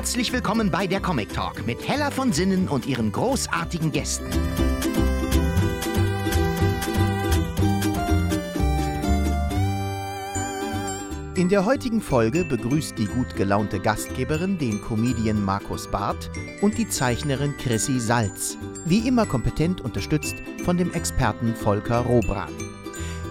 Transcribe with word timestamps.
Herzlich 0.00 0.32
willkommen 0.32 0.70
bei 0.70 0.86
der 0.86 1.00
Comic 1.00 1.34
Talk 1.34 1.66
mit 1.66 1.86
Hella 1.86 2.10
von 2.10 2.32
Sinnen 2.32 2.68
und 2.68 2.86
ihren 2.86 3.12
großartigen 3.12 3.92
Gästen. 3.92 4.24
In 11.34 11.50
der 11.50 11.66
heutigen 11.66 12.00
Folge 12.00 12.46
begrüßt 12.46 12.96
die 12.96 13.04
gut 13.04 13.36
gelaunte 13.36 13.78
Gastgeberin 13.78 14.56
den 14.56 14.80
Comedian 14.80 15.44
Markus 15.44 15.86
Barth 15.86 16.30
und 16.62 16.78
die 16.78 16.88
Zeichnerin 16.88 17.54
Chrissy 17.58 18.00
Salz, 18.00 18.56
wie 18.86 19.06
immer 19.06 19.26
kompetent 19.26 19.82
unterstützt 19.82 20.36
von 20.64 20.78
dem 20.78 20.94
Experten 20.94 21.54
Volker 21.54 21.98
Robran. 21.98 22.48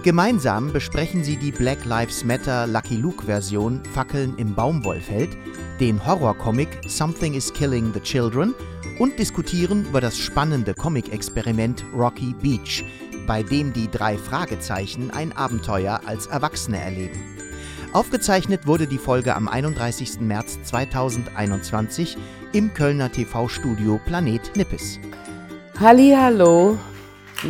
Gemeinsam 0.04 0.72
besprechen 0.72 1.24
sie 1.24 1.36
die 1.36 1.50
Black 1.50 1.84
Lives 1.84 2.24
Matter 2.24 2.68
Lucky 2.68 2.96
Luke 2.96 3.26
Version 3.26 3.82
Fackeln 3.92 4.34
im 4.38 4.54
Baumwollfeld, 4.54 5.36
den 5.80 6.06
Horrorcomic 6.06 6.68
Something 6.86 7.34
is 7.34 7.52
Killing 7.52 7.92
the 7.94 8.00
Children 8.00 8.54
und 8.98 9.18
diskutieren 9.18 9.86
über 9.86 10.02
das 10.02 10.18
spannende 10.18 10.74
Comic-Experiment 10.74 11.84
Rocky 11.96 12.34
Beach, 12.34 12.84
bei 13.26 13.42
dem 13.42 13.72
die 13.72 13.90
drei 13.90 14.18
Fragezeichen 14.18 15.10
ein 15.10 15.34
Abenteuer 15.34 16.02
als 16.04 16.26
Erwachsene 16.26 16.78
erleben. 16.78 17.18
Aufgezeichnet 17.94 18.66
wurde 18.66 18.86
die 18.86 18.98
Folge 18.98 19.34
am 19.34 19.48
31. 19.48 20.20
März 20.20 20.58
2021 20.64 22.18
im 22.52 22.74
Kölner 22.74 23.10
TV-Studio 23.10 23.98
Planet 24.04 24.54
Nippes. 24.56 25.00
Hallihallo. 25.80 26.78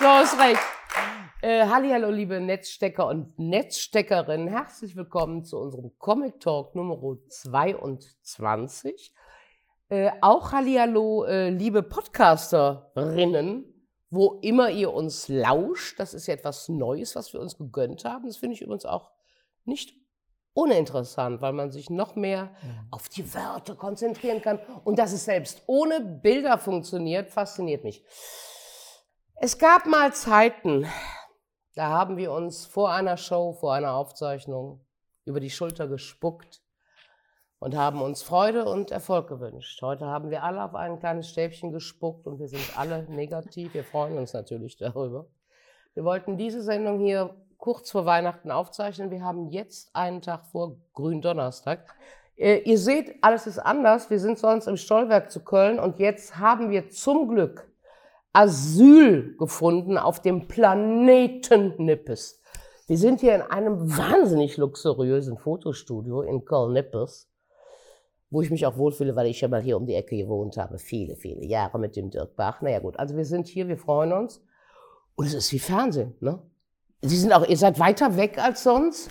so 0.00 0.22
ist 0.22 0.38
recht. 0.40 0.67
Äh, 1.40 1.66
Hallihallo, 1.68 2.10
liebe 2.10 2.40
Netzstecker 2.40 3.06
und 3.06 3.38
Netzsteckerinnen. 3.38 4.48
Herzlich 4.48 4.96
willkommen 4.96 5.44
zu 5.44 5.56
unserem 5.56 5.96
Comic 5.98 6.40
Talk 6.40 6.74
Nummer 6.74 6.98
22. 7.28 9.14
Äh, 9.88 10.10
auch 10.20 10.50
Hallihallo, 10.50 11.26
äh, 11.26 11.50
liebe 11.50 11.84
Podcasterinnen, 11.84 13.72
wo 14.10 14.40
immer 14.42 14.70
ihr 14.70 14.92
uns 14.92 15.28
lauscht. 15.28 16.00
Das 16.00 16.12
ist 16.12 16.26
ja 16.26 16.34
etwas 16.34 16.68
Neues, 16.68 17.14
was 17.14 17.32
wir 17.32 17.38
uns 17.38 17.56
gegönnt 17.56 18.04
haben. 18.04 18.26
Das 18.26 18.38
finde 18.38 18.56
ich 18.56 18.62
übrigens 18.62 18.84
auch 18.84 19.12
nicht 19.64 19.94
uninteressant, 20.54 21.40
weil 21.40 21.52
man 21.52 21.70
sich 21.70 21.88
noch 21.88 22.16
mehr 22.16 22.50
auf 22.90 23.08
die 23.08 23.32
Wörter 23.32 23.76
konzentrieren 23.76 24.42
kann. 24.42 24.58
Und 24.82 24.98
dass 24.98 25.12
es 25.12 25.24
selbst 25.24 25.62
ohne 25.68 26.00
Bilder 26.00 26.58
funktioniert, 26.58 27.30
fasziniert 27.30 27.84
mich. 27.84 28.04
Es 29.40 29.56
gab 29.56 29.86
mal 29.86 30.12
Zeiten, 30.12 30.84
da 31.78 31.90
haben 31.90 32.16
wir 32.16 32.32
uns 32.32 32.66
vor 32.66 32.90
einer 32.90 33.16
Show, 33.16 33.52
vor 33.52 33.72
einer 33.72 33.94
Aufzeichnung 33.94 34.80
über 35.24 35.38
die 35.38 35.48
Schulter 35.48 35.86
gespuckt 35.86 36.60
und 37.60 37.76
haben 37.76 38.02
uns 38.02 38.20
Freude 38.20 38.64
und 38.64 38.90
Erfolg 38.90 39.28
gewünscht. 39.28 39.80
Heute 39.80 40.06
haben 40.06 40.30
wir 40.30 40.42
alle 40.42 40.64
auf 40.64 40.74
ein 40.74 40.98
kleines 40.98 41.28
Stäbchen 41.28 41.70
gespuckt 41.70 42.26
und 42.26 42.40
wir 42.40 42.48
sind 42.48 42.76
alle 42.76 43.04
negativ. 43.04 43.74
Wir 43.74 43.84
freuen 43.84 44.18
uns 44.18 44.32
natürlich 44.32 44.76
darüber. 44.76 45.26
Wir 45.94 46.02
wollten 46.02 46.36
diese 46.36 46.62
Sendung 46.62 46.98
hier 46.98 47.36
kurz 47.58 47.92
vor 47.92 48.04
Weihnachten 48.04 48.50
aufzeichnen. 48.50 49.12
Wir 49.12 49.22
haben 49.22 49.46
jetzt 49.46 49.94
einen 49.94 50.20
Tag 50.20 50.46
vor 50.46 50.78
Gründonnerstag. 50.94 51.94
Äh, 52.34 52.58
ihr 52.64 52.78
seht, 52.78 53.22
alles 53.22 53.46
ist 53.46 53.60
anders. 53.60 54.10
Wir 54.10 54.18
sind 54.18 54.36
sonst 54.36 54.66
im 54.66 54.76
Stollwerk 54.76 55.30
zu 55.30 55.44
Köln 55.44 55.78
und 55.78 56.00
jetzt 56.00 56.38
haben 56.38 56.70
wir 56.70 56.90
zum 56.90 57.28
Glück 57.28 57.70
Asyl 58.32 59.36
gefunden 59.36 59.98
auf 59.98 60.20
dem 60.20 60.48
Planeten 60.48 61.74
Nippes. 61.78 62.40
Wir 62.86 62.96
sind 62.96 63.20
hier 63.20 63.34
in 63.34 63.42
einem 63.42 63.96
wahnsinnig 63.98 64.56
luxuriösen 64.56 65.36
Fotostudio 65.36 66.22
in 66.22 66.44
Köln-Nippes, 66.44 67.28
wo 68.30 68.40
ich 68.40 68.50
mich 68.50 68.66
auch 68.66 68.76
wohlfühle, 68.76 69.14
weil 69.16 69.26
ich 69.26 69.40
ja 69.40 69.48
mal 69.48 69.60
hier 69.60 69.76
um 69.76 69.86
die 69.86 69.94
Ecke 69.94 70.16
gewohnt 70.16 70.56
habe. 70.56 70.78
Viele, 70.78 71.16
viele 71.16 71.44
Jahre 71.44 71.78
mit 71.78 71.96
dem 71.96 72.10
Dirk 72.10 72.36
Bach. 72.36 72.62
Naja 72.62 72.78
gut, 72.78 72.98
also 72.98 73.16
wir 73.16 73.24
sind 73.24 73.46
hier, 73.46 73.68
wir 73.68 73.76
freuen 73.76 74.12
uns. 74.12 74.42
Und 75.16 75.26
es 75.26 75.34
ist 75.34 75.52
wie 75.52 75.58
Fernsehen, 75.58 76.14
ne? 76.20 76.40
Sie 77.02 77.16
sind 77.16 77.32
auch, 77.32 77.46
ihr 77.46 77.56
seid 77.56 77.78
weiter 77.78 78.16
weg 78.16 78.38
als 78.38 78.62
sonst. 78.62 79.10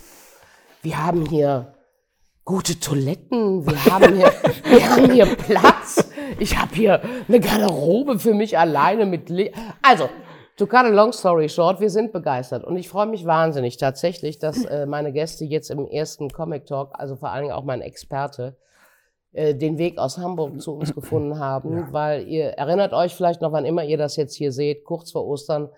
Wir 0.82 1.04
haben 1.04 1.26
hier 1.26 1.74
gute 2.48 2.80
Toiletten, 2.80 3.66
wir 3.66 3.84
haben 3.84 4.16
hier, 4.16 4.32
wir 4.64 4.88
haben 4.88 5.10
hier 5.12 5.26
Platz. 5.36 6.10
Ich 6.38 6.58
habe 6.58 6.74
hier 6.74 7.02
eine 7.28 7.40
Garderobe 7.40 8.18
für 8.18 8.32
mich 8.32 8.56
alleine 8.56 9.04
mit. 9.04 9.28
Le 9.28 9.50
also, 9.82 10.08
to 10.56 10.66
cut 10.66 10.86
a 10.86 10.88
long 10.88 11.12
story 11.12 11.50
short, 11.50 11.78
wir 11.78 11.90
sind 11.90 12.10
begeistert 12.10 12.64
und 12.64 12.78
ich 12.78 12.88
freue 12.88 13.04
mich 13.04 13.26
wahnsinnig 13.26 13.76
tatsächlich, 13.76 14.38
dass 14.38 14.64
äh, 14.64 14.86
meine 14.86 15.12
Gäste 15.12 15.44
jetzt 15.44 15.70
im 15.70 15.86
ersten 15.86 16.30
Comic 16.30 16.64
Talk, 16.64 16.92
also 16.94 17.16
vor 17.16 17.28
allen 17.28 17.42
Dingen 17.42 17.54
auch 17.54 17.64
mein 17.64 17.82
Experte, 17.82 18.56
äh, 19.32 19.54
den 19.54 19.76
Weg 19.76 19.98
aus 19.98 20.16
Hamburg 20.16 20.58
zu 20.62 20.72
uns 20.72 20.94
gefunden 20.94 21.38
haben, 21.38 21.76
ja. 21.76 21.88
weil 21.92 22.28
ihr 22.28 22.52
erinnert 22.52 22.94
euch 22.94 23.14
vielleicht 23.14 23.42
noch, 23.42 23.52
wann 23.52 23.66
immer 23.66 23.84
ihr 23.84 23.98
das 23.98 24.16
jetzt 24.16 24.34
hier 24.34 24.52
seht, 24.52 24.86
kurz 24.86 25.12
vor 25.12 25.26
Ostern, 25.26 25.68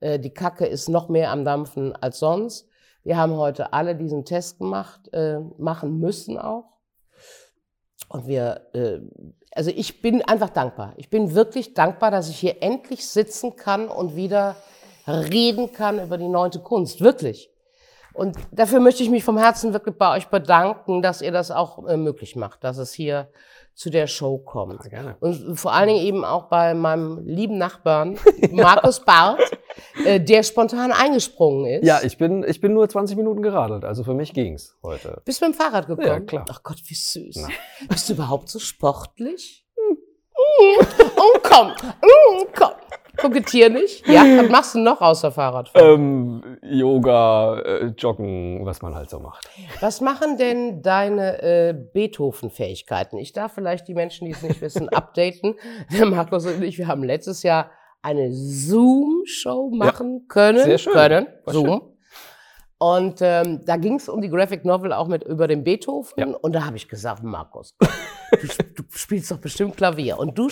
äh, 0.00 0.18
die 0.18 0.34
Kacke 0.34 0.66
ist 0.66 0.88
noch 0.88 1.08
mehr 1.08 1.30
am 1.30 1.44
Dampfen 1.44 1.94
als 1.94 2.18
sonst. 2.18 2.68
Wir 3.06 3.16
haben 3.16 3.36
heute 3.36 3.72
alle 3.72 3.94
diesen 3.94 4.24
Test 4.24 4.58
gemacht, 4.58 5.00
äh, 5.12 5.38
machen 5.58 6.00
müssen 6.00 6.38
auch. 6.38 6.64
Und 8.08 8.26
wir, 8.26 8.66
äh, 8.72 8.98
also 9.52 9.70
ich 9.70 10.02
bin 10.02 10.22
einfach 10.22 10.50
dankbar. 10.50 10.92
Ich 10.96 11.08
bin 11.08 11.32
wirklich 11.32 11.72
dankbar, 11.72 12.10
dass 12.10 12.28
ich 12.28 12.36
hier 12.36 12.64
endlich 12.64 13.06
sitzen 13.08 13.54
kann 13.54 13.86
und 13.86 14.16
wieder 14.16 14.56
reden 15.06 15.70
kann 15.70 16.02
über 16.02 16.18
die 16.18 16.26
neunte 16.26 16.58
Kunst. 16.58 17.00
Wirklich. 17.00 17.48
Und 18.12 18.36
dafür 18.50 18.80
möchte 18.80 19.04
ich 19.04 19.10
mich 19.10 19.22
vom 19.22 19.38
Herzen 19.38 19.72
wirklich 19.72 19.96
bei 19.96 20.16
euch 20.16 20.26
bedanken, 20.26 21.00
dass 21.00 21.22
ihr 21.22 21.30
das 21.30 21.52
auch 21.52 21.86
äh, 21.86 21.96
möglich 21.96 22.34
macht, 22.34 22.64
dass 22.64 22.76
es 22.76 22.92
hier 22.92 23.28
zu 23.76 23.90
der 23.90 24.06
Show 24.06 24.38
kommt. 24.38 24.82
Ja, 24.84 24.88
gerne. 24.88 25.16
Und 25.20 25.56
vor 25.56 25.74
allen 25.74 25.88
Dingen 25.88 26.00
eben 26.00 26.24
auch 26.24 26.48
bei 26.48 26.72
meinem 26.72 27.20
lieben 27.26 27.58
Nachbarn, 27.58 28.18
Markus 28.50 29.04
Barth, 29.04 29.50
äh, 30.04 30.18
der 30.18 30.42
spontan 30.42 30.92
eingesprungen 30.92 31.66
ist. 31.66 31.86
Ja, 31.86 32.00
ich 32.02 32.16
bin, 32.16 32.42
ich 32.42 32.62
bin 32.62 32.72
nur 32.72 32.88
20 32.88 33.18
Minuten 33.18 33.42
geradelt, 33.42 33.84
also 33.84 34.02
für 34.02 34.14
mich 34.14 34.32
ging's 34.32 34.74
heute. 34.82 35.20
Bist 35.26 35.42
du 35.42 35.46
mit 35.46 35.54
dem 35.54 35.58
Fahrrad 35.58 35.86
gekommen? 35.86 36.08
Ja, 36.08 36.20
klar. 36.20 36.46
Ach 36.50 36.62
Gott, 36.62 36.78
wie 36.86 36.94
süß. 36.94 37.36
Na. 37.36 37.48
Bist 37.88 38.08
du 38.08 38.14
überhaupt 38.14 38.48
so 38.48 38.58
sportlich? 38.58 39.66
Hm. 39.76 39.98
Oh, 41.16 41.38
komm, 41.42 41.72
oh, 42.02 42.46
komm. 42.56 42.72
Kokettier 43.16 43.70
nicht? 43.70 44.06
Ja, 44.06 44.22
was 44.38 44.48
machst 44.50 44.74
du 44.74 44.80
noch 44.80 45.00
außer 45.00 45.32
Fahrradfahren? 45.32 45.94
Ähm, 45.94 46.58
Yoga, 46.62 47.60
äh, 47.60 47.86
Joggen, 47.96 48.64
was 48.64 48.82
man 48.82 48.94
halt 48.94 49.10
so 49.10 49.18
macht. 49.20 49.48
Was 49.80 50.00
machen 50.00 50.36
denn 50.36 50.82
deine 50.82 51.42
äh, 51.42 51.74
Beethoven-Fähigkeiten? 51.92 53.18
Ich 53.18 53.32
darf 53.32 53.52
vielleicht 53.52 53.88
die 53.88 53.94
Menschen, 53.94 54.26
die 54.26 54.32
es 54.32 54.42
nicht 54.42 54.60
wissen, 54.60 54.88
updaten. 54.90 55.54
Der 55.92 56.06
Markus 56.06 56.46
und 56.46 56.62
ich, 56.62 56.78
wir 56.78 56.88
haben 56.88 57.02
letztes 57.02 57.42
Jahr 57.42 57.70
eine 58.02 58.32
Zoom-Show 58.32 59.70
machen 59.70 60.20
ja, 60.20 60.24
können. 60.28 60.64
Sehr 60.64 60.78
schön. 60.78 60.92
Können. 60.92 61.26
Zoom. 61.46 61.66
Schön. 61.66 61.95
Und 62.78 63.20
ähm, 63.22 63.64
da 63.64 63.76
ging 63.76 63.94
es 63.94 64.06
um 64.06 64.20
die 64.20 64.28
Graphic 64.28 64.66
Novel 64.66 64.92
auch 64.92 65.08
mit 65.08 65.24
über 65.24 65.48
den 65.48 65.64
Beethoven. 65.64 66.12
Ja. 66.18 66.26
Und 66.26 66.54
da 66.54 66.66
habe 66.66 66.76
ich 66.76 66.88
gesagt, 66.88 67.22
Markus, 67.22 67.74
du, 67.78 68.36
du, 68.74 68.82
spielst 68.90 69.30
doch 69.30 69.38
bestimmt 69.38 69.78
Klavier. 69.78 70.18
Und 70.18 70.36
du, 70.36 70.50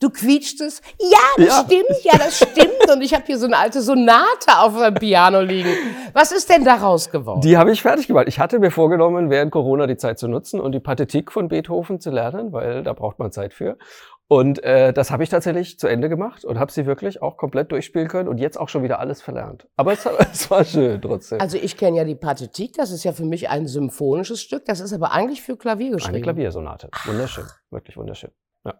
du 0.00 0.10
quietschtest, 0.10 0.82
ja, 0.98 1.18
das 1.36 1.46
ja. 1.46 1.64
stimmt, 1.64 2.02
ja, 2.04 2.18
das 2.18 2.38
stimmt. 2.38 2.90
Und 2.92 3.02
ich 3.02 3.14
habe 3.14 3.22
hier 3.24 3.38
so 3.38 3.46
eine 3.46 3.56
alte 3.56 3.82
Sonate 3.82 4.58
auf 4.58 4.74
meinem 4.74 4.94
Piano 4.94 5.42
liegen. 5.42 5.70
Was 6.12 6.32
ist 6.32 6.50
denn 6.50 6.64
daraus 6.64 7.08
geworden? 7.08 7.40
Die 7.42 7.56
habe 7.56 7.70
ich 7.70 7.82
fertig 7.82 8.08
gemacht. 8.08 8.26
Ich 8.26 8.40
hatte 8.40 8.58
mir 8.58 8.72
vorgenommen, 8.72 9.30
während 9.30 9.52
Corona 9.52 9.86
die 9.86 9.96
Zeit 9.96 10.18
zu 10.18 10.26
nutzen 10.26 10.60
und 10.60 10.72
die 10.72 10.80
Pathetik 10.80 11.30
von 11.30 11.46
Beethoven 11.46 12.00
zu 12.00 12.10
lernen, 12.10 12.52
weil 12.52 12.82
da 12.82 12.94
braucht 12.94 13.20
man 13.20 13.30
Zeit 13.30 13.54
für. 13.54 13.78
Und 14.26 14.62
äh, 14.62 14.92
das 14.92 15.10
habe 15.10 15.22
ich 15.22 15.28
tatsächlich 15.28 15.78
zu 15.78 15.86
Ende 15.86 16.08
gemacht 16.08 16.44
und 16.44 16.58
habe 16.58 16.72
sie 16.72 16.86
wirklich 16.86 17.20
auch 17.20 17.36
komplett 17.36 17.70
durchspielen 17.72 18.08
können 18.08 18.28
und 18.28 18.38
jetzt 18.38 18.58
auch 18.58 18.70
schon 18.70 18.82
wieder 18.82 18.98
alles 18.98 19.20
verlernt. 19.20 19.68
Aber 19.76 19.92
es, 19.92 20.06
es 20.32 20.50
war 20.50 20.64
schön 20.64 21.00
trotzdem. 21.02 21.40
Also 21.40 21.58
ich 21.58 21.76
kenne 21.76 21.98
ja 21.98 22.04
die 22.04 22.14
Partitik, 22.14 22.74
das 22.74 22.90
ist 22.90 23.04
ja 23.04 23.12
für 23.12 23.24
mich 23.24 23.50
ein 23.50 23.66
symphonisches 23.66 24.40
Stück, 24.40 24.64
das 24.64 24.80
ist 24.80 24.94
aber 24.94 25.12
eigentlich 25.12 25.42
für 25.42 25.56
Klavier 25.56 25.90
geschrieben. 25.90 26.16
Eine 26.16 26.22
Klaviersonate, 26.22 26.88
wunderschön, 27.04 27.44
Ach. 27.46 27.60
wirklich 27.70 27.98
wunderschön. 27.98 28.30
Ja. 28.64 28.74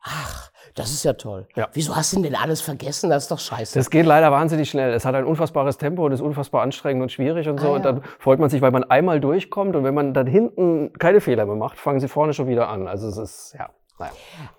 Ach, 0.00 0.50
das 0.74 0.90
ist 0.90 1.04
ja 1.04 1.12
toll. 1.12 1.46
Ja. 1.54 1.68
Wieso 1.72 1.94
hast 1.94 2.12
du 2.12 2.20
denn 2.20 2.34
alles 2.34 2.60
vergessen? 2.60 3.10
Das 3.10 3.24
ist 3.24 3.30
doch 3.30 3.38
scheiße. 3.38 3.78
Das 3.78 3.90
geht 3.90 4.06
leider 4.06 4.32
wahnsinnig 4.32 4.68
schnell. 4.68 4.92
Es 4.92 5.04
hat 5.04 5.14
ein 5.14 5.24
unfassbares 5.24 5.78
Tempo 5.78 6.04
und 6.04 6.10
ist 6.10 6.20
unfassbar 6.20 6.62
anstrengend 6.62 7.00
und 7.00 7.12
schwierig 7.12 7.48
und 7.48 7.60
so. 7.60 7.68
Ah, 7.68 7.70
ja. 7.70 7.76
Und 7.76 7.84
dann 7.84 8.02
freut 8.18 8.40
man 8.40 8.50
sich, 8.50 8.60
weil 8.60 8.72
man 8.72 8.82
einmal 8.82 9.20
durchkommt 9.20 9.76
und 9.76 9.84
wenn 9.84 9.94
man 9.94 10.14
dann 10.14 10.26
hinten 10.26 10.92
keine 10.94 11.20
Fehler 11.20 11.46
mehr 11.46 11.54
macht, 11.54 11.78
fangen 11.78 12.00
sie 12.00 12.08
vorne 12.08 12.34
schon 12.34 12.48
wieder 12.48 12.68
an. 12.68 12.88
Also 12.88 13.06
es 13.06 13.18
ist, 13.18 13.54
ja. 13.56 13.70
Naja. 13.98 14.12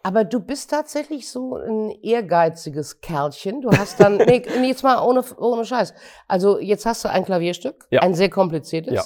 Aber 0.03 0.23
du 0.23 0.39
bist 0.39 0.71
tatsächlich 0.71 1.29
so 1.29 1.57
ein 1.57 1.91
ehrgeiziges 2.01 3.01
Kerlchen. 3.01 3.61
Du 3.61 3.71
hast 3.71 3.99
dann, 3.99 4.17
nee, 4.25 4.43
jetzt 4.63 4.83
mal 4.83 5.01
ohne, 5.05 5.23
ohne 5.37 5.65
Scheiß. 5.65 5.93
Also 6.27 6.59
jetzt 6.59 6.85
hast 6.85 7.03
du 7.03 7.09
ein 7.09 7.25
Klavierstück, 7.25 7.87
ja. 7.89 8.01
ein 8.01 8.13
sehr 8.13 8.29
kompliziertes. 8.29 8.93
Ja. 8.93 9.03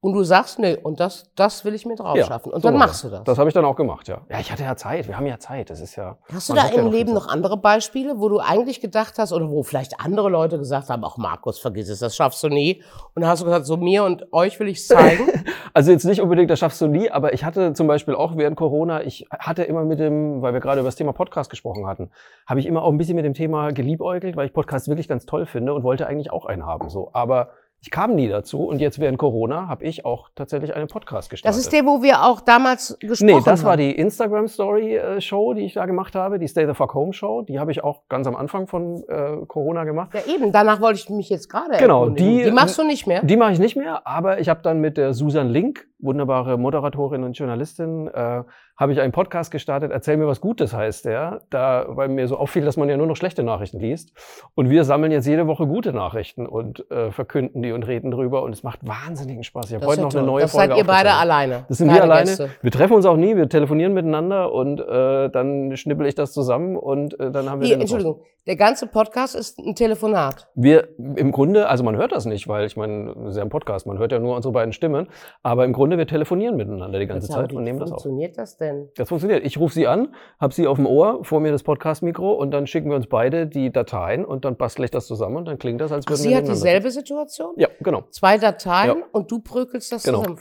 Und 0.00 0.12
du 0.12 0.22
sagst, 0.22 0.60
nee, 0.60 0.76
und 0.76 1.00
das, 1.00 1.28
das 1.34 1.64
will 1.64 1.74
ich 1.74 1.84
mir 1.84 1.96
drauf 1.96 2.16
Ja, 2.16 2.24
schaffen. 2.24 2.52
Und 2.52 2.62
so 2.62 2.68
dann 2.68 2.78
machst 2.78 3.02
du 3.02 3.08
das. 3.08 3.24
Das 3.24 3.36
habe 3.36 3.48
ich 3.48 3.54
dann 3.54 3.64
auch 3.64 3.74
gemacht, 3.74 4.06
ja. 4.06 4.20
Ja, 4.30 4.38
ich 4.38 4.52
hatte 4.52 4.62
ja 4.62 4.76
Zeit. 4.76 5.08
Wir 5.08 5.16
haben 5.16 5.26
ja 5.26 5.40
Zeit. 5.40 5.70
Das 5.70 5.80
ist 5.80 5.96
ja. 5.96 6.18
Hast 6.32 6.48
du 6.48 6.54
da 6.54 6.66
ja 6.66 6.74
im 6.74 6.90
viel 6.90 6.98
Leben 6.98 7.12
noch 7.12 7.26
andere 7.26 7.56
Beispiele, 7.56 8.20
wo 8.20 8.28
du 8.28 8.38
eigentlich 8.38 8.80
gedacht 8.80 9.14
hast 9.18 9.32
oder 9.32 9.50
wo 9.50 9.64
vielleicht 9.64 9.98
andere 9.98 10.28
Leute 10.28 10.56
gesagt 10.56 10.88
haben, 10.88 11.04
ach 11.04 11.16
Markus, 11.16 11.58
vergiss 11.58 11.88
es, 11.88 11.98
das 11.98 12.14
schaffst 12.14 12.42
du 12.44 12.48
nie. 12.48 12.80
Und 13.14 13.22
dann 13.22 13.30
hast 13.30 13.40
du 13.40 13.44
gesagt, 13.44 13.66
so 13.66 13.76
mir 13.76 14.04
und 14.04 14.32
euch 14.32 14.60
will 14.60 14.68
ich 14.68 14.86
zeigen. 14.86 15.26
Also 15.74 15.92
jetzt 15.92 16.04
nicht 16.04 16.20
unbedingt, 16.20 16.50
das 16.50 16.58
schaffst 16.58 16.80
du 16.80 16.88
nie, 16.88 17.08
aber 17.08 17.34
ich 17.34 17.44
hatte 17.44 17.72
zum 17.72 17.86
Beispiel 17.86 18.14
auch 18.14 18.36
während 18.36 18.56
Corona, 18.56 19.04
ich 19.04 19.28
hatte 19.38 19.62
immer 19.62 19.84
mit 19.84 20.00
dem, 20.00 20.42
weil 20.42 20.52
wir 20.52 20.60
gerade 20.60 20.80
über 20.80 20.88
das 20.88 20.96
Thema 20.96 21.12
Podcast 21.12 21.50
gesprochen 21.50 21.86
hatten, 21.86 22.10
habe 22.46 22.58
ich 22.58 22.66
immer 22.66 22.82
auch 22.82 22.90
ein 22.90 22.98
bisschen 22.98 23.14
mit 23.14 23.24
dem 23.24 23.34
Thema 23.34 23.70
geliebäugelt, 23.70 24.36
weil 24.36 24.46
ich 24.46 24.52
Podcasts 24.52 24.88
wirklich 24.88 25.06
ganz 25.06 25.24
toll 25.26 25.46
finde 25.46 25.74
und 25.74 25.84
wollte 25.84 26.06
eigentlich 26.08 26.32
auch 26.32 26.46
einen 26.46 26.66
haben. 26.66 26.88
So, 26.88 27.10
aber 27.12 27.50
ich 27.80 27.90
kam 27.92 28.16
nie 28.16 28.28
dazu 28.28 28.64
und 28.64 28.80
jetzt 28.80 28.98
während 28.98 29.18
Corona 29.18 29.68
habe 29.68 29.84
ich 29.84 30.04
auch 30.04 30.30
tatsächlich 30.34 30.74
einen 30.74 30.88
Podcast 30.88 31.30
gestartet. 31.30 31.56
Das 31.56 31.64
ist 31.64 31.72
der, 31.72 31.86
wo 31.86 32.02
wir 32.02 32.24
auch 32.24 32.40
damals 32.40 32.96
gesprochen 32.98 33.26
Nee, 33.26 33.34
haben. 33.34 33.44
das 33.44 33.64
war 33.64 33.76
die 33.76 33.92
Instagram 33.92 34.48
Story 34.48 34.96
äh, 34.96 35.20
Show, 35.20 35.54
die 35.54 35.62
ich 35.62 35.74
da 35.74 35.86
gemacht 35.86 36.16
habe, 36.16 36.40
die 36.40 36.48
Stay 36.48 36.66
the 36.66 36.74
Fuck 36.74 36.94
Home 36.94 37.12
Show. 37.12 37.42
Die 37.42 37.60
habe 37.60 37.70
ich 37.70 37.84
auch 37.84 38.02
ganz 38.08 38.26
am 38.26 38.34
Anfang 38.34 38.66
von 38.66 39.04
äh, 39.08 39.46
Corona 39.46 39.84
gemacht. 39.84 40.10
Ja, 40.12 40.20
eben, 40.34 40.50
danach 40.50 40.80
wollte 40.80 40.98
ich 40.98 41.08
mich 41.10 41.28
jetzt 41.28 41.48
gerade 41.48 41.76
Genau, 41.78 42.08
die- 42.08 42.42
die 42.44 42.50
machst 42.50 42.76
du 42.78 42.84
nicht 42.84 43.06
mehr. 43.06 43.22
Die 43.22 43.36
mache 43.36 43.52
ich 43.52 43.60
nicht 43.60 43.76
mehr, 43.76 44.04
aber 44.06 44.40
ich 44.40 44.48
habe 44.48 44.60
dann 44.62 44.80
mit 44.80 44.96
der 44.96 45.14
Susan 45.14 45.48
Link, 45.48 45.86
wunderbare 46.00 46.58
Moderatorin 46.58 47.22
und 47.22 47.38
Journalistin, 47.38 48.08
äh, 48.08 48.42
habe 48.78 48.92
ich 48.92 49.00
einen 49.00 49.12
Podcast 49.12 49.50
gestartet, 49.50 49.90
Erzähl 49.90 50.16
mir 50.16 50.28
was 50.28 50.40
Gutes 50.40 50.72
heißt 50.72 51.04
der, 51.04 51.42
da, 51.50 51.84
weil 51.88 52.08
mir 52.08 52.28
so 52.28 52.36
auffiel, 52.36 52.64
dass 52.64 52.76
man 52.76 52.88
ja 52.88 52.96
nur 52.96 53.08
noch 53.08 53.16
schlechte 53.16 53.42
Nachrichten 53.42 53.80
liest. 53.80 54.12
Und 54.54 54.70
wir 54.70 54.84
sammeln 54.84 55.10
jetzt 55.10 55.26
jede 55.26 55.48
Woche 55.48 55.66
gute 55.66 55.92
Nachrichten 55.92 56.46
und 56.46 56.88
äh, 56.90 57.10
verkünden 57.10 57.60
die 57.60 57.72
und 57.72 57.82
reden 57.82 58.12
drüber 58.12 58.42
und 58.42 58.52
es 58.52 58.62
macht 58.62 58.86
wahnsinnigen 58.86 59.42
Spaß. 59.42 59.66
Ich 59.66 59.74
habe 59.74 59.84
Das 59.84 59.90
heute 59.90 60.02
noch 60.02 60.14
eine 60.14 60.22
neue 60.22 60.42
das 60.42 60.52
Folge 60.52 60.68
seid 60.74 60.78
ihr 60.78 60.84
beide 60.84 61.12
alleine. 61.12 61.64
Das 61.68 61.78
sind 61.78 61.88
keine 61.88 61.98
wir 61.98 62.04
alleine. 62.04 62.26
Gäste. 62.26 62.50
Wir 62.62 62.70
treffen 62.70 62.92
uns 62.94 63.04
auch 63.04 63.16
nie, 63.16 63.36
wir 63.36 63.48
telefonieren 63.48 63.94
miteinander 63.94 64.52
und 64.52 64.80
äh, 64.80 65.28
dann 65.28 65.76
schnippel 65.76 66.06
ich 66.06 66.14
das 66.14 66.32
zusammen 66.32 66.76
und 66.76 67.18
äh, 67.18 67.32
dann 67.32 67.50
haben 67.50 67.60
wir 67.60 67.66
Hier, 67.66 67.80
Entschuldigung, 67.80 68.20
der 68.46 68.56
ganze 68.56 68.86
Podcast 68.86 69.34
ist 69.34 69.58
ein 69.58 69.74
Telefonat. 69.74 70.46
wir 70.54 70.88
im 71.16 71.32
Grunde, 71.32 71.68
also 71.68 71.82
man 71.82 71.96
hört 71.96 72.12
das 72.12 72.26
nicht, 72.26 72.46
weil 72.46 72.64
ich 72.64 72.76
meine, 72.76 73.12
das 73.14 73.30
ist 73.32 73.36
ja 73.36 73.42
ein 73.42 73.50
Podcast, 73.50 73.86
man 73.86 73.98
hört 73.98 74.12
ja 74.12 74.20
nur 74.20 74.36
unsere 74.36 74.52
beiden 74.52 74.72
Stimmen, 74.72 75.08
aber 75.42 75.64
im 75.64 75.72
Grunde 75.72 75.98
wir 75.98 76.06
telefonieren 76.06 76.56
miteinander 76.56 76.98
die 76.98 77.06
ganze 77.06 77.28
Zeit 77.28 77.52
und 77.52 77.64
nehmen 77.64 77.80
das 77.80 77.90
auf. 77.90 78.02
funktioniert 78.02 78.38
das 78.38 78.56
denn? 78.56 78.67
Das 78.96 79.08
funktioniert. 79.08 79.44
Ich 79.44 79.58
rufe 79.58 79.74
sie 79.74 79.86
an, 79.86 80.14
habe 80.40 80.54
sie 80.54 80.66
auf 80.66 80.76
dem 80.76 80.86
Ohr, 80.86 81.24
vor 81.24 81.40
mir 81.40 81.52
das 81.52 81.62
Podcast-Mikro 81.62 82.32
und 82.32 82.50
dann 82.50 82.66
schicken 82.66 82.88
wir 82.90 82.96
uns 82.96 83.06
beide 83.06 83.46
die 83.46 83.70
Dateien 83.72 84.24
und 84.24 84.44
dann 84.44 84.56
bastle 84.56 84.84
ich 84.84 84.90
das 84.90 85.06
zusammen 85.06 85.36
und 85.36 85.44
dann 85.46 85.58
klingt 85.58 85.80
das, 85.80 85.92
als 85.92 86.04
Ach, 86.06 86.10
würden 86.10 86.22
sie 86.22 86.28
wir 86.30 86.36
hat 86.36 86.44
nebeneinander 86.44 86.64
dieselbe 86.80 86.90
Situation? 86.90 87.54
Ja, 87.56 87.68
genau. 87.80 88.02
Zwei 88.10 88.38
Dateien 88.38 88.98
Ja. 88.98 89.04
und 89.12 89.30
du 89.30 89.40
prügelst 89.40 89.92
das 89.92 90.02
Genau. 90.04 90.18
zusammen. 90.18 90.38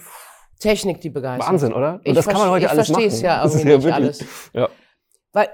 Technik, 0.59 1.01
die 1.01 1.09
begeistert. 1.09 1.47
Wahnsinn, 1.49 1.73
oder? 1.73 1.93
Und 1.95 2.01
Ich 2.03 2.13
das 2.15 2.25
kann 2.27 2.37
man 2.39 2.49
heute 2.49 2.65
ich 2.65 2.71
alles 2.71 2.89
machen. 2.89 3.01
verstehe 3.01 3.07
es 3.15 3.21
ja 3.21 3.43
Das 3.43 3.53
ist 3.53 3.61
irgendwie 3.65 3.75
nicht 3.75 3.85
wirklich- 3.85 4.21
alles. 4.21 4.49
Ja. 4.53 4.69
Weil, 5.33 5.49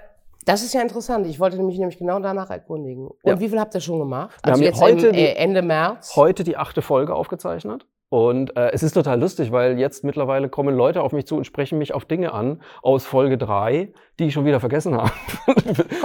das 0.45 0.63
ist 0.63 0.73
ja 0.73 0.81
interessant. 0.81 1.27
Ich 1.27 1.39
wollte 1.39 1.61
mich 1.61 1.77
nämlich 1.77 1.97
genau 1.97 2.19
danach 2.19 2.49
erkundigen. 2.49 3.07
Und 3.07 3.17
Ja. 3.25 3.39
wie 3.39 3.49
viel 3.49 3.59
habt 3.59 3.73
ihr 3.75 3.81
schon 3.81 3.99
gemacht? 3.99 4.31
Wir 4.43 4.51
Also 4.53 4.61
haben 4.61 4.63
jetzt 4.65 4.81
heute 4.81 5.07
im, 5.07 5.15
äh, 5.15 5.33
Ende 5.33 5.61
März. 5.61 6.15
heute 6.15 6.43
die 6.45 6.55
achte 6.55 6.81
Folge 6.81 7.13
aufgezeichnet. 7.15 7.85
Und 8.13 8.55
äh, 8.55 8.69
es 8.73 8.83
ist 8.83 8.93
total 8.93 9.19
lustig, 9.19 9.51
weil 9.51 9.79
jetzt 9.79 10.03
mittlerweile 10.03 10.47
kommen 10.47 10.75
Leute 10.75 11.01
auf 11.01 11.13
mich 11.13 11.25
zu 11.25 11.35
und 11.35 11.45
sprechen 11.45 11.79
mich 11.79 11.95
auf 11.95 12.05
Dinge 12.05 12.31
an 12.31 12.61
aus 12.83 13.07
Folge 13.07 13.39
3, 13.39 13.91
die 14.19 14.25
ich 14.25 14.33
schon 14.33 14.45
wieder 14.45 14.59
vergessen 14.59 14.95
habe. 14.95 15.09
Kommen 15.45 15.55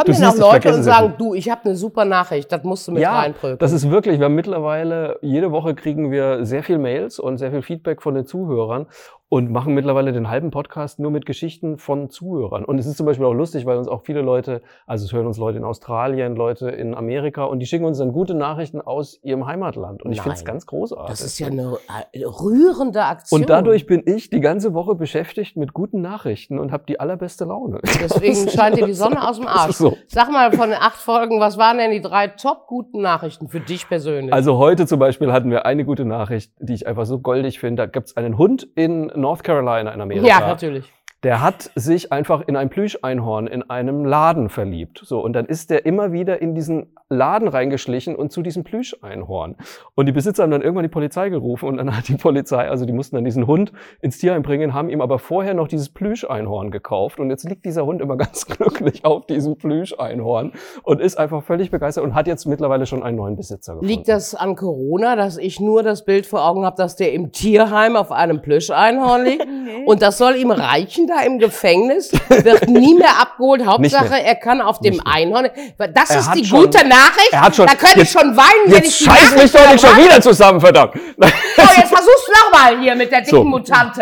Du 0.06 0.12
denn 0.12 0.24
auch 0.24 0.38
Leute 0.38 0.74
und 0.74 0.84
sagen, 0.84 1.16
du, 1.18 1.34
ich 1.34 1.50
habe 1.50 1.66
eine 1.66 1.76
super 1.76 2.06
Nachricht, 2.06 2.50
das 2.50 2.64
musst 2.64 2.88
du 2.88 2.92
mit 2.92 3.02
ja, 3.02 3.18
reinprügeln. 3.18 3.58
das 3.58 3.72
ist 3.72 3.90
wirklich, 3.90 4.20
wir 4.20 4.24
haben 4.24 4.34
mittlerweile, 4.36 5.18
jede 5.20 5.52
Woche 5.52 5.74
kriegen 5.74 6.10
wir 6.10 6.46
sehr 6.46 6.62
viel 6.62 6.78
Mails 6.78 7.18
und 7.18 7.36
sehr 7.36 7.50
viel 7.50 7.60
Feedback 7.60 8.00
von 8.00 8.14
den 8.14 8.24
Zuhörern 8.24 8.86
und 9.30 9.50
machen 9.50 9.74
mittlerweile 9.74 10.12
den 10.12 10.30
halben 10.30 10.50
Podcast 10.50 10.98
nur 10.98 11.10
mit 11.10 11.26
Geschichten 11.26 11.76
von 11.76 12.08
Zuhörern. 12.08 12.64
Und 12.64 12.78
es 12.78 12.86
ist 12.86 12.96
zum 12.96 13.04
Beispiel 13.04 13.26
auch 13.26 13.34
lustig, 13.34 13.66
weil 13.66 13.76
uns 13.76 13.86
auch 13.86 14.02
viele 14.02 14.22
Leute, 14.22 14.62
also 14.86 15.04
es 15.04 15.12
hören 15.12 15.26
uns 15.26 15.36
Leute 15.36 15.58
in 15.58 15.64
Australien, 15.64 16.34
Leute 16.34 16.70
in 16.70 16.94
Amerika 16.94 17.44
und 17.44 17.58
die 17.58 17.66
schicken 17.66 17.84
uns 17.84 17.98
dann 17.98 18.12
gute 18.12 18.34
Nachrichten 18.34 18.80
aus 18.80 19.20
ihrem 19.22 19.46
Heimatland. 19.46 20.02
Und 20.02 20.12
ich 20.12 20.22
finde 20.22 20.36
es 20.36 20.44
ganz 20.46 20.64
großartig. 20.64 21.10
Das 21.10 21.20
ist 21.20 21.38
ja 21.38 21.48
eine 21.48 21.76
äh, 22.12 22.24
rührende 22.24 23.04
Aktion. 23.04 23.42
Und 23.42 23.50
dadurch 23.50 23.86
bin 23.86 24.02
ich 24.06 24.30
die 24.30 24.40
ganze 24.40 24.72
Woche 24.72 24.94
beschäftigt 24.94 25.58
mit 25.58 25.74
guten 25.74 26.00
Nachrichten 26.00 26.58
und 26.58 26.72
habe 26.72 26.84
die 26.88 26.98
allerbeste 26.98 27.44
Laune. 27.44 27.80
Deswegen 28.00 28.48
scheint 28.48 28.78
dir 28.78 28.86
die 28.86 28.94
Sonne 28.94 29.28
aus 29.28 29.36
dem 29.38 29.46
Arsch. 29.46 29.76
so. 29.76 29.96
Sag 30.06 30.32
mal 30.32 30.52
von 30.52 30.70
den 30.70 30.78
acht 30.78 30.96
Folgen, 30.96 31.38
was 31.38 31.58
waren 31.58 31.76
denn 31.76 31.90
die 31.90 32.00
drei 32.00 32.28
top 32.28 32.66
guten 32.66 33.02
Nachrichten 33.02 33.48
für 33.48 33.60
dich 33.60 33.86
persönlich? 33.88 34.32
Also 34.32 34.56
heute 34.56 34.86
zum 34.86 34.98
Beispiel 34.98 35.32
hatten 35.32 35.50
wir 35.50 35.66
eine 35.66 35.84
gute 35.84 36.06
Nachricht, 36.06 36.52
die 36.58 36.72
ich 36.72 36.86
einfach 36.86 37.04
so 37.04 37.18
goldig 37.18 37.58
finde. 37.58 37.82
Da 37.82 37.86
gibt's 37.86 38.16
einen 38.16 38.38
Hund 38.38 38.66
in 38.74 39.10
North 39.18 39.42
Carolina 39.42 39.92
in 39.92 40.00
Amerika. 40.00 40.26
ja, 40.26 40.40
natürlich. 40.40 40.84
Der 41.24 41.42
hat 41.42 41.72
sich 41.74 42.12
einfach 42.12 42.46
in 42.46 42.56
ein 42.56 42.70
Plüscheinhorn 42.70 43.48
in 43.48 43.68
einem 43.68 44.04
Laden 44.04 44.48
verliebt. 44.48 45.00
So, 45.04 45.20
und 45.20 45.32
dann 45.32 45.46
ist 45.46 45.68
der 45.70 45.84
immer 45.84 46.12
wieder 46.12 46.40
in 46.40 46.54
diesen 46.54 46.94
Laden 47.08 47.48
reingeschlichen 47.48 48.14
und 48.14 48.30
zu 48.30 48.40
diesem 48.40 48.62
Plüscheinhorn. 48.62 49.56
Und 49.96 50.06
die 50.06 50.12
Besitzer 50.12 50.44
haben 50.44 50.52
dann 50.52 50.62
irgendwann 50.62 50.84
die 50.84 50.90
Polizei 50.90 51.28
gerufen 51.28 51.68
und 51.68 51.78
dann 51.78 51.96
hat 51.96 52.06
die 52.06 52.14
Polizei, 52.16 52.68
also 52.68 52.84
die 52.84 52.92
mussten 52.92 53.16
dann 53.16 53.24
diesen 53.24 53.48
Hund 53.48 53.72
ins 54.00 54.18
Tierheim 54.18 54.42
bringen, 54.42 54.74
haben 54.74 54.90
ihm 54.90 55.00
aber 55.00 55.18
vorher 55.18 55.54
noch 55.54 55.66
dieses 55.66 55.88
Plüscheinhorn 55.88 56.70
gekauft. 56.70 57.18
Und 57.18 57.30
jetzt 57.30 57.48
liegt 57.48 57.64
dieser 57.64 57.84
Hund 57.84 58.00
immer 58.00 58.16
ganz 58.18 58.46
glücklich 58.46 59.04
auf 59.04 59.26
diesem 59.26 59.56
Plüscheinhorn 59.56 60.52
und 60.84 61.00
ist 61.00 61.18
einfach 61.18 61.42
völlig 61.42 61.72
begeistert 61.72 62.04
und 62.04 62.14
hat 62.14 62.28
jetzt 62.28 62.46
mittlerweile 62.46 62.86
schon 62.86 63.02
einen 63.02 63.16
neuen 63.16 63.34
Besitzer 63.34 63.72
gefunden. 63.72 63.92
Liegt 63.92 64.08
das 64.08 64.36
an 64.36 64.54
Corona, 64.54 65.16
dass 65.16 65.36
ich 65.36 65.58
nur 65.58 65.82
das 65.82 66.04
Bild 66.04 66.26
vor 66.26 66.46
Augen 66.46 66.64
habe, 66.64 66.76
dass 66.76 66.94
der 66.94 67.12
im 67.12 67.32
Tierheim 67.32 67.96
auf 67.96 68.12
einem 68.12 68.40
Plüscheinhorn 68.40 69.24
liegt? 69.24 69.46
Und 69.86 70.00
das 70.02 70.18
soll 70.18 70.36
ihm 70.36 70.52
reichen 70.52 71.07
da 71.08 71.20
im 71.22 71.38
Gefängnis? 71.38 72.12
Wird 72.28 72.68
nie 72.68 72.94
mehr 72.94 73.20
abgeholt. 73.20 73.64
Hauptsache, 73.66 74.10
mehr. 74.10 74.24
er 74.24 74.34
kann 74.36 74.60
auf 74.60 74.80
dem. 74.80 75.00
Einhorn. 75.04 75.48
Das 75.94 76.10
Er 76.10 76.18
ist 76.20 76.32
die 76.34 76.44
schon- 76.44 76.60
gute 76.62 76.86
Nachricht. 76.86 77.32
er 77.32 77.40
hat 77.42 77.56
schon- 77.56 77.66
da 77.66 77.74
könnte 77.74 78.02
ich 78.02 78.10
schon 78.10 78.36
weinen, 78.36 78.48
wenn 78.66 78.72
ich 78.82 78.84
Jetzt 78.84 79.00
die 79.00 79.04
scheiß 79.04 79.34
mich 79.42 79.52
doch 79.52 79.72
nicht 79.72 79.86
schon 79.86 79.96
wieder 79.96 80.20
zusammen, 80.20 80.60
verdammt! 80.60 80.94
So, 80.94 81.62
jetzt 81.76 81.88
versuch's 81.88 82.30
nochmal 82.42 82.78
hier 82.80 82.94
mit 82.94 83.10
der 83.10 83.20
dicken 83.20 83.30
So. 83.36 83.44
Mutante. 83.44 84.00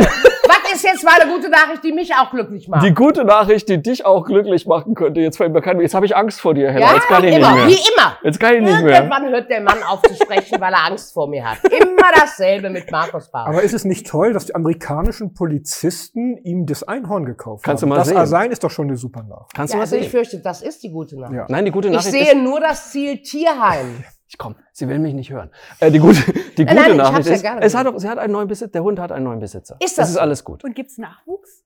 Was 0.48 0.72
ist 0.74 0.84
jetzt 0.84 1.04
mal 1.04 1.20
eine 1.20 1.30
gute 1.32 1.48
Nachricht, 1.48 1.82
die 1.84 1.92
mich 1.92 2.12
auch 2.14 2.30
glücklich 2.30 2.68
macht? 2.68 2.84
Die 2.84 2.92
gute 2.94 3.24
Nachricht, 3.24 3.68
die 3.68 3.82
dich 3.82 4.04
auch 4.06 4.24
glücklich 4.24 4.66
machen 4.66 4.94
könnte, 4.94 5.20
jetzt 5.20 5.36
fällt 5.36 5.52
mir 5.52 5.60
kein, 5.60 5.80
jetzt 5.80 5.94
habe 5.94 6.06
ich 6.06 6.16
Angst 6.16 6.40
vor 6.40 6.54
dir, 6.54 6.70
Hella. 6.70 6.86
ja, 6.86 6.94
jetzt 6.94 7.08
kann 7.08 7.24
ich 7.24 7.34
immer, 7.34 7.52
nicht 7.52 7.56
mehr. 7.56 7.66
wie 7.68 7.92
immer. 7.94 8.18
Jetzt 8.22 8.40
kann 8.40 8.54
ich 8.54 8.60
nicht 8.62 8.82
mehr. 8.82 8.94
Irgendwann 8.96 9.28
hört 9.28 9.50
der 9.50 9.60
Mann 9.60 9.82
auf 9.82 10.02
zu 10.02 10.14
sprechen, 10.14 10.60
weil 10.60 10.72
er 10.72 10.84
Angst 10.86 11.12
vor 11.12 11.28
mir 11.28 11.44
hat. 11.50 11.58
Immer 11.64 12.08
dasselbe 12.14 12.70
mit 12.70 12.90
Markus 12.90 13.28
Bauer. 13.30 13.46
Aber 13.46 13.62
ist 13.62 13.74
es 13.74 13.84
nicht 13.84 14.06
toll, 14.06 14.32
dass 14.32 14.46
die 14.46 14.54
amerikanischen 14.54 15.34
Polizisten 15.34 16.36
ihm 16.44 16.66
das 16.66 16.82
Einhorn 16.96 17.24
gekauft 17.24 17.64
Kannst 17.64 17.82
haben? 17.82 17.88
du 17.90 17.94
mal 17.94 17.98
das 18.00 18.08
sehen. 18.08 18.16
allein 18.16 18.50
ist 18.50 18.62
doch 18.64 18.70
schon 18.70 18.88
eine 18.88 18.96
super 18.96 19.22
Nachricht. 19.22 19.54
Kannst 19.54 19.72
Ja, 19.74 19.78
du 19.78 19.82
was 19.82 19.92
also 19.92 19.96
ich 19.96 20.10
sehen? 20.10 20.10
fürchte, 20.10 20.40
das 20.40 20.62
ist 20.62 20.82
die 20.82 20.90
gute 20.90 21.18
Nachricht. 21.18 21.36
Ja. 21.38 21.46
Nein, 21.48 21.64
die 21.64 21.70
gute 21.70 21.88
Ich 21.88 21.94
Nachricht 21.94 22.10
sehe 22.12 22.32
ist, 22.32 22.36
nur 22.36 22.60
das 22.60 22.90
Ziel 22.90 23.22
Tierheim. 23.22 24.04
ich 24.28 24.38
komm, 24.38 24.56
sie 24.72 24.88
will 24.88 24.98
mich 24.98 25.14
nicht 25.14 25.30
hören. 25.30 25.50
Äh, 25.80 25.90
die 25.90 25.98
gute, 25.98 26.20
die 26.56 26.64
Nein, 26.64 26.74
gute 26.74 26.74
nein, 26.74 26.90
ich 26.90 26.96
Nachricht 26.96 27.28
ja 27.28 27.34
ist, 27.34 27.42
gerne 27.42 27.62
es 27.62 27.74
hat, 27.74 28.00
sie 28.00 28.08
hat 28.08 28.18
einen 28.18 28.32
neuen 28.32 28.48
Besitzer, 28.48 28.72
der 28.72 28.82
Hund 28.82 28.98
hat 28.98 29.12
einen 29.12 29.24
neuen 29.24 29.38
Besitzer. 29.40 29.76
Ist 29.80 29.98
das 29.98 30.08
ist 30.08 30.14
so? 30.14 30.20
alles 30.20 30.42
gut. 30.44 30.64
Und 30.64 30.74
gibt's 30.74 30.98
Nachwuchs? 30.98 31.62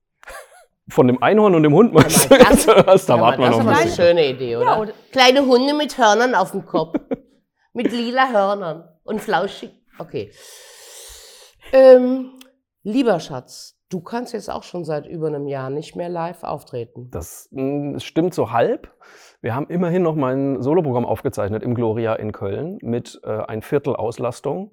Von 0.89 1.07
dem 1.07 1.23
Einhorn 1.23 1.55
und 1.55 1.63
dem 1.63 1.73
Hund 1.73 1.93
mal, 1.93 2.05
was? 2.05 2.29
Da 2.29 2.37
Ja, 3.17 3.21
warten 3.23 3.41
wir 3.43 3.51
das 3.51 3.59
noch 3.59 3.61
ist 3.61 3.67
ein 3.67 3.69
aber 3.69 3.79
eine 3.79 3.91
schöne 3.93 4.27
Idee, 4.29 4.57
oder? 4.57 4.65
Ja, 4.67 4.79
oder- 4.81 4.93
Kleine 5.13 5.47
Hunde 5.47 5.73
mit 5.75 5.97
Hörnern 5.97 6.35
auf 6.35 6.51
dem 6.51 6.67
Kopf. 6.67 6.97
mit 7.73 7.93
lila 7.93 8.29
Hörnern 8.33 8.89
und 9.05 9.21
flauschig. 9.21 9.71
Okay. 10.01 10.33
Ähm, 11.73 12.33
lieber 12.83 13.21
Schatz, 13.21 13.77
du 13.91 14.01
kannst 14.01 14.33
jetzt 14.33 14.51
auch 14.51 14.63
schon 14.63 14.85
seit 14.85 15.07
über 15.07 15.27
einem 15.27 15.47
Jahr 15.47 15.69
nicht 15.69 15.97
mehr 15.97 16.09
live 16.09 16.43
auftreten. 16.45 17.11
Das 17.11 17.51
es 17.53 18.05
stimmt 18.05 18.33
so 18.33 18.51
halb. 18.51 18.91
Wir 19.43 19.55
haben 19.55 19.67
immerhin 19.67 20.03
noch 20.03 20.15
mal 20.15 20.35
ein 20.35 20.63
Soloprogramm 20.63 21.05
aufgezeichnet 21.05 21.63
im 21.63 21.75
Gloria 21.75 22.15
in 22.15 22.33
Köln 22.33 22.79
mit 22.83 23.21
äh, 23.25 23.31
ein 23.31 23.63
Viertel 23.63 23.97
Auslastung 23.97 24.71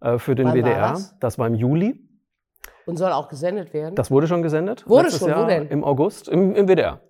äh, 0.00 0.18
für 0.18 0.34
den 0.34 0.48
Wann 0.48 0.54
war 0.54 0.62
WDR. 0.62 0.90
das? 0.92 1.18
das 1.18 1.38
war 1.38 1.46
im 1.46 1.54
Juli. 1.54 2.06
Und 2.86 2.96
soll 2.96 3.12
auch 3.12 3.28
gesendet 3.28 3.74
werden? 3.74 3.94
Das 3.94 4.10
wurde 4.10 4.26
schon 4.26 4.42
gesendet. 4.42 4.88
Wurde 4.88 5.10
schon, 5.10 5.28
wo 5.28 5.32
Jahr, 5.32 5.46
denn? 5.46 5.68
Im 5.68 5.84
August, 5.84 6.28
im, 6.28 6.54
im 6.54 6.66
WDR. 6.66 7.00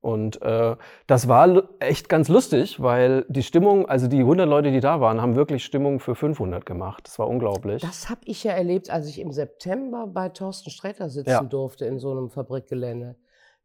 Und 0.00 0.40
äh, 0.42 0.76
das 1.06 1.26
war 1.28 1.62
echt 1.80 2.08
ganz 2.08 2.28
lustig, 2.28 2.82
weil 2.82 3.24
die 3.28 3.42
Stimmung, 3.42 3.86
also 3.88 4.06
die 4.08 4.20
100 4.20 4.48
Leute, 4.48 4.70
die 4.70 4.80
da 4.80 5.00
waren, 5.00 5.20
haben 5.22 5.36
wirklich 5.36 5.64
Stimmung 5.64 6.00
für 6.00 6.14
500 6.14 6.66
gemacht. 6.66 7.02
Das 7.06 7.18
war 7.18 7.28
unglaublich. 7.28 7.82
Das 7.82 8.10
habe 8.10 8.20
ich 8.24 8.44
ja 8.44 8.52
erlebt, 8.52 8.90
als 8.90 9.08
ich 9.08 9.20
im 9.20 9.32
September 9.32 10.06
bei 10.06 10.28
Thorsten 10.28 10.70
Sträter 10.70 11.08
sitzen 11.08 11.30
Ja. 11.30 11.42
durfte 11.42 11.86
in 11.86 11.98
so 11.98 12.10
einem 12.10 12.30
Fabrikgelände. 12.30 13.16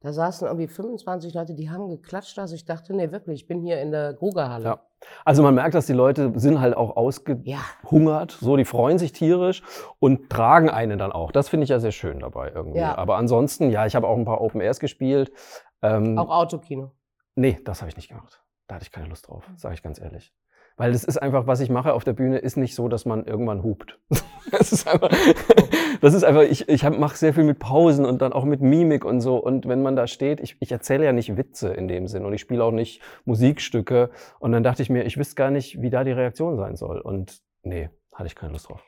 Da 0.01 0.13
saßen 0.13 0.47
irgendwie 0.47 0.69
25 0.69 1.33
Leute, 1.33 1.53
die 1.55 1.69
haben 1.69 1.89
geklatscht, 1.89 2.39
also 2.39 2.55
ich 2.55 2.63
dachte, 2.63 2.95
nee, 2.95 3.11
wirklich, 3.11 3.41
ich 3.41 3.47
bin 3.47 3.59
hier 3.61 3.81
in 3.81 3.91
der 3.91 4.13
Grugerhalle. 4.13 4.63
Ja. 4.63 4.79
Also 5.25 5.43
man 5.43 5.55
merkt, 5.55 5.75
dass 5.75 5.87
die 5.87 5.93
Leute 5.93 6.31
sind 6.35 6.61
halt 6.61 6.75
auch 6.77 6.91
Ja. 6.91 6.95
ausgehungert, 6.95 8.31
so, 8.39 8.55
die 8.55 8.63
freuen 8.63 8.97
sich 8.97 9.11
tierisch 9.11 9.61
und 9.99 10.29
tragen 10.29 10.69
einen 10.69 10.97
dann 10.99 11.11
auch. 11.11 11.31
Das 11.33 11.49
finde 11.49 11.65
ich 11.65 11.69
ja 11.69 11.79
sehr 11.79 11.91
schön 11.91 12.19
dabei 12.19 12.49
irgendwie. 12.55 12.79
Ja. 12.79 12.97
Aber 12.97 13.17
ansonsten, 13.17 13.69
ja, 13.71 13.85
ich 13.85 13.95
habe 13.95 14.07
auch 14.07 14.17
ein 14.17 14.23
paar 14.25 14.39
Open 14.39 14.61
Airs 14.61 14.79
gespielt. 14.79 15.31
Ähm, 15.81 16.17
auch 16.17 16.29
Autokino. 16.29 16.91
Nee, 17.35 17.59
das 17.63 17.81
habe 17.81 17.89
ich 17.89 17.95
nicht 17.95 18.09
gemacht. 18.09 18.43
Da 18.67 18.75
hatte 18.75 18.83
ich 18.83 18.91
keine 18.91 19.07
Lust 19.07 19.27
drauf, 19.27 19.49
sage 19.55 19.75
ich 19.75 19.83
ganz 19.83 19.99
ehrlich. 19.99 20.33
Weil 20.77 20.93
das 20.93 21.03
ist 21.03 21.17
einfach, 21.17 21.45
was 21.45 21.59
ich 21.59 21.69
mache 21.69 21.93
auf 21.93 22.05
der 22.05 22.13
Bühne, 22.13 22.37
ist 22.37 22.55
nicht 22.55 22.73
so, 22.73 22.87
dass 22.87 23.05
man 23.05 23.25
irgendwann 23.25 23.63
hupt. 23.63 23.99
Das 24.51 24.71
ist 24.71 24.87
einfach, 24.87 25.11
das 26.01 26.15
ist 26.15 26.23
einfach 26.23 26.41
ich, 26.41 26.67
ich 26.69 26.83
mache 26.89 27.15
sehr 27.15 27.35
viel 27.35 27.43
mit 27.43 27.59
Pausen 27.59 28.03
und 28.03 28.23
dann 28.23 28.33
auch 28.33 28.45
mit 28.45 28.61
Mimik 28.61 29.05
und 29.05 29.21
so. 29.21 29.37
Und 29.37 29.67
wenn 29.67 29.83
man 29.83 29.95
da 29.95 30.07
steht, 30.07 30.39
ich, 30.39 30.57
ich 30.59 30.71
erzähle 30.71 31.05
ja 31.05 31.11
nicht 31.11 31.37
Witze 31.37 31.69
in 31.69 31.87
dem 31.87 32.07
Sinn 32.07 32.25
und 32.25 32.33
ich 32.33 32.41
spiele 32.41 32.63
auch 32.63 32.71
nicht 32.71 32.99
Musikstücke. 33.25 34.09
Und 34.39 34.51
dann 34.53 34.63
dachte 34.63 34.81
ich 34.81 34.89
mir, 34.89 35.03
ich 35.03 35.17
wüsste 35.17 35.35
gar 35.35 35.51
nicht, 35.51 35.81
wie 35.83 35.91
da 35.91 36.03
die 36.03 36.13
Reaktion 36.13 36.57
sein 36.57 36.75
soll. 36.77 36.99
Und 36.99 37.41
nee, 37.61 37.89
hatte 38.11 38.25
ich 38.25 38.35
keine 38.35 38.53
Lust 38.53 38.69
drauf. 38.69 38.83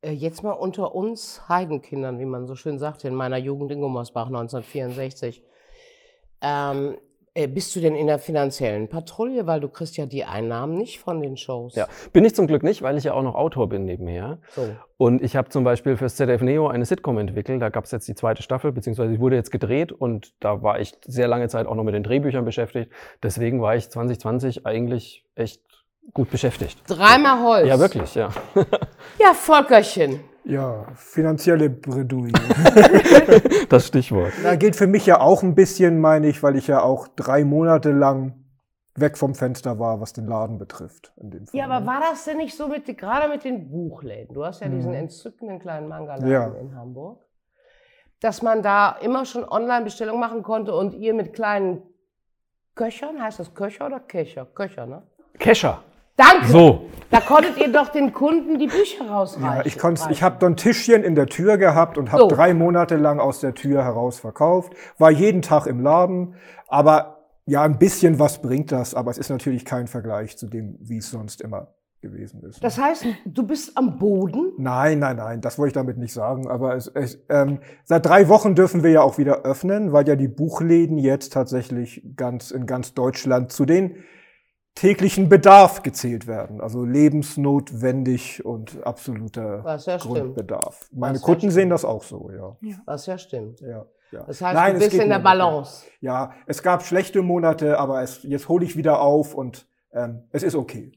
Äh, 0.00 0.12
Jetzt 0.12 0.42
mal 0.42 0.52
unter 0.52 0.96
uns 0.96 1.48
Heidenkindern, 1.48 2.18
wie 2.18 2.24
man 2.24 2.46
so 2.46 2.56
schön 2.56 2.80
sagte, 2.80 3.06
in 3.06 3.14
meiner 3.14 3.38
Jugend 3.38 3.70
in 3.70 3.80
Gummersbach 3.80 4.26
1964. 4.26 5.44
Ähm, 6.42 6.96
äh, 7.34 7.48
bist 7.48 7.74
du 7.74 7.80
denn 7.80 7.94
in 7.94 8.08
der 8.08 8.18
finanziellen 8.18 8.88
Patrouille? 8.88 9.46
Weil 9.46 9.60
du 9.60 9.68
kriegst 9.68 9.96
ja 9.96 10.04
die 10.04 10.24
Einnahmen 10.24 10.76
nicht 10.76 11.00
von 11.00 11.22
den 11.22 11.38
Shows. 11.38 11.74
Ja, 11.74 11.86
bin 12.12 12.24
ich 12.26 12.34
zum 12.34 12.46
Glück 12.46 12.62
nicht, 12.62 12.82
weil 12.82 12.98
ich 12.98 13.04
ja 13.04 13.14
auch 13.14 13.22
noch 13.22 13.34
Autor 13.34 13.68
bin 13.70 13.86
nebenher. 13.86 14.38
So. 14.50 14.68
Und 14.98 15.22
ich 15.22 15.34
habe 15.34 15.48
zum 15.48 15.64
Beispiel 15.64 15.96
fürs 15.96 16.16
ZDF 16.16 16.42
Neo 16.42 16.68
eine 16.68 16.84
Sitcom 16.84 17.16
entwickelt. 17.16 17.62
Da 17.62 17.70
gab 17.70 17.84
es 17.84 17.90
jetzt 17.90 18.06
die 18.06 18.14
zweite 18.14 18.42
Staffel, 18.42 18.72
beziehungsweise 18.72 19.12
die 19.12 19.20
wurde 19.20 19.36
jetzt 19.36 19.50
gedreht 19.50 19.92
und 19.92 20.34
da 20.40 20.62
war 20.62 20.78
ich 20.78 20.94
sehr 21.06 21.26
lange 21.26 21.48
Zeit 21.48 21.66
auch 21.66 21.74
noch 21.74 21.84
mit 21.84 21.94
den 21.94 22.02
Drehbüchern 22.02 22.44
beschäftigt. 22.44 22.92
Deswegen 23.22 23.62
war 23.62 23.76
ich 23.76 23.88
2020 23.88 24.66
eigentlich 24.66 25.24
echt 25.34 25.62
gut 26.12 26.30
beschäftigt. 26.30 26.78
Dreimal 26.86 27.42
Holz. 27.42 27.68
Ja, 27.68 27.78
wirklich, 27.78 28.14
ja. 28.14 28.30
Ja, 29.18 29.34
Volkerchen. 29.34 30.20
Ja, 30.44 30.86
finanzielle 30.96 31.70
Bredouille. 31.70 32.32
Das 33.68 33.86
Stichwort. 33.86 34.32
da 34.42 34.56
geht 34.56 34.76
für 34.76 34.86
mich 34.86 35.06
ja 35.06 35.20
auch 35.20 35.42
ein 35.42 35.54
bisschen, 35.54 36.00
meine 36.00 36.26
ich, 36.26 36.42
weil 36.42 36.56
ich 36.56 36.66
ja 36.66 36.82
auch 36.82 37.08
drei 37.08 37.44
Monate 37.44 37.90
lang 37.92 38.34
weg 38.94 39.16
vom 39.16 39.34
Fenster 39.34 39.78
war, 39.78 40.00
was 40.00 40.12
den 40.12 40.26
Laden 40.26 40.58
betrifft. 40.58 41.12
In 41.16 41.30
dem 41.30 41.46
Fall, 41.46 41.58
Ja, 41.58 41.64
aber 41.64 41.80
ne? 41.80 41.86
war 41.86 42.00
das 42.00 42.24
denn 42.24 42.36
nicht 42.36 42.54
so 42.56 42.68
mit, 42.68 42.84
gerade 42.98 43.28
mit 43.30 43.44
den 43.44 43.70
Buchläden? 43.70 44.34
Du 44.34 44.44
hast 44.44 44.60
ja 44.60 44.68
diesen 44.68 44.90
Mhm. 44.90 44.96
entzückenden 44.98 45.58
kleinen 45.60 45.88
Mangaladen 45.88 46.28
Ja. 46.30 46.48
in 46.60 46.74
Hamburg. 46.76 47.24
Dass 48.20 48.42
man 48.42 48.62
da 48.62 48.96
immer 49.00 49.24
schon 49.24 49.44
Online-Bestellung 49.48 50.20
machen 50.20 50.42
konnte 50.42 50.74
und 50.74 50.92
ihr 50.94 51.14
mit 51.14 51.32
kleinen 51.32 51.82
Köchern, 52.74 53.22
heißt 53.22 53.38
das 53.38 53.54
Köcher 53.54 53.86
oder 53.86 54.00
Köcher? 54.00 54.44
Köcher, 54.46 54.84
ne? 54.86 55.02
Kescher. 55.38 55.82
Danke! 56.16 56.46
So. 56.48 56.86
Da 57.12 57.20
konntet 57.20 57.58
ihr 57.58 57.70
doch 57.70 57.88
den 57.88 58.12
Kunden 58.12 58.58
die 58.58 58.66
Bücher 58.66 59.08
rausreichen. 59.08 59.44
Ja, 59.58 59.62
ich, 59.66 59.78
konnt's- 59.78 60.08
ich 60.10 60.22
habe 60.22 60.44
ein 60.46 60.56
Tischchen 60.56 61.04
in 61.04 61.14
der 61.14 61.26
Tür 61.26 61.58
gehabt 61.58 61.98
und 61.98 62.10
habe 62.10 62.22
So. 62.22 62.28
drei 62.28 62.54
Monate 62.54 62.96
lang 62.96 63.20
aus 63.20 63.38
der 63.40 63.54
Tür 63.54 63.84
heraus 63.84 64.18
verkauft. 64.18 64.72
War 64.98 65.10
jeden 65.10 65.42
Tag 65.42 65.66
im 65.66 65.80
Laden, 65.80 66.34
aber 66.68 67.18
ja, 67.44 67.62
ein 67.62 67.78
bisschen 67.78 68.18
was 68.18 68.40
bringt 68.40 68.72
das, 68.72 68.94
aber 68.94 69.10
es 69.10 69.18
ist 69.18 69.28
natürlich 69.28 69.64
kein 69.64 69.86
Vergleich 69.88 70.36
zu 70.38 70.46
dem, 70.46 70.76
wie 70.80 70.98
es 70.98 71.10
sonst 71.10 71.40
immer 71.42 71.68
gewesen 72.00 72.42
ist. 72.42 72.64
Das 72.64 72.78
heißt, 72.78 73.04
du 73.26 73.46
bist 73.46 73.76
am 73.76 73.98
Boden? 73.98 74.52
Nein, 74.58 74.98
nein, 74.98 75.16
nein, 75.16 75.40
das 75.40 75.58
wollte 75.58 75.68
ich 75.68 75.74
damit 75.74 75.98
nicht 75.98 76.12
sagen. 76.12 76.48
Aber 76.48 76.74
es, 76.74 76.88
es, 76.88 77.18
ähm, 77.28 77.58
seit 77.84 78.06
drei 78.06 78.28
Wochen 78.28 78.54
dürfen 78.54 78.82
wir 78.82 78.90
ja 78.90 79.02
auch 79.02 79.18
wieder 79.18 79.42
öffnen, 79.42 79.92
weil 79.92 80.08
ja 80.08 80.16
die 80.16 80.28
Buchläden 80.28 80.98
jetzt 80.98 81.32
tatsächlich 81.32 82.02
ganz 82.16 82.50
in 82.50 82.66
ganz 82.66 82.94
Deutschland 82.94 83.52
zu 83.52 83.64
den 83.66 83.96
täglichen 84.74 85.28
Bedarf 85.28 85.82
gezählt 85.82 86.26
werden. 86.26 86.60
Also 86.60 86.84
lebensnotwendig 86.84 88.44
und 88.44 88.84
absoluter 88.86 89.64
Was 89.64 89.86
ja 89.86 89.98
stimmt. 89.98 90.14
Grundbedarf. 90.14 90.88
Meine 90.92 91.14
Was 91.14 91.22
ja 91.22 91.26
Kunden 91.26 91.40
stimmt. 91.40 91.52
sehen 91.52 91.70
das 91.70 91.84
auch 91.84 92.02
so, 92.02 92.30
ja. 92.30 92.56
Was 92.86 93.06
ja 93.06 93.18
stimmt. 93.18 93.60
ja, 93.60 93.86
ja. 94.10 94.24
Das 94.24 94.40
heißt, 94.40 94.54
Nein, 94.54 94.74
du 94.74 94.80
es 94.84 94.90
bist 94.90 95.02
in 95.02 95.08
der 95.10 95.18
Balance. 95.18 95.84
wirklich. 95.84 95.98
Ja, 96.02 96.32
es 96.46 96.62
gab 96.62 96.82
schlechte 96.82 97.22
Monate, 97.22 97.78
aber 97.78 98.02
es, 98.02 98.22
jetzt 98.22 98.48
hole 98.48 98.64
ich 98.64 98.76
wieder 98.76 99.00
auf 99.00 99.34
und 99.34 99.66
ähm, 99.92 100.22
es 100.30 100.42
ist 100.42 100.54
okay. 100.54 100.92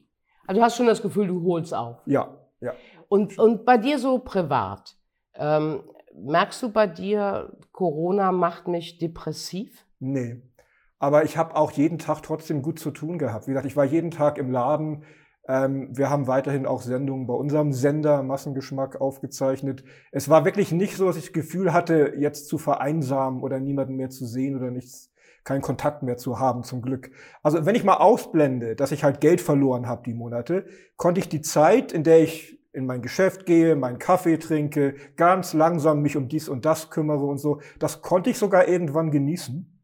Also 0.46 0.60
du 0.60 0.64
hast 0.64 0.76
schon 0.76 0.86
das 0.86 1.02
Gefühl, 1.02 1.28
du 1.28 1.42
holst 1.44 1.74
auf. 1.74 1.98
Ja, 2.06 2.36
ja. 2.60 2.72
Und, 3.08 3.38
und 3.38 3.64
bei 3.64 3.76
dir 3.78 3.98
so 3.98 4.18
privat, 4.18 4.96
ähm, 5.34 5.82
merkst 6.14 6.62
du 6.62 6.70
bei 6.70 6.86
dir, 6.86 7.52
Corona 7.72 8.32
macht 8.32 8.68
mich 8.68 8.98
depressiv? 8.98 9.84
Nee. 9.98 10.40
Aber 10.98 11.24
ich 11.24 11.36
habe 11.36 11.56
auch 11.56 11.72
jeden 11.72 11.98
Tag 11.98 12.22
trotzdem 12.22 12.62
gut 12.62 12.78
zu 12.78 12.90
tun 12.90 13.18
gehabt. 13.18 13.46
Wie 13.46 13.50
gesagt, 13.50 13.66
ich 13.66 13.76
war 13.76 13.84
jeden 13.84 14.10
Tag 14.10 14.38
im 14.38 14.50
Laden. 14.50 15.04
Ähm, 15.48 15.88
wir 15.92 16.10
haben 16.10 16.26
weiterhin 16.26 16.66
auch 16.66 16.82
Sendungen 16.82 17.26
bei 17.26 17.34
unserem 17.34 17.72
Sender 17.72 18.22
Massengeschmack 18.22 19.00
aufgezeichnet. 19.00 19.84
Es 20.10 20.28
war 20.28 20.44
wirklich 20.44 20.72
nicht 20.72 20.96
so, 20.96 21.06
dass 21.06 21.16
ich 21.16 21.26
das 21.26 21.32
Gefühl 21.32 21.72
hatte, 21.72 22.14
jetzt 22.16 22.48
zu 22.48 22.58
vereinsamen 22.58 23.42
oder 23.42 23.60
niemanden 23.60 23.96
mehr 23.96 24.10
zu 24.10 24.26
sehen 24.26 24.56
oder 24.56 24.70
nichts, 24.70 25.12
keinen 25.44 25.62
Kontakt 25.62 26.02
mehr 26.02 26.16
zu 26.16 26.40
haben, 26.40 26.64
zum 26.64 26.82
Glück. 26.82 27.10
Also 27.42 27.64
wenn 27.66 27.76
ich 27.76 27.84
mal 27.84 27.98
ausblende, 27.98 28.74
dass 28.74 28.90
ich 28.90 29.04
halt 29.04 29.20
Geld 29.20 29.40
verloren 29.40 29.86
habe 29.86 30.02
die 30.04 30.14
Monate, 30.14 30.66
konnte 30.96 31.20
ich 31.20 31.28
die 31.28 31.42
Zeit, 31.42 31.92
in 31.92 32.02
der 32.02 32.20
ich 32.20 32.58
in 32.72 32.84
mein 32.84 33.00
Geschäft 33.00 33.46
gehe, 33.46 33.76
meinen 33.76 33.98
Kaffee 33.98 34.38
trinke, 34.38 34.96
ganz 35.16 35.54
langsam 35.54 36.02
mich 36.02 36.16
um 36.16 36.28
dies 36.28 36.48
und 36.48 36.64
das 36.64 36.90
kümmere 36.90 37.24
und 37.24 37.38
so, 37.38 37.60
das 37.78 38.02
konnte 38.02 38.28
ich 38.28 38.38
sogar 38.38 38.68
irgendwann 38.68 39.10
genießen. 39.10 39.75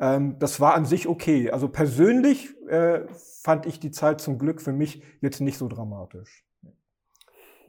Ähm, 0.00 0.36
das 0.38 0.60
war 0.60 0.74
an 0.74 0.84
sich 0.84 1.08
okay. 1.08 1.50
Also 1.50 1.68
persönlich 1.68 2.54
äh, 2.68 3.00
fand 3.42 3.66
ich 3.66 3.80
die 3.80 3.90
Zeit 3.90 4.20
zum 4.20 4.38
Glück 4.38 4.60
für 4.62 4.72
mich 4.72 5.02
jetzt 5.20 5.40
nicht 5.40 5.58
so 5.58 5.68
dramatisch. 5.68 6.44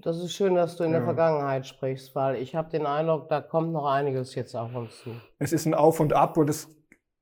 Das 0.02 0.18
ist 0.18 0.32
schön, 0.34 0.56
dass 0.56 0.78
du 0.78 0.84
in 0.86 0.92
der 0.92 1.02
Ja. 1.02 1.06
Vergangenheit 1.06 1.66
sprichst, 1.68 2.16
weil 2.16 2.36
ich 2.38 2.56
habe 2.56 2.70
den 2.70 2.86
Eindruck, 2.86 3.28
da 3.28 3.42
kommt 3.42 3.74
noch 3.74 3.86
einiges 3.86 4.34
jetzt 4.36 4.56
auf 4.56 4.74
uns 4.74 4.98
zu. 5.04 5.10
Es 5.40 5.52
ist 5.52 5.66
ein 5.66 5.74
Auf 5.74 6.00
und 6.00 6.14
Ab 6.14 6.38
und 6.38 6.50
es, 6.50 6.70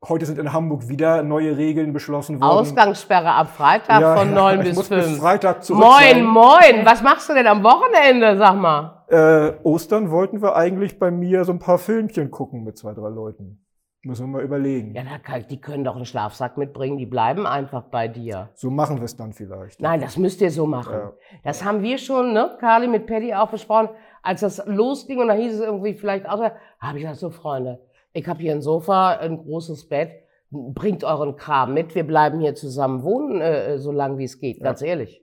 heute 0.07 0.27
sind 0.27 0.37
in 0.37 0.53
Hamburg 0.53 0.87
wieder 0.87 1.23
neue 1.23 1.57
Regeln 1.57 1.91
beschlossen 1.91 2.39
worden. 2.39 2.51
Ausgangssperre 2.51 3.31
ab 3.31 3.49
Freitag 3.49 3.99
Ja, 3.99 4.15
von 4.15 4.29
ja, 4.29 4.35
9 4.35 4.59
ich 4.59 4.65
bis 4.67 4.75
muss 4.75 4.87
5. 4.89 5.05
bis 5.07 5.17
Freitag 5.17 5.63
zurück 5.63 5.81
moin, 5.83 6.23
moin. 6.23 6.85
Was 6.85 7.01
machst 7.01 7.27
du 7.29 7.33
denn 7.33 7.47
am 7.47 7.63
Wochenende, 7.63 8.37
sag 8.37 8.55
mal? 8.55 9.05
Äh, 9.07 9.53
Ostern 9.63 10.11
wollten 10.11 10.43
wir 10.43 10.55
eigentlich 10.55 10.99
bei 10.99 11.09
mir 11.09 11.45
so 11.45 11.53
ein 11.53 11.59
paar 11.59 11.79
Filmchen 11.79 12.29
gucken 12.29 12.63
mit 12.63 12.77
zwei, 12.77 12.93
drei 12.93 13.09
Leuten. 13.09 13.65
Müssen 14.07 14.27
wir 14.27 14.37
mal 14.37 14.43
überlegen. 14.43 14.95
Ja, 14.95 15.03
da 15.03 15.17
kann, 15.17 15.45
die 15.49 15.59
können 15.59 15.83
doch 15.83 15.97
einen 15.97 16.05
Schlafsack 16.05 16.57
mitbringen, 16.57 16.97
die 16.97 17.05
bleiben 17.05 17.45
einfach 17.45 17.83
bei 17.83 18.07
dir. 18.07 18.49
So 18.53 18.69
machen 18.69 18.97
wir 18.97 19.03
es 19.03 19.17
dann 19.17 19.33
vielleicht. 19.33 19.81
Nein, 19.81 19.99
das 19.99 20.15
müsst 20.15 20.39
ihr 20.39 20.49
so 20.49 20.65
machen. 20.65 20.93
Ja. 20.93 21.13
Das 21.43 21.65
haben 21.65 21.81
wir 21.81 21.97
schon, 21.97 22.31
ne, 22.31 22.55
Carly 22.57 22.87
mit 22.87 23.05
Paddy 23.05 23.33
auch 23.33 23.51
besprochen, 23.51 23.89
als 24.23 24.39
das 24.39 24.63
losging 24.65 25.19
und 25.19 25.27
da 25.27 25.33
hieß 25.33 25.55
es 25.55 25.59
irgendwie 25.59 25.93
vielleicht 25.93 26.25
auch, 26.25 26.39
habe 26.39 26.97
ich 26.97 27.03
gesagt, 27.03 27.19
so 27.19 27.29
Freunde, 27.29 27.81
ich 28.13 28.25
habe 28.25 28.39
hier 28.39 28.53
ein 28.53 28.61
Sofa, 28.61 29.17
ein 29.17 29.39
großes 29.39 29.89
Bett, 29.89 30.11
bringt 30.51 31.03
euren 31.03 31.35
Kram 31.35 31.73
mit, 31.73 31.93
wir 31.93 32.07
bleiben 32.07 32.39
hier 32.39 32.55
zusammen 32.55 33.03
wohnen, 33.03 33.41
äh, 33.41 33.77
so 33.77 33.91
lange 33.91 34.17
wie 34.19 34.23
es 34.23 34.39
geht, 34.39 34.61
ganz 34.61 34.81
ehrlich. 34.81 35.21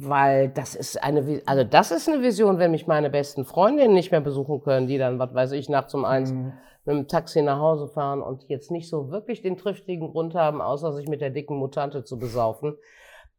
Weil 0.00 0.48
das 0.50 0.76
ist 0.76 1.02
eine, 1.02 1.42
also 1.44 1.64
das 1.64 1.90
ist 1.90 2.08
eine 2.08 2.22
Vision, 2.22 2.58
wenn 2.58 2.70
mich 2.70 2.86
meine 2.86 3.10
besten 3.10 3.44
Freundinnen 3.44 3.94
nicht 3.94 4.12
mehr 4.12 4.20
besuchen 4.20 4.62
können, 4.62 4.86
die 4.86 4.96
dann, 4.96 5.18
was 5.18 5.34
weiß 5.34 5.52
ich, 5.52 5.68
nachts 5.68 5.92
um 5.92 6.04
eins 6.04 6.30
Mhm. 6.30 6.52
mit 6.84 6.96
dem 6.96 7.08
Taxi 7.08 7.42
nach 7.42 7.58
Hause 7.58 7.88
fahren 7.88 8.22
und 8.22 8.44
jetzt 8.48 8.70
nicht 8.70 8.88
so 8.88 9.10
wirklich 9.10 9.42
den 9.42 9.56
triftigen 9.56 10.12
Grund 10.12 10.36
haben, 10.36 10.60
außer 10.62 10.92
sich 10.92 11.08
mit 11.08 11.20
der 11.20 11.30
dicken 11.30 11.56
Mutante 11.56 12.04
zu 12.04 12.16
besaufen. 12.16 12.76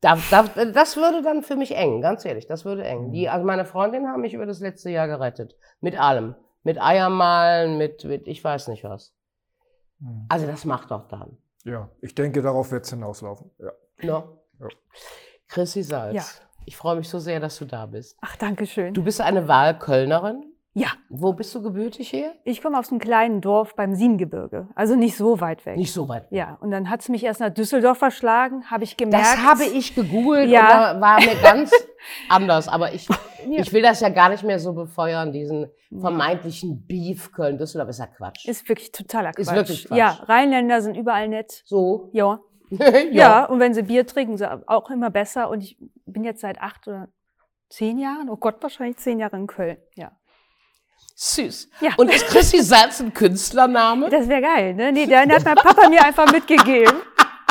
Da, 0.02 0.18
da, 0.32 0.44
das 0.66 0.98
würde 0.98 1.22
dann 1.22 1.44
für 1.44 1.56
mich 1.56 1.76
eng, 1.76 2.02
ganz 2.02 2.26
ehrlich, 2.26 2.46
das 2.46 2.66
würde 2.66 2.84
eng. 2.84 3.12
Die, 3.12 3.30
also 3.30 3.46
meine 3.46 3.64
Freundinnen 3.66 4.08
haben 4.10 4.22
mich 4.22 4.34
über 4.34 4.46
das 4.46 4.60
letzte 4.60 4.90
Jahr 4.90 5.08
gerettet. 5.08 5.56
Mit 5.80 5.98
allem. 6.00 6.36
Mit 6.64 6.82
Eiermalen, 6.82 7.78
mit, 7.78 8.04
mit 8.04 8.28
ich 8.28 8.44
weiß 8.44 8.68
nicht 8.68 8.84
was. 8.84 9.14
Mhm. 10.00 10.26
Also 10.28 10.46
das 10.46 10.66
macht 10.66 10.92
doch 10.92 11.08
dann. 11.08 11.38
Ja, 11.64 11.90
ich 12.02 12.16
denke, 12.16 12.42
darauf 12.42 12.70
wird 12.72 12.84
es 12.84 12.90
hinauslaufen. 12.90 13.50
Ja. 13.60 13.72
Ne? 14.02 14.24
Ja. 14.60 14.68
Chrissy 15.48 15.84
Salz, 15.84 16.16
Ja. 16.16 16.24
Ich 16.70 16.78
freue 16.78 16.98
mich 16.98 17.10
so 17.10 17.18
sehr, 17.18 17.40
dass 17.40 17.58
du 17.58 17.66
da 17.66 17.88
bist. 17.88 18.16
Ach, 18.22 18.36
danke 18.36 18.68
schön. 18.68 18.94
Du 18.94 19.04
bist 19.04 19.20
eine 19.22 19.48
Wahlkölnerin. 19.48 20.44
Ja, 20.76 20.90
Wo 21.10 21.34
bist 21.34 21.54
du 21.56 21.64
gebürtig 21.64 22.14
her? 22.14 22.34
ich 22.44 22.62
komme 22.62 22.78
aus 22.78 22.92
einem 22.92 23.00
kleinen 23.00 23.42
Dorf 23.42 23.76
beim 23.76 23.96
Siebengebirge, 23.96 24.68
also 24.76 24.96
nicht 24.96 25.18
so 25.18 25.42
weit 25.42 25.66
weg. 25.66 25.78
Nicht 25.78 25.92
so 25.92 26.08
weit. 26.08 26.28
Ja, 26.30 26.60
und 26.62 26.70
dann 26.70 26.92
hat 26.92 27.02
es 27.02 27.10
mich 27.10 27.24
erst 27.24 27.40
nach 27.40 27.50
Düsseldorf 27.50 27.98
verschlagen, 27.98 28.64
habe 28.70 28.84
ich 28.84 28.96
gemerkt. 28.96 29.26
Das 29.26 29.38
habe 29.44 29.64
ich 29.64 29.96
gegoogelt 29.96 30.48
Ja. 30.48 30.62
und 30.62 30.70
da 30.70 31.02
war 31.02 31.20
mir 31.20 31.36
ganz 31.42 31.72
anders. 32.30 32.68
Aber 32.68 32.94
ich, 32.94 33.08
ich 33.50 33.74
will 33.74 33.82
das 33.82 34.00
ja 34.02 34.10
gar 34.10 34.30
nicht 34.30 34.44
mehr 34.44 34.60
so 34.60 34.74
befeuern, 34.74 35.32
diesen 35.32 35.72
vermeintlichen 35.92 36.86
Beef 36.86 37.32
Köln-Düsseldorf. 37.32 37.90
Ist 37.90 38.00
ja 38.00 38.06
Quatsch. 38.08 38.46
Ist 38.48 38.70
wirklich 38.70 38.92
totaler 38.92 39.32
Quatsch. 39.32 39.40
Ist 39.48 39.54
wirklich 39.56 39.88
Quatsch. 39.88 39.98
Ja, 39.98 40.10
Rheinländer 40.28 40.82
sind 40.84 40.96
überall 40.96 41.28
nett. 41.30 41.64
so. 41.66 42.10
Ja. 42.14 42.40
ja. 42.80 43.10
ja. 43.12 43.46
und 43.46 43.60
wenn 43.60 43.74
sie 43.74 43.84
Bier 43.84 44.06
trinken, 44.06 44.38
sie 44.38 44.50
auch 44.68 44.90
immer 44.90 45.10
besser. 45.10 45.50
Und 45.50 45.62
ich 45.62 45.78
bin 46.06 46.24
jetzt 46.24 46.42
seit 46.42 46.62
acht 46.62 46.88
oder 46.88 47.10
zehn 47.70 47.98
Jahren, 47.98 48.30
oh 48.30 48.38
Gott, 48.38 48.62
wahrscheinlich 48.62 48.98
zehn 48.98 49.20
Jahre 49.20 49.38
in 49.38 49.48
Köln. 49.48 49.78
Ja. 49.96 50.12
Süß. 51.16 51.70
Ja. 51.82 51.92
Und 51.98 52.14
ist 52.14 52.28
Chrissy 52.28 52.62
Salz 52.62 53.02
ein 53.02 53.14
Künstlername? 53.14 54.10
Das 54.10 54.28
wäre 54.28 54.42
geil, 54.42 54.74
ne? 54.74 54.92
Nee, 54.92 55.06
den 55.06 55.32
hat 55.32 55.44
mein 55.44 55.56
Papa 55.56 55.90
mir 55.90 56.04
einfach 56.04 56.32
mitgegeben. 56.32 56.96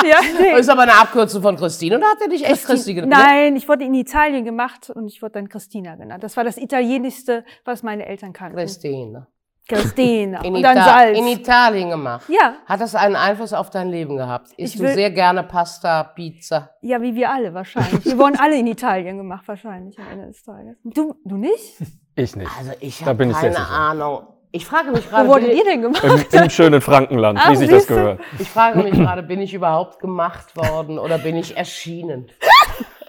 Ja, 0.03 0.19
nee. 0.39 0.59
Ist 0.59 0.69
aber 0.69 0.83
eine 0.83 0.95
Abkürzung 0.95 1.41
von 1.41 1.55
Christine 1.55 1.97
oder 1.97 2.07
hat 2.07 2.21
er 2.21 2.29
dich 2.29 2.45
echt 2.45 2.65
Christi 2.65 2.93
genannt? 2.93 3.11
Nein, 3.11 3.55
ich 3.55 3.67
wurde 3.67 3.83
in 3.83 3.93
Italien 3.93 4.45
gemacht 4.45 4.89
und 4.89 5.07
ich 5.07 5.21
wurde 5.21 5.33
dann 5.33 5.49
Christina 5.49 5.95
genannt. 5.95 6.23
Das 6.23 6.37
war 6.37 6.43
das 6.43 6.57
Italienischste, 6.57 7.45
was 7.65 7.83
meine 7.83 8.05
Eltern 8.05 8.33
kannten. 8.33 8.57
Christine. 8.57 9.27
Christina. 9.69 10.41
In, 10.43 10.55
und 10.55 10.63
dann 10.63 10.75
Ita- 10.77 10.83
Salz. 10.83 11.17
in 11.17 11.27
Italien 11.27 11.89
gemacht. 11.91 12.27
ja, 12.29 12.55
Hat 12.65 12.81
das 12.81 12.95
einen 12.95 13.15
Einfluss 13.15 13.53
auf 13.53 13.69
dein 13.69 13.89
Leben 13.89 14.17
gehabt? 14.17 14.47
Isst 14.57 14.75
Ich 14.75 14.81
du 14.81 14.87
sehr 14.93 15.11
gerne 15.11 15.43
Pasta, 15.43 16.03
Pizza? 16.03 16.71
ja, 16.81 17.01
wie 17.01 17.15
wir 17.15 17.29
alle 17.31 17.53
wahrscheinlich. 17.53 18.03
Wir 18.05 18.17
wurden 18.17 18.37
alle 18.39 18.57
in 18.57 18.67
Italien 18.67 19.17
gemacht, 19.17 19.47
wahrscheinlich 19.47 19.97
am 19.99 20.05
Ende 20.11 20.27
des 20.27 20.41
Tages. 20.43 20.75
Du, 20.83 21.15
du 21.23 21.37
nicht? 21.37 21.77
Ich 22.15 22.35
nicht. 22.35 22.51
Also 22.59 22.71
ich 22.81 23.05
habe 23.05 23.23
ich 23.25 23.31
keine 23.31 23.53
sicher. 23.53 23.69
Ahnung. 23.69 24.27
Ich 24.51 24.65
frage 24.65 24.91
mich 24.91 25.05
Wo 25.05 25.09
gerade, 25.09 25.29
wurdet 25.29 25.47
bin 25.49 25.57
ihr 25.57 25.63
denn 25.63 25.81
gemacht? 25.83 26.03
Im, 26.33 26.41
Im 26.43 26.49
schönen 26.49 26.81
Frankenland, 26.81 27.39
Ach, 27.41 27.51
wie 27.51 27.55
sich 27.55 27.69
das 27.69 27.87
gehört. 27.87 28.19
ich, 28.33 28.41
ich 28.41 28.49
frage 28.49 28.79
mich 28.83 28.91
gerade, 28.99 29.23
bin 29.23 29.39
ich 29.39 29.53
überhaupt 29.53 29.99
gemacht 29.99 30.57
worden 30.57 30.99
oder 30.99 31.17
bin 31.19 31.37
ich 31.37 31.55
erschienen? 31.55 32.27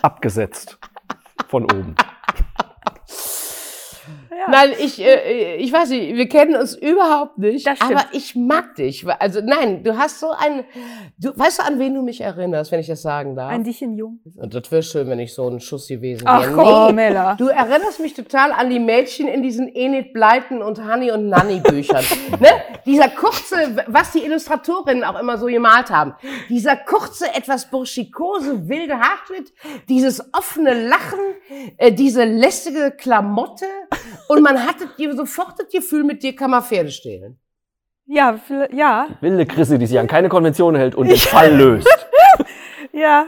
Abgesetzt. 0.02 0.78
Von 1.48 1.64
oben. 1.64 1.94
Ja. 4.40 4.50
Nein, 4.50 4.70
ich, 4.78 4.98
äh, 5.00 5.56
ich 5.56 5.70
weiß 5.70 5.90
nicht, 5.90 6.16
wir 6.16 6.28
kennen 6.28 6.56
uns 6.56 6.74
überhaupt 6.74 7.36
nicht. 7.36 7.66
Das 7.66 7.76
stimmt. 7.76 7.92
aber 7.92 8.04
ich 8.12 8.34
mag 8.34 8.74
dich. 8.76 9.06
Also 9.18 9.40
nein, 9.44 9.82
du 9.84 9.98
hast 9.98 10.18
so 10.18 10.30
ein, 10.30 10.64
du 11.18 11.36
weißt 11.36 11.58
du, 11.58 11.64
an 11.64 11.78
wen 11.78 11.94
du 11.94 12.02
mich 12.02 12.22
erinnerst, 12.22 12.72
wenn 12.72 12.80
ich 12.80 12.86
das 12.86 13.02
sagen 13.02 13.36
darf? 13.36 13.50
Ein 13.50 13.64
Dichen 13.64 13.92
jung. 13.92 14.20
Und 14.36 14.54
das 14.54 14.72
wäre 14.72 14.82
schön, 14.82 15.08
wenn 15.08 15.18
ich 15.18 15.34
so 15.34 15.46
ein 15.46 15.60
Schuss 15.60 15.88
gewesen 15.88 16.22
Ach 16.26 16.42
wäre. 16.42 16.54
komm, 16.54 16.94
Mella. 16.94 17.34
Du 17.34 17.48
erinnerst 17.48 18.00
mich 18.00 18.14
total 18.14 18.52
an 18.52 18.70
die 18.70 18.78
Mädchen 18.78 19.28
in 19.28 19.42
diesen 19.42 19.68
Enid 19.68 20.14
Blyton 20.14 20.62
und 20.62 20.82
Honey 20.90 21.10
und 21.10 21.28
Nanny 21.28 21.60
Büchern. 21.60 22.04
ne? 22.40 22.48
Dieser 22.86 23.10
kurze, 23.10 23.84
was 23.88 24.12
die 24.12 24.24
Illustratorinnen 24.24 25.04
auch 25.04 25.20
immer 25.20 25.36
so 25.36 25.46
gemalt 25.46 25.90
haben. 25.90 26.14
Dieser 26.48 26.76
kurze, 26.76 27.26
etwas 27.34 27.70
burschikose, 27.70 28.68
wilde 28.68 28.98
Haarschnitt, 28.98 29.52
dieses 29.90 30.32
offene 30.32 30.88
Lachen, 30.88 31.18
äh, 31.76 31.92
diese 31.92 32.24
lästige 32.24 32.90
Klamotte 32.90 33.66
und 34.30 34.42
man 34.42 34.64
hatte 34.64 34.88
dir 34.96 35.14
sofort 35.16 35.58
das 35.58 35.68
Gefühl, 35.68 36.04
mit 36.04 36.22
dir 36.22 36.36
kann 36.36 36.52
man 36.52 36.62
Pferde 36.62 36.92
stehlen. 36.92 37.40
Ja, 38.06 38.38
ja, 38.72 39.08
Wilde 39.20 39.44
Chrissy, 39.44 39.76
die 39.76 39.86
sich 39.86 39.98
an 39.98 40.06
keine 40.06 40.28
Konvention 40.28 40.76
hält 40.76 40.94
und 40.94 41.08
den 41.08 41.16
Fall 41.16 41.52
löst. 41.54 41.88
ja. 42.92 43.26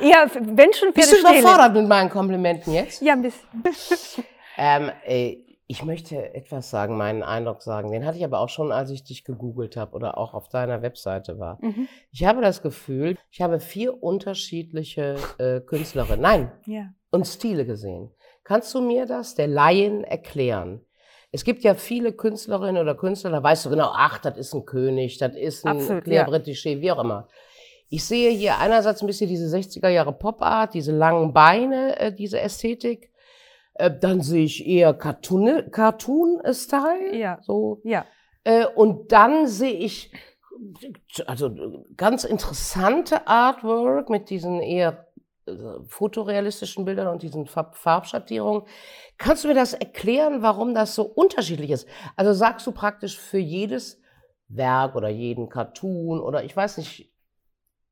Ja, 0.00 0.26
wenn 0.32 0.72
schon 0.72 0.92
Bist 0.92 1.12
du 1.12 1.16
Pferde 1.16 1.40
überfordert 1.40 1.74
mit 1.74 1.88
meinen 1.88 2.08
Komplimenten 2.08 2.72
jetzt? 2.72 3.02
Ja, 3.02 3.14
ein 3.14 3.22
bisschen. 3.22 4.24
Ähm, 4.60 4.90
ey, 5.04 5.46
ich 5.68 5.84
möchte 5.84 6.34
etwas 6.34 6.68
sagen, 6.68 6.96
meinen 6.96 7.22
Eindruck 7.22 7.62
sagen. 7.62 7.92
Den 7.92 8.04
hatte 8.04 8.18
ich 8.18 8.24
aber 8.24 8.40
auch 8.40 8.48
schon, 8.48 8.72
als 8.72 8.90
ich 8.90 9.04
dich 9.04 9.22
gegoogelt 9.22 9.76
habe 9.76 9.94
oder 9.94 10.18
auch 10.18 10.34
auf 10.34 10.48
deiner 10.48 10.82
Webseite 10.82 11.38
war. 11.38 11.58
Mhm. 11.60 11.86
Ich 12.10 12.24
habe 12.24 12.42
das 12.42 12.60
Gefühl, 12.60 13.16
ich 13.30 13.40
habe 13.40 13.60
vier 13.60 14.02
unterschiedliche 14.02 15.14
äh, 15.38 15.60
Künstlerinnen, 15.60 16.20
nein, 16.20 16.50
Ja. 16.66 16.86
und 17.12 17.24
Stile 17.24 17.64
gesehen. 17.66 18.10
Kannst 18.48 18.74
du 18.74 18.80
mir 18.80 19.04
das 19.04 19.34
der 19.34 19.46
Laien 19.46 20.04
erklären? 20.04 20.80
Es 21.30 21.44
gibt 21.44 21.64
ja 21.64 21.74
viele 21.74 22.14
Künstlerinnen 22.14 22.80
oder 22.80 22.94
Künstler, 22.94 23.30
da 23.30 23.42
weißt 23.42 23.66
du 23.66 23.68
genau, 23.68 23.90
ach, 23.92 24.16
das 24.16 24.38
ist 24.38 24.54
ein 24.54 24.64
König, 24.64 25.18
das 25.18 25.36
ist 25.36 25.66
ein 25.66 25.76
Absolut, 25.76 26.04
Claire 26.04 26.26
ja. 26.30 26.34
Britiché, 26.34 26.80
wie 26.80 26.90
auch 26.90 26.98
immer. 27.04 27.28
Ich 27.90 28.06
sehe 28.06 28.30
hier 28.30 28.56
einerseits 28.56 29.02
ein 29.02 29.06
bisschen 29.06 29.28
diese 29.28 29.54
60er 29.54 29.90
Jahre 29.90 30.14
Pop-Art, 30.14 30.72
diese 30.72 30.92
langen 30.92 31.34
Beine, 31.34 32.00
äh, 32.00 32.10
diese 32.10 32.40
Ästhetik. 32.40 33.12
Äh, 33.74 33.90
dann 34.00 34.22
sehe 34.22 34.44
ich 34.46 34.66
eher 34.66 34.94
Cartoon- 34.94 35.70
Cartoon-Style. 35.70 37.14
Ja. 37.18 37.40
So. 37.42 37.82
Ja. 37.84 38.06
Äh, 38.44 38.64
und 38.64 39.12
dann 39.12 39.46
sehe 39.46 39.74
ich 39.74 40.10
also 41.26 41.50
ganz 41.98 42.24
interessante 42.24 43.26
Artwork 43.26 44.08
mit 44.08 44.30
diesen 44.30 44.62
eher 44.62 45.07
fotorealistischen 45.88 46.84
Bildern 46.84 47.08
und 47.08 47.22
diesen 47.22 47.46
Farb 47.46 47.76
Farbschattierungen. 47.76 48.62
Kannst 49.16 49.44
du 49.44 49.48
mir 49.48 49.54
das 49.54 49.74
erklären, 49.74 50.42
warum 50.42 50.74
das 50.74 50.94
so 50.94 51.04
unterschiedlich 51.04 51.70
ist? 51.70 51.88
Also 52.16 52.32
sagst 52.32 52.66
du 52.66 52.72
praktisch 52.72 53.18
für 53.18 53.38
jedes 53.38 54.00
Werk 54.48 54.94
oder 54.94 55.08
jeden 55.08 55.48
Cartoon 55.48 56.20
oder 56.20 56.44
ich 56.44 56.56
weiß 56.56 56.78
nicht, 56.78 57.12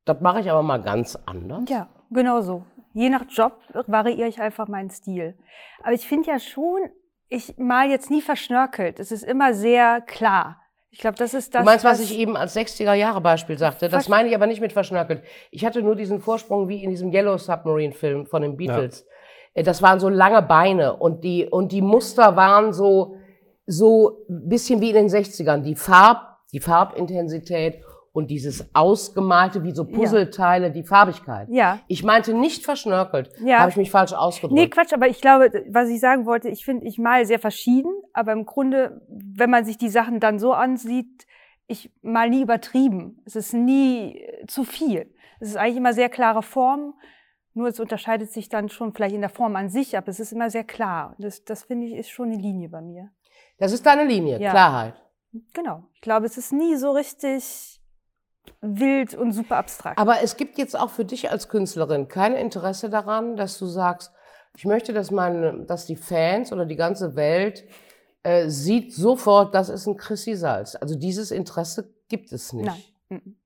das 0.05 0.21
mache 0.21 0.41
ich 0.41 0.51
aber 0.51 0.63
mal 0.63 0.81
ganz 0.81 1.17
anders. 1.27 1.65
Ja, 1.69 1.89
genau 2.11 2.41
so. 2.41 2.65
Je 2.95 3.11
nach 3.11 3.25
Job 3.29 3.61
variiere 3.87 4.29
ich 4.29 4.41
einfach 4.41 4.69
meinen 4.69 4.91
Stil. 4.91 5.37
Aber 5.83 5.93
ich 5.93 6.07
finde 6.07 6.31
ja 6.31 6.39
schon, 6.39 6.81
ich 7.29 7.59
mal 7.59 7.91
jetzt 7.91 8.11
nie 8.11 8.23
verschnörkelt. 8.23 9.01
Es 9.01 9.13
ist 9.13 9.23
immer 9.23 9.53
sehr 9.53 10.01
klar. 10.01 10.63
Ich 10.91 10.99
glaube, 10.99 11.17
das 11.19 11.35
ist 11.35 11.55
das. 11.55 11.61
du 11.63 11.67
meinst, 11.67 11.85
was 11.85 12.01
ich 12.01 12.19
eben 12.19 12.37
als 12.37 12.57
60er-Jahre-Beispiel 12.57 13.59
sagte? 13.59 13.89
Das 13.89 14.09
meine 14.09 14.29
ich 14.29 14.35
aber 14.35 14.47
nicht 14.47 14.61
mit 14.61 14.73
verschnörkelt. 14.73 15.23
Ich 15.51 15.65
hatte 15.65 15.83
nur 15.83 15.95
diesen 15.95 16.21
Vorsprung 16.21 16.69
wie 16.69 16.83
in 16.83 16.91
diesem 16.91 17.13
Yellow 17.13 17.37
Submarine-Film 17.37 18.27
von 18.27 18.43
den 18.43 18.57
Beatles. 18.57 19.07
Äh, 19.53 19.63
Das 19.63 19.83
waren 19.83 20.01
so 20.01 20.09
lange 20.09 20.43
Beine 20.43 20.97
und 20.97 21.23
die, 21.25 21.47
und 21.47 21.73
die 21.73 21.83
Muster 21.83 22.37
waren 22.37 22.73
so, 22.73 23.17
so 23.67 24.25
ein 24.31 24.49
bisschen 24.49 24.81
wie 24.81 24.91
in 24.91 24.95
den 24.97 25.09
60ern. 25.09 25.63
Die 25.63 25.75
Farb, 25.75 26.39
die 26.53 26.61
Farbintensität 26.61 27.83
und 28.17 28.31
dieses 28.31 28.75
Ausgemalte 28.75 29.63
wie 29.63 29.73
so 29.73 29.85
Puzzleteile, 29.85 30.71
die 30.71 30.85
Farbigkeit. 30.85 31.49
Ja. 31.51 31.81
Ich 31.87 32.03
meinte 32.03 32.33
nicht 32.33 32.65
verschnörkelt. 32.65 33.31
Ja. 33.45 33.59
Habe 33.59 33.71
ich 33.71 33.77
mich 33.77 33.91
falsch 33.91 34.15
ausgedrückt. 34.15 34.59
Nee, 34.59 34.69
Quatsch, 34.69 34.95
aber 34.95 35.07
ich 35.07 35.21
glaube, 35.21 35.51
was 35.69 35.91
ich 35.91 36.01
sagen 36.01 36.25
wollte, 36.25 36.49
ich 36.49 36.65
finde, 36.65 36.87
ich 36.87 36.99
mal 36.99 37.27
sehr 37.27 37.39
verschieden, 37.39 37.93
aber 38.15 38.33
im 38.33 38.47
Grunde, 38.47 39.03
wenn 39.09 39.51
man 39.51 39.67
sich 39.67 39.77
die 39.77 39.91
Sachen 39.91 40.19
dann 40.19 40.39
so 40.39 40.55
ansieht, 40.55 41.27
ich 41.67 41.93
mal 42.01 42.31
nie 42.31 42.41
übertrieben. 42.41 43.21
Es 43.27 43.37
ist 43.37 43.53
nie 43.53 44.17
äh, 44.17 44.47
zu 44.47 44.65
viel. 44.65 45.13
Es 45.39 45.49
ist 45.49 45.59
eigentlich 45.59 45.77
immer 45.77 45.93
sehr 45.93 46.09
klare 46.09 46.43
Form, 46.43 46.95
nur 47.53 47.69
es 47.69 47.79
unterscheidet 47.79 48.33
sich 48.33 48.49
dann 48.49 48.71
schon 48.71 48.95
vielleicht 48.95 49.15
in 49.15 49.21
der 49.21 49.29
Form 49.29 49.57
an 49.57 49.69
sich, 49.69 49.95
aber 49.99 50.09
es 50.09 50.21
ist 50.21 50.33
immer 50.33 50.49
sehr 50.49 50.65
klar. 50.65 51.17
Das, 51.19 51.45
das 51.45 51.65
finde 51.65 51.89
ich, 51.89 51.97
ist 51.97 52.09
schon 52.09 52.31
eine 52.31 52.41
Linie 52.41 52.71
bei 52.71 52.81
mir. 52.81 53.11
Das 53.59 53.73
ist 53.73 53.85
deine 53.85 54.05
Linie, 54.05 54.41
Ja. 54.41 54.53
Klarheit. 54.53 54.95
Genau. 55.53 55.85
Ich 55.93 56.01
glaube, 56.01 56.25
es 56.25 56.39
ist 56.39 56.55
nie 56.55 56.77
so 56.77 56.93
richtig 56.93 57.77
wild 58.61 59.15
und 59.15 59.33
super 59.33 59.57
abstrakt. 59.57 59.99
Aber 59.99 60.23
es 60.23 60.37
gibt 60.37 60.59
jetzt 60.59 60.79
auch 60.79 60.91
für 60.91 61.05
dich 61.05 61.31
als 61.31 61.49
Künstlerin 61.49 62.09
kein 62.09 62.35
Interesse 62.35 62.91
daran, 62.91 63.37
dass 63.37 63.59
du 63.59 63.67
sagst, 63.67 64.13
ich 64.57 64.65
möchte, 64.65 64.93
dass 64.93 65.11
meine, 65.11 65.65
dass 65.67 65.87
die 65.87 65.97
Fans 65.97 66.53
oder 66.53 66.65
die 66.67 66.77
ganze 66.77 67.15
Welt 67.15 67.65
äh, 68.23 68.49
sieht 68.49 68.95
sofort, 68.95 69.55
das 69.55 69.69
ist 69.69 69.87
ein 69.87 69.97
Chrissy 69.97 70.35
Salz. 70.35 70.77
Also 70.81 70.97
dieses 70.97 71.31
Interesse 71.31 71.95
gibt 72.09 72.33
es 72.33 72.53
nicht. 72.53 72.67
Nein. 72.67 72.83
Mhm. 73.09 73.37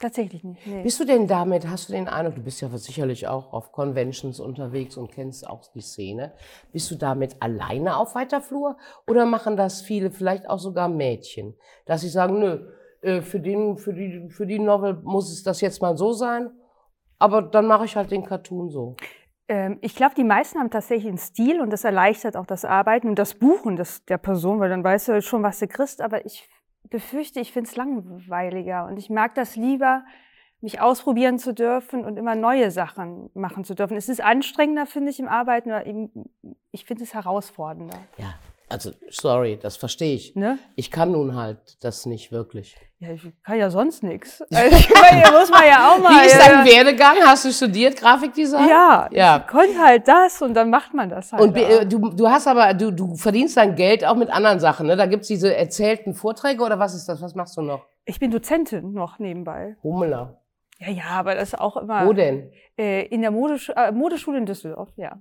Tatsächlich 0.00 0.44
nicht. 0.44 0.64
Nee. 0.64 0.82
Bist 0.82 1.00
du 1.00 1.04
denn 1.04 1.26
damit, 1.26 1.66
hast 1.68 1.88
du 1.88 1.92
den 1.92 2.06
Eindruck, 2.06 2.36
du 2.36 2.42
bist 2.42 2.60
ja 2.60 2.68
sicherlich 2.76 3.26
auch 3.26 3.52
auf 3.52 3.72
Conventions 3.72 4.38
unterwegs 4.38 4.96
und 4.96 5.10
kennst 5.10 5.44
auch 5.44 5.66
die 5.72 5.80
Szene, 5.80 6.34
bist 6.72 6.88
du 6.92 6.94
damit 6.94 7.36
alleine 7.40 7.96
auf 7.96 8.14
weiter 8.14 8.40
Flur 8.40 8.76
oder 9.08 9.26
machen 9.26 9.56
das 9.56 9.80
viele, 9.80 10.12
vielleicht 10.12 10.48
auch 10.48 10.60
sogar 10.60 10.88
Mädchen, 10.88 11.56
dass 11.84 12.02
sie 12.02 12.08
sagen, 12.08 12.38
nö, 12.38 12.70
äh, 13.00 13.22
für, 13.22 13.40
den, 13.40 13.76
für, 13.76 13.92
die, 13.92 14.28
für 14.30 14.46
die 14.46 14.58
Novel 14.58 14.94
muss 15.02 15.32
es 15.32 15.42
das 15.42 15.60
jetzt 15.60 15.80
mal 15.82 15.96
so 15.96 16.12
sein, 16.12 16.50
aber 17.18 17.42
dann 17.42 17.66
mache 17.66 17.84
ich 17.84 17.96
halt 17.96 18.10
den 18.10 18.24
Cartoon 18.24 18.70
so. 18.70 18.96
Ähm, 19.48 19.78
ich 19.80 19.94
glaube, 19.94 20.14
die 20.14 20.24
meisten 20.24 20.58
haben 20.58 20.70
tatsächlich 20.70 21.08
einen 21.08 21.18
Stil 21.18 21.60
und 21.60 21.70
das 21.70 21.84
erleichtert 21.84 22.36
auch 22.36 22.46
das 22.46 22.64
Arbeiten 22.64 23.08
und 23.08 23.18
das 23.18 23.34
Buchen 23.34 23.76
des, 23.76 24.04
der 24.04 24.18
Person, 24.18 24.60
weil 24.60 24.68
dann 24.68 24.84
weißt 24.84 25.08
du 25.08 25.22
schon, 25.22 25.42
was 25.42 25.58
du 25.58 25.66
kriegst. 25.66 26.00
Aber 26.02 26.24
ich 26.26 26.48
befürchte, 26.90 27.40
ich 27.40 27.52
finde 27.52 27.70
es 27.70 27.76
langweiliger 27.76 28.86
und 28.86 28.98
ich 28.98 29.10
mag 29.10 29.34
das 29.34 29.56
lieber, 29.56 30.04
mich 30.60 30.80
ausprobieren 30.80 31.38
zu 31.38 31.54
dürfen 31.54 32.04
und 32.04 32.16
immer 32.16 32.34
neue 32.34 32.70
Sachen 32.70 33.30
machen 33.34 33.64
zu 33.64 33.74
dürfen. 33.74 33.96
Es 33.96 34.08
ist 34.08 34.20
anstrengender, 34.20 34.86
finde 34.86 35.10
ich, 35.10 35.20
im 35.20 35.28
Arbeiten, 35.28 35.70
aber 35.70 35.86
eben, 35.86 36.10
ich 36.72 36.84
finde 36.84 37.04
es 37.04 37.14
herausfordernder. 37.14 37.96
Ja, 38.16 38.34
also 38.68 38.90
sorry, 39.10 39.58
das 39.60 39.76
verstehe 39.76 40.14
ich. 40.14 40.34
Ne? 40.36 40.58
Ich 40.76 40.90
kann 40.90 41.12
nun 41.12 41.34
halt 41.36 41.82
das 41.82 42.06
nicht 42.06 42.32
wirklich. 42.32 42.76
Ja, 43.00 43.12
ich 43.12 43.22
kann 43.44 43.58
ja 43.58 43.70
sonst 43.70 44.02
nichts. 44.02 44.42
Also, 44.52 44.76
ich 44.76 44.90
meine, 44.90 45.30
muss 45.30 45.50
man 45.50 45.64
ja 45.66 45.90
auch 45.90 45.98
mal. 45.98 46.10
Wie 46.22 46.26
ist 46.26 46.34
ja, 46.38 46.52
dein 46.52 46.66
Werdegang? 46.66 47.16
Hast 47.24 47.44
du 47.44 47.52
studiert 47.52 47.96
Grafikdesign? 47.96 48.68
Ja, 48.68 49.08
Ja. 49.12 49.38
ich 49.38 49.46
konnte 49.46 49.78
halt 49.78 50.08
das 50.08 50.42
und 50.42 50.54
dann 50.54 50.68
macht 50.70 50.94
man 50.94 51.08
das 51.08 51.32
halt. 51.32 51.42
Und 51.42 51.56
auch. 51.56 51.70
äh, 51.82 51.86
du, 51.86 52.10
du 52.10 52.28
hast 52.28 52.46
aber, 52.48 52.74
du, 52.74 52.90
du 52.90 53.14
verdienst 53.16 53.56
dein 53.56 53.74
Geld 53.76 54.04
auch 54.04 54.16
mit 54.16 54.30
anderen 54.30 54.58
Sachen, 54.60 54.86
ne? 54.86 54.96
Da 54.96 55.06
gibt's 55.06 55.28
diese 55.28 55.54
erzählten 55.54 56.14
Vorträge 56.14 56.62
oder 56.62 56.78
was 56.78 56.94
ist 56.94 57.08
das? 57.08 57.22
Was 57.22 57.34
machst 57.34 57.56
du 57.56 57.62
noch? 57.62 57.84
ich 58.04 58.18
bin 58.18 58.30
Dozentin 58.30 58.92
noch 58.92 59.18
nebenbei. 59.18 59.76
Hummeler. 59.82 60.40
Ja, 60.78 60.90
ja, 60.90 61.04
aber 61.10 61.34
das 61.34 61.52
ist 61.52 61.60
auch 61.60 61.76
immer. 61.76 62.06
Wo 62.06 62.12
denn? 62.14 62.50
Äh, 62.78 63.04
in 63.06 63.20
der 63.20 63.30
Modesch 63.30 63.68
äh, 63.76 63.92
Modeschule 63.92 64.38
in 64.38 64.46
Düsseldorf, 64.46 64.88
ja. 64.96 65.18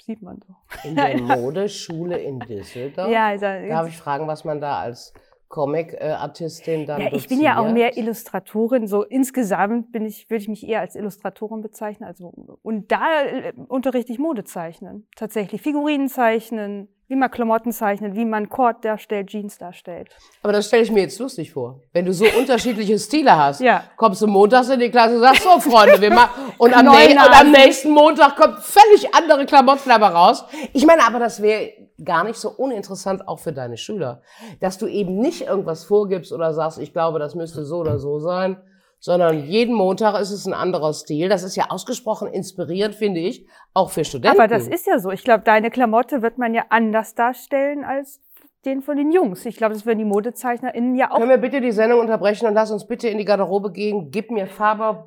Sieht 0.00 0.22
man 0.22 0.40
so. 0.46 0.54
In 0.88 0.96
der 0.96 1.16
Modeschule 1.20 2.18
in 2.18 2.40
Düsseldorf? 2.40 3.10
Ja, 3.10 3.36
da, 3.36 3.66
Darf 3.66 3.88
ich 3.88 3.96
fragen, 3.96 4.26
was 4.26 4.44
man 4.44 4.60
da 4.60 4.78
als 4.78 5.14
Comic-Artistin 5.48 6.84
dann 6.84 7.00
ja, 7.00 7.12
ich 7.12 7.28
bin 7.28 7.40
ja 7.40 7.54
auch 7.58 7.68
doziert? 7.68 7.74
mehr 7.74 7.96
Illustratorin. 7.96 8.86
So 8.88 9.04
insgesamt 9.04 9.92
bin 9.92 10.04
ich, 10.04 10.28
würde 10.28 10.42
ich 10.42 10.48
mich 10.48 10.66
eher 10.66 10.80
als 10.80 10.96
Illustratorin 10.96 11.60
bezeichnen. 11.60 12.08
Also, 12.08 12.32
und 12.62 12.90
da 12.90 13.22
äh, 13.22 13.52
unterrichte 13.68 14.12
ich 14.12 14.18
Modezeichnen. 14.18 15.06
Tatsächlich. 15.14 15.62
Figurinen 15.62 16.08
zeichnen, 16.08 16.88
wie 17.08 17.16
man 17.16 17.30
Klamotten 17.30 17.70
zeichnet, 17.72 18.14
wie 18.14 18.24
man 18.24 18.48
Cord 18.48 18.84
darstellt, 18.84 19.28
Jeans 19.28 19.58
darstellt. 19.58 20.08
Aber 20.42 20.52
das 20.52 20.66
stelle 20.68 20.82
ich 20.84 20.90
mir 20.90 21.00
jetzt 21.02 21.18
lustig 21.18 21.52
vor. 21.52 21.80
Wenn 21.92 22.06
du 22.06 22.12
so 22.14 22.24
unterschiedliche 22.38 22.98
Stile 22.98 23.36
hast, 23.36 23.60
Ja. 23.60 23.84
kommst 23.96 24.22
du 24.22 24.26
montags 24.26 24.70
in 24.70 24.80
die 24.80 24.90
Klasse 24.90 25.16
und 25.16 25.20
sagst, 25.20 25.42
so 25.42 25.60
Freunde, 25.60 26.00
wir 26.00 26.10
machen, 26.12 26.52
und 26.58 26.74
am, 26.74 26.86
und 26.88 27.18
am 27.40 27.50
nächsten 27.52 27.90
Montag 27.90 28.36
kommt 28.36 28.58
völlig 28.60 29.14
andere 29.14 29.44
Klamotten 29.44 29.90
aber 29.90 30.08
raus. 30.08 30.44
Ich 30.72 30.86
meine, 30.86 31.02
aber 31.06 31.18
das 31.18 31.42
wäre 31.42 31.72
gar 32.02 32.24
nicht 32.24 32.36
so 32.36 32.50
uninteressant 32.50 33.28
auch 33.28 33.38
für 33.38 33.52
deine 33.52 33.76
Schüler, 33.76 34.22
dass 34.60 34.78
du 34.78 34.86
eben 34.86 35.18
nicht 35.20 35.42
irgendwas 35.42 35.84
vorgibst 35.84 36.32
oder 36.32 36.52
sagst, 36.54 36.78
ich 36.78 36.92
glaube, 36.92 37.18
das 37.18 37.34
müsste 37.34 37.64
so 37.64 37.78
oder 37.78 37.98
so 37.98 38.18
sein, 38.18 38.56
sondern 39.04 39.44
jeden 39.44 39.74
Montag 39.74 40.18
ist 40.18 40.30
es 40.30 40.46
ein 40.46 40.54
anderer 40.54 40.94
Stil. 40.94 41.28
Das 41.28 41.42
ist 41.42 41.56
ja 41.56 41.66
ausgesprochen 41.68 42.26
inspirierend, 42.26 42.94
finde 42.94 43.20
ich, 43.20 43.46
auch 43.74 43.90
für 43.90 44.02
Studenten. 44.02 44.40
Aber 44.40 44.48
das 44.48 44.66
ist 44.66 44.86
ja 44.86 44.98
so. 44.98 45.10
Ich 45.10 45.22
glaube, 45.22 45.44
deine 45.44 45.70
Klamotte 45.70 46.22
wird 46.22 46.38
man 46.38 46.54
ja 46.54 46.64
anders 46.70 47.14
darstellen 47.14 47.84
als 47.84 48.22
den 48.64 48.80
von 48.80 48.96
den 48.96 49.12
Jungs. 49.12 49.44
Ich 49.44 49.56
glaube, 49.56 49.74
das 49.74 49.84
werden 49.84 49.98
die 49.98 50.06
ModezeichnerInnen 50.06 50.94
ja 50.94 51.10
auch. 51.10 51.18
Können 51.18 51.28
wir 51.28 51.36
bitte 51.36 51.60
die 51.60 51.72
Sendung 51.72 52.00
unterbrechen 52.00 52.46
und 52.46 52.54
lass 52.54 52.70
uns 52.70 52.86
bitte 52.86 53.08
in 53.08 53.18
die 53.18 53.26
Garderobe 53.26 53.72
gehen. 53.72 54.10
Gib 54.10 54.30
mir 54.30 54.46
Faber 54.46 55.06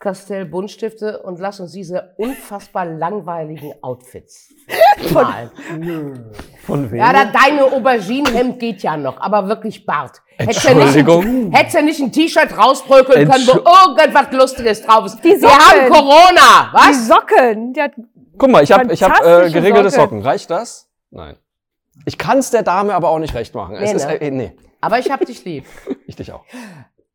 Castell 0.00 0.46
Buntstifte 0.46 1.20
und 1.22 1.38
lass 1.40 1.60
uns 1.60 1.72
diese 1.72 2.14
unfassbar 2.16 2.86
langweiligen 2.86 3.74
Outfits 3.82 4.48
malen. 5.12 5.50
Von 6.64 6.90
wem? 6.90 6.98
Ja, 6.98 7.12
da, 7.12 7.26
deine 7.26 7.64
Auberginenhemd 7.64 8.58
geht 8.58 8.82
ja 8.82 8.96
noch, 8.96 9.20
aber 9.20 9.46
wirklich 9.46 9.84
Bart. 9.84 10.22
Hättest 10.38 10.64
du 10.64 10.68
nicht, 10.74 10.96
Entschuldigung. 10.96 11.52
hättest 11.52 11.76
du 11.76 11.82
nicht 11.82 12.00
ein 12.00 12.10
T-Shirt 12.10 12.56
rausbröckeln 12.56 13.28
können, 13.30 13.46
wo 13.46 13.98
irgendwas 13.98 14.32
Lustiges 14.32 14.82
drauf 14.82 15.04
ist. 15.04 15.18
Die 15.22 15.28
Wir 15.28 15.38
Socken. 15.40 15.58
haben 15.58 15.90
Corona, 15.90 16.70
Die 16.72 16.76
was? 16.76 17.06
Socken. 17.06 17.72
Die 17.74 17.82
hat, 17.82 17.92
Guck 18.38 18.50
mal, 18.50 18.62
ich 18.64 18.72
habe 18.72 18.90
ich 18.92 19.02
hab, 19.02 19.20
äh, 19.20 19.50
geregelte 19.50 19.90
Socke. 19.90 20.00
Socken. 20.02 20.22
Reicht 20.22 20.50
das? 20.50 20.88
Nein. 21.10 21.36
Ich 22.06 22.16
kann 22.16 22.38
es 22.38 22.50
der 22.50 22.62
Dame 22.62 22.94
aber 22.94 23.10
auch 23.10 23.18
nicht 23.18 23.34
recht 23.34 23.54
machen. 23.54 23.74
Es 23.76 23.90
Nee, 23.90 23.96
ist, 23.96 24.06
ne? 24.06 24.18
äh, 24.18 24.30
nee, 24.30 24.56
Aber 24.80 24.98
ich 24.98 25.10
hab 25.10 25.20
dich 25.26 25.44
lieb. 25.44 25.66
ich 26.06 26.16
dich 26.16 26.32
auch. 26.32 26.44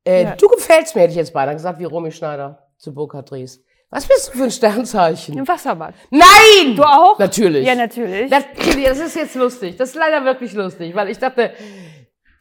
Äh, 0.06 0.24
Ja. 0.26 0.36
Du 0.36 0.48
gefällst 0.50 0.94
mir, 0.96 1.02
hätte 1.02 1.12
ich 1.12 1.18
jetzt 1.18 1.34
beinahe 1.34 1.56
gesagt, 1.56 1.80
wie 1.80 1.86
Romy 1.86 2.12
Schneider 2.12 2.65
zu 2.86 2.94
Burkhard 2.94 3.30
Dries. 3.32 3.62
Was 3.90 4.06
bist 4.08 4.30
du 4.34 4.38
für 4.38 4.44
ein 4.46 4.52
Sternzeichen? 4.52 5.38
ein 5.38 5.48
Wassermann. 5.48 5.94
Nein! 6.10 6.76
Du 6.76 6.84
auch? 6.84 7.20
Natürlich. 7.20 7.66
Ja, 7.68 7.76
natürlich. 7.76 8.30
Das, 8.30 8.44
das 8.58 9.00
ist 9.00 9.16
jetzt 9.16 9.36
lustig. 9.36 9.76
Das 9.78 9.90
ist 9.90 9.96
leider 9.96 10.24
wirklich 10.26 10.54
lustig, 10.54 10.96
weil 10.96 11.10
ich 11.10 11.18
dachte, 11.20 11.52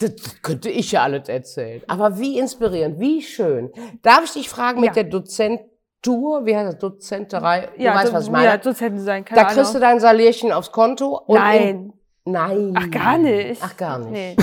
das 0.00 0.12
könnte 0.42 0.70
ich 0.70 0.92
ja 0.92 1.02
alles 1.02 1.28
erzählen. 1.28 1.82
Aber 1.86 2.18
wie 2.18 2.38
inspirierend, 2.38 2.98
wie 2.98 3.22
schön. 3.22 3.70
Darf 4.02 4.24
ich 4.24 4.32
dich 4.32 4.48
fragen 4.48 4.80
mit 4.80 4.88
Ja. 4.96 5.02
der 5.02 5.04
Dozentur, 5.04 6.44
wie 6.46 6.56
heißt 6.56 6.72
das, 6.74 6.78
Dozenterei? 6.78 7.68
Du 7.76 7.82
ja, 7.82 7.94
weißt, 7.94 8.12
was 8.12 8.24
ich 8.24 8.30
meine. 8.30 8.46
Ja, 8.46 8.56
Dozenten 8.56 9.00
sein, 9.00 9.24
keine 9.24 9.40
da 9.40 9.46
kriegst 9.46 9.74
du 9.74 9.78
Ahnung. 9.78 9.80
dein 9.90 10.00
Salärchen 10.00 10.50
aufs 10.52 10.72
Konto. 10.72 11.20
Und 11.26 11.36
Nein. 11.36 11.68
In, 11.68 11.92
nein. 12.32 12.74
Ach, 12.76 12.90
gar 12.90 13.18
nicht. 13.18 13.62
Ach, 13.64 13.76
gar 13.76 13.98
nicht. 13.98 14.10
Nee. 14.10 14.36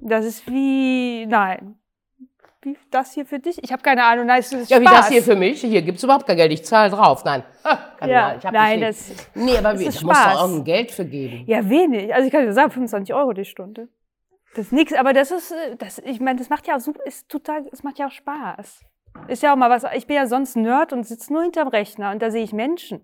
Das 0.00 0.24
ist 0.24 0.46
wie, 0.46 1.26
nein. 1.26 1.77
Wie 2.62 2.76
das 2.90 3.12
hier 3.12 3.24
für 3.24 3.38
dich? 3.38 3.62
Ich 3.62 3.70
habe 3.72 3.82
keine 3.82 4.02
Ahnung. 4.04 4.26
Nein, 4.26 4.40
es 4.40 4.52
ist 4.52 4.68
Ja, 4.70 4.80
wie 4.80 4.86
Spaß. 4.86 4.98
das 5.00 5.08
hier 5.10 5.22
für 5.22 5.36
mich. 5.36 5.60
Hier 5.60 5.80
gibt's 5.82 6.02
überhaupt 6.02 6.26
kein 6.26 6.36
Geld. 6.36 6.52
Ich 6.52 6.64
zahle 6.64 6.90
drauf. 6.90 7.24
Nein. 7.24 7.44
Ah, 7.62 7.76
kann 7.98 8.10
Ja, 8.10 8.34
ich 8.36 8.44
hab 8.44 8.52
nein, 8.52 8.80
das. 8.80 9.12
Nee, 9.34 9.56
aber 9.58 9.72
das 9.74 9.80
wie, 9.80 9.84
ist 9.86 9.96
ich 9.96 10.02
muss 10.02 10.16
da 10.16 10.30
Spaß. 10.32 10.36
auch 10.38 10.48
ein 10.48 10.64
Geld 10.64 10.90
für 10.90 11.04
geben. 11.04 11.44
ja, 11.46 11.68
wenig. 11.68 12.12
Also 12.12 12.26
ich 12.26 12.32
kann 12.32 12.44
dir 12.44 12.52
sagen, 12.52 12.70
25 12.72 13.14
Euro 13.14 13.32
die 13.32 13.44
Stunde. 13.44 13.88
Das 14.56 14.66
ist 14.66 14.72
nix, 14.72 14.92
aber 14.92 15.12
das 15.12 15.30
ist, 15.30 15.52
äh, 15.52 15.76
das, 15.76 15.98
ich 16.00 16.18
meine, 16.20 16.38
das 16.40 16.48
macht 16.48 16.66
ja 16.66 16.76
auch 16.76 16.80
super, 16.80 17.04
ist 17.06 17.28
total, 17.28 17.64
es 17.70 17.82
macht 17.84 17.98
ja 18.00 18.08
auch 18.08 18.10
Spaß. 18.12 18.80
Ist 19.28 19.42
ja 19.42 19.52
auch 19.52 19.56
mal 19.56 19.70
was, 19.70 19.84
ich 19.94 20.06
bin 20.06 20.16
ja 20.16 20.26
sonst 20.26 20.56
Nerd 20.56 20.92
und 20.92 21.06
sitze 21.06 21.32
nur 21.32 21.42
hinterm 21.42 21.68
Rechner 21.68 22.10
und 22.10 22.20
da 22.22 22.30
sehe 22.30 22.42
ich 22.42 22.52
Menschen. 22.52 23.02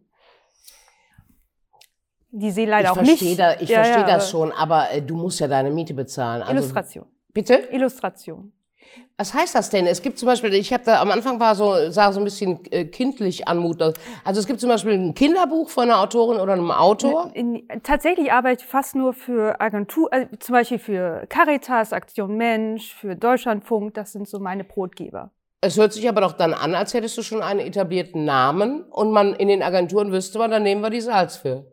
Die 2.30 2.50
sehen 2.50 2.68
leider 2.68 2.86
ich 2.86 2.90
auch 2.90 2.94
verstehe 3.04 3.28
nicht. 3.28 3.38
da, 3.40 3.54
ich 3.60 3.68
Ja, 3.68 3.84
verstehe 3.84 4.02
ja, 4.02 4.06
das 4.16 4.30
schon, 4.30 4.50
aber 4.52 4.90
äh, 4.90 5.00
du 5.02 5.14
musst 5.16 5.38
ja 5.38 5.46
deine 5.46 5.70
Miete 5.70 5.94
bezahlen. 5.94 6.42
Also, 6.42 6.54
Illustration. 6.54 7.06
Bitte? 7.32 7.54
Illustration. 7.70 8.52
Was 9.16 9.32
heißt 9.32 9.54
das 9.54 9.70
denn? 9.70 9.86
Es 9.86 10.02
gibt 10.02 10.18
zum 10.18 10.26
Beispiel, 10.26 10.52
ich 10.54 10.72
habe 10.72 10.82
da 10.84 11.00
am 11.00 11.10
Anfang 11.10 11.38
war 11.38 11.54
so, 11.54 11.90
sah 11.90 12.10
so 12.12 12.20
ein 12.20 12.24
bisschen 12.24 12.58
äh, 12.72 12.84
kindlich 12.84 13.46
anmutend. 13.46 13.96
Also 14.24 14.40
es 14.40 14.46
gibt 14.46 14.60
zum 14.60 14.68
Beispiel 14.68 14.92
ein 14.94 15.14
Kinderbuch 15.14 15.68
von 15.70 15.84
einer 15.84 16.00
Autorin 16.00 16.40
oder 16.40 16.54
einem 16.54 16.70
Autor. 16.72 17.30
In, 17.34 17.62
tatsächlich 17.84 18.32
arbeite 18.32 18.64
ich 18.64 18.68
fast 18.68 18.96
nur 18.96 19.12
für 19.12 19.60
Agentur, 19.60 20.12
also 20.12 20.26
zum 20.40 20.52
Beispiel 20.54 20.78
für 20.80 21.26
Caritas, 21.28 21.92
Aktion 21.92 22.36
Mensch, 22.36 22.92
für 22.94 23.14
Deutschlandfunk. 23.14 23.94
Das 23.94 24.12
sind 24.12 24.28
so 24.28 24.40
meine 24.40 24.64
Brotgeber. 24.64 25.30
Es 25.60 25.78
hört 25.78 25.92
sich 25.92 26.08
aber 26.08 26.20
doch 26.20 26.32
dann 26.32 26.52
an, 26.52 26.74
als 26.74 26.92
hättest 26.92 27.16
du 27.16 27.22
schon 27.22 27.40
einen 27.42 27.60
etablierten 27.60 28.24
Namen 28.24 28.82
und 28.82 29.12
man 29.12 29.32
in 29.34 29.48
den 29.48 29.62
Agenturen 29.62 30.10
wüsste 30.12 30.38
man, 30.38 30.50
dann 30.50 30.62
nehmen 30.64 30.80
wir 30.82 30.90
die 30.90 31.00
Salz 31.00 31.36
für. 31.36 31.64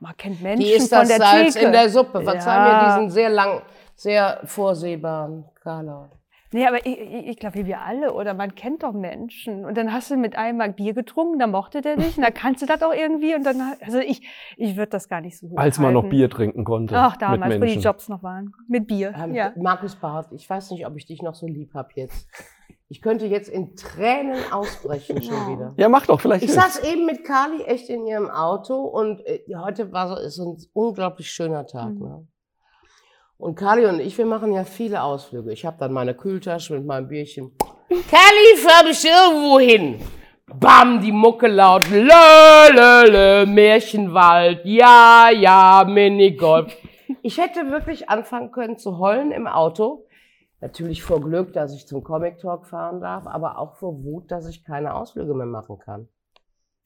Man 0.00 0.16
kennt 0.18 0.42
Menschen 0.42 0.64
Die 0.64 0.70
ist 0.72 0.90
von 0.90 0.98
das 1.00 1.08
der 1.08 1.16
Salz 1.18 1.54
Theke. 1.54 1.66
in 1.66 1.72
der 1.72 1.88
Suppe. 1.88 2.22
Verzeih 2.22 2.56
Ja. 2.56 2.78
mir 2.78 2.86
diesen 2.86 3.10
sehr 3.10 3.30
lang, 3.30 3.62
sehr 3.96 4.40
vorsehbaren 4.44 5.46
Karla. 5.62 6.10
Nee, 6.54 6.68
aber 6.68 6.86
ich, 6.86 7.00
ich, 7.00 7.26
ich 7.26 7.36
glaube, 7.36 7.56
wie 7.56 7.66
wir 7.66 7.80
alle, 7.80 8.14
oder 8.14 8.32
man 8.32 8.54
kennt 8.54 8.84
doch 8.84 8.92
Menschen. 8.92 9.64
Und 9.64 9.76
dann 9.76 9.92
hast 9.92 10.12
du 10.12 10.16
mit 10.16 10.36
einem 10.36 10.58
mal 10.58 10.72
Bier 10.72 10.94
getrunken, 10.94 11.40
dann 11.40 11.50
mochte 11.50 11.80
der 11.80 11.96
dich, 11.96 12.16
und 12.16 12.22
dann 12.22 12.32
kannst 12.32 12.62
du 12.62 12.66
das 12.66 12.80
auch 12.80 12.94
irgendwie. 12.94 13.34
Und 13.34 13.44
dann, 13.44 13.60
also 13.80 13.98
ich, 13.98 14.22
ich 14.56 14.76
würde 14.76 14.90
das 14.90 15.08
gar 15.08 15.20
nicht 15.20 15.36
so 15.36 15.48
hoch 15.48 15.56
Als 15.56 15.80
man 15.80 15.94
noch. 15.94 16.08
Bier 16.08 16.30
trinken 16.30 16.62
konnte. 16.62 16.94
Ach, 16.96 17.14
mit 17.14 17.22
damals, 17.22 17.60
wo 17.60 17.64
die. 17.64 17.80
Jobs 17.80 18.08
noch 18.08 18.22
waren. 18.22 18.52
Mit 18.68 18.86
Bier. 18.86 19.12
Ähm, 19.20 19.34
ja. 19.34 19.52
Markus 19.56 19.96
Barth, 19.96 20.30
ich 20.30 20.48
weiß 20.48 20.70
nicht, 20.70 20.86
ob 20.86 20.96
ich 20.96 21.06
dich 21.06 21.22
noch 21.22 21.34
so 21.34 21.48
lieb 21.48 21.74
hab 21.74 21.96
jetzt. 21.96 22.28
Ich 22.88 23.02
könnte 23.02 23.26
jetzt 23.26 23.48
in 23.48 23.74
Tränen 23.74 24.38
ausbrechen 24.52 25.20
schon 25.24 25.34
Ja. 25.34 25.48
wieder. 25.48 25.74
Ja, 25.76 25.88
mach 25.88 26.06
doch, 26.06 26.20
vielleicht. 26.20 26.44
Ich 26.44 26.52
hilft's. 26.52 26.76
saß 26.76 26.88
eben 26.88 27.04
mit 27.04 27.24
Carly 27.24 27.64
echt 27.64 27.88
in 27.88 28.06
ihrem 28.06 28.30
Auto 28.30 28.76
und 28.76 29.26
äh, 29.26 29.40
heute 29.56 29.90
war 29.90 30.06
so, 30.08 30.22
ist 30.22 30.36
so 30.36 30.52
ein 30.52 30.56
unglaublich 30.72 31.28
schöner 31.28 31.66
Tag. 31.66 31.94
Mhm. 31.94 31.98
Ne? 31.98 32.28
Und 33.44 33.56
Carly 33.56 33.84
und 33.84 34.00
ich, 34.00 34.16
wir 34.16 34.24
machen 34.24 34.54
ja 34.54 34.64
viele 34.64 35.02
Ausflüge. 35.02 35.52
Ich 35.52 35.66
habe 35.66 35.76
dann 35.78 35.92
meine 35.92 36.14
Kühltasche 36.14 36.72
mit 36.72 36.86
meinem 36.86 37.08
Bierchen. 37.08 37.52
Carly, 37.90 38.56
fahr 38.56 38.84
mich 38.84 39.04
irgendwo 39.04 39.60
hin. 39.60 40.00
Bam, 40.46 41.02
die 41.02 41.12
Mucke 41.12 41.48
laut. 41.48 41.82
Lö, 41.90 42.08
lö, 42.72 43.04
lö, 43.06 43.44
Märchenwald. 43.44 44.62
Ja, 44.64 45.28
ja, 45.28 45.84
Minigolf. 45.86 46.74
Ich 47.20 47.36
hätte 47.36 47.70
wirklich 47.70 48.08
anfangen 48.08 48.50
können 48.50 48.78
zu 48.78 48.96
heulen 48.96 49.30
im 49.30 49.46
Auto. 49.46 50.06
Natürlich 50.62 51.02
vor 51.02 51.20
Glück, 51.20 51.52
dass 51.52 51.74
ich 51.74 51.86
zum 51.86 52.02
Comic 52.02 52.38
Talk 52.38 52.64
fahren 52.64 53.02
darf, 53.02 53.26
aber 53.26 53.58
auch 53.58 53.74
vor 53.74 54.02
Wut, 54.04 54.30
dass 54.30 54.48
ich 54.48 54.64
keine 54.64 54.94
Ausflüge 54.94 55.34
mehr 55.34 55.44
machen 55.44 55.78
kann. 55.78 56.08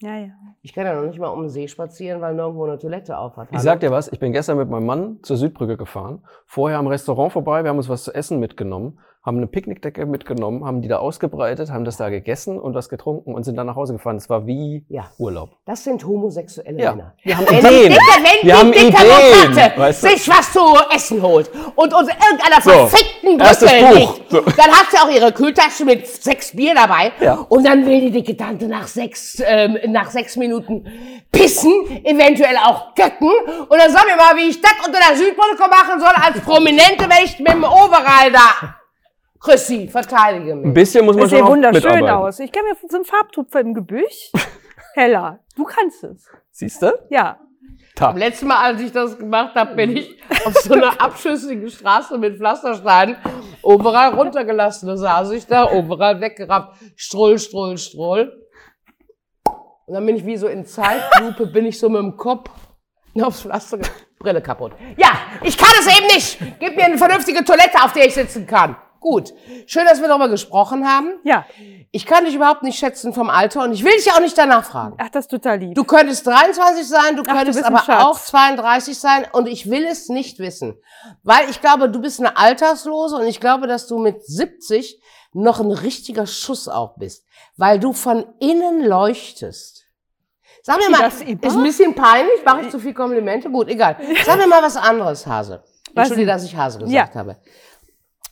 Ja, 0.00 0.16
ja. 0.18 0.32
Ich 0.62 0.72
kann 0.72 0.87
ja 0.87 0.94
noch 0.94 1.06
nicht 1.06 1.18
mal 1.18 1.28
um 1.28 1.42
den 1.42 1.48
See 1.48 1.68
spazieren, 1.68 2.20
weil 2.20 2.34
nirgendwo 2.34 2.64
eine 2.64 2.78
Toilette 2.78 3.18
auf 3.18 3.37
hat. 3.37 3.48
Ich 3.52 3.61
sag 3.61 3.80
dir 3.80 3.90
was, 3.90 4.08
ich 4.08 4.18
bin 4.18 4.32
gestern 4.32 4.58
mit 4.58 4.68
meinem 4.68 4.87
Mann 4.87 5.18
zur 5.22 5.37
Südbrücke 5.37 5.76
gefahren, 5.76 6.22
vorher 6.46 6.78
am 6.78 6.87
Restaurant 6.87 7.32
vorbei, 7.32 7.64
wir 7.64 7.70
haben 7.70 7.78
uns 7.78 7.88
was 7.88 8.04
zu 8.04 8.14
essen 8.14 8.38
mitgenommen, 8.38 8.98
haben 9.29 9.37
eine 9.37 9.47
Picknickdecke 9.47 10.07
mitgenommen, 10.07 10.64
haben 10.64 10.81
die 10.83 10.88
da 10.88 10.97
ausgebreitet, 10.99 11.71
haben 11.71 11.85
das 11.85 11.99
da 11.99 12.09
gegessen 12.09 12.59
und 12.59 12.75
was 12.75 12.88
getrunken 12.88 13.35
und 13.35 13.45
sind 13.45 13.57
dann 13.57 13.67
nach 13.67 13.77
Hause 13.77 13.93
gefahren. 13.93 14.17
Es 14.17 14.29
war 14.31 14.47
wie 14.47 14.85
Ja. 14.88 15.11
Urlaub. 15.19 15.51
Das 15.67 15.85
sind 15.85 16.05
homosexuelle 16.05 16.83
Ja. 16.83 16.93
Männer. 16.95 17.14
Wir 17.23 17.37
haben 17.37 17.47
Wenn 17.49 17.59
Ideen. 17.59 17.93
dicke, 17.93 18.01
wenn 18.17 18.49
Wir 18.49 18.59
haben 18.59 18.73
Ideen, 18.73 19.51
Mokatte 19.55 19.81
weißt 19.81 20.03
du? 20.05 20.09
sich 20.09 20.29
was 20.29 20.53
zu 20.53 20.61
essen 20.95 21.23
holt 21.23 21.51
und 21.77 21.95
uns 21.95 22.09
irgendeiner 22.09 22.61
So, 22.62 22.71
verfickten 22.71 23.37
Brücke 23.38 23.95
liegt, 23.99 24.31
So. 24.31 24.41
dann 24.41 24.71
hat 24.73 24.87
sie 24.91 24.97
auch 24.99 25.11
ihre 25.11 25.31
Kühltasche 25.33 25.85
mit 25.85 26.07
sechs 26.07 26.57
Bier 26.57 26.75
dabei 26.75 27.12
Ja. 27.21 27.35
und 27.51 27.64
dann 27.67 27.85
will 27.87 28.01
die 28.01 28.11
dicke 28.11 28.35
Tante 28.37 28.67
nach 28.67 28.88
sechs, 28.88 29.43
ähm, 29.47 29.77
nach 29.88 30.11
sechs 30.11 30.37
Minuten 30.37 30.87
pissen, 31.31 31.71
eventuell 32.05 32.57
auch 32.64 32.95
göcken 32.95 33.31
und 33.69 33.79
dann 33.79 33.91
sag 33.93 34.07
mir 34.07 34.17
mal, 34.17 34.35
wie 34.37 34.49
ich 34.49 34.61
das 34.62 34.73
unter 34.87 34.99
der 34.99 35.17
Südbrücke 35.17 35.69
machen 35.69 36.01
soll 36.01 36.14
als 36.25 36.41
Prominente, 36.41 37.05
wenn 37.09 37.25
ich 37.27 37.38
mit 37.38 37.49
dem 37.53 37.64
Overall 37.64 38.33
da. 38.33 38.75
Chrissy, 39.40 39.88
verteidige 39.88 40.53
Ein 40.53 40.61
mich. 40.62 40.74
bisschen 40.74 41.05
muss 41.05 41.14
man 41.16 41.22
Das 41.24 41.31
schon 41.31 41.38
sieht 41.40 41.48
wunderschön 41.48 41.83
mitarbeiten. 41.83 42.09
aus. 42.11 42.38
Ich 42.40 42.51
kenne 42.53 42.68
mir 42.70 42.77
so 42.88 42.96
einen 42.96 43.05
Farbtupfer 43.05 43.61
im 43.61 43.74
Gebüsch. 43.74 44.33
Heller. 44.94 45.38
Du 45.57 45.64
kannst 45.64 46.03
es. 46.05 46.27
Siehst 46.51 46.83
du? 46.83 46.92
Ja. 47.11 47.38
Ta. 47.94 48.11
Letztes 48.12 48.46
Mal, 48.46 48.59
als 48.59 48.81
ich 48.81 48.92
das 48.92 49.18
gemacht 49.18 49.55
habe, 49.55 49.74
bin 49.74 49.96
ich 49.96 50.16
auf 50.44 50.55
so 50.55 50.74
einer 50.74 51.01
abschüssigen 51.01 51.68
Straße 51.68 52.16
mit 52.18 52.37
Pflastersteinen 52.38 53.16
overall 53.62 54.14
runtergelassen. 54.14 54.88
Da 54.88 54.96
saß 54.96 55.31
ich 55.33 55.46
da, 55.46 55.70
overall 55.70 56.20
weggerafft, 56.20 56.77
Strull, 56.96 57.38
Strull, 57.38 57.77
Strull. 57.79 58.33
Und 59.87 59.94
dann 59.94 60.05
bin 60.07 60.16
ich 60.16 60.27
wie 60.27 60.37
so 60.37 60.46
in 60.48 60.64
Zeitlupe, 60.66 61.46
bin 61.46 61.64
ich 61.66 61.79
so 61.79 61.88
mit 61.88 62.01
dem 62.01 62.16
Kopf 62.16 62.51
aufs 63.22 63.42
Pflaster, 63.42 63.79
Brille 64.18 64.42
kaputt. 64.42 64.72
Ja, 64.96 65.11
ich 65.42 65.57
kann 65.57 65.70
es 65.81 65.87
eben 65.96 66.07
nicht. 66.07 66.38
Gib 66.61 66.77
mir 66.77 66.85
eine 66.85 66.98
vernünftige 66.98 67.44
Toilette, 67.44 67.83
auf 67.83 67.92
der 67.92 68.07
ich 68.07 68.14
sitzen 68.14 68.46
kann. 68.46 68.77
Gut. 69.00 69.32
Schön, 69.66 69.87
dass 69.87 70.00
wir 70.00 70.08
darüber 70.08 70.28
gesprochen 70.28 70.87
haben. 70.88 71.18
Ja. 71.22 71.46
Ich 71.90 72.04
kann 72.04 72.24
dich 72.24 72.34
überhaupt 72.34 72.62
nicht 72.62 72.78
schätzen 72.78 73.14
vom 73.14 73.30
Alter 73.30 73.62
und 73.62 73.72
ich 73.72 73.84
will 73.84 73.92
dich 73.92 74.12
auch 74.12 74.20
nicht 74.20 74.37
danach 74.37 74.64
fragen. 74.64 74.96
Ach, 74.98 75.08
das 75.08 75.24
ist 75.26 75.30
total 75.30 75.58
lieb. 75.58 75.74
Du 75.74 75.84
könntest 75.84 76.26
23 76.26 76.87
sein, 76.87 77.16
du 77.16 77.22
Ach, 77.22 77.28
du 77.28 77.34
könntest 77.37 77.64
ein 77.64 77.74
aber 77.74 78.08
auch 78.08 78.18
32 78.18 78.98
sein 78.98 79.26
und 79.32 79.46
ich 79.46 79.70
will 79.70 79.84
es 79.87 80.08
nicht 80.08 80.38
wissen. 80.38 80.76
Weil 81.22 81.48
ich 81.48 81.61
glaube, 81.61 81.88
du 81.88 82.00
bist 82.00 82.18
eine 82.18 82.37
Alterslose 82.37 83.16
und 83.16 83.26
ich 83.26 83.40
glaube, 83.40 83.66
dass 83.66 83.87
du 83.87 83.98
mit 83.98 84.24
70 84.24 85.00
noch 85.32 85.61
ein 85.61 85.70
richtiger 85.70 86.26
Schuss 86.26 86.68
auch 86.68 86.96
bist. 86.96 87.24
Weil 87.56 87.78
du 87.78 87.92
von 87.92 88.26
innen 88.40 88.84
leuchtest. 88.84 89.84
Sag 90.62 90.78
mir 90.78 90.90
mal, 90.90 91.06
ist 91.06 91.22
ein 91.22 91.62
bisschen 91.62 91.94
peinlich, 91.94 92.44
mache 92.44 92.62
ich 92.62 92.70
zu 92.70 92.78
viel 92.78 92.92
Komplimente? 92.92 93.48
Gut, 93.50 93.68
egal. 93.68 93.96
Sag 94.26 94.37
mir 94.38 94.46
mal 94.46 94.62
was 94.62 94.76
anderes, 94.76 95.26
Hase. 95.26 95.62
Entschuldige, 95.94 96.26
dass 96.26 96.44
ich 96.44 96.54
Hase 96.54 96.78
gesagt 96.78 97.14
Ja. 97.14 97.20
habe. 97.20 97.37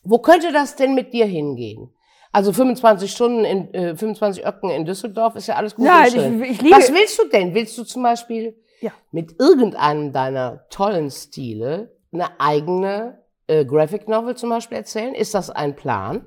Wo 0.09 0.19
könnte 0.19 0.53
das 0.53 0.77
denn 0.77 0.95
mit 0.95 1.13
dir 1.13 1.27
hingehen? 1.27 1.91
Also 2.33 2.53
25 2.53 3.11
Stunden 3.11 3.45
in, 3.45 3.75
äh, 3.75 3.97
25 3.97 4.45
Öcken 4.47 4.71
in 4.71 4.85
Düsseldorf 4.85 5.37
ist 5.37 5.47
ja 5.47 5.55
alles 5.57 5.75
gut 5.75 5.87
Nein, 5.87 6.13
und 6.19 6.43
ich- 6.43 6.51
ich 6.51 6.63
liebe- 6.63 6.77
Was 6.77 6.93
willst 6.93 7.19
du 7.19 7.29
denn? 7.29 7.55
Willst 7.55 7.77
du 7.79 7.85
zum 7.85 8.03
Beispiel 8.03 8.55
Ja. 8.81 8.93
mit 9.11 9.41
irgendeinem 9.41 10.13
deiner 10.13 10.67
tollen 10.69 11.11
Stile 11.11 11.97
eine 12.13 12.29
eigene 12.39 13.19
äh, 13.49 13.65
Graphic 13.65 14.09
Novel 14.09 14.35
zum 14.37 14.51
Beispiel 14.51 14.79
erzählen? 14.79 15.15
Ist 15.15 15.33
das 15.35 15.51
ein 15.51 15.77
Plan? 15.77 16.27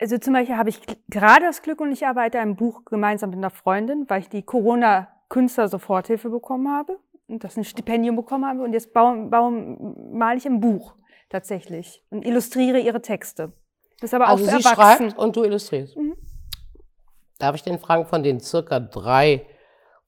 Also 0.00 0.18
zum 0.18 0.34
Beispiel 0.34 0.56
habe 0.56 0.68
ich 0.68 0.80
gerade 1.08 1.46
das 1.46 1.62
Glück 1.62 1.80
und 1.80 1.90
ich 1.92 2.06
arbeite 2.06 2.38
einem 2.38 2.54
Buch 2.56 2.84
gemeinsam 2.84 3.30
mit 3.30 3.38
einer 3.38 3.50
Freundin, 3.50 4.04
weil 4.08 4.20
ich 4.20 4.28
die 4.28 4.42
Corona-Künstler-Soforthilfe 4.42 6.30
bekommen 6.30 6.68
habe 6.70 6.98
und 7.28 7.42
das 7.44 7.56
ein 7.56 7.64
Stipendium 7.64 8.16
bekommen 8.16 8.46
habe 8.46 8.62
und 8.62 8.72
jetzt 8.72 8.92
bauen, 8.92 9.30
bauen, 9.30 9.96
male 10.12 10.38
ich 10.38 10.46
ein 10.46 10.60
Buch 10.60 10.94
tatsächlich 11.30 12.02
und 12.10 12.24
illustriere 12.24 12.78
ihre 12.78 13.00
Texte. 13.02 13.52
Das 14.00 14.10
ist 14.10 14.14
aber 14.14 14.28
Also 14.28 14.44
auch 14.46 14.56
sie 14.56 14.62
schreibt 14.62 15.18
und 15.18 15.36
du 15.36 15.44
illustrierst. 15.44 15.96
Mhm. 15.96 16.14
Darf 17.38 17.54
ich 17.54 17.62
den 17.62 17.78
fragen 17.78 18.06
von 18.06 18.22
den 18.22 18.40
circa 18.40 18.80
drei 18.80 19.46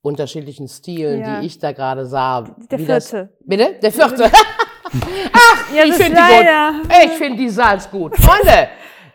unterschiedlichen 0.03 0.67
Stilen, 0.69 1.21
Ja. 1.21 1.41
die 1.41 1.47
ich 1.47 1.59
da 1.59 1.73
gerade 1.73 2.07
sah? 2.07 2.43
Der 2.71 2.79
wie 2.79 2.87
das- 2.87 3.11
vierte. 3.11 3.37
Bitte? 3.45 3.75
Der 3.83 3.93
vierte. 3.93 4.31
Ja, 5.73 5.85
ich 5.85 5.95
finde 5.95 6.17
die 6.21 6.83
gut. 6.83 6.93
Ich 7.05 7.11
finde 7.13 7.39
die 7.39 7.49
Salz 7.49 7.89
gut. 7.89 8.17
Freunde, 8.17 8.69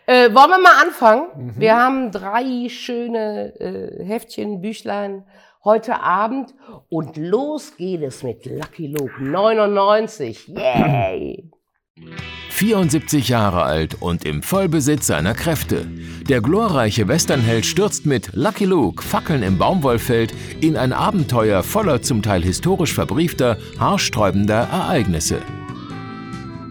äh, 0.06 0.32
wollen 0.34 0.48
wir 0.48 0.58
mal 0.58 0.82
anfangen? 0.82 1.52
Wir 1.58 1.76
haben 1.76 2.10
drei 2.10 2.70
schöne 2.70 3.52
äh, 3.60 4.02
Heftchen, 4.02 4.62
Büchlein 4.62 5.26
heute 5.64 6.00
Abend 6.00 6.54
und 6.88 7.18
los 7.18 7.76
geht 7.76 8.00
es 8.00 8.22
mit 8.22 8.46
Lucky 8.46 8.86
Luke 8.86 9.22
99. 9.22 10.48
Yay! 10.48 11.50
74 12.56 13.28
Jahre 13.28 13.64
alt 13.64 13.96
und 14.00 14.24
im 14.24 14.42
Vollbesitz 14.42 15.08
seiner 15.08 15.34
Kräfte. 15.34 15.86
Der 16.26 16.40
glorreiche 16.40 17.06
Westernheld 17.06 17.66
stürzt 17.66 18.06
mit 18.06 18.30
Lucky 18.32 18.64
Luke, 18.64 19.02
Fackeln 19.02 19.42
im 19.42 19.58
Baumwollfeld, 19.58 20.32
in 20.62 20.74
ein 20.78 20.94
Abenteuer 20.94 21.62
voller 21.62 22.00
zum 22.00 22.22
Teil 22.22 22.42
historisch 22.42 22.94
verbriefter, 22.94 23.58
haarsträubender 23.78 24.68
Ereignisse. 24.72 25.42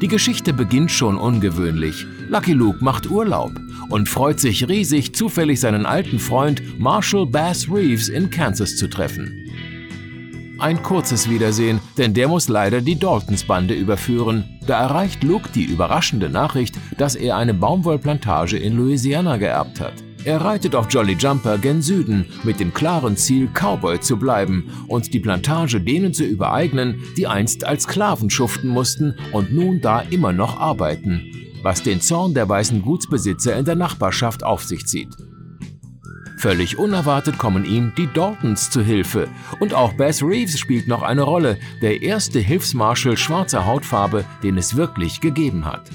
Die 0.01 0.07
Geschichte 0.07 0.53
beginnt 0.53 0.89
schon 0.89 1.17
ungewöhnlich. 1.17 2.07
Lucky 2.29 2.53
Luke 2.53 2.83
macht 2.83 3.09
Urlaub 3.09 3.51
und 3.89 4.09
freut 4.09 4.39
sich 4.39 4.67
riesig, 4.67 5.13
zufällig 5.13 5.59
seinen 5.59 5.85
alten 5.85 6.17
Freund 6.17 6.79
Marshall 6.79 7.27
Bass 7.27 7.67
Reeves 7.69 8.09
in 8.09 8.31
Kansas 8.31 8.75
zu 8.75 8.89
treffen. 8.89 9.44
Ein 10.57 10.81
kurzes 10.81 11.29
Wiedersehen, 11.29 11.81
denn 11.97 12.13
der 12.13 12.29
muss 12.29 12.47
leider 12.47 12.79
die 12.79 12.97
Daltons-Bande 12.97 13.73
überführen. 13.73 14.57
Da 14.65 14.79
erreicht 14.79 15.21
Luke 15.23 15.49
die 15.53 15.65
überraschende 15.65 16.29
Nachricht, 16.29 16.75
dass 16.97 17.15
er 17.15 17.35
eine 17.35 17.53
Baumwollplantage 17.53 18.57
in 18.57 18.77
Louisiana 18.77 19.35
geerbt 19.35 19.81
hat. 19.81 19.93
Er 20.23 20.41
reitet 20.41 20.73
auf 20.73 20.87
Jolly 20.89 21.13
Jumper 21.13 21.57
gen 21.57 21.81
Süden 21.81 22.25
mit 22.43 22.59
dem 22.61 22.73
klaren 22.73 23.17
Ziel, 23.17 23.49
Cowboy 23.53 23.99
zu 23.99 24.17
bleiben 24.17 24.71
und 24.87 25.13
die 25.13 25.19
Plantage 25.19 25.81
denen 25.81 26.13
zu 26.13 26.23
übereignen, 26.23 27.03
die 27.17 27.27
einst 27.27 27.65
als 27.65 27.83
Sklaven 27.83 28.29
schuften 28.29 28.69
mussten 28.69 29.15
und 29.33 29.53
nun 29.53 29.81
da 29.81 29.99
immer 29.99 30.31
noch 30.31 30.59
arbeiten, 30.59 31.21
was 31.63 31.83
den 31.83 31.99
Zorn 31.99 32.33
der 32.33 32.47
weißen 32.47 32.81
Gutsbesitzer 32.81 33.55
in 33.57 33.65
der 33.65 33.75
Nachbarschaft 33.75 34.43
auf 34.43 34.63
sich 34.63 34.87
zieht. 34.87 35.15
Völlig 36.37 36.77
unerwartet 36.77 37.37
kommen 37.37 37.65
ihm 37.65 37.93
die 37.97 38.07
Daltons 38.07 38.69
zu 38.69 38.81
Hilfe. 38.81 39.27
Und 39.59 39.73
auch 39.73 39.93
Bass 39.93 40.21
Reeves 40.21 40.59
spielt 40.59 40.87
noch 40.87 41.01
eine 41.01 41.23
Rolle, 41.23 41.57
der 41.81 42.01
erste 42.01 42.39
Hilfsmarschall 42.39 43.17
schwarzer 43.17 43.65
Hautfarbe, 43.65 44.25
den 44.43 44.57
es 44.57 44.75
wirklich 44.75 45.21
gegeben 45.21 45.65
hat. 45.65 45.89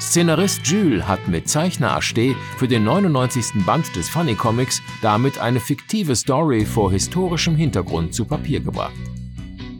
Szenarist 0.00 0.66
Jules 0.66 1.06
hat 1.06 1.28
mit 1.28 1.48
Zeichner 1.48 1.94
Achte 1.94 2.34
für 2.56 2.66
den 2.66 2.84
99. 2.84 3.64
Band 3.66 3.94
des 3.94 4.08
Funny 4.08 4.34
Comics 4.34 4.82
damit 5.02 5.38
eine 5.38 5.60
fiktive 5.60 6.16
Story 6.16 6.64
vor 6.64 6.90
historischem 6.90 7.54
Hintergrund 7.54 8.14
zu 8.14 8.24
Papier 8.24 8.60
gebracht. 8.60 8.94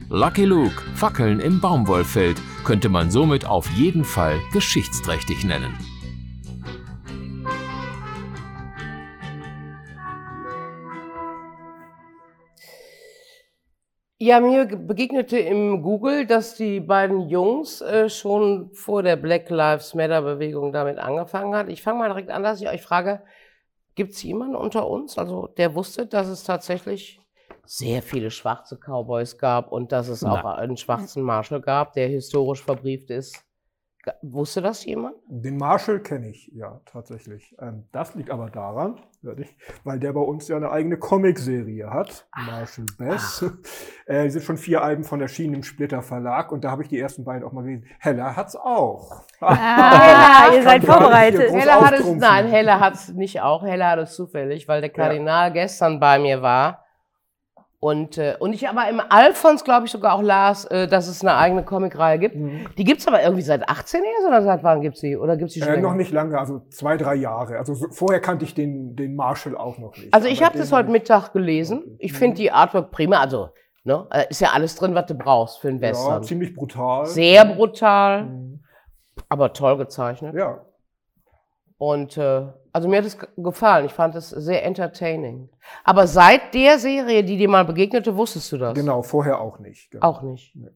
Lucky 0.08 0.44
Luke, 0.44 0.82
Fackeln 0.94 1.40
im 1.40 1.60
Baumwollfeld, 1.60 2.40
könnte 2.64 2.88
man 2.88 3.10
somit 3.10 3.46
auf 3.46 3.68
jeden 3.70 4.04
Fall 4.04 4.38
geschichtsträchtig 4.52 5.44
nennen. 5.44 5.74
Ja, 14.22 14.38
mir 14.38 14.66
ge- 14.66 14.76
begegnete 14.78 15.38
im 15.38 15.82
Google, 15.82 16.26
dass 16.26 16.54
die 16.54 16.78
beiden 16.80 17.30
Jungs 17.30 17.80
äh, 17.80 18.10
schon 18.10 18.70
vor 18.74 19.02
der 19.02 19.16
Black 19.16 19.48
Lives 19.48 19.94
Matter 19.94 20.20
Bewegung 20.20 20.74
damit 20.74 20.98
angefangen 20.98 21.54
hat. 21.54 21.70
Ich 21.70 21.82
fange 21.82 22.00
mal 22.00 22.08
direkt 22.08 22.28
an, 22.28 22.42
dass 22.42 22.60
ich 22.60 22.68
euch 22.68 22.82
frage, 22.82 23.22
gibt 23.94 24.12
es 24.12 24.22
jemanden 24.22 24.56
unter 24.56 24.86
uns, 24.88 25.16
also 25.16 25.46
der 25.46 25.74
wusste, 25.74 26.06
dass 26.06 26.28
es 26.28 26.44
tatsächlich 26.44 27.18
sehr 27.64 28.02
viele 28.02 28.30
schwarze 28.30 28.76
Cowboys 28.76 29.38
gab 29.38 29.72
und 29.72 29.90
dass 29.90 30.08
es 30.08 30.22
auch 30.22 30.44
einen 30.44 30.76
schwarzen 30.76 31.22
Marshall 31.22 31.62
gab, 31.62 31.94
der 31.94 32.08
historisch 32.08 32.62
verbrieft 32.62 33.08
ist? 33.08 33.42
Wusste 34.22 34.62
das 34.62 34.84
jemand? 34.84 35.16
Den 35.28 35.56
Marshall 35.56 36.00
kenne 36.00 36.30
ich, 36.30 36.50
ja, 36.54 36.80
tatsächlich. 36.84 37.54
Ähm, 37.60 37.84
das 37.92 38.14
liegt 38.14 38.30
aber 38.30 38.50
daran, 38.50 39.00
weil 39.84 39.98
der 39.98 40.12
bei 40.12 40.20
uns 40.20 40.48
ja 40.48 40.56
eine 40.56 40.70
eigene 40.70 40.98
Comicserie 40.98 41.90
hat, 41.90 42.26
Marshall 42.46 42.86
Bass. 42.98 43.44
Äh, 44.06 44.26
es 44.26 44.32
sind 44.32 44.42
schon 44.42 44.56
vier 44.56 44.82
Alben 44.82 45.04
von 45.04 45.20
erschienen 45.20 45.54
im 45.54 45.62
Splitter 45.62 46.02
Verlag 46.02 46.50
und 46.50 46.64
da 46.64 46.72
habe 46.72 46.82
ich 46.82 46.88
die 46.88 46.98
ersten 46.98 47.22
beiden 47.22 47.44
auch 47.44 47.52
mal 47.52 47.62
gelesen. 47.62 47.86
Hella 48.00 48.34
hat's 48.34 48.56
auch. 48.56 49.22
Ah, 49.40 50.48
ihr 50.52 50.64
seid 50.64 50.82
vorbereitet. 50.84 51.52
Hella 51.52 51.80
hat 51.80 51.94
es, 51.94 52.12
nein, 52.16 52.48
Hella 52.48 52.80
hat 52.80 52.94
es 52.94 53.12
nicht 53.12 53.40
auch. 53.40 53.62
Hella 53.62 53.90
hat 53.90 54.00
es 54.00 54.16
zufällig, 54.16 54.66
weil 54.66 54.80
der 54.80 54.90
Kardinal 54.90 55.52
gestern 55.52 56.00
bei 56.00 56.18
mir 56.18 56.42
war. 56.42 56.84
Und, 57.82 58.18
äh, 58.18 58.36
und 58.38 58.52
ich 58.52 58.68
aber 58.68 58.90
im 58.90 59.00
Alfons, 59.08 59.64
glaube 59.64 59.86
ich, 59.86 59.92
sogar 59.92 60.12
auch 60.14 60.20
las, 60.20 60.66
äh, 60.66 60.86
dass 60.86 61.08
es 61.08 61.22
eine 61.22 61.36
eigene 61.36 61.64
Comicreihe 61.64 62.18
gibt. 62.18 62.36
Mhm. 62.36 62.66
Die 62.76 62.84
gibt's 62.84 63.08
aber 63.08 63.22
irgendwie 63.22 63.40
seit 63.40 63.66
18 63.70 64.02
erst 64.04 64.26
oder 64.28 64.42
seit 64.42 64.62
wann 64.62 64.82
gibt's 64.82 65.00
die? 65.00 65.16
Oder 65.16 65.38
gibt's 65.38 65.54
die 65.54 65.60
schon 65.62 65.72
Äh, 65.72 65.80
noch 65.80 65.94
nicht 65.94 66.12
lange, 66.12 66.38
also 66.38 66.60
zwei, 66.68 66.98
drei 66.98 67.14
Jahre. 67.14 67.56
Also 67.56 67.72
so, 67.72 67.86
vorher 67.90 68.20
kannte 68.20 68.44
ich 68.44 68.52
den, 68.54 68.96
den 68.96 69.16
Marshall 69.16 69.56
auch 69.56 69.78
noch 69.78 69.96
nicht. 69.96 70.12
Also 70.12 70.28
ich 70.28 70.42
habe 70.42 70.58
das 70.58 70.72
heute 70.72 70.90
Mittag 70.90 71.32
gelesen. 71.32 71.96
Ich 71.98 72.12
finde 72.12 72.36
die 72.36 72.52
Artwork 72.52 72.90
prima. 72.90 73.18
Also, 73.18 73.48
ne, 73.84 74.06
äh, 74.10 74.26
ist 74.28 74.42
ja 74.42 74.50
alles 74.52 74.76
drin, 74.76 74.94
was 74.94 75.06
du 75.06 75.14
brauchst 75.14 75.60
für 75.60 75.68
einen 75.68 75.78
Ja, 75.78 75.88
Western. 75.88 76.22
ziemlich 76.22 76.54
brutal. 76.54 77.06
Sehr 77.06 77.46
brutal, 77.46 78.24
Mhm. 78.24 78.60
aber 79.30 79.54
toll 79.54 79.78
gezeichnet. 79.78 80.34
Ja, 80.34 80.66
Und 81.78 82.18
äh, 82.18 82.42
also 82.72 82.88
mir 82.88 82.98
hat 82.98 83.04
es 83.06 83.18
ge- 83.18 83.28
gefallen. 83.36 83.86
Ich 83.86 83.92
fand 83.92 84.14
es 84.14 84.30
sehr 84.30 84.64
entertaining. 84.64 85.48
Aber 85.84 86.06
seit 86.06 86.54
der 86.54 86.78
Serie, 86.78 87.22
die 87.24 87.36
dir 87.36 87.48
mal 87.48 87.64
begegnete, 87.64 88.16
wusstest 88.16 88.52
du 88.52 88.58
das? 88.58 88.74
genau, 88.74 89.02
vorher 89.02 89.40
auch 89.40 89.58
nicht. 89.58 89.90
Genau. 89.90 90.06
Auch 90.06 90.22
nicht. 90.22 90.54
Nee. 90.56 90.70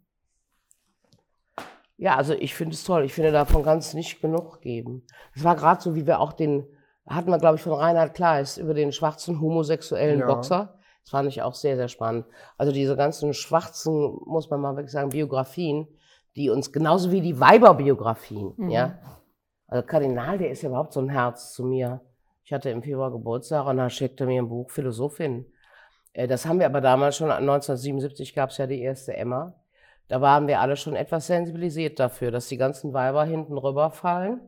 Ja, 1.96 2.16
also 2.16 2.35
ich 2.35 2.54
finde 2.54 2.74
es 2.74 2.85
toll. 2.85 3.04
Ich 3.04 3.12
finde, 3.14 3.30
davon 3.30 3.62
kann 3.62 3.78
es 3.78 3.94
nicht 3.94 4.20
genug 4.20 4.61
geben. 4.61 5.04
Es 5.35 5.44
war 5.44 5.54
gerade 5.54 5.80
so, 5.80 5.94
wie 5.94 6.07
wir 6.07 6.18
auch 6.20 6.33
den, 6.33 6.66
hatten 7.07 7.30
wir, 7.30 7.38
glaube 7.38 7.57
ich, 7.57 7.62
von 7.62 7.72
Reinhard 7.72 8.14
Kleist 8.14 8.59
über 8.59 8.74
den 8.74 8.92
schwarzen 8.92 9.40
homosexuellen 9.40 10.20
Ja. 10.20 10.26
Boxer. 10.26 10.78
Das 11.02 11.11
fand 11.11 11.28
ich 11.28 11.42
auch 11.42 11.54
sehr, 11.54 11.76
sehr 11.76 11.88
spannend. 11.88 12.26
Also 12.59 12.72
diese 12.72 12.96
ganzen 12.96 13.33
schwarzen, 13.35 14.16
muss 14.26 14.50
man 14.50 14.61
mal 14.61 14.74
wirklich 14.74 14.90
sagen, 14.92 15.11
Biografien, 15.11 15.87
die 16.35 16.50
uns 16.50 16.72
genauso 16.72 17.12
wie 17.12 17.20
die 17.20 17.38
Weiberbiografien, 17.38 18.54
Mhm. 18.57 18.70
ja. 18.70 18.98
Also 19.66 19.87
Kardinal, 19.87 20.38
der 20.38 20.50
ist 20.50 20.62
ja 20.62 20.68
überhaupt 20.68 20.92
so 20.92 21.00
ein 21.00 21.09
Herz 21.09 21.53
zu 21.53 21.64
mir. 21.64 22.00
Ich 22.44 22.53
hatte 22.53 22.70
im 22.70 22.83
Februar 22.83 23.11
Geburtstag 23.11 23.66
und 23.66 23.79
da 23.79 23.88
schickte 23.90 24.27
mir 24.27 24.42
ein 24.42 24.48
Buch 24.48 24.70
Philosophin. 24.70 25.46
Äh, 26.12 26.29
Das 26.29 26.46
haben 26.46 26.59
wir 26.61 26.66
aber 26.66 26.81
damals 26.81 27.16
schon, 27.16 27.31
1977 27.31 28.35
gab 28.35 28.50
es 28.50 28.59
ja 28.59 28.66
die 28.66 28.83
erste 28.83 29.16
Emma. 29.16 29.55
Da 30.09 30.20
waren 30.20 30.46
wir 30.46 30.61
alle 30.61 30.77
schon 30.77 30.96
etwas 30.96 31.27
sensibilisiert 31.27 31.98
dafür, 31.98 32.31
dass 32.31 32.48
die 32.48 32.59
ganzen 32.59 32.92
Weiber 32.92 33.24
hinten 33.24 33.57
rüberfallen. 33.57 34.40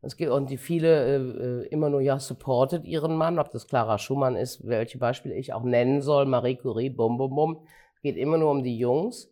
Es 0.00 0.14
und 0.14 0.50
die 0.50 0.56
viele 0.56 1.04
äh, 1.06 1.64
äh, 1.64 1.68
immer 1.68 1.88
nur 1.88 2.00
ja 2.00 2.18
supportet 2.18 2.84
ihren 2.84 3.14
Mann, 3.14 3.38
ob 3.38 3.52
das 3.52 3.68
Clara 3.68 3.98
Schumann 3.98 4.34
ist, 4.34 4.66
welche 4.66 4.98
Beispiele 4.98 5.34
ich 5.34 5.52
auch 5.52 5.62
nennen 5.62 6.02
soll, 6.02 6.26
Marie 6.26 6.56
Curie, 6.56 6.90
bum 6.90 7.18
bum 7.18 7.34
bum. 7.34 7.66
Geht 8.02 8.16
immer 8.16 8.36
nur 8.36 8.50
um 8.50 8.64
die 8.64 8.76
Jungs. 8.78 9.31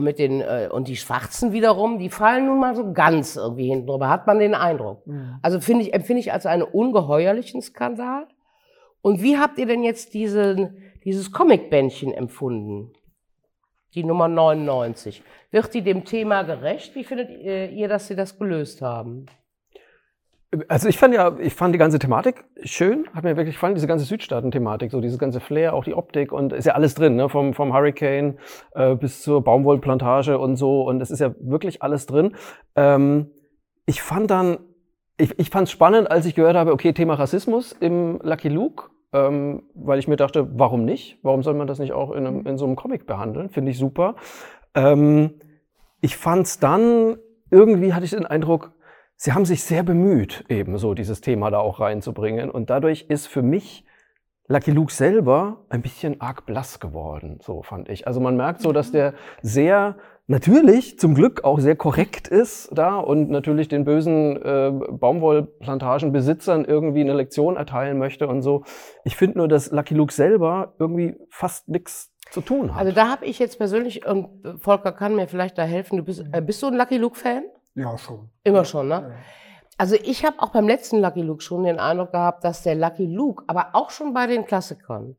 Und 0.00 0.04
mit 0.04 0.18
den 0.18 0.40
äh, 0.40 0.70
und 0.72 0.88
die 0.88 0.96
Schwarzen 0.96 1.52
wiederum, 1.52 1.98
die 1.98 2.08
fallen 2.08 2.46
nun 2.46 2.58
mal 2.58 2.74
so 2.74 2.94
ganz 2.94 3.36
irgendwie 3.36 3.68
hinten 3.68 3.86
rüber, 3.86 4.08
hat 4.08 4.26
man 4.26 4.38
den 4.38 4.54
Eindruck. 4.54 5.06
Mhm. 5.06 5.36
Also 5.42 5.60
finde 5.60 5.84
ich, 5.84 5.92
empfinde 5.92 6.20
ich 6.20 6.32
als 6.32 6.46
einen 6.46 6.62
ungeheuerlichen 6.62 7.60
Skandal. 7.60 8.26
Und 9.02 9.22
wie 9.22 9.36
habt 9.36 9.58
ihr 9.58 9.66
denn 9.66 9.82
jetzt 9.82 10.14
diesen, 10.14 10.82
dieses 11.04 11.32
Comicbändchen 11.32 12.14
empfunden? 12.14 12.94
Die 13.92 14.02
Nummer 14.02 14.26
99. 14.26 15.22
Wird 15.50 15.74
die 15.74 15.82
dem 15.82 16.06
Thema 16.06 16.44
gerecht? 16.44 16.94
Wie 16.94 17.04
findet 17.04 17.28
äh, 17.28 17.66
ihr, 17.66 17.88
dass 17.88 18.06
sie 18.06 18.16
das 18.16 18.38
gelöst 18.38 18.80
haben? 18.80 19.26
Also 20.66 20.88
ich 20.88 20.98
fand 20.98 21.14
ja, 21.14 21.36
ich 21.38 21.54
fand 21.54 21.72
die 21.74 21.78
ganze 21.78 22.00
Thematik 22.00 22.44
schön, 22.64 23.06
hat 23.14 23.22
mir 23.22 23.36
wirklich 23.36 23.54
gefallen, 23.54 23.74
diese 23.74 23.86
ganze 23.86 24.04
Südstaaten-Thematik, 24.04 24.90
so 24.90 25.00
dieses 25.00 25.18
ganze 25.18 25.38
Flair, 25.38 25.74
auch 25.74 25.84
die 25.84 25.94
Optik 25.94 26.32
und 26.32 26.52
ist 26.52 26.64
ja 26.64 26.74
alles 26.74 26.96
drin, 26.96 27.14
ne? 27.14 27.28
vom, 27.28 27.54
vom 27.54 27.72
Hurricane 27.72 28.36
äh, 28.74 28.96
bis 28.96 29.22
zur 29.22 29.44
Baumwollplantage 29.44 30.38
und 30.38 30.56
so 30.56 30.82
und 30.82 31.00
es 31.00 31.12
ist 31.12 31.20
ja 31.20 31.32
wirklich 31.38 31.82
alles 31.82 32.06
drin. 32.06 32.34
Ähm, 32.74 33.30
ich 33.86 34.02
fand 34.02 34.32
dann, 34.32 34.58
ich, 35.18 35.38
ich 35.38 35.50
fand 35.50 35.68
es 35.68 35.72
spannend, 35.72 36.10
als 36.10 36.26
ich 36.26 36.34
gehört 36.34 36.56
habe, 36.56 36.72
okay, 36.72 36.92
Thema 36.92 37.14
Rassismus 37.14 37.72
im 37.72 38.18
Lucky 38.24 38.48
Luke, 38.48 38.90
ähm, 39.12 39.62
weil 39.74 40.00
ich 40.00 40.08
mir 40.08 40.16
dachte, 40.16 40.48
warum 40.58 40.84
nicht? 40.84 41.20
Warum 41.22 41.44
soll 41.44 41.54
man 41.54 41.68
das 41.68 41.78
nicht 41.78 41.92
auch 41.92 42.10
in, 42.10 42.26
einem, 42.26 42.46
in 42.46 42.58
so 42.58 42.64
einem 42.64 42.74
Comic 42.74 43.06
behandeln? 43.06 43.50
Finde 43.50 43.70
ich 43.70 43.78
super. 43.78 44.16
Ähm, 44.74 45.34
ich 46.00 46.16
fand 46.16 46.46
es 46.46 46.58
dann, 46.58 47.18
irgendwie 47.52 47.92
hatte 47.94 48.04
ich 48.04 48.10
den 48.10 48.26
Eindruck, 48.26 48.72
sie 49.20 49.34
haben 49.34 49.44
sich 49.44 49.62
sehr 49.62 49.82
bemüht, 49.82 50.46
eben 50.48 50.78
so 50.78 50.94
dieses 50.94 51.20
Thema 51.20 51.50
da 51.50 51.58
auch 51.58 51.78
reinzubringen. 51.78 52.50
Und 52.50 52.70
dadurch 52.70 53.02
ist 53.08 53.26
für 53.26 53.42
mich 53.42 53.84
Lucky 54.48 54.70
Luke 54.70 54.92
selber 54.92 55.66
ein 55.68 55.82
bisschen 55.82 56.22
arg 56.22 56.46
blass 56.46 56.80
geworden, 56.80 57.38
so 57.42 57.62
fand 57.62 57.90
ich. 57.90 58.06
Also 58.06 58.18
man 58.18 58.36
merkt 58.36 58.62
so, 58.62 58.72
dass 58.72 58.88
mhm. 58.88 58.92
der 58.92 59.14
sehr 59.42 59.96
natürlich 60.26 60.98
zum 60.98 61.14
Glück 61.14 61.44
auch 61.44 61.60
sehr 61.60 61.76
korrekt 61.76 62.28
ist 62.28 62.70
da 62.72 62.96
und 62.96 63.30
natürlich 63.30 63.68
den 63.68 63.84
bösen 63.84 64.40
äh, 64.42 64.72
Baumwollplantagenbesitzern 64.90 66.64
irgendwie 66.64 67.00
eine 67.00 67.12
Lektion 67.12 67.56
erteilen 67.56 67.98
möchte 67.98 68.26
und 68.26 68.40
so. 68.40 68.64
Ich 69.04 69.16
finde 69.16 69.38
nur, 69.38 69.48
dass 69.48 69.70
Lucky 69.70 69.94
Luke 69.94 70.14
selber 70.14 70.74
irgendwie 70.78 71.16
fast 71.28 71.68
nichts 71.68 72.10
zu 72.30 72.40
tun 72.40 72.72
hat. 72.74 72.80
Also 72.80 72.92
da 72.92 73.08
habe 73.10 73.26
ich 73.26 73.38
jetzt 73.38 73.58
persönlich, 73.58 74.06
und 74.06 74.28
Volker 74.60 74.92
kann 74.92 75.14
mir 75.14 75.26
vielleicht 75.26 75.58
da 75.58 75.62
helfen, 75.64 75.98
du 75.98 76.04
bist, 76.04 76.24
äh, 76.32 76.40
bist 76.40 76.62
du 76.62 76.68
ein 76.68 76.74
Lucky 76.74 76.96
Luke-Fan? 76.96 77.42
Ja, 77.74 77.96
schon. 77.98 78.28
Immer 78.44 78.64
schon, 78.64 78.88
ne? 78.88 78.94
Ja. 78.94 79.14
Also 79.78 79.94
ich 79.94 80.26
habe 80.26 80.40
auch 80.40 80.50
beim 80.50 80.68
letzten 80.68 81.00
Lucky 81.00 81.22
Luke 81.22 81.42
schon 81.42 81.64
den 81.64 81.78
Eindruck 81.78 82.12
gehabt, 82.12 82.44
dass 82.44 82.62
der 82.62 82.74
Lucky 82.74 83.06
Luke, 83.06 83.44
aber 83.46 83.70
auch 83.72 83.90
schon 83.90 84.12
bei 84.12 84.26
den 84.26 84.44
Klassikern, 84.44 85.16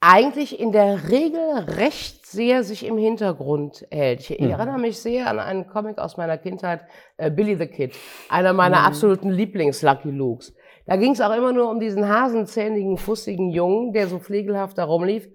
eigentlich 0.00 0.58
in 0.58 0.72
der 0.72 1.10
Regel 1.10 1.40
recht 1.76 2.26
sehr 2.26 2.64
sich 2.64 2.86
im 2.86 2.96
Hintergrund 2.96 3.86
hält. 3.90 4.28
Ich 4.28 4.40
mhm. 4.40 4.50
erinnere 4.50 4.78
mich 4.78 4.98
sehr 4.98 5.26
an 5.26 5.38
einen 5.38 5.66
Comic 5.66 5.98
aus 5.98 6.16
meiner 6.16 6.38
Kindheit, 6.38 6.82
äh, 7.18 7.30
Billy 7.30 7.56
the 7.56 7.66
Kid, 7.66 7.94
einer 8.28 8.52
meiner 8.52 8.80
mhm. 8.80 8.86
absoluten 8.86 9.30
Lieblings-Lucky 9.30 10.10
Lukes. 10.10 10.54
Da 10.86 10.96
ging 10.96 11.12
es 11.12 11.20
auch 11.20 11.34
immer 11.34 11.52
nur 11.52 11.70
um 11.70 11.80
diesen 11.80 12.08
hasenzähnigen, 12.08 12.96
fussigen 12.96 13.50
Jungen, 13.50 13.92
der 13.92 14.08
so 14.08 14.18
pflegelhaft 14.18 14.78
da 14.78 14.84
rumlief. 14.84 15.28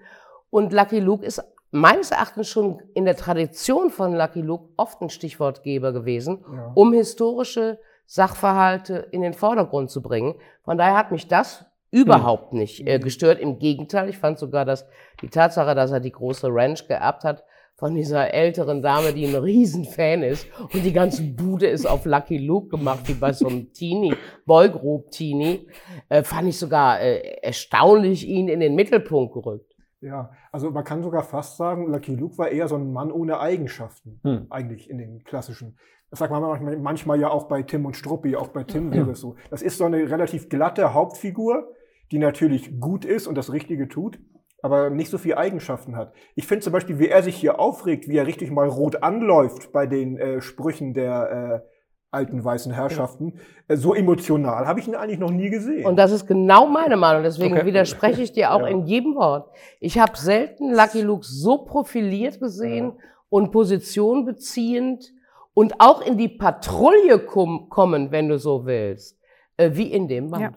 Und 0.49 0.73
Lucky 0.73 0.99
Luke 0.99 1.25
ist 1.25 1.43
meines 1.71 2.11
Erachtens 2.11 2.47
schon 2.47 2.81
in 2.93 3.05
der 3.05 3.15
Tradition 3.15 3.89
von 3.89 4.13
Lucky 4.13 4.41
Luke 4.41 4.69
oft 4.77 5.01
ein 5.01 5.09
Stichwortgeber 5.09 5.91
gewesen, 5.91 6.43
ja. 6.51 6.71
um 6.73 6.93
historische 6.93 7.79
Sachverhalte 8.05 9.07
in 9.11 9.21
den 9.21 9.33
Vordergrund 9.33 9.89
zu 9.89 10.01
bringen. 10.01 10.35
Von 10.63 10.77
daher 10.77 10.97
hat 10.97 11.11
mich 11.11 11.27
das 11.27 11.65
überhaupt 11.91 12.51
hm. 12.51 12.59
nicht 12.59 12.87
äh, 12.87 12.99
gestört. 12.99 13.39
Im 13.39 13.59
Gegenteil, 13.59 14.09
ich 14.09 14.17
fand 14.17 14.37
sogar, 14.37 14.65
dass 14.65 14.85
die 15.21 15.29
Tatsache, 15.29 15.75
dass 15.75 15.91
er 15.91 15.99
die 15.99 16.11
große 16.11 16.47
Ranch 16.49 16.87
geerbt 16.87 17.23
hat, 17.23 17.43
von 17.77 17.93
dieser 17.93 18.33
älteren 18.33 18.81
Dame, 18.81 19.11
die 19.11 19.25
ein 19.25 19.35
Riesenfan 19.35 20.23
ist 20.23 20.47
und 20.73 20.85
die 20.85 20.93
ganze 20.93 21.23
Bude 21.23 21.67
ist 21.67 21.85
auf 21.85 22.05
Lucky 22.05 22.37
Luke 22.37 22.69
gemacht, 22.69 23.01
wie 23.07 23.13
bei 23.13 23.33
so 23.33 23.47
einem 23.47 23.73
Teenie, 23.73 24.15
Boygroup 24.45 25.11
Teenie, 25.11 25.67
äh, 26.07 26.23
fand 26.23 26.47
ich 26.47 26.57
sogar 26.57 27.01
äh, 27.01 27.37
erstaunlich 27.41 28.25
ihn 28.25 28.47
in 28.47 28.61
den 28.61 28.75
Mittelpunkt 28.75 29.33
gerückt. 29.33 29.74
Ja, 30.05 30.29
also 30.51 30.69
man 30.69 30.83
kann 30.83 31.01
sogar 31.01 31.23
fast 31.23 31.57
sagen, 31.57 31.87
Lucky 31.87 32.13
Luke 32.13 32.37
war 32.37 32.49
eher 32.49 32.67
so 32.67 32.75
ein 32.75 32.93
Mann 32.93 33.11
ohne 33.11 33.39
Eigenschaften, 33.39 34.19
hm. 34.21 34.45
eigentlich 34.51 34.87
in 34.87 34.99
den 34.99 35.23
klassischen. 35.23 35.79
Das 36.11 36.19
sagt 36.19 36.31
man 36.31 36.43
manchmal, 36.43 36.77
manchmal, 36.77 37.19
ja 37.19 37.29
auch 37.29 37.47
bei 37.47 37.63
Tim 37.63 37.87
und 37.87 37.95
Struppi, 37.95 38.35
auch 38.35 38.49
bei 38.49 38.63
Tim 38.63 38.93
wäre 38.93 39.11
es 39.11 39.19
so. 39.19 39.35
Das 39.49 39.63
ist 39.63 39.79
so 39.79 39.85
eine 39.85 40.07
relativ 40.11 40.47
glatte 40.47 40.93
Hauptfigur, 40.93 41.73
die 42.11 42.19
natürlich 42.19 42.79
gut 42.79 43.03
ist 43.03 43.25
und 43.25 43.35
das 43.35 43.51
Richtige 43.51 43.87
tut, 43.87 44.19
aber 44.61 44.91
nicht 44.91 45.09
so 45.09 45.17
viele 45.17 45.37
Eigenschaften 45.37 45.95
hat. 45.95 46.13
Ich 46.35 46.45
finde 46.45 46.63
zum 46.63 46.73
Beispiel, 46.73 46.99
wie 46.99 47.09
er 47.09 47.23
sich 47.23 47.35
hier 47.35 47.59
aufregt, 47.59 48.07
wie 48.07 48.17
er 48.17 48.27
richtig 48.27 48.51
mal 48.51 48.67
rot 48.67 49.01
anläuft 49.01 49.71
bei 49.71 49.87
den 49.87 50.19
äh, 50.19 50.39
Sprüchen 50.39 50.93
der 50.93 51.63
äh, 51.63 51.74
alten 52.15 52.43
weißen 52.43 52.71
Herrschaften. 52.71 53.33
Ja. 53.67 53.75
Äh, 53.75 53.77
so 53.77 53.93
emotional 53.93 54.65
habe 54.65 54.79
ich 54.79 54.87
ihn 54.87 54.95
eigentlich 54.95 55.19
noch 55.19 55.29
nie 55.29 55.49
gesehen. 55.49 55.85
Und 55.85 55.97
das 55.97 56.11
ist 56.11 56.25
genau 56.25 56.65
meine 56.65 56.97
Meinung. 56.97 57.23
Deswegen 57.23 57.55
okay. 57.55 57.65
widerspreche 57.65 58.21
ich 58.23 58.31
dir 58.31 58.51
auch 58.51 58.61
ja. 58.61 58.67
in 58.67 58.85
jedem 58.85 59.15
Wort. 59.15 59.49
Ich 59.79 59.99
habe 59.99 60.17
selten 60.17 60.73
Lucky 60.73 61.01
Luke 61.01 61.25
so 61.25 61.59
profiliert 61.59 62.39
gesehen 62.39 62.93
ja. 62.97 63.03
und 63.29 63.51
Position 63.51 64.25
beziehend 64.25 65.13
und 65.53 65.79
auch 65.79 66.01
in 66.01 66.17
die 66.17 66.29
Patrouille 66.29 67.19
kommen, 67.19 68.11
wenn 68.11 68.29
du 68.29 68.39
so 68.39 68.65
willst, 68.65 69.19
äh, 69.57 69.71
wie 69.73 69.91
in 69.91 70.07
dem 70.07 70.31
Band. 70.31 70.55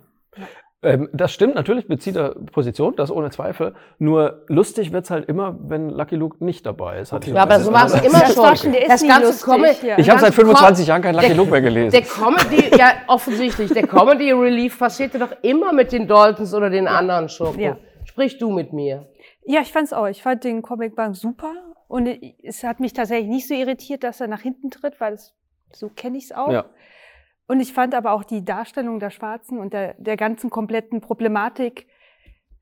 Ähm, 0.80 1.08
das 1.12 1.32
stimmt, 1.32 1.56
natürlich 1.56 1.88
bezieht 1.88 2.14
er 2.14 2.36
Position, 2.52 2.94
das 2.94 3.10
ohne 3.10 3.30
Zweifel. 3.30 3.74
Nur 3.98 4.44
lustig 4.46 4.92
wird's 4.92 5.10
halt 5.10 5.28
immer, 5.28 5.58
wenn 5.60 5.90
Lucky 5.90 6.14
Luke 6.14 6.44
nicht 6.44 6.64
dabei 6.66 7.00
ist. 7.00 7.12
Okay. 7.12 7.32
Ja, 7.32 7.42
aber 7.42 7.58
so 7.58 7.72
war 7.72 7.86
es 7.86 7.94
immer 7.94 8.56
schon. 8.56 8.72
Der 8.72 8.86
das 8.86 9.04
ganze 9.04 9.26
lustig, 9.26 9.44
Comedy, 9.44 9.86
ja. 9.88 9.98
Ich 9.98 10.08
habe 10.08 10.20
seit 10.20 10.34
25 10.34 10.86
Jahren 10.86 11.02
kein 11.02 11.16
Lucky 11.16 11.32
Luke 11.32 11.50
mehr 11.50 11.62
gelesen. 11.62 11.90
Der 11.90 12.02
Comedy, 12.02 12.76
ja 12.76 12.92
offensichtlich, 13.08 13.72
der 13.72 13.88
Comedy 13.88 14.30
Relief 14.30 14.78
passierte 14.78 15.18
doch 15.18 15.32
immer 15.42 15.72
mit 15.72 15.90
den 15.90 16.06
Daltons 16.06 16.54
oder 16.54 16.70
den 16.70 16.86
anderen 16.86 17.28
Schurken. 17.28 17.60
Ja. 17.60 17.76
Sprich 18.04 18.38
du 18.38 18.50
mit 18.50 18.72
mir. 18.72 19.08
Ja, 19.44 19.60
ich 19.60 19.72
fand's 19.72 19.92
auch. 19.92 20.06
Ich 20.06 20.22
fand 20.22 20.44
den 20.44 20.62
Comicbank 20.62 21.16
super 21.16 21.52
und 21.88 22.08
es 22.42 22.62
hat 22.62 22.78
mich 22.78 22.92
tatsächlich 22.92 23.28
nicht 23.28 23.48
so 23.48 23.54
irritiert, 23.54 24.04
dass 24.04 24.20
er 24.20 24.28
nach 24.28 24.42
hinten 24.42 24.70
tritt, 24.70 25.00
weil 25.00 25.14
es, 25.14 25.34
so 25.72 25.88
kenne 25.88 26.18
ich's 26.18 26.30
auch. 26.30 26.52
Ja. 26.52 26.66
Und 27.48 27.60
ich 27.60 27.72
fand 27.72 27.94
aber 27.94 28.12
auch 28.12 28.24
die 28.24 28.44
Darstellung 28.44 29.00
der 29.00 29.10
Schwarzen 29.10 29.58
und 29.58 29.72
der, 29.72 29.94
der 29.94 30.16
ganzen 30.16 30.50
kompletten 30.50 31.00
Problematik 31.00 31.86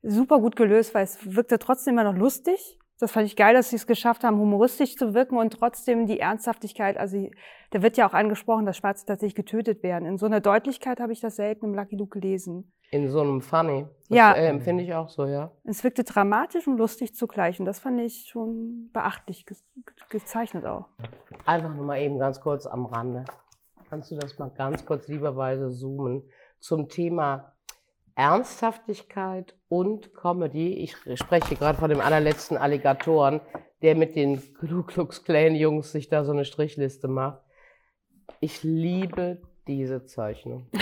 super 0.01 0.39
gut 0.39 0.55
gelöst, 0.55 0.95
weil 0.95 1.03
es 1.03 1.35
wirkte 1.35 1.59
trotzdem 1.59 1.93
immer 1.95 2.11
noch 2.11 2.17
lustig. 2.17 2.79
Das 2.99 3.11
fand 3.11 3.27
ich 3.27 3.35
geil, 3.35 3.53
dass 3.53 3.69
sie 3.69 3.75
es 3.75 3.85
geschafft 3.85 4.23
haben, 4.23 4.39
humoristisch 4.39 4.95
zu 4.95 5.13
wirken 5.13 5.37
und 5.37 5.51
trotzdem 5.53 6.07
die 6.07 6.19
Ernsthaftigkeit. 6.19 6.97
Also 6.97 7.29
da 7.69 7.83
wird 7.83 7.97
ja 7.97 8.07
auch 8.09 8.13
angesprochen, 8.13 8.65
dass 8.65 8.77
Schwarze 8.77 9.05
tatsächlich 9.05 9.35
getötet 9.35 9.83
werden. 9.83 10.07
In 10.07 10.17
so 10.17 10.25
einer 10.25 10.39
Deutlichkeit 10.39 10.99
habe 10.99 11.13
ich 11.13 11.19
das 11.19 11.35
selten 11.35 11.65
im 11.65 11.75
Lucky 11.75 11.95
Luke 11.95 12.19
gelesen. 12.19 12.71
In 12.89 13.09
so 13.09 13.19
einem 13.19 13.41
Funny. 13.41 13.85
Das 14.07 14.17
ja. 14.17 14.33
Äh, 14.33 14.47
empfinde 14.47 14.83
ich 14.83 14.93
auch 14.93 15.09
so, 15.09 15.25
ja. 15.25 15.51
Es 15.65 15.83
wirkte 15.83 16.05
dramatisch 16.05 16.65
und 16.65 16.77
lustig 16.77 17.13
zugleich. 17.13 17.59
Und 17.59 17.65
das 17.65 17.79
fand 17.79 17.99
ich 17.99 18.29
schon 18.29 18.89
beachtlich 18.93 19.45
ge 19.45 19.57
gezeichnet 20.09 20.65
auch. 20.65 20.85
Einfach 21.45 21.75
nur 21.75 21.85
mal 21.85 21.99
eben 21.99 22.17
ganz 22.17 22.39
kurz 22.39 22.65
am 22.65 22.85
Rande. 22.85 23.25
Kannst 23.89 24.11
du 24.11 24.15
das 24.15 24.37
mal 24.37 24.49
ganz 24.49 24.85
kurz 24.85 25.07
lieberweise 25.07 25.71
zoomen 25.71 26.23
zum 26.59 26.89
Thema 26.89 27.53
Ernsthaftigkeit 28.15 29.55
und 29.69 30.13
Comedy. 30.13 30.73
Ich 30.73 30.97
spreche 31.17 31.55
gerade 31.55 31.77
von 31.77 31.89
dem 31.89 32.01
allerletzten 32.01 32.57
Alligatoren, 32.57 33.39
der 33.81 33.95
mit 33.95 34.15
den 34.15 34.41
Ku 34.55 34.83
Klux 34.83 35.23
Klan 35.23 35.55
Jungs 35.55 35.93
sich 35.93 36.09
da 36.09 36.25
so 36.25 36.33
eine 36.33 36.43
Strichliste 36.43 37.07
macht. 37.07 37.41
Ich 38.41 38.63
liebe 38.63 39.41
diese 39.67 40.05
Zeichnung. 40.05 40.67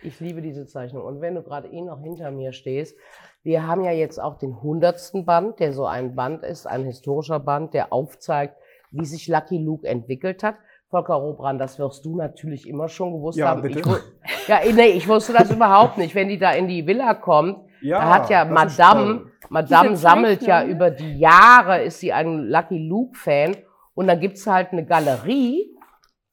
Ich 0.00 0.20
liebe 0.20 0.42
diese 0.42 0.64
Zeichnung. 0.64 1.02
Und 1.02 1.20
wenn 1.20 1.34
du 1.34 1.42
gerade 1.42 1.66
eh 1.66 1.82
noch 1.82 2.00
hinter 2.00 2.30
mir 2.30 2.52
stehst, 2.52 2.96
wir 3.42 3.66
haben 3.66 3.82
ja 3.82 3.90
jetzt 3.90 4.20
auch 4.20 4.38
den 4.38 4.62
hundertsten 4.62 5.24
Band, 5.24 5.58
der 5.58 5.72
so 5.72 5.86
ein 5.86 6.14
Band 6.14 6.44
ist, 6.44 6.68
ein 6.68 6.84
historischer 6.84 7.40
Band, 7.40 7.74
der 7.74 7.92
aufzeigt, 7.92 8.56
wie 8.92 9.04
sich 9.04 9.26
Lucky 9.26 9.58
Luke 9.58 9.84
entwickelt 9.88 10.44
hat. 10.44 10.54
Volker 10.90 11.14
Robrand, 11.14 11.60
das 11.60 11.78
wirst 11.78 12.04
du 12.04 12.16
natürlich 12.16 12.66
immer 12.66 12.88
schon 12.88 13.12
gewusst 13.12 13.38
ja, 13.38 13.48
haben. 13.48 13.62
Bitte? 13.62 13.80
Ich, 13.80 14.48
ja, 14.48 14.60
nee, 14.72 14.86
ich 14.88 15.06
wusste 15.06 15.34
das 15.34 15.50
überhaupt 15.50 15.98
nicht. 15.98 16.14
Wenn 16.14 16.28
die 16.28 16.38
da 16.38 16.52
in 16.52 16.66
die 16.66 16.86
Villa 16.86 17.14
kommt, 17.14 17.58
ja, 17.82 18.00
da 18.00 18.14
hat 18.14 18.30
ja 18.30 18.44
Madame, 18.46 19.26
Madame 19.50 19.96
sammelt 19.96 20.42
ja 20.42 20.64
über 20.64 20.90
die 20.90 21.18
Jahre, 21.18 21.82
ist 21.82 22.00
sie 22.00 22.12
ein 22.12 22.48
Lucky 22.48 22.78
Luke-Fan. 22.78 23.56
Und 23.94 24.06
dann 24.06 24.20
gibt's 24.20 24.46
halt 24.46 24.72
eine 24.72 24.86
Galerie, 24.86 25.76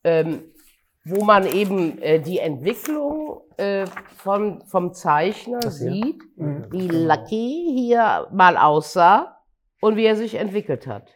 ähm, 0.04 0.44
wo 1.04 1.26
man 1.26 1.46
eben 1.48 2.02
äh, 2.02 2.20
die 2.20 2.40
Entwicklung 2.40 3.42
äh, 3.58 3.86
vom, 4.18 4.62
vom 4.68 4.94
Zeichner 4.94 5.70
sieht, 5.70 6.22
mhm. 6.38 6.68
wie 6.72 6.88
genau. 6.88 7.14
Lucky 7.14 7.74
hier 7.76 8.28
mal 8.32 8.56
aussah 8.58 9.38
und 9.82 9.98
wie 9.98 10.06
er 10.06 10.16
sich 10.16 10.36
entwickelt 10.36 10.88
hat. 10.88 11.15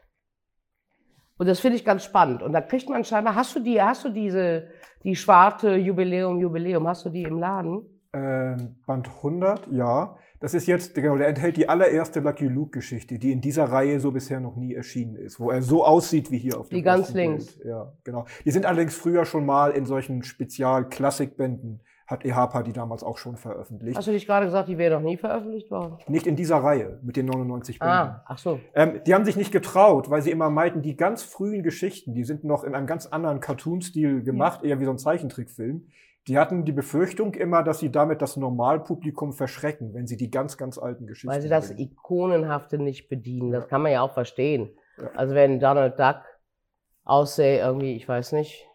Und 1.39 1.47
das 1.47 1.62
finde 1.62 1.78
ich 1.78 1.86
ganz 1.86 2.04
spannend. 2.04 2.43
Und 2.43 2.52
da 2.52 2.60
kriegt 2.60 2.89
man 2.89 3.06
scheinbar, 3.06 3.34
hast 3.34 3.56
du 3.56 3.62
die, 3.62 3.82
hast 3.82 4.04
du 4.04 4.10
diese, 4.10 4.67
die 5.06 5.15
Schwarte 5.15 5.75
Jubiläum, 5.75 6.38
Jubiläum, 6.38 6.86
hast 6.86 7.06
du 7.06 7.10
die 7.10 7.23
im 7.23 7.39
Laden? 7.39 7.82
Ähm, 8.12 8.75
Band 8.86 9.08
100, 9.08 9.67
ja. 9.71 10.17
Das 10.41 10.54
ist 10.54 10.67
jetzt, 10.67 10.95
genau, 10.95 11.15
der 11.15 11.30
enthält 11.30 11.56
die 11.56 11.69
allererste 11.69 12.19
Lucky 12.19 12.47
Luke-Geschichte, 12.47 13.19
die 13.19 13.32
in 13.32 13.39
dieser 13.39 13.65
Reihe 13.65 14.02
so 14.02 14.12
bisher 14.12 14.41
noch 14.41 14.58
nie 14.58 14.73
erschienen 14.73 15.15
ist, 15.15 15.39
wo 15.39 15.49
er 15.49 15.62
so 15.62 15.86
aussieht 15.86 16.30
wie 16.30 16.38
hier 16.38 16.60
auf 16.60 16.67
dem 16.67 16.75
Die 16.75 16.82
ganz 16.82 17.13
links. 17.13 17.54
Bild. 17.54 17.67
Ja, 17.67 17.93
genau. 18.04 18.25
Die 18.43 18.52
sind 18.52 18.65
allerdings 18.65 18.95
früher 18.95 19.25
schon 19.25 19.45
mal 19.45 19.71
in 19.71 19.86
solchen 19.86 20.23
Spezial-Klassikbänden 20.23 21.82
hat 22.09 22.25
EHPA 22.25 22.63
die 22.63 22.73
damals 22.73 23.03
auch 23.03 23.17
schon 23.17 23.37
veröffentlicht. 23.37 23.95
Hast 23.95 24.07
du 24.07 24.11
nicht 24.11 24.25
gerade 24.25 24.47
gesagt, 24.47 24.67
die 24.67 24.79
wäre 24.79 24.95
noch 24.95 25.03
nie 25.03 25.17
veröffentlicht 25.17 25.69
worden? 25.69 25.97
Nicht 26.07 26.25
in 26.25 26.35
dieser 26.35 26.57
Reihe 26.57 26.99
mit 27.03 27.15
den 27.15 27.27
99 27.27 27.77
Bänden. 27.77 27.95
Ah, 27.95 28.23
ach 28.25 28.39
so. 28.39 28.59
Ähm, 28.73 29.01
die 29.05 29.13
haben 29.13 29.25
sich 29.25 29.37
nicht 29.37 29.51
getraut, 29.51 30.09
weil 30.09 30.23
sie 30.23 30.31
immer 30.31 30.49
meinten, 30.49 30.81
die 30.81 30.97
ganz 30.97 31.21
frühen 31.21 31.61
Geschichten, 31.61 32.15
die 32.15 32.23
sind 32.23 32.43
noch 32.43 32.63
in 32.63 32.73
einem 32.73 32.87
ganz 32.87 33.05
anderen 33.05 33.39
Cartoon-Stil 33.39 34.23
gemacht, 34.23 34.61
ja. 34.63 34.69
eher 34.69 34.79
wie 34.79 34.85
so 34.85 34.91
ein 34.91 34.97
Zeichentrickfilm. 34.97 35.87
Die 36.27 36.37
hatten 36.37 36.65
die 36.65 36.71
Befürchtung 36.71 37.35
immer, 37.35 37.63
dass 37.63 37.79
sie 37.79 37.91
damit 37.91 38.21
das 38.21 38.37
Normalpublikum 38.37 39.33
verschrecken, 39.33 39.93
wenn 39.93 40.07
sie 40.07 40.17
die 40.17 40.31
ganz, 40.31 40.57
ganz 40.57 40.77
alten 40.77 41.05
Geschichten. 41.05 41.29
Weil 41.29 41.41
sie 41.41 41.49
das 41.49 41.67
bringen. 41.69 41.91
Ikonenhafte 41.91 42.79
nicht 42.79 43.07
bedienen. 43.07 43.51
Das 43.51 43.67
kann 43.67 43.81
man 43.81 43.91
ja 43.91 44.01
auch 44.01 44.13
verstehen. 44.13 44.69
Ja. 44.97 45.12
Also 45.15 45.35
wenn 45.35 45.60
Donald 45.60 45.99
Duck 45.99 46.21
aussähe, 47.03 47.60
irgendwie, 47.60 47.95
ich 47.95 48.07
weiß 48.07 48.31
nicht. 48.33 48.67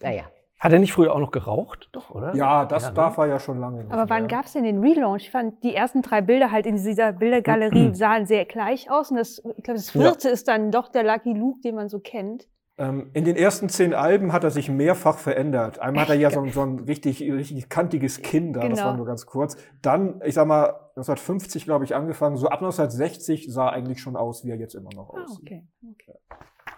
Naja. 0.00 0.24
Hat 0.58 0.72
er 0.72 0.78
nicht 0.78 0.92
früher 0.94 1.14
auch 1.14 1.18
noch 1.18 1.32
geraucht? 1.32 1.90
Doch, 1.92 2.10
oder? 2.10 2.34
Ja, 2.34 2.64
das 2.64 2.84
Ja, 2.84 2.88
ne? 2.88 2.94
darf 2.94 3.18
er 3.18 3.26
ja 3.26 3.38
schon 3.38 3.58
lange 3.60 3.82
nicht. 3.84 3.92
Aber 3.92 4.08
wann 4.08 4.26
gab 4.26 4.46
es 4.46 4.54
denn 4.54 4.64
den 4.64 4.80
Relaunch? 4.80 5.24
Ich 5.24 5.30
fand 5.30 5.62
die 5.62 5.74
ersten 5.74 6.00
drei 6.00 6.22
Bilder 6.22 6.50
halt 6.50 6.64
in 6.66 6.76
dieser 6.76 7.12
Bildergalerie 7.12 7.94
sahen 7.94 8.24
sehr 8.24 8.46
gleich 8.46 8.90
aus. 8.90 9.10
Und 9.10 9.18
das, 9.18 9.38
ich 9.38 9.62
glaube, 9.62 9.74
das 9.78 9.92
Ja. 9.92 10.00
vierte 10.00 10.28
ist 10.30 10.48
dann 10.48 10.70
doch 10.70 10.88
der 10.88 11.02
Lucky 11.04 11.34
Luke, 11.34 11.60
den 11.60 11.74
man 11.74 11.88
so 11.90 11.98
kennt. 12.00 12.48
Ähm, 12.78 13.10
in 13.14 13.24
den 13.24 13.36
ersten 13.36 13.68
zehn 13.70 13.94
Alben 13.94 14.32
hat 14.34 14.44
er 14.44 14.50
sich 14.50 14.70
mehrfach 14.70 15.18
verändert. 15.18 15.78
Einmal 15.78 16.02
hat 16.04 16.10
er 16.10 16.16
ja 16.16 16.30
so, 16.30 16.40
ein- 16.40 16.52
so 16.52 16.60
ein 16.62 16.80
richtig, 16.80 17.20
richtig 17.22 17.68
kantiges 17.70 18.20
Kinn 18.22 18.52
da, 18.52 18.60
das 18.60 18.78
Genau. 18.78 18.90
war 18.90 18.96
nur 18.96 19.06
ganz 19.06 19.24
kurz. 19.26 19.56
Dann, 19.82 20.20
ich 20.24 20.34
sag 20.34 20.46
mal, 20.46 20.74
1950, 20.96 21.64
glaube 21.64 21.84
ich, 21.84 21.94
angefangen. 21.94 22.36
So 22.36 22.48
ab 22.48 22.60
1960 22.60 23.50
sah 23.52 23.68
er 23.68 23.72
eigentlich 23.72 24.00
schon 24.00 24.14
aus, 24.16 24.44
wie 24.44 24.50
er 24.50 24.56
jetzt 24.56 24.74
immer 24.74 24.90
noch 24.94 25.14
Ah, 25.14 25.22
aussieht. 25.22 25.42
okay. 25.46 25.66
okay. 25.92 26.18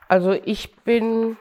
Also 0.08 0.32
ich 0.32 0.76
bin 0.84 1.36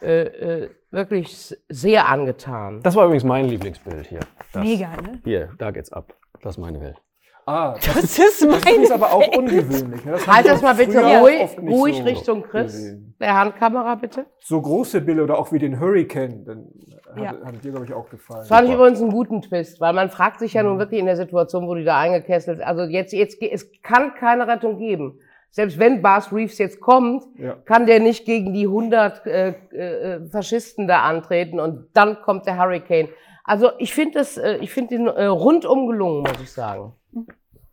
äh, 0.00 0.22
äh, 0.64 0.70
wirklich 0.96 1.54
sehr 1.68 2.08
angetan. 2.08 2.80
Das 2.82 2.96
war 2.96 3.04
übrigens 3.04 3.22
mein 3.24 3.46
Lieblingsbild 3.46 4.06
hier. 4.08 4.20
Das. 4.52 4.64
Mega, 4.64 4.88
ne? 4.96 5.20
Hier, 5.24 5.50
da 5.58 5.70
geht's 5.70 5.92
ab. 5.92 6.12
Das 6.42 6.54
ist 6.56 6.58
meine 6.58 6.80
Welt. 6.80 7.00
Ah, 7.48 7.74
das, 7.74 7.84
Das 7.84 8.18
ist 8.18 8.42
das 8.42 8.64
meine 8.64 8.82
ist 8.82 8.90
aber 8.90 9.12
auch 9.12 9.28
ungewöhnlich. 9.36 10.04
Ne? 10.04 10.12
Das 10.12 10.26
Halt 10.26 10.46
das 10.48 10.62
mal 10.62 10.74
bitte 10.74 10.98
ruhig, 11.20 11.56
ruhig 11.60 11.96
so 11.98 12.02
Richtung 12.02 12.42
Chris. 12.42 12.72
gesehen. 12.72 13.14
Der 13.20 13.38
Handkamera 13.38 13.94
bitte. 13.94 14.26
So 14.40 14.60
große 14.60 15.00
Bilder 15.02 15.22
oder 15.22 15.38
auch 15.38 15.52
wie 15.52 15.60
den 15.60 15.78
Hurricane, 15.78 16.44
dann 16.44 16.66
hat, 17.14 17.22
Ja. 17.22 17.46
hat 17.46 17.62
dir, 17.62 17.70
glaube 17.70 17.84
ich, 17.86 17.92
auch 17.94 18.10
gefallen. 18.10 18.40
Das 18.40 18.48
fand 18.48 18.66
ich 18.68 18.74
übrigens 18.74 19.00
einen 19.00 19.12
guten 19.12 19.42
Twist, 19.42 19.80
weil 19.80 19.92
man 19.92 20.10
fragt 20.10 20.40
sich 20.40 20.54
ja 20.54 20.64
nun 20.64 20.80
wirklich 20.80 20.98
in 20.98 21.06
der 21.06 21.16
Situation, 21.16 21.68
wo 21.68 21.76
die 21.76 21.84
da 21.84 22.00
eingekesselt 22.00 22.60
Also 22.62 22.82
jetzt, 22.82 23.12
jetzt, 23.12 23.40
es 23.40 23.70
kann 23.80 24.14
keine 24.14 24.48
Rettung 24.48 24.78
geben. 24.78 25.20
Selbst 25.56 25.78
wenn 25.78 26.02
Bas 26.02 26.30
Reeves 26.34 26.58
jetzt 26.58 26.80
kommt, 26.82 27.24
Ja. 27.38 27.54
kann 27.64 27.86
der 27.86 27.98
nicht 27.98 28.26
gegen 28.26 28.52
die 28.52 28.66
100 28.66 29.24
äh, 29.26 29.54
äh, 29.72 30.28
Faschisten 30.28 30.86
da 30.86 31.00
antreten 31.04 31.58
und 31.60 31.88
dann 31.94 32.20
kommt 32.20 32.44
der 32.44 32.58
Hurricane. 32.58 33.08
Also 33.42 33.70
ich 33.78 33.94
finde 33.94 34.18
das, 34.18 34.36
äh, 34.36 34.58
ich 34.60 34.70
finde 34.70 34.96
den 34.98 35.06
äh, 35.06 35.24
rundum 35.24 35.86
gelungen, 35.86 36.20
muss 36.20 36.42
ich 36.42 36.52
sagen. 36.52 36.92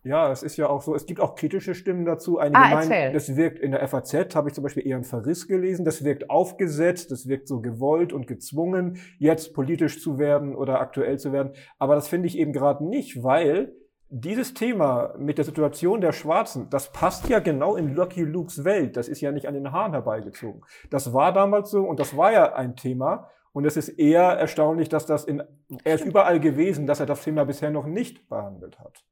Ja, 0.02 0.32
es 0.32 0.42
ist 0.42 0.56
ja 0.56 0.66
auch 0.70 0.80
so, 0.80 0.94
es 0.94 1.04
gibt 1.04 1.20
auch 1.20 1.34
kritische 1.34 1.74
Stimmen 1.74 2.06
dazu. 2.06 2.38
Einige 2.38 2.58
Ah, 2.58 2.70
meinen, 2.70 2.90
erzähl. 2.90 3.12
das 3.12 3.36
wirkt 3.36 3.58
in 3.58 3.72
der 3.72 3.86
FAZ, 3.86 4.34
habe 4.34 4.48
ich 4.48 4.54
zum 4.54 4.64
Beispiel 4.64 4.86
eher 4.86 4.96
einen 4.96 5.04
Verriss 5.04 5.46
gelesen, 5.46 5.84
das 5.84 6.04
wirkt 6.04 6.30
aufgesetzt, 6.30 7.10
das 7.10 7.28
wirkt 7.28 7.48
so 7.48 7.60
gewollt 7.60 8.14
und 8.14 8.26
gezwungen, 8.26 8.96
jetzt 9.18 9.52
politisch 9.52 10.02
zu 10.02 10.18
werden 10.18 10.54
oder 10.54 10.80
aktuell 10.80 11.18
zu 11.18 11.32
werden. 11.34 11.52
Aber 11.78 11.96
das 11.96 12.08
finde 12.08 12.28
ich 12.28 12.38
eben 12.38 12.54
gerade 12.54 12.82
nicht, 12.86 13.22
weil 13.22 13.72
dieses 14.16 14.54
Thema 14.54 15.12
mit 15.18 15.38
der 15.38 15.44
Situation 15.44 16.00
der 16.00 16.12
Schwarzen, 16.12 16.70
das 16.70 16.92
passt 16.92 17.28
ja 17.28 17.40
genau 17.40 17.74
in 17.74 17.94
Lucky 17.94 18.22
Lukes 18.22 18.64
Welt. 18.64 18.96
Das 18.96 19.08
ist 19.08 19.20
ja 19.20 19.32
nicht 19.32 19.48
an 19.48 19.54
den 19.54 19.72
Haaren 19.72 19.92
herbeigezogen. 19.92 20.62
Das 20.88 21.12
war 21.12 21.32
damals 21.32 21.70
so 21.70 21.82
und 21.84 21.98
das 21.98 22.16
war 22.16 22.30
ja 22.30 22.54
ein 22.54 22.76
Thema. 22.76 23.28
Und 23.52 23.64
es 23.64 23.76
ist 23.76 23.88
eher 23.88 24.22
erstaunlich, 24.22 24.88
dass 24.88 25.06
das 25.06 25.24
in, 25.24 25.42
er 25.82 25.94
ist 25.96 26.04
überall 26.04 26.38
gewesen, 26.38 26.86
dass 26.86 27.00
er 27.00 27.06
das 27.06 27.24
Thema 27.24 27.44
bisher 27.44 27.70
noch 27.70 27.86
nicht 27.86 28.28
behandelt 28.28 28.78
hat. 28.78 29.04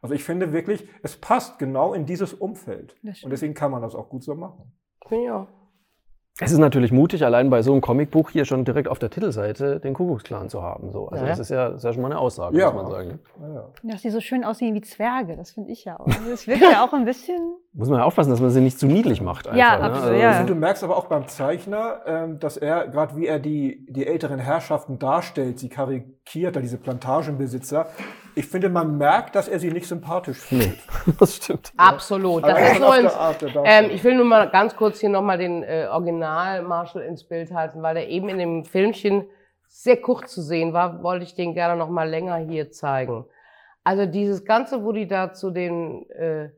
Also 0.00 0.14
ich 0.14 0.24
finde 0.24 0.52
wirklich, 0.52 0.88
es 1.02 1.16
passt 1.16 1.58
genau 1.58 1.92
in 1.92 2.06
dieses 2.06 2.32
Umfeld. 2.32 2.96
Und 3.02 3.30
deswegen 3.30 3.54
kann 3.54 3.70
man 3.70 3.82
das 3.82 3.94
auch 3.94 4.08
gut 4.08 4.24
so 4.24 4.34
machen. 4.34 4.72
Auch. 5.40 5.61
Es 6.40 6.50
ist 6.50 6.58
natürlich 6.58 6.92
mutig, 6.92 7.24
allein 7.26 7.50
bei 7.50 7.60
so 7.62 7.72
einem 7.72 7.82
Comicbuch 7.82 8.30
hier 8.30 8.46
schon 8.46 8.64
direkt 8.64 8.88
auf 8.88 8.98
der 8.98 9.10
Titelseite 9.10 9.78
den 9.80 9.92
Kuckucksklan 9.92 10.48
zu 10.48 10.62
haben. 10.62 10.90
So. 10.90 11.08
Also 11.08 11.24
Ja. 11.24 11.30
das 11.30 11.38
ist 11.38 11.50
ja, 11.50 11.68
das 11.68 11.76
ist 11.78 11.84
ja 11.84 11.92
schon 11.92 12.00
mal 12.02 12.10
eine 12.10 12.18
Aussage, 12.18 12.58
Ja. 12.58 12.70
muss 12.70 12.82
man 12.84 12.90
sagen. 12.90 13.18
ne? 13.38 13.54
Ja. 13.54 13.92
Dass 13.92 14.00
die 14.00 14.08
so 14.08 14.18
schön 14.20 14.42
aussehen 14.42 14.74
wie 14.74 14.80
Zwerge, 14.80 15.36
das 15.36 15.50
finde 15.52 15.70
ich 15.72 15.84
ja 15.84 16.00
auch. 16.00 16.06
Also 16.06 16.30
Es 16.32 16.46
wirkt 16.46 16.62
ja 16.62 16.84
auch 16.84 16.92
ein 16.94 17.04
bisschen. 17.04 17.38
Muss 17.74 17.88
man 17.88 17.98
ja 18.00 18.04
aufpassen, 18.04 18.30
dass 18.30 18.40
man 18.40 18.50
sie 18.50 18.60
nicht 18.60 18.78
zu 18.78 18.86
niedlich 18.86 19.20
macht. 19.22 19.46
Einfach, 19.46 19.58
Ja, 19.58 19.76
ne? 19.78 19.82
absolut, 19.84 20.08
Also, 20.08 20.20
ja. 20.22 20.40
Und 20.40 20.48
du 20.50 20.54
merkst 20.54 20.82
aber 20.84 20.96
auch 20.96 21.06
beim 21.06 21.28
Zeichner, 21.28 22.00
ähm, 22.06 22.38
dass 22.38 22.56
er, 22.56 22.88
gerade 22.88 23.14
wie 23.16 23.26
er 23.26 23.38
die, 23.38 23.86
die 23.90 24.06
älteren 24.06 24.38
Herrschaften 24.38 24.98
darstellt, 24.98 25.58
sie 25.58 25.68
karikiert, 25.68 26.56
da 26.56 26.60
diese 26.60 26.78
Plantagenbesitzer, 26.78 27.86
ich 28.34 28.46
finde, 28.46 28.68
man 28.68 28.96
merkt, 28.96 29.34
dass 29.34 29.48
er 29.48 29.58
sie 29.58 29.70
nicht 29.70 29.86
sympathisch 29.86 30.38
findet. 30.38 30.78
Nee, 31.06 31.12
das 31.18 31.36
stimmt. 31.36 31.72
Absolut. 31.76 32.44
Das 32.44 32.78
ist 32.78 33.16
Art 33.16 33.42
der 33.42 33.62
ähm, 33.64 33.90
ich 33.90 34.02
will 34.04 34.14
nur 34.14 34.24
mal 34.24 34.48
ganz 34.50 34.74
kurz 34.76 35.00
hier 35.00 35.08
nochmal 35.08 35.38
den 35.38 35.62
äh, 35.62 35.86
Original 35.90 36.62
Marshall 36.62 37.02
ins 37.02 37.24
Bild 37.24 37.52
halten, 37.52 37.82
weil 37.82 37.96
er 37.96 38.08
eben 38.08 38.28
in 38.28 38.38
dem 38.38 38.64
Filmchen 38.64 39.26
sehr 39.68 39.96
kurz 39.98 40.32
zu 40.32 40.42
sehen 40.42 40.72
war, 40.72 41.02
wollte 41.02 41.24
ich 41.24 41.34
den 41.34 41.54
gerne 41.54 41.76
noch 41.76 41.88
mal 41.88 42.08
länger 42.08 42.36
hier 42.36 42.70
zeigen. 42.70 43.24
Also 43.84 44.06
dieses 44.06 44.44
Ganze, 44.44 44.84
wo 44.84 44.92
die 44.92 45.08
da 45.08 45.32
zu 45.32 45.50
den 45.50 46.08
äh, 46.10 46.50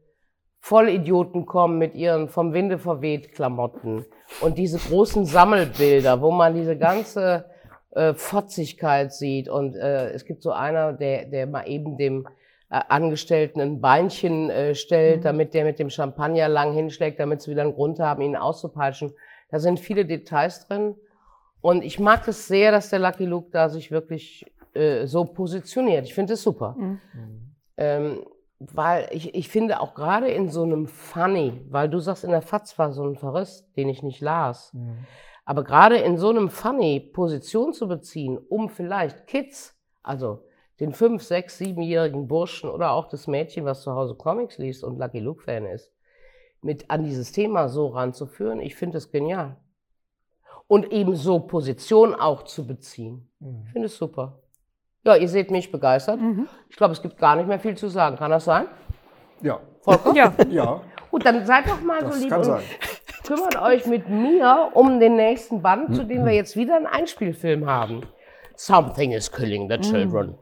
Vollidioten 0.61 1.47
kommen 1.47 1.79
mit 1.79 1.95
ihren 1.95 2.29
vom 2.29 2.53
Winde 2.53 2.79
verweht 2.79 3.35
Klamotten 3.35 4.07
und 4.41 4.59
diese 4.59 4.79
großen 4.79 5.27
Sammelbilder, 5.27 6.21
wo 6.21 6.31
man 6.31 6.55
diese 6.55 6.77
ganze 6.77 7.45
äh, 7.95 8.15
Fotzigkeit 8.15 9.13
sieht 9.13 9.49
und 9.49 9.77
äh, 9.77 10.11
es 10.11 10.25
gibt 10.25 10.43
so 10.43 10.53
einer, 10.53 10.93
der, 10.93 11.27
der 11.27 11.47
mal 11.47 11.69
eben 11.69 11.97
dem 11.97 12.27
äh, 12.71 12.81
Angestellten 12.89 13.61
ein 13.61 13.81
Beinchen 13.81 14.51
äh, 14.51 14.75
stellt, 14.75 15.25
damit 15.25 15.55
der 15.55 15.65
mit 15.65 15.79
dem 15.79 15.91
Champagner 15.91 16.49
lang 16.49 16.73
hinschlägt, 16.73 17.21
damit 17.21 17.43
sie 17.43 17.51
wieder 17.51 17.63
einen 17.63 17.75
Grund 17.75 18.01
haben, 18.01 18.23
ihn 18.23 18.37
auszupeitschen. 18.37 19.13
Da 19.51 19.59
sind 19.59 19.79
viele 19.79 20.05
Details 20.05 20.67
drin. 20.67 20.97
Und 21.61 21.83
ich 21.83 22.01
mag 22.01 22.27
es 22.27 22.49
sehr, 22.49 22.73
dass 22.73 22.91
der 22.91 22.99
Lucky 22.99 23.25
Luke 23.27 23.51
da 23.53 23.69
sich 23.69 23.91
wirklich 23.91 24.45
äh, 24.75 25.07
so 25.07 25.25
positioniert. 25.25 26.05
Ich 26.05 26.15
finde 26.15 26.35
es 26.35 26.43
super. 26.43 26.75
Mhm. 26.77 27.01
Ähm, 27.77 28.25
weil 28.59 29.09
ich, 29.13 29.35
ich 29.35 29.49
finde 29.49 29.81
auch 29.81 29.95
gerade 29.95 30.29
in 30.29 30.49
so 30.49 30.63
einem 30.63 30.87
Funny, 30.87 31.61
weil 31.71 31.89
du 31.89 32.01
sagst, 32.01 32.25
in 32.25 32.31
der 32.31 32.43
Fatz 32.43 32.79
war 32.79 32.93
so 32.93 33.05
ein 33.05 33.17
Verriss, 33.17 33.71
den 33.77 33.89
ich 33.89 34.03
nicht 34.03 34.21
las. 34.21 34.73
Mhm. 34.75 35.07
Aber 35.45 35.65
gerade 35.65 35.97
in 35.99 36.17
so 36.17 36.31
einem 36.31 36.49
Funny 36.49 37.01
Position 37.01 37.73
zu 37.73 37.87
beziehen, 37.87 38.39
um 38.39 38.69
vielleicht 38.69 39.27
Kids, 39.27 39.79
also 40.03 40.45
den 40.81 40.93
fünf, 40.93 41.23
sechs, 41.23 41.59
siebenjährigen 41.59 42.27
Burschen 42.27 42.71
oder 42.71 42.93
auch 42.93 43.09
das 43.09 43.27
Mädchen, 43.27 43.65
was 43.65 43.83
zu 43.83 43.93
Hause 43.93 44.15
Comics 44.15 44.59
liest 44.59 44.83
und 44.83 44.99
Lucky 44.99 45.21
Luke-Fan 45.21 45.67
ist, 45.67 45.93
mit 46.63 46.91
an 46.91 47.05
dieses 47.05 47.33
Thema 47.33 47.69
so 47.69 47.89
ranzuführen, 47.89 48.61
ich 48.61 48.75
finde 48.75 48.99
es 48.99 49.11
genial. 49.11 49.57
Und 50.67 50.93
eben 50.93 51.15
so 51.15 51.41
Position 51.41 52.15
auch 52.15 52.45
zu 52.45 52.67
beziehen. 52.67 53.31
Mhm. 53.39 53.63
Ich 53.67 53.73
finde 53.73 53.87
es 53.87 53.97
super. 53.97 54.41
Ja, 55.05 55.15
ihr 55.15 55.29
seht 55.29 55.51
mich 55.51 55.71
begeistert. 55.71 56.19
Mhm. 56.19 56.49
Ich 56.71 56.77
glaube, 56.77 56.93
es 56.93 57.03
gibt 57.03 57.19
gar 57.19 57.37
nicht 57.37 57.47
mehr 57.47 57.61
viel 57.61 57.77
zu 57.77 57.89
sagen. 57.89 58.17
Kann 58.17 58.31
das 58.31 58.47
sein? 58.47 58.67
Ja, 59.43 59.61
Volker? 59.83 60.15
Ja. 60.15 60.33
ja, 60.51 60.81
Gut, 61.11 61.27
dann 61.27 61.45
seid 61.45 61.69
doch 61.69 61.83
mal 61.83 62.01
das 62.01 62.15
so 62.15 62.21
lieb 62.21 62.31
kann 62.31 62.39
und 62.39 62.45
sein. 62.45 62.63
kümmert 63.25 63.61
euch 63.61 63.87
mit 63.87 64.09
mir 64.09 64.71
um 64.75 65.01
den 65.01 65.17
nächsten 65.17 65.63
Band, 65.63 65.97
zu 65.97 66.05
dem 66.05 66.25
wir 66.25 66.33
jetzt 66.33 66.57
wieder 66.57 66.77
einen 66.77 66.87
Einspielfilm 66.87 67.67
haben. 67.67 68.03
Something 68.57 69.13
is 69.13 69.33
killing 69.33 69.69
the 69.69 69.79
children. 69.79 70.35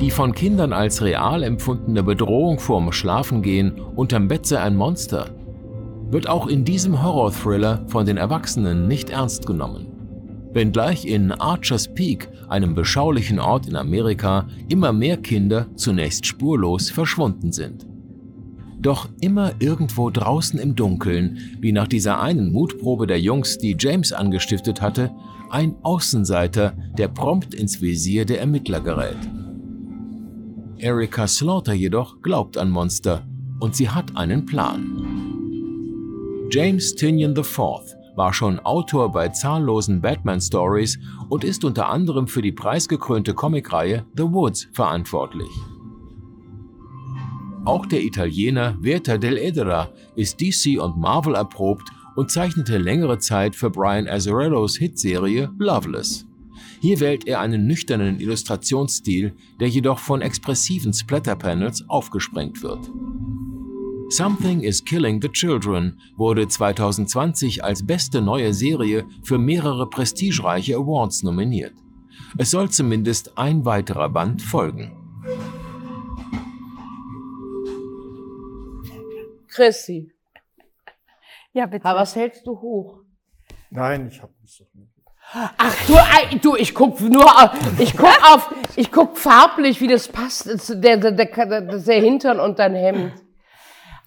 Die 0.00 0.10
von 0.10 0.34
Kindern 0.34 0.72
als 0.72 1.02
real 1.02 1.42
empfundene 1.42 2.02
Bedrohung 2.02 2.58
vorm 2.58 2.92
Schlafengehen 2.92 3.80
unterm 3.96 4.28
Bett 4.28 4.44
sei 4.44 4.60
ein 4.60 4.76
Monster, 4.76 5.30
wird 6.10 6.28
auch 6.28 6.46
in 6.48 6.64
diesem 6.64 7.02
Horror-Thriller 7.02 7.84
von 7.86 8.04
den 8.04 8.16
Erwachsenen 8.16 8.86
nicht 8.88 9.10
ernst 9.10 9.46
genommen. 9.46 9.86
Wenngleich 10.52 11.06
in 11.06 11.32
Archer's 11.32 11.88
Peak, 11.88 12.28
einem 12.48 12.74
beschaulichen 12.74 13.38
Ort 13.40 13.66
in 13.66 13.76
Amerika, 13.76 14.46
immer 14.68 14.92
mehr 14.92 15.16
Kinder 15.16 15.66
zunächst 15.76 16.26
spurlos 16.26 16.90
verschwunden 16.90 17.52
sind. 17.52 17.86
Doch 18.78 19.08
immer 19.20 19.52
irgendwo 19.58 20.10
draußen 20.10 20.58
im 20.58 20.76
Dunkeln, 20.76 21.38
wie 21.60 21.72
nach 21.72 21.88
dieser 21.88 22.20
einen 22.20 22.52
Mutprobe 22.52 23.06
der 23.06 23.20
Jungs, 23.20 23.58
die 23.58 23.76
James 23.78 24.12
angestiftet 24.12 24.80
hatte, 24.82 25.10
ein 25.50 25.76
Außenseiter, 25.82 26.74
der 26.98 27.08
prompt 27.08 27.54
ins 27.54 27.80
Visier 27.80 28.24
der 28.24 28.40
Ermittler 28.40 28.80
gerät. 28.80 29.18
Erika 30.78 31.26
Slaughter 31.26 31.72
jedoch 31.72 32.20
glaubt 32.20 32.58
an 32.58 32.70
Monster 32.70 33.26
und 33.60 33.74
sie 33.74 33.88
hat 33.88 34.16
einen 34.16 34.44
Plan. 34.44 35.26
James 36.50 36.94
Tinian 36.94 37.34
IV 37.36 37.56
war 38.14 38.32
schon 38.32 38.60
Autor 38.60 39.12
bei 39.12 39.28
zahllosen 39.28 40.00
Batman-Stories 40.00 40.98
und 41.28 41.44
ist 41.44 41.64
unter 41.64 41.88
anderem 41.88 42.28
für 42.28 42.42
die 42.42 42.52
preisgekrönte 42.52 43.34
Comicreihe 43.34 44.04
The 44.16 44.24
Woods 44.24 44.68
verantwortlich. 44.72 45.50
Auch 47.66 47.84
der 47.84 48.04
Italiener 48.04 48.76
Werther 48.80 49.18
Del 49.18 49.36
Edera 49.36 49.90
ist 50.14 50.40
DC 50.40 50.80
und 50.80 50.96
Marvel 50.96 51.34
erprobt 51.34 51.90
und 52.14 52.30
zeichnete 52.30 52.78
längere 52.78 53.18
Zeit 53.18 53.56
für 53.56 53.70
Brian 53.70 54.06
Azzarellos 54.06 54.76
Hitserie 54.76 55.50
Loveless. 55.58 56.24
Hier 56.80 57.00
wählt 57.00 57.26
er 57.26 57.40
einen 57.40 57.66
nüchternen 57.66 58.20
Illustrationsstil, 58.20 59.34
der 59.58 59.66
jedoch 59.66 59.98
von 59.98 60.22
expressiven 60.22 60.92
Splatter-Panels 60.92 61.88
aufgesprengt 61.88 62.62
wird. 62.62 62.88
Something 64.10 64.60
is 64.60 64.84
Killing 64.84 65.20
the 65.20 65.28
Children 65.28 65.98
wurde 66.16 66.46
2020 66.46 67.64
als 67.64 67.84
beste 67.84 68.22
neue 68.22 68.54
Serie 68.54 69.06
für 69.24 69.38
mehrere 69.38 69.90
prestigereiche 69.90 70.76
Awards 70.76 71.24
nominiert. 71.24 71.74
Es 72.38 72.52
soll 72.52 72.70
zumindest 72.70 73.36
ein 73.36 73.64
weiterer 73.64 74.08
Band 74.08 74.40
folgen. 74.40 74.95
Chrissy, 79.56 80.12
Ja, 81.52 81.66
bitte. 81.66 81.84
aber 81.86 82.00
was 82.00 82.14
hältst 82.14 82.46
du 82.46 82.60
hoch? 82.60 82.98
Nein, 83.70 84.08
ich 84.10 84.20
habe 84.22 84.32
nicht 84.42 84.54
so 84.54 84.64
viel. 84.66 84.86
Ach 85.32 85.74
du, 85.88 86.38
du, 86.38 86.56
ich 86.56 86.72
guck 86.74 87.00
nur, 87.00 87.24
auf- 87.24 87.50
ich 87.80 87.96
guck 87.96 88.32
auf, 88.32 88.54
ich 88.76 88.92
guck 88.92 89.18
farblich, 89.18 89.80
wie 89.80 89.88
das 89.88 90.06
passt, 90.08 90.46
der, 90.84 90.98
der, 90.98 91.10
der, 91.12 91.60
der 91.62 92.00
Hintern 92.00 92.38
und 92.38 92.58
dein 92.60 92.74
Hemd. 92.74 93.12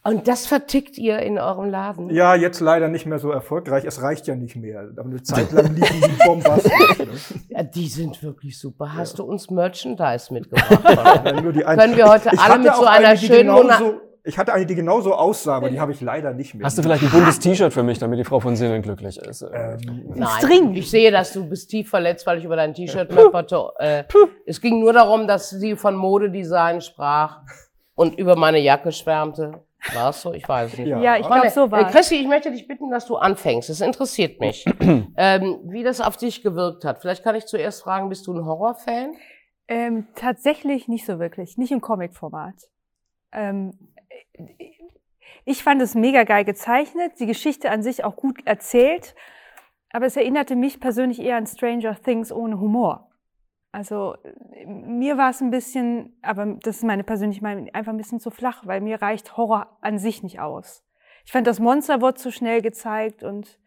Und 0.02 0.30
das 0.30 0.46
vertickt 0.48 0.98
ihr 0.98 1.20
in 1.20 1.38
eurem 1.38 1.70
Laden. 1.70 2.10
Ja, 2.10 2.34
jetzt 2.36 2.62
leider 2.62 2.88
nicht 2.88 3.06
mehr 3.06 3.20
so 3.20 3.32
erfolgreich. 3.32 3.84
Es 3.84 4.02
reicht 4.02 4.28
ja 4.28 4.36
nicht 4.36 4.56
mehr. 4.56 4.88
Aber 4.96 5.04
eine 5.10 5.22
Zeit 5.22 5.52
lang 5.52 5.76
liefen 5.76 6.02
die 6.02 6.24
bombastisch. 6.26 7.00
Ne? 7.00 7.08
Ja, 7.50 7.64
die 7.64 7.88
sind 7.90 8.24
wirklich 8.24 8.58
super. 8.58 8.94
Hast 8.96 9.20
du 9.20 9.24
uns 9.26 9.50
Merchandise 9.50 10.34
mitgebracht? 10.34 10.80
Dann 11.26 11.44
nur 11.44 11.52
die 11.52 11.60
Können 11.64 11.98
wir 11.98 12.08
heute 12.08 12.30
Ich 12.32 12.40
alle 12.40 12.60
mit 12.64 12.74
so 12.76 12.86
einer 12.86 13.18
schönen 13.18 13.40
genauso, 13.40 14.00
Ich 14.24 14.38
hatte 14.38 14.54
eine, 14.54 14.66
die 14.66 14.76
genauso 14.76 15.14
aussah, 15.14 15.56
aber 15.56 15.70
die 15.70 15.80
habe 15.80 15.92
ich 15.92 16.02
leider 16.02 16.34
nicht 16.34 16.54
mehr. 16.54 16.66
Hast 16.66 16.78
du 16.78 16.84
vielleicht 16.84 17.04
ein 17.04 17.10
buntes 17.10 17.40
T-Shirt 17.40 17.74
für 17.74 17.84
mich, 17.84 18.00
damit 18.00 18.20
die 18.20 18.24
Frau 18.24 18.40
von 18.40 18.56
Sinnen 18.56 18.82
glücklich 18.82 19.18
ist? 19.18 19.42
Ähm, 19.42 19.78
Nein, 20.16 20.28
String. 20.40 20.74
ich 20.76 20.90
sehe, 20.90 21.12
dass 21.12 21.34
du 21.34 21.48
bist 21.48 21.70
tief 21.70 21.90
verletzt, 21.90 22.28
weil 22.28 22.40
ich 22.40 22.44
über 22.44 22.56
dein 22.56 22.74
T-Shirt 22.74 23.12
läpperte. 23.12 23.72
Äh, 23.80 24.04
es 24.46 24.60
ging 24.60 24.80
nur 24.80 24.94
darum, 24.94 25.28
dass 25.28 25.50
sie 25.50 25.76
von 25.76 25.96
Modedesign 25.96 26.82
sprach 26.82 27.42
und 27.96 28.18
über 28.18 28.36
meine 28.36 28.60
Jacke 28.60 28.92
schwärmte. 28.92 29.64
War 29.94 30.10
es 30.10 30.22
so? 30.22 30.34
Ich 30.34 30.48
weiß 30.48 30.74
es 30.74 30.78
nicht. 30.78 30.88
Ja. 30.90 31.00
Ja, 31.00 31.18
ich 31.18 31.26
glaube, 31.26 31.50
so 31.50 31.72
war 31.72 31.82
äh, 31.88 31.92
Christi, 31.92 32.16
ich 32.16 32.28
möchte 32.28 32.52
dich 32.52 32.68
bitten, 32.68 32.92
dass 32.92 33.06
du 33.06 33.16
anfängst. 33.16 33.70
Es 33.70 33.82
interessiert 33.82 34.40
mich, 34.40 34.66
ähm, 35.18 35.60
wie 35.64 35.84
das 35.84 36.02
auf 36.02 36.18
dich 36.18 36.44
gewirkt 36.44 36.84
hat. 36.84 37.00
Vielleicht 37.00 37.24
kann 37.24 37.36
ich 37.36 37.46
zuerst 37.46 37.82
fragen, 37.84 38.10
bist 38.10 38.28
du 38.28 38.34
ein 38.34 38.46
Horrorfan? 38.46 39.14
Ähm, 39.68 40.08
tatsächlich 40.16 40.88
nicht 40.88 41.06
so 41.06 41.20
wirklich, 41.20 41.58
nicht 41.58 41.72
im 41.72 41.80
Comic-Format. 41.80 42.56
Ähm, 43.32 43.72
ich 45.46 45.64
fand 45.64 45.82
es 45.82 45.96
mega 45.96 46.24
geil 46.24 46.46
gezeichnet, 46.46 47.14
die 47.20 47.26
Geschichte 47.26 47.72
an 47.72 47.84
sich 47.84 48.04
auch 48.04 48.16
gut 48.16 48.46
erzählt, 48.46 49.16
aber 49.92 50.06
es 50.06 50.16
erinnerte 50.16 50.56
mich 50.56 50.80
persönlich 50.80 51.20
eher 51.20 51.38
an 51.38 51.48
Stranger 51.48 51.96
Things 51.96 52.32
ohne 52.32 52.60
Humor. 52.60 53.12
Also 53.72 54.16
mir 54.66 55.18
war 55.18 55.30
es 55.30 55.42
ein 55.42 55.52
bisschen, 55.52 56.18
aber 56.22 56.58
das 56.64 56.78
ist 56.78 56.84
meine 56.84 57.04
persönliche 57.04 57.44
Meinung, 57.44 57.70
einfach 57.74 57.92
ein 57.92 57.98
bisschen 57.98 58.20
zu 58.20 58.32
flach, 58.32 58.66
weil 58.66 58.82
mir 58.82 59.02
reicht 59.02 59.38
Horror 59.38 59.78
an 59.82 60.00
sich 60.00 60.24
nicht 60.24 60.40
aus. 60.40 60.84
Ich 61.26 61.32
fand, 61.32 61.46
das 61.46 61.60
Monster 61.60 62.02
wurde 62.02 62.16
zu 62.16 62.32
schnell 62.32 62.62
gezeigt 62.62 63.24
und 63.24 63.60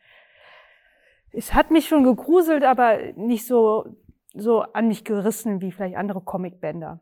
es 1.32 1.54
hat 1.54 1.70
mich 1.70 1.86
schon 1.86 2.04
gegruselt, 2.04 2.64
aber 2.64 2.98
nicht 3.14 3.46
so 3.46 3.96
so 4.34 4.60
an 4.60 4.88
mich 4.88 5.04
gerissen 5.04 5.60
wie 5.60 5.72
vielleicht 5.72 5.96
andere 5.96 6.20
Comicbänder. 6.20 7.00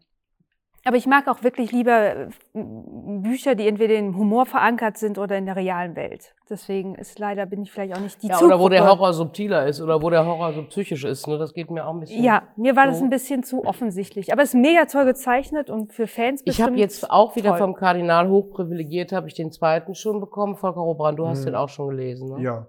Aber 0.85 0.97
ich 0.97 1.07
mag 1.07 1.29
auch 1.29 1.43
wirklich 1.43 1.73
lieber 1.73 2.17
äh, 2.17 2.29
Bücher, 2.55 3.55
die 3.55 3.69
entweder 3.69 3.95
im 3.97 4.17
Humor 4.17 4.47
verankert 4.47 4.97
sind 4.97 5.19
oder 5.19 5.37
in 5.37 5.45
der 5.47 5.55
realen 5.57 5.95
Welt. 5.95 6.35
Deswegen 6.49 6.95
ist 6.95 7.19
leider 7.19 7.45
bin 7.47 7.63
ich 7.63 7.71
vielleicht 7.71 7.95
auch 7.95 8.01
nicht 8.01 8.23
die 8.23 8.29
Ja, 8.29 8.37
Zielgruppe. 8.39 8.55
oder 8.55 8.65
wo 8.65 8.69
der 8.71 8.87
Horror 8.89 9.13
subtiler 9.13 9.67
ist 9.67 9.81
oder 9.83 10.03
wo 10.03 10.09
der 10.11 10.25
Horror 10.25 10.53
so 10.55 10.63
psychisch 10.65 11.05
ist. 11.05 11.27
Ne? 11.29 11.37
Das 11.39 11.53
geht 11.53 11.71
mir 11.71 11.87
auch 11.87 11.93
ein 11.93 12.01
bisschen. 12.01 12.25
Ja, 12.25 12.45
mir 12.57 12.77
war 12.77 12.87
das 12.87 12.99
so. 12.99 13.05
ein 13.05 13.11
bisschen 13.11 13.43
zu 13.43 13.65
offensichtlich. 13.65 14.33
Aber 14.33 14.43
es 14.43 14.55
ist 14.55 14.61
mega 14.61 14.87
toll 14.87 15.05
gezeichnet 15.05 15.69
und 15.69 15.93
für 15.93 16.07
Fans 16.07 16.41
Ich 16.47 16.61
habe 16.63 16.73
bestimmt 16.73 16.79
jetzt 16.79 17.11
auch 17.11 17.37
wieder 17.37 17.51
toll. 17.51 17.59
vom 17.59 17.75
Kardinal 17.75 18.29
hochprivilegiert, 18.31 19.13
habe 19.13 19.29
ich 19.29 19.35
den 19.35 19.53
zweiten 19.53 19.95
schon 19.95 20.19
bekommen. 20.19 20.57
Volker 20.57 20.81
Robran, 20.81 21.15
du 21.17 21.27
hast 21.29 21.41
Mhm. 21.43 21.45
den 21.47 21.55
auch 21.57 21.69
schon 21.69 21.91
gelesen. 21.91 22.37
Ne? 22.37 22.43
ja. 22.43 22.67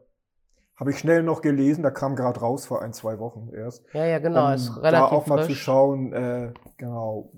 Habe 0.79 0.89
ich 0.89 0.97
schnell 0.97 1.21
noch 1.21 1.41
gelesen, 1.43 1.83
da 1.83 1.91
kam 1.91 2.15
gerade 2.15 2.39
raus 2.39 2.65
vor 2.65 2.81
ein, 2.81 2.91
zwei 2.91 3.19
Wochen 3.19 3.49
erst. 3.55 3.85
ja, 3.93 4.03
ja, 4.03 4.17
genau. 4.17 4.47
Um 4.47 4.53
ist 4.53 4.75
da 4.75 4.81
relativ 4.81 5.11
auch 5.17 5.27
mal 5.27 5.39
zu 5.41 5.45
frisch. 5.49 5.61
schauen, 5.61 6.11
äh, 6.11 6.53
genau, 6.77 7.29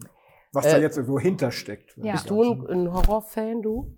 was 0.54 0.66
da 0.66 0.78
Äh, 0.78 0.82
jetzt 0.82 0.96
so 0.96 1.20
hintersteckt. 1.20 1.98
Ja. 1.98 2.14
Bist 2.14 2.30
du 2.30 2.44
ein, 2.44 2.68
ein 2.68 2.94
Horrorfan, 2.94 3.62
du? 3.62 3.98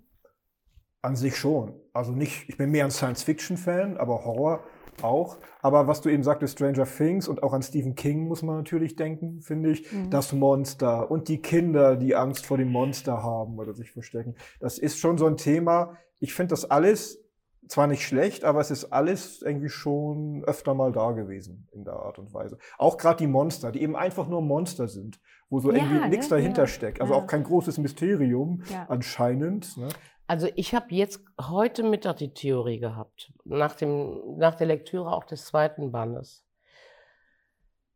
An 1.02 1.14
sich 1.14 1.36
schon. 1.36 1.74
Also 1.92 2.12
nicht, 2.12 2.48
ich 2.48 2.56
bin 2.56 2.70
mehr 2.70 2.84
ein 2.84 2.90
Science-Fiction-Fan, 2.90 3.96
aber 3.96 4.24
Horror 4.24 4.64
auch. 5.02 5.36
Aber 5.60 5.86
was 5.86 6.00
du 6.00 6.08
eben 6.08 6.22
sagtest, 6.22 6.54
Stranger 6.54 6.86
Things 6.86 7.28
und 7.28 7.42
auch 7.42 7.52
an 7.52 7.62
Stephen 7.62 7.94
King 7.94 8.26
muss 8.26 8.42
man 8.42 8.56
natürlich 8.56 8.96
denken, 8.96 9.42
finde 9.42 9.70
ich. 9.70 9.92
Mhm. 9.92 10.10
Das 10.10 10.32
Monster 10.32 11.10
und 11.10 11.28
die 11.28 11.42
Kinder, 11.42 11.96
die 11.96 12.16
Angst 12.16 12.46
vor 12.46 12.58
dem 12.58 12.72
Monster 12.72 13.22
haben 13.22 13.58
oder 13.58 13.74
sich 13.74 13.92
verstecken. 13.92 14.34
Das 14.58 14.78
ist 14.78 14.98
schon 14.98 15.18
so 15.18 15.26
ein 15.26 15.36
Thema. 15.36 15.96
Ich 16.18 16.34
finde 16.34 16.50
das 16.50 16.70
alles 16.70 17.22
zwar 17.68 17.86
nicht 17.86 18.02
schlecht, 18.02 18.44
aber 18.44 18.60
es 18.60 18.70
ist 18.70 18.92
alles 18.92 19.42
irgendwie 19.42 19.68
schon 19.68 20.44
öfter 20.44 20.74
mal 20.74 20.92
da 20.92 21.12
gewesen 21.12 21.68
in 21.72 21.84
der 21.84 21.94
Art 21.94 22.18
und 22.18 22.32
Weise. 22.32 22.58
Auch 22.78 22.96
gerade 22.96 23.18
die 23.18 23.26
Monster, 23.26 23.72
die 23.72 23.82
eben 23.82 23.96
einfach 23.96 24.28
nur 24.28 24.42
Monster 24.42 24.88
sind, 24.88 25.20
wo 25.48 25.60
so 25.60 25.70
Ja, 25.70 25.78
irgendwie 25.78 26.08
nichts 26.08 26.30
ne, 26.30 26.36
dahinter 26.36 26.62
ja, 26.62 26.68
steckt. 26.68 27.00
Also 27.00 27.14
ja. 27.14 27.20
auch 27.20 27.26
kein 27.26 27.44
großes 27.44 27.78
Mysterium 27.78 28.62
Ja. 28.70 28.86
anscheinend. 28.88 29.76
Ne? 29.76 29.88
Also 30.26 30.48
ich 30.54 30.74
habe 30.74 30.86
jetzt 30.90 31.24
heute 31.40 31.82
Mittag 31.82 32.16
die 32.16 32.34
Theorie 32.34 32.78
gehabt, 32.78 33.32
nach, 33.44 33.74
dem, 33.74 34.36
nach 34.38 34.54
der 34.54 34.66
Lektüre 34.66 35.12
auch 35.12 35.24
des 35.24 35.44
zweiten 35.46 35.92
Bandes. 35.92 36.44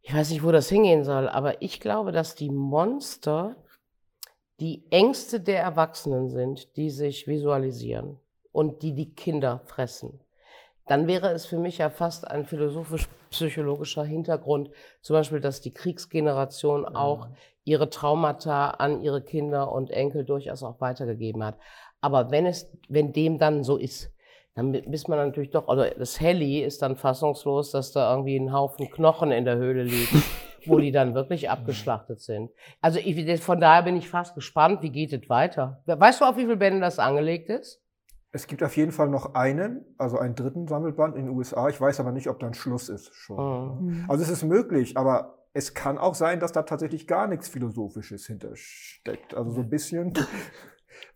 Ich 0.02 0.14
weiß 0.14 0.30
nicht, 0.30 0.42
wo 0.42 0.50
das 0.50 0.68
hingehen 0.68 1.04
soll, 1.04 1.28
aber 1.28 1.60
ich 1.62 1.80
glaube, 1.80 2.12
dass 2.12 2.34
die 2.34 2.50
Monster 2.50 3.56
die 4.58 4.84
Ängste 4.90 5.40
der 5.40 5.62
Erwachsenen 5.62 6.28
sind, 6.28 6.76
die 6.76 6.90
sich 6.90 7.26
visualisieren 7.26 8.18
und 8.52 8.82
die 8.82 8.94
die 8.94 9.14
Kinder 9.14 9.60
fressen. 9.64 10.20
Dann 10.86 11.06
wäre 11.06 11.30
es 11.30 11.46
für 11.46 11.58
mich 11.58 11.78
ja 11.78 11.88
fast 11.88 12.28
ein 12.28 12.46
philosophisch-psychologischer 12.46 14.04
Hintergrund, 14.04 14.70
zum 15.02 15.14
Beispiel, 15.14 15.40
dass 15.40 15.60
die 15.60 15.72
Kriegsgeneration 15.72 16.84
auch 16.84 17.28
ihre 17.64 17.90
Traumata 17.90 18.70
an 18.70 19.02
ihre 19.02 19.22
Kinder 19.22 19.70
und 19.70 19.90
Enkel 19.90 20.24
durchaus 20.24 20.62
auch 20.62 20.80
weitergegeben 20.80 21.44
hat. 21.44 21.56
Aber 22.00 22.30
wenn 22.30 22.46
es, 22.46 22.70
wenn 22.88 23.12
dem 23.12 23.38
dann 23.38 23.62
so 23.62 23.76
ist, 23.76 24.10
dann 24.54 24.74
ist 24.74 25.08
man 25.08 25.18
natürlich 25.18 25.50
doch, 25.50 25.68
also 25.68 25.84
das 25.96 26.20
Helly 26.20 26.60
ist 26.60 26.82
dann 26.82 26.96
fassungslos, 26.96 27.70
dass 27.70 27.92
da 27.92 28.10
irgendwie 28.10 28.36
ein 28.36 28.52
Haufen 28.52 28.90
Knochen 28.90 29.30
in 29.30 29.44
der 29.44 29.56
Höhle 29.56 29.84
liegt, 29.84 30.12
wo 30.66 30.78
die 30.80 30.90
dann 30.90 31.14
wirklich 31.14 31.48
abgeschlachtet 31.48 32.20
sind. 32.20 32.50
Also 32.80 32.98
ich, 32.98 33.40
von 33.40 33.60
daher 33.60 33.84
bin 33.84 33.96
ich 33.96 34.08
fast 34.08 34.34
gespannt, 34.34 34.82
wie 34.82 34.90
geht 34.90 35.12
es 35.12 35.28
weiter? 35.28 35.82
Weißt 35.86 36.20
du, 36.20 36.24
auf 36.24 36.36
wie 36.36 36.42
viele 36.42 36.56
Bände 36.56 36.80
das 36.80 36.98
angelegt 36.98 37.48
ist? 37.48 37.80
Es 38.32 38.46
gibt 38.46 38.62
auf 38.62 38.76
jeden 38.76 38.92
Fall 38.92 39.08
noch 39.08 39.34
einen, 39.34 39.84
also 39.98 40.18
einen 40.18 40.34
dritten 40.34 40.68
Sammelband 40.68 41.16
in 41.16 41.26
den 41.26 41.36
USA. 41.36 41.68
Ich 41.68 41.80
weiß 41.80 41.98
aber 42.00 42.12
nicht, 42.12 42.28
ob 42.28 42.38
dann 42.38 42.54
Schluss 42.54 42.88
ist 42.88 43.12
schon. 43.14 43.82
Mhm. 43.82 43.86
Mhm. 43.86 44.04
Also 44.08 44.22
es 44.22 44.30
ist 44.30 44.44
möglich, 44.44 44.96
aber 44.96 45.40
es 45.52 45.74
kann 45.74 45.98
auch 45.98 46.14
sein, 46.14 46.38
dass 46.38 46.52
da 46.52 46.62
tatsächlich 46.62 47.06
gar 47.06 47.26
nichts 47.26 47.48
Philosophisches 47.48 48.26
hintersteckt. 48.26 49.34
Also 49.34 49.50
so 49.50 49.60
ein 49.62 49.70
bisschen. 49.70 50.14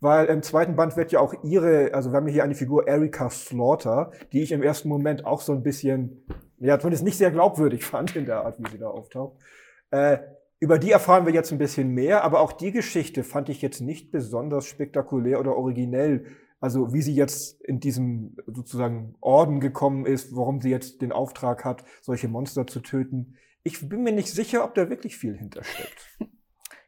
Weil 0.01 0.25
im 0.27 0.41
zweiten 0.41 0.75
Band 0.75 0.97
wird 0.97 1.11
ja 1.11 1.19
auch 1.19 1.33
ihre, 1.43 1.93
also 1.93 2.11
wir 2.11 2.17
haben 2.17 2.27
hier 2.27 2.43
eine 2.43 2.55
Figur 2.55 2.87
Erika 2.87 3.29
Slaughter, 3.29 4.11
die 4.33 4.41
ich 4.41 4.51
im 4.51 4.63
ersten 4.63 4.89
Moment 4.89 5.25
auch 5.25 5.41
so 5.41 5.53
ein 5.53 5.63
bisschen, 5.63 6.25
ja, 6.57 6.79
zumindest 6.79 7.03
nicht 7.03 7.17
sehr 7.17 7.31
glaubwürdig 7.31 7.85
fand 7.85 8.15
in 8.15 8.25
der 8.25 8.45
Art, 8.45 8.57
wie 8.59 8.69
sie 8.69 8.77
da 8.77 8.87
auftaucht. 8.87 9.37
Äh, 9.91 10.17
über 10.59 10.79
die 10.79 10.91
erfahren 10.91 11.25
wir 11.25 11.33
jetzt 11.33 11.51
ein 11.51 11.57
bisschen 11.57 11.89
mehr, 11.89 12.23
aber 12.23 12.39
auch 12.39 12.53
die 12.53 12.71
Geschichte 12.71 13.23
fand 13.23 13.49
ich 13.49 13.61
jetzt 13.61 13.81
nicht 13.81 14.11
besonders 14.11 14.65
spektakulär 14.65 15.39
oder 15.39 15.55
originell. 15.55 16.25
Also 16.59 16.93
wie 16.93 17.01
sie 17.01 17.13
jetzt 17.13 17.61
in 17.61 17.79
diesem 17.79 18.37
sozusagen 18.47 19.15
Orden 19.21 19.59
gekommen 19.59 20.05
ist, 20.05 20.35
warum 20.35 20.61
sie 20.61 20.69
jetzt 20.69 21.01
den 21.01 21.11
Auftrag 21.11 21.65
hat, 21.65 21.83
solche 22.01 22.27
Monster 22.27 22.65
zu 22.65 22.79
töten. 22.79 23.35
Ich 23.63 23.87
bin 23.87 24.03
mir 24.03 24.13
nicht 24.13 24.31
sicher, 24.31 24.63
ob 24.63 24.75
da 24.75 24.89
wirklich 24.89 25.17
viel 25.17 25.37
hintersteckt. 25.37 26.17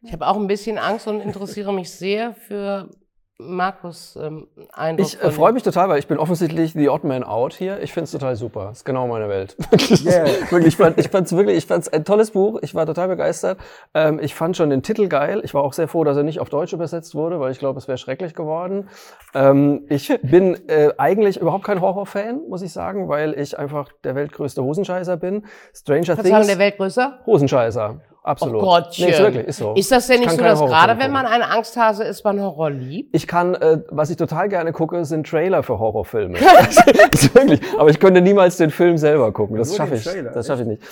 Ich 0.04 0.14
habe 0.14 0.28
auch 0.28 0.38
ein 0.38 0.48
bisschen 0.48 0.78
Angst 0.78 1.08
und 1.08 1.22
interessiere 1.22 1.74
mich 1.74 1.90
sehr 1.90 2.36
für 2.36 2.92
Markus 3.40 4.18
ähm, 4.20 4.48
Eindruck. 4.74 5.08
Ich 5.08 5.22
äh, 5.22 5.30
freue 5.30 5.54
mich 5.54 5.62
total, 5.62 5.90
weil 5.90 6.00
ich 6.00 6.08
bin 6.08 6.18
offensichtlich 6.18 6.74
the 6.74 6.90
odd 6.90 7.06
man 7.06 7.24
out 7.24 7.54
hier. 7.54 7.80
Ich 7.84 7.94
finde 7.94 8.06
es 8.06 8.12
total 8.12 8.36
super. 8.36 8.72
Ist 8.72 8.84
genau 8.84 9.08
meine 9.08 9.30
Welt. 9.30 9.56
Yeah. 10.08 10.26
wirklich, 10.50 10.68
ich 10.74 10.78
fand 10.78 10.98
ich 10.98 11.10
fand's 11.10 11.36
wirklich, 11.36 11.58
ich 11.58 11.66
fand's 11.66 11.88
ein 11.88 12.04
tolles 12.04 12.32
Buch. 12.32 12.60
Ich 12.62 12.74
war 12.74 12.86
total 12.86 13.08
begeistert. 13.10 13.60
Ähm, 13.94 14.20
ich 14.20 14.34
fand 14.34 14.58
schon 14.58 14.70
den 14.70 14.82
Titel 14.82 15.08
geil. 15.08 15.42
Ich 15.44 15.54
war 15.54 15.64
auch 15.64 15.74
sehr 15.74 15.88
froh, 15.88 16.04
dass 16.04 16.18
er 16.18 16.24
nicht 16.24 16.40
auf 16.40 16.50
Deutsch 16.50 16.74
übersetzt 16.74 17.14
wurde, 17.14 17.40
weil 17.40 17.52
ich 17.52 17.60
glaube, 17.60 17.78
es 17.78 17.88
wäre 17.88 17.98
schrecklich 17.98 18.34
geworden. 18.34 18.90
Ähm, 19.36 19.86
ich 19.90 20.08
bin 20.24 20.68
äh, 20.68 20.94
eigentlich 20.98 21.38
überhaupt 21.38 21.64
kein 21.64 21.80
Horrorfan, 21.80 22.42
muss 22.50 22.64
ich 22.64 22.74
sagen, 22.74 23.08
weil 23.08 23.40
ich 23.40 23.58
einfach 23.58 23.92
der 24.04 24.16
weltgrößte 24.16 24.64
Hosenscheißer 24.64 25.18
bin. 25.18 25.46
Stranger 25.76 26.16
Verzeihung, 26.16 26.38
Things. 26.38 26.48
der 26.48 26.60
Weltgrößer? 26.60 27.20
Hosenscheißer. 27.26 28.02
Absolut. 28.28 28.62
Oh 28.62 28.66
Gottchen. 28.66 29.06
Nee, 29.06 29.12
ist 29.12 29.20
wirklich, 29.20 29.48
ist 29.48 29.58
so. 29.58 29.74
Ist 29.74 29.92
das 29.92 30.08
denn 30.08 30.22
Ich 30.22 30.28
nicht 30.28 30.38
so, 30.38 30.44
dass 30.44 30.60
gerade 30.60 31.00
wenn 31.00 31.12
man 31.12 31.26
ein 31.26 31.42
Angsthase 31.42 32.04
ist, 32.04 32.24
man 32.24 32.42
Horror 32.42 32.70
liebt? 32.70 33.16
Ich 33.16 33.28
kann, 33.28 33.56
äh, 33.56 33.82
was 33.90 34.10
ich 34.10 34.18
total 34.18 34.50
gerne 34.50 34.74
gucke, 34.74 35.04
sind 35.06 35.28
Trailer 35.28 35.64
für 35.64 35.80
Horrorfilme. 35.80 36.38
das 37.12 37.24
ist 37.24 37.36
wirklich. 37.36 37.62
Aber 37.78 37.90
ich 37.90 38.00
könnte 38.00 38.22
niemals 38.22 38.58
den 38.58 38.70
Film 38.70 38.98
selber 38.98 39.32
gucken. 39.32 39.58
Das 39.58 39.76
schaffe 39.76 39.96
ich. 39.96 40.04
Trailer, 40.04 40.32
Das 40.32 40.48
schaffe 40.48 40.64
ich 40.64 40.68
nicht. 40.68 40.84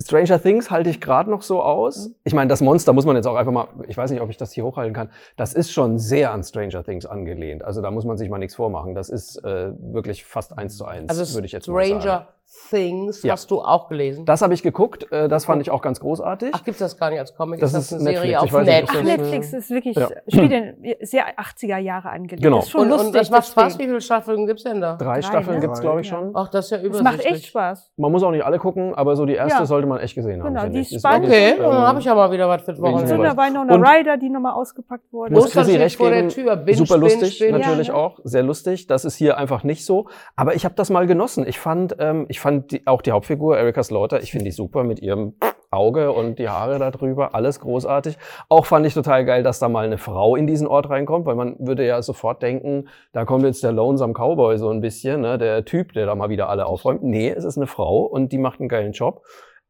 Stranger 0.00 0.40
Things 0.42 0.70
halte 0.70 0.90
ich 0.90 1.00
gerade 1.00 1.30
noch 1.30 1.42
so 1.42 1.62
aus. 1.62 2.10
Ich 2.24 2.34
meine, 2.34 2.48
das 2.48 2.60
Monster 2.60 2.92
muss 2.92 3.06
man 3.06 3.16
jetzt 3.16 3.26
auch 3.26 3.36
einfach 3.36 3.52
mal, 3.52 3.68
ich 3.86 3.96
weiß 3.96 4.10
nicht, 4.10 4.20
ob 4.20 4.30
ich 4.30 4.36
das 4.36 4.52
hier 4.52 4.64
hochhalten 4.64 4.94
kann. 4.94 5.10
Das 5.36 5.54
ist 5.54 5.72
schon 5.72 5.98
sehr 5.98 6.32
an 6.32 6.42
Stranger 6.42 6.82
Things 6.82 7.06
angelehnt. 7.06 7.64
Also 7.64 7.80
da 7.80 7.90
muss 7.90 8.04
man 8.04 8.16
sich 8.16 8.28
mal 8.28 8.38
nichts 8.38 8.56
vormachen. 8.56 8.94
Das 8.94 9.08
ist 9.08 9.36
äh, 9.44 9.72
wirklich 9.78 10.24
fast 10.24 10.58
eins 10.58 10.76
zu 10.76 10.84
eins, 10.84 11.08
Also 11.08 11.34
würde 11.34 11.46
ich 11.46 11.52
jetzt 11.52 11.68
mal 11.68 11.86
sagen. 11.86 12.26
Things 12.70 13.22
Ja. 13.22 13.32
hast 13.32 13.50
du 13.50 13.60
auch 13.62 13.88
gelesen. 13.88 14.24
Das 14.26 14.42
habe 14.42 14.52
ich 14.54 14.62
geguckt. 14.62 15.10
Äh, 15.10 15.28
das 15.28 15.44
fand 15.46 15.62
ich 15.62 15.70
auch 15.70 15.80
ganz 15.82 16.00
großartig. 16.00 16.50
Ach, 16.52 16.64
gibt's 16.64 16.80
das 16.80 16.98
gar 16.98 17.10
nicht 17.10 17.18
als 17.18 17.34
Comic? 17.34 17.60
Das 17.60 17.70
ist 17.70 17.76
das 17.76 17.84
ist 17.86 17.92
eine 18.06 18.16
Serie 18.16 18.32
Netflix. 18.32 18.44
Ich 18.44 18.54
auf 18.54 18.54
ob 18.54 18.60
Ach, 18.60 18.64
das- 18.66 19.02
Netflix? 19.02 19.18
Netflix 19.22 19.52
ist 19.52 19.70
wirklich, 19.70 19.96
Ja. 19.96 20.08
spielt 20.28 20.52
in 20.52 20.94
sehr 21.00 21.38
80er 21.38 21.78
Jahre 21.78 22.10
angelegt. 22.10 22.42
Genau. 22.42 22.56
Das 22.56 22.66
ist 22.66 22.70
schon 22.72 22.82
Und, 22.82 22.88
lustig. 22.90 23.06
und 23.08 23.16
das 23.16 23.30
macht 23.30 23.46
Spaß. 23.46 23.78
Wie 23.78 23.84
viele 23.84 24.00
Staffeln 24.00 24.46
gibt's 24.46 24.64
denn 24.64 24.80
da? 24.80 24.96
Drei 24.96 25.04
Drei, 25.14 25.22
Staffeln 25.22 25.56
ne? 25.56 25.60
gibt's, 25.60 25.80
glaube 25.80 26.00
ich, 26.02 26.10
Ja. 26.10 26.16
schon. 26.18 26.30
Ach, 26.34 26.48
das 26.48 26.66
ist 26.66 26.70
ja 26.72 26.76
Es 26.78 26.84
übersichtlich. 26.84 27.24
macht 27.24 27.34
echt 27.36 27.46
Spaß. 27.46 27.90
Man 27.96 28.12
muss 28.12 28.22
auch 28.22 28.30
nicht 28.30 28.44
alle 28.44 28.58
gucken, 28.58 28.94
aber 28.94 29.16
so 29.16 29.24
die 29.26 29.34
erste 29.34 29.60
Ja. 29.60 29.66
sollte 29.66 29.86
man 29.86 29.98
echt 30.00 30.14
gesehen 30.14 30.42
haben. 30.42 30.54
Genau, 30.54 30.68
die 30.68 30.80
ist 30.80 30.98
spannend. 30.98 31.26
Okay, 31.28 31.40
wirklich, 31.50 31.62
dann 31.66 31.72
ähm, 31.76 31.82
habe 31.86 31.98
ich 32.00 32.04
ja 32.04 32.14
mal 32.14 32.30
wieder 32.32 32.48
was 32.48 32.62
für 32.62 32.72
bin 32.74 32.84
Und 32.84 33.02
ich 33.04 33.08
so 33.08 33.22
dabei. 33.22 33.50
noch 33.50 33.62
eine 33.62 33.76
Rider, 33.76 34.16
die 34.16 34.28
nochmal 34.28 34.52
ausgepackt 34.54 35.12
wurde. 35.12 35.32
muss 35.34 35.52
Chrissy 35.52 35.76
recht 35.76 35.96
vor 35.96 36.10
der 36.10 36.22
geben. 36.22 36.28
Tür. 36.30 36.56
Binge, 36.56 36.76
Super 36.78 36.96
lustig, 36.98 37.40
natürlich 37.50 37.88
ne? 37.88 37.94
auch. 37.94 38.18
Sehr 38.24 38.42
lustig. 38.42 38.86
Das 38.86 39.04
ist 39.04 39.16
hier 39.16 39.36
einfach 39.38 39.62
nicht 39.64 39.84
so. 39.84 40.06
Aber 40.36 40.54
ich 40.54 40.64
habe 40.64 40.74
das 40.74 40.90
mal 40.90 41.06
genossen. 41.06 41.46
Ich 41.46 41.58
fand, 41.58 41.96
ähm, 41.98 42.26
ich 42.28 42.40
fand 42.42 42.72
die, 42.72 42.86
auch 42.86 43.02
die 43.02 43.12
Hauptfigur, 43.12 43.56
Erika 43.56 43.82
Slaughter, 43.82 44.22
ich 44.22 44.30
finde 44.32 44.44
die 44.46 44.50
super 44.50 44.84
mit 44.84 45.00
ihrem 45.00 45.34
Auge 45.72 46.12
und 46.12 46.38
die 46.38 46.48
Haare 46.48 46.78
da 46.78 46.90
drüber. 46.90 47.34
Alles 47.34 47.60
großartig. 47.60 48.18
Auch 48.48 48.66
fand 48.66 48.84
ich 48.84 48.94
total 48.94 49.24
geil, 49.24 49.42
dass 49.42 49.58
da 49.58 49.68
mal 49.68 49.86
eine 49.86 49.96
Frau 49.96 50.36
in 50.36 50.46
diesen 50.46 50.66
Ort 50.66 50.90
reinkommt, 50.90 51.24
weil 51.24 51.34
man 51.34 51.56
würde 51.58 51.86
ja 51.86 52.02
sofort 52.02 52.42
denken, 52.42 52.88
da 53.12 53.24
kommt 53.24 53.44
jetzt 53.44 53.64
der 53.64 53.72
Lonesome 53.72 54.12
Cowboy 54.12 54.58
so 54.58 54.68
ein 54.68 54.82
bisschen, 54.82 55.22
ne, 55.22 55.38
der 55.38 55.64
Typ, 55.64 55.94
der 55.94 56.06
da 56.06 56.14
mal 56.14 56.28
wieder 56.28 56.50
alle 56.50 56.66
aufräumt. 56.66 57.02
Nee, 57.02 57.30
es 57.30 57.44
ist 57.44 57.56
eine 57.56 57.66
Frau 57.66 58.02
und 58.02 58.32
die 58.32 58.38
macht 58.38 58.60
einen 58.60 58.68
geilen 58.68 58.92
Job. 58.92 59.22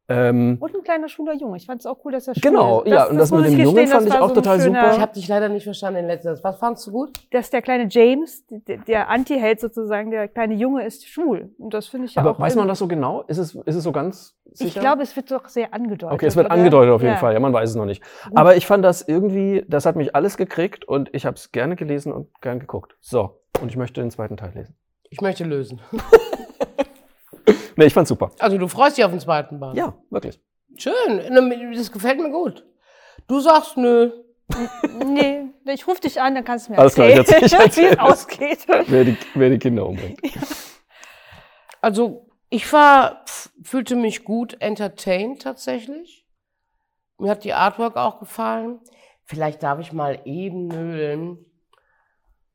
Ähm, 0.09 0.57
Und 0.59 0.75
ein 0.75 0.83
kleiner 0.83 1.07
schwuler 1.07 1.33
Junge. 1.33 1.55
Ich 1.55 1.65
fand 1.65 1.79
es 1.79 1.85
auch 1.85 1.97
cool, 2.03 2.11
dass 2.11 2.27
er 2.27 2.35
schwul 2.35 2.51
Genau, 2.51 2.81
ist. 2.81 2.91
ja, 2.91 3.05
und 3.05 3.17
das 3.17 3.31
mit 3.31 3.39
muss 3.39 3.49
dem 3.49 3.59
Jungen 3.59 3.75
gestehen, 3.75 3.87
fand 3.87 4.07
das 4.07 4.13
ich 4.15 4.19
auch 4.21 4.29
ein 4.29 4.35
total 4.35 4.59
schöner- 4.59 4.91
Ich 4.93 4.99
habe 4.99 5.13
dich 5.13 5.27
leider 5.29 5.47
nicht 5.47 5.63
verstanden 5.63 5.99
in 6.01 6.07
letzter 6.07 6.35
Zeit. 6.35 6.43
Was 6.43 6.57
fandst 6.59 6.85
du 6.87 6.91
gut? 6.91 7.11
Dass 7.31 7.49
der 7.51 7.61
kleine 7.61 7.87
James, 7.89 8.45
der, 8.49 8.79
der 8.79 9.09
Anti-Held 9.09 9.61
sozusagen, 9.61 10.11
der 10.11 10.27
kleine 10.27 10.55
Junge 10.55 10.85
ist 10.85 11.07
schwul. 11.07 11.53
Und 11.57 11.73
das 11.73 11.87
finde 11.87 12.07
ich 12.07 12.15
ja 12.15 12.21
aber 12.21 12.31
auch. 12.31 12.39
weiß 12.39 12.55
man 12.57 12.67
das 12.67 12.79
so 12.79 12.87
genau? 12.89 13.21
Ist 13.27 13.37
es, 13.37 13.55
ist 13.55 13.75
es 13.75 13.83
so 13.83 13.93
ganz 13.93 14.35
sicher? 14.51 14.67
Ich 14.67 14.79
glaube, 14.79 15.03
es 15.03 15.15
wird 15.15 15.31
doch 15.31 15.47
sehr 15.47 15.73
angedeutet. 15.73 16.13
Okay, 16.15 16.25
es 16.25 16.35
wird 16.35 16.47
oder? 16.47 16.53
angedeutet 16.55 16.91
auf 16.93 17.01
jeden 17.01 17.13
Ja. 17.13 17.19
Fall. 17.19 17.33
Ja, 17.33 17.39
man 17.39 17.53
weiß 17.53 17.69
es 17.69 17.75
noch 17.77 17.85
nicht. 17.85 18.03
Aber 18.35 18.57
ich 18.57 18.67
fand 18.67 18.83
das 18.83 19.01
irgendwie, 19.07 19.63
das 19.69 19.85
hat 19.85 19.95
mich 19.95 20.15
alles 20.15 20.35
gekriegt 20.35 20.85
und 20.85 21.09
ich 21.15 21.25
habe 21.25 21.37
es 21.37 21.53
gerne 21.53 21.77
gelesen 21.77 22.11
und 22.11 22.27
gern 22.41 22.59
geguckt. 22.59 22.97
So, 22.99 23.39
und 23.61 23.69
ich 23.69 23.77
möchte 23.77 24.01
den 24.01 24.11
zweiten 24.11 24.35
Teil 24.35 24.51
lesen. 24.53 24.75
Ich 25.09 25.21
möchte 25.21 25.45
lösen. 25.45 25.79
Nee, 27.75 27.85
ich 27.85 27.93
fand's 27.93 28.09
super. 28.09 28.31
Also 28.39 28.57
du 28.57 28.67
freust 28.67 28.97
dich 28.97 29.03
auf 29.05 29.11
den 29.11 29.19
zweiten 29.19 29.59
Band. 29.59 29.75
Ja, 29.77 29.95
wirklich. 30.09 30.39
Schön. 30.77 30.93
Das 31.75 31.91
gefällt 31.91 32.19
mir 32.19 32.31
gut. 32.31 32.65
Du 33.27 33.39
sagst 33.39 33.77
nö. 33.77 34.11
Nee, 35.05 35.45
ich 35.65 35.87
rufe 35.87 36.01
dich 36.01 36.19
an, 36.21 36.35
dann 36.35 36.43
kannst 36.43 36.67
du 36.67 36.73
mir 36.73 36.79
Alles 36.79 36.93
klar, 36.95 37.07
ich 37.09 37.15
erzählen, 37.15 37.43
erzähl- 37.43 37.67
ich 37.67 37.77
wie 37.77 37.93
es 37.93 37.99
ausgeht. 37.99 38.59
Wer 38.87 39.05
die, 39.05 39.17
wer 39.33 39.49
die 39.49 39.57
Kinder 39.57 39.85
umbringt. 39.87 40.19
Also 41.81 42.27
ich 42.49 42.71
war, 42.71 43.23
fühlte 43.63 43.95
mich 43.95 44.23
gut 44.23 44.57
entertained 44.61 45.41
tatsächlich. 45.41 46.25
Mir 47.17 47.31
hat 47.31 47.43
die 47.43 47.53
Artwork 47.53 47.95
auch 47.95 48.19
gefallen. 48.19 48.79
Vielleicht 49.23 49.63
darf 49.63 49.79
ich 49.79 49.93
mal 49.93 50.19
eben 50.25 50.67
nölen. 50.67 51.45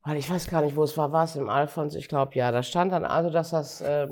Weil 0.03 0.17
ich 0.17 0.29
weiß 0.29 0.49
gar 0.49 0.61
nicht, 0.61 0.75
wo 0.75 0.83
es 0.83 0.97
war. 0.97 1.11
War 1.11 1.25
es 1.25 1.35
im 1.35 1.49
Alphons? 1.49 1.95
Ich 1.95 2.07
glaube, 2.07 2.35
ja. 2.35 2.51
Da 2.51 2.63
stand 2.63 2.91
dann 2.91 3.03
also, 3.03 3.29
dass 3.29 3.49
das 3.49 3.81
äh, 3.81 4.07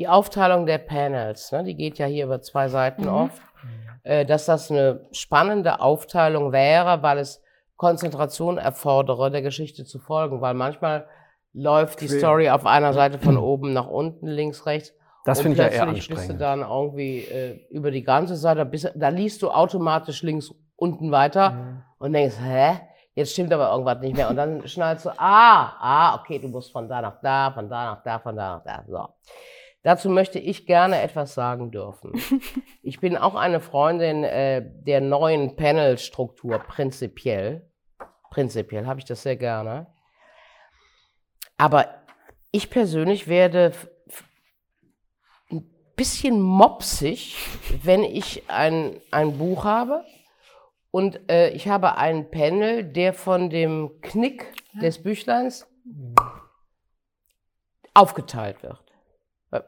die 0.00 0.08
Aufteilung 0.08 0.64
der 0.66 0.78
Panels, 0.78 1.52
ne, 1.52 1.62
die 1.62 1.76
geht 1.76 1.98
ja 1.98 2.06
hier 2.06 2.24
über 2.24 2.40
zwei 2.40 2.68
Seiten 2.68 3.06
oft, 3.06 3.40
äh, 4.02 4.24
dass 4.24 4.46
das 4.46 4.70
eine 4.70 5.06
spannende 5.12 5.80
Aufteilung 5.80 6.52
wäre, 6.52 7.02
weil 7.02 7.18
es 7.18 7.42
Konzentration 7.76 8.58
erfordere, 8.58 9.30
der 9.30 9.42
Geschichte 9.42 9.84
zu 9.84 9.98
folgen. 9.98 10.40
Weil 10.40 10.54
manchmal 10.54 11.06
läuft 11.52 12.00
die. 12.00 12.08
Story 12.08 12.48
auf 12.50 12.64
einer 12.66 12.92
Seite 12.94 13.18
von 13.18 13.36
oben 13.52 13.72
nach 13.74 13.86
unten, 13.88 14.26
links, 14.26 14.64
rechts. 14.66 14.92
Das 15.26 15.42
finde 15.42 15.56
ich 15.56 15.58
ja 15.58 15.68
eher 15.68 15.82
plötzlich 15.84 16.08
bist 16.08 16.28
du 16.28 16.32
anstrengend. 16.32 16.40
dann 16.40 16.60
irgendwie 16.60 17.18
äh, 17.24 17.60
über 17.68 17.90
die 17.90 18.02
ganze 18.02 18.36
Seite, 18.36 18.64
bist, 18.64 18.90
da 18.94 19.08
liest 19.10 19.42
du 19.42 19.50
automatisch 19.50 20.22
links 20.22 20.50
unten 20.76 21.10
weiter 21.12 21.50
Mhm. 21.50 21.82
und 21.98 22.12
denkst, 22.14 22.36
hä? 22.42 22.80
Jetzt 23.14 23.32
stimmt 23.32 23.52
aber 23.52 23.70
irgendwas 23.70 23.98
nicht 24.00 24.16
mehr. 24.16 24.30
Und 24.30 24.36
dann 24.36 24.66
schnallst 24.66 25.04
du, 25.04 25.10
ah, 25.18 25.72
ah, 25.78 26.14
okay, 26.18 26.38
du 26.38 26.48
musst 26.48 26.72
von 26.72 26.88
da 26.88 27.02
nach 27.02 27.20
da, 27.20 27.50
von 27.52 27.68
da 27.68 27.84
nach 27.92 28.02
da, 28.02 28.18
von 28.18 28.34
da 28.36 28.56
nach 28.56 28.64
da. 28.64 28.84
So. 28.88 29.08
Dazu 29.82 30.10
möchte 30.10 30.38
ich 30.38 30.66
gerne 30.66 31.00
etwas 31.00 31.34
sagen 31.34 31.70
dürfen. 31.70 32.12
Ich 32.82 32.98
bin 32.98 33.16
auch 33.16 33.34
eine 33.34 33.60
Freundin 33.60 34.24
äh, 34.24 34.62
der 34.64 35.00
neuen 35.00 35.54
Panelstruktur, 35.54 36.58
prinzipiell. 36.58 37.70
Prinzipiell 38.30 38.86
habe 38.86 38.98
ich 39.00 39.04
das 39.04 39.22
sehr 39.22 39.36
gerne. 39.36 39.86
Aber 41.58 41.86
ich 42.52 42.70
persönlich 42.70 43.28
werde 43.28 43.72
ein 45.50 45.70
bisschen 45.94 46.40
mopsig, 46.40 47.36
wenn 47.82 48.02
ich 48.02 48.48
ein, 48.48 49.00
ein 49.10 49.38
Buch 49.38 49.64
habe 49.64 50.04
und 50.90 51.30
äh, 51.30 51.50
ich 51.50 51.68
habe 51.68 51.96
einen 51.96 52.30
Panel, 52.30 52.82
der 52.84 53.12
von 53.12 53.50
dem 53.50 54.00
Knick 54.00 54.52
des 54.80 55.02
Büchleins 55.02 55.68
aufgeteilt 57.94 58.62
wird. 58.62 58.89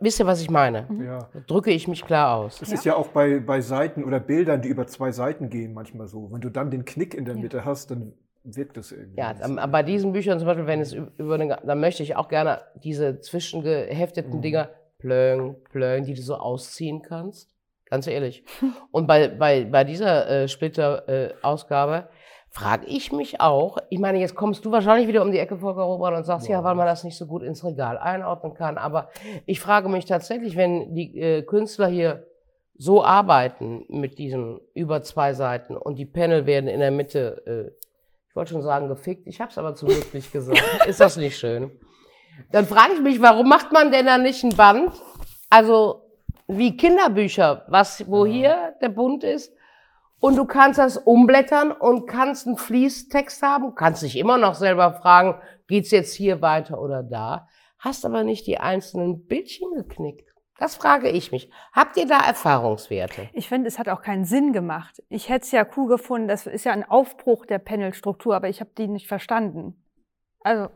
Wisst 0.01 0.21
ihr, 0.21 0.27
was 0.27 0.41
ich 0.41 0.49
meine? 0.51 0.87
Ja. 1.05 1.29
Da 1.33 1.41
drücke 1.47 1.71
ich 1.73 1.89
mich 1.89 2.05
klar 2.05 2.37
aus. 2.37 2.59
Das 2.61 2.71
ist 2.71 2.85
ja 2.85 2.95
auch 2.95 3.09
bei, 3.09 3.41
bei 3.41 3.61
Seiten 3.61 4.05
oder 4.05 4.21
Bildern, 4.21 4.63
die 4.63 4.69
über 4.69 4.87
zwei 4.87 5.11
Seiten 5.11 5.51
gehen, 5.51 5.75
manchmal 5.75 6.07
so. 6.07 6.31
Wenn 6.31 6.41
du 6.41 6.51
dann 6.51 6.71
den 6.71 6.85
Knick 6.85 7.15
in 7.15 7.25
der 7.25 7.35
Mitte 7.35 7.65
hast, 7.65 7.91
dann 7.91 8.13
wirkt 8.45 8.77
das 8.77 8.93
irgendwie. 8.93 9.19
Ja, 9.19 9.35
so. 9.35 9.43
am- 9.45 9.71
bei 9.73 9.83
diesen 9.83 10.13
Büchern 10.13 10.39
zum 10.39 10.47
Beispiel, 10.47 10.67
wenn 10.67 10.81
es 10.81 10.93
über 10.93 11.35
eine, 11.35 11.59
dann 11.65 11.81
möchte 11.81 12.03
ich 12.05 12.15
auch 12.17 12.29
gerne 12.29 12.61
diese 12.83 13.19
zwischengehefteten 13.21 14.41
Dinger, 14.41 14.69
plöng, 14.99 15.57
plöng, 15.71 16.05
die 16.05 16.15
du 16.15 16.23
so 16.23 16.37
ausziehen 16.37 17.03
kannst. 17.03 17.51
Ganz 17.91 18.07
ehrlich. 18.07 18.45
Und 18.93 19.07
bei, 19.07 19.29
bei, 19.29 19.65
bei 19.65 19.85
dieser 19.85 20.29
äh, 20.45 20.49
Splitter-Ausgabe 20.49 22.09
frage 22.53 22.87
ich 22.87 23.13
mich 23.13 23.41
auch, 23.41 23.79
ich 23.89 23.99
meine, 23.99 24.19
jetzt 24.19 24.35
kommst 24.35 24.65
du 24.65 24.71
wahrscheinlich 24.71 25.09
wieder 25.09 25.23
um 25.23 25.33
die 25.33 25.39
Ecke, 25.39 25.57
Volker 25.57 25.83
Robert, 25.83 26.15
und 26.15 26.25
sagst, 26.25 26.49
ja, 26.49 26.63
weil 26.63 26.75
man 26.75 26.87
das 26.87 27.03
nicht 27.03 27.17
so 27.17 27.27
gut 27.27 27.43
ins 27.43 27.65
Regal 27.65 27.97
einordnen 27.97 28.53
kann. 28.53 28.77
Aber 28.77 29.09
ich 29.47 29.59
frage 29.59 29.89
mich 29.89 30.05
tatsächlich, 30.05 30.55
wenn 30.55 30.95
die 30.95 31.19
äh, 31.19 31.43
Künstler 31.43 31.89
hier 31.89 32.27
so 32.77 33.03
arbeiten 33.03 33.87
mit 33.89 34.19
diesem 34.19 34.61
über 34.75 35.03
zwei 35.03 35.33
Seiten 35.33 35.77
und 35.79 35.99
die 35.99 36.05
Panel 36.05 36.45
werden 36.45 36.69
in 36.69 36.81
der 36.81 36.91
Mitte, 36.91 37.43
äh, 37.47 37.87
ich 38.29 38.37
wollte 38.37 38.53
schon 38.53 38.63
sagen 38.63 38.89
gefickt, 38.89 39.27
ich 39.27 39.41
habe 39.41 39.51
es 39.51 39.57
aber 39.57 39.75
zum 39.75 39.89
Glück 39.89 40.13
nicht 40.13 40.31
gesagt. 40.31 40.63
Ist 40.87 41.01
das 41.01 41.17
nicht 41.17 41.39
schön? 41.39 41.71
Dann 42.51 42.67
frage 42.67 42.93
ich 42.95 43.01
mich, 43.01 43.23
warum 43.23 43.49
macht 43.49 43.73
man 43.73 43.91
denn 43.91 44.05
da 44.05 44.19
nicht 44.19 44.45
ein 44.45 44.55
Band? 44.55 44.93
Also 45.49 46.03
wie 46.49 46.77
Kinderbücher, 46.77 47.65
was, 47.69 48.07
wo 48.11 48.27
hier 48.27 48.75
der 48.83 48.91
Bund 48.91 49.25
ist. 49.25 49.55
Und 50.23 50.37
du 50.37 50.45
kannst 50.45 50.79
das 50.79 50.99
umblättern 50.99 51.73
und 51.73 52.07
kannst 52.07 52.47
einen 52.47 52.57
Fließtext 52.57 53.43
haben, 53.43 53.75
kannst 53.75 54.05
dich 54.05 54.17
immer 54.17 54.39
noch 54.39 54.55
selber 54.55 54.93
fragen, 54.93 55.35
geht's 55.67 55.91
jetzt 55.91 56.15
hier 56.15 56.41
weiter 56.41 56.81
oder 56.81 57.03
da, 57.03 57.49
hast 57.81 58.07
aber 58.07 58.23
nicht 58.23 58.47
die 58.47 58.59
einzelnen 58.59 59.27
Bildchen 59.27 59.75
geknickt. 59.75 60.31
Das 60.61 60.77
frage 60.77 61.09
ich 61.09 61.33
mich. 61.33 61.51
Habt 61.73 61.97
ihr 61.97 62.07
da 62.07 62.21
Erfahrungswerte? 62.21 63.31
Ich 63.33 63.49
finde, 63.49 63.67
es 63.67 63.81
hat 63.81 63.89
auch 63.89 64.01
keinen 64.01 64.25
Sinn 64.25 64.53
gemacht. 64.53 65.03
Ich 65.09 65.29
hätte 65.29 65.45
es 65.45 65.51
ja 65.51 65.67
cool 65.77 65.89
gefunden, 65.89 66.29
das 66.29 66.47
ist 66.47 66.65
ja 66.65 66.71
ein 66.73 66.89
Aufbruch 66.89 67.45
der 67.45 67.59
Panelstruktur, 67.59 68.37
aber 68.37 68.49
ich 68.49 68.61
habe 68.61 68.71
die 68.79 68.87
nicht 68.87 69.09
verstanden. 69.09 69.83
Also, 70.39 70.69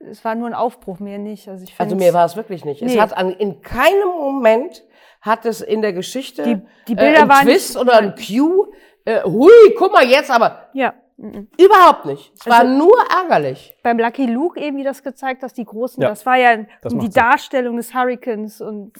es 0.00 0.24
war 0.24 0.34
nur 0.34 0.48
ein 0.48 0.54
Aufbruch, 0.54 0.98
mir 0.98 1.18
nicht. 1.18 1.48
Also, 1.48 1.62
ich 1.62 1.78
Also 1.78 1.94
mir 1.94 2.12
war 2.12 2.26
es 2.26 2.34
wirklich 2.34 2.64
nicht. 2.64 2.82
Es 2.82 2.92
Nee. 2.94 3.00
hat 3.00 3.16
an, 3.16 3.30
in 3.30 3.62
keinem 3.62 4.08
Moment 4.08 4.82
hat 5.24 5.46
es 5.46 5.60
in 5.60 5.80
der 5.82 5.92
Geschichte 5.92 6.42
Die- 6.42 6.60
die 6.88 6.92
äh, 6.92 6.96
Bilder 6.96 7.20
einen 7.20 7.28
waren 7.30 7.46
Twist 7.46 7.74
nicht- 7.74 7.80
oder 7.82 7.98
ein 7.98 8.14
Cue. 8.14 8.68
Äh, 9.06 9.22
hui, 9.24 9.50
guck 9.78 9.92
mal 9.92 10.04
jetzt, 10.06 10.30
aber 10.30 10.68
Ja. 10.74 10.94
mhm. 11.16 11.48
überhaupt 11.58 12.04
nicht. 12.06 12.32
Es 12.38 12.46
war 12.46 12.60
Also- 12.60 12.76
nur 12.76 12.94
ärgerlich. 13.10 13.76
Beim 13.82 13.98
Lucky 13.98 14.26
Luke 14.26 14.60
eben, 14.60 14.76
wie 14.76 14.84
das 14.84 15.02
gezeigt 15.02 15.42
hast, 15.42 15.56
die 15.58 15.64
großen, 15.64 16.02
Ja, 16.02 16.08
das 16.10 16.24
war 16.26 16.36
ja 16.36 16.64
das 16.82 16.92
die 16.94 17.00
Sinn. 17.00 17.10
Darstellung 17.12 17.76
des 17.76 17.94
Hurricanes 17.94 18.60
und 18.60 18.92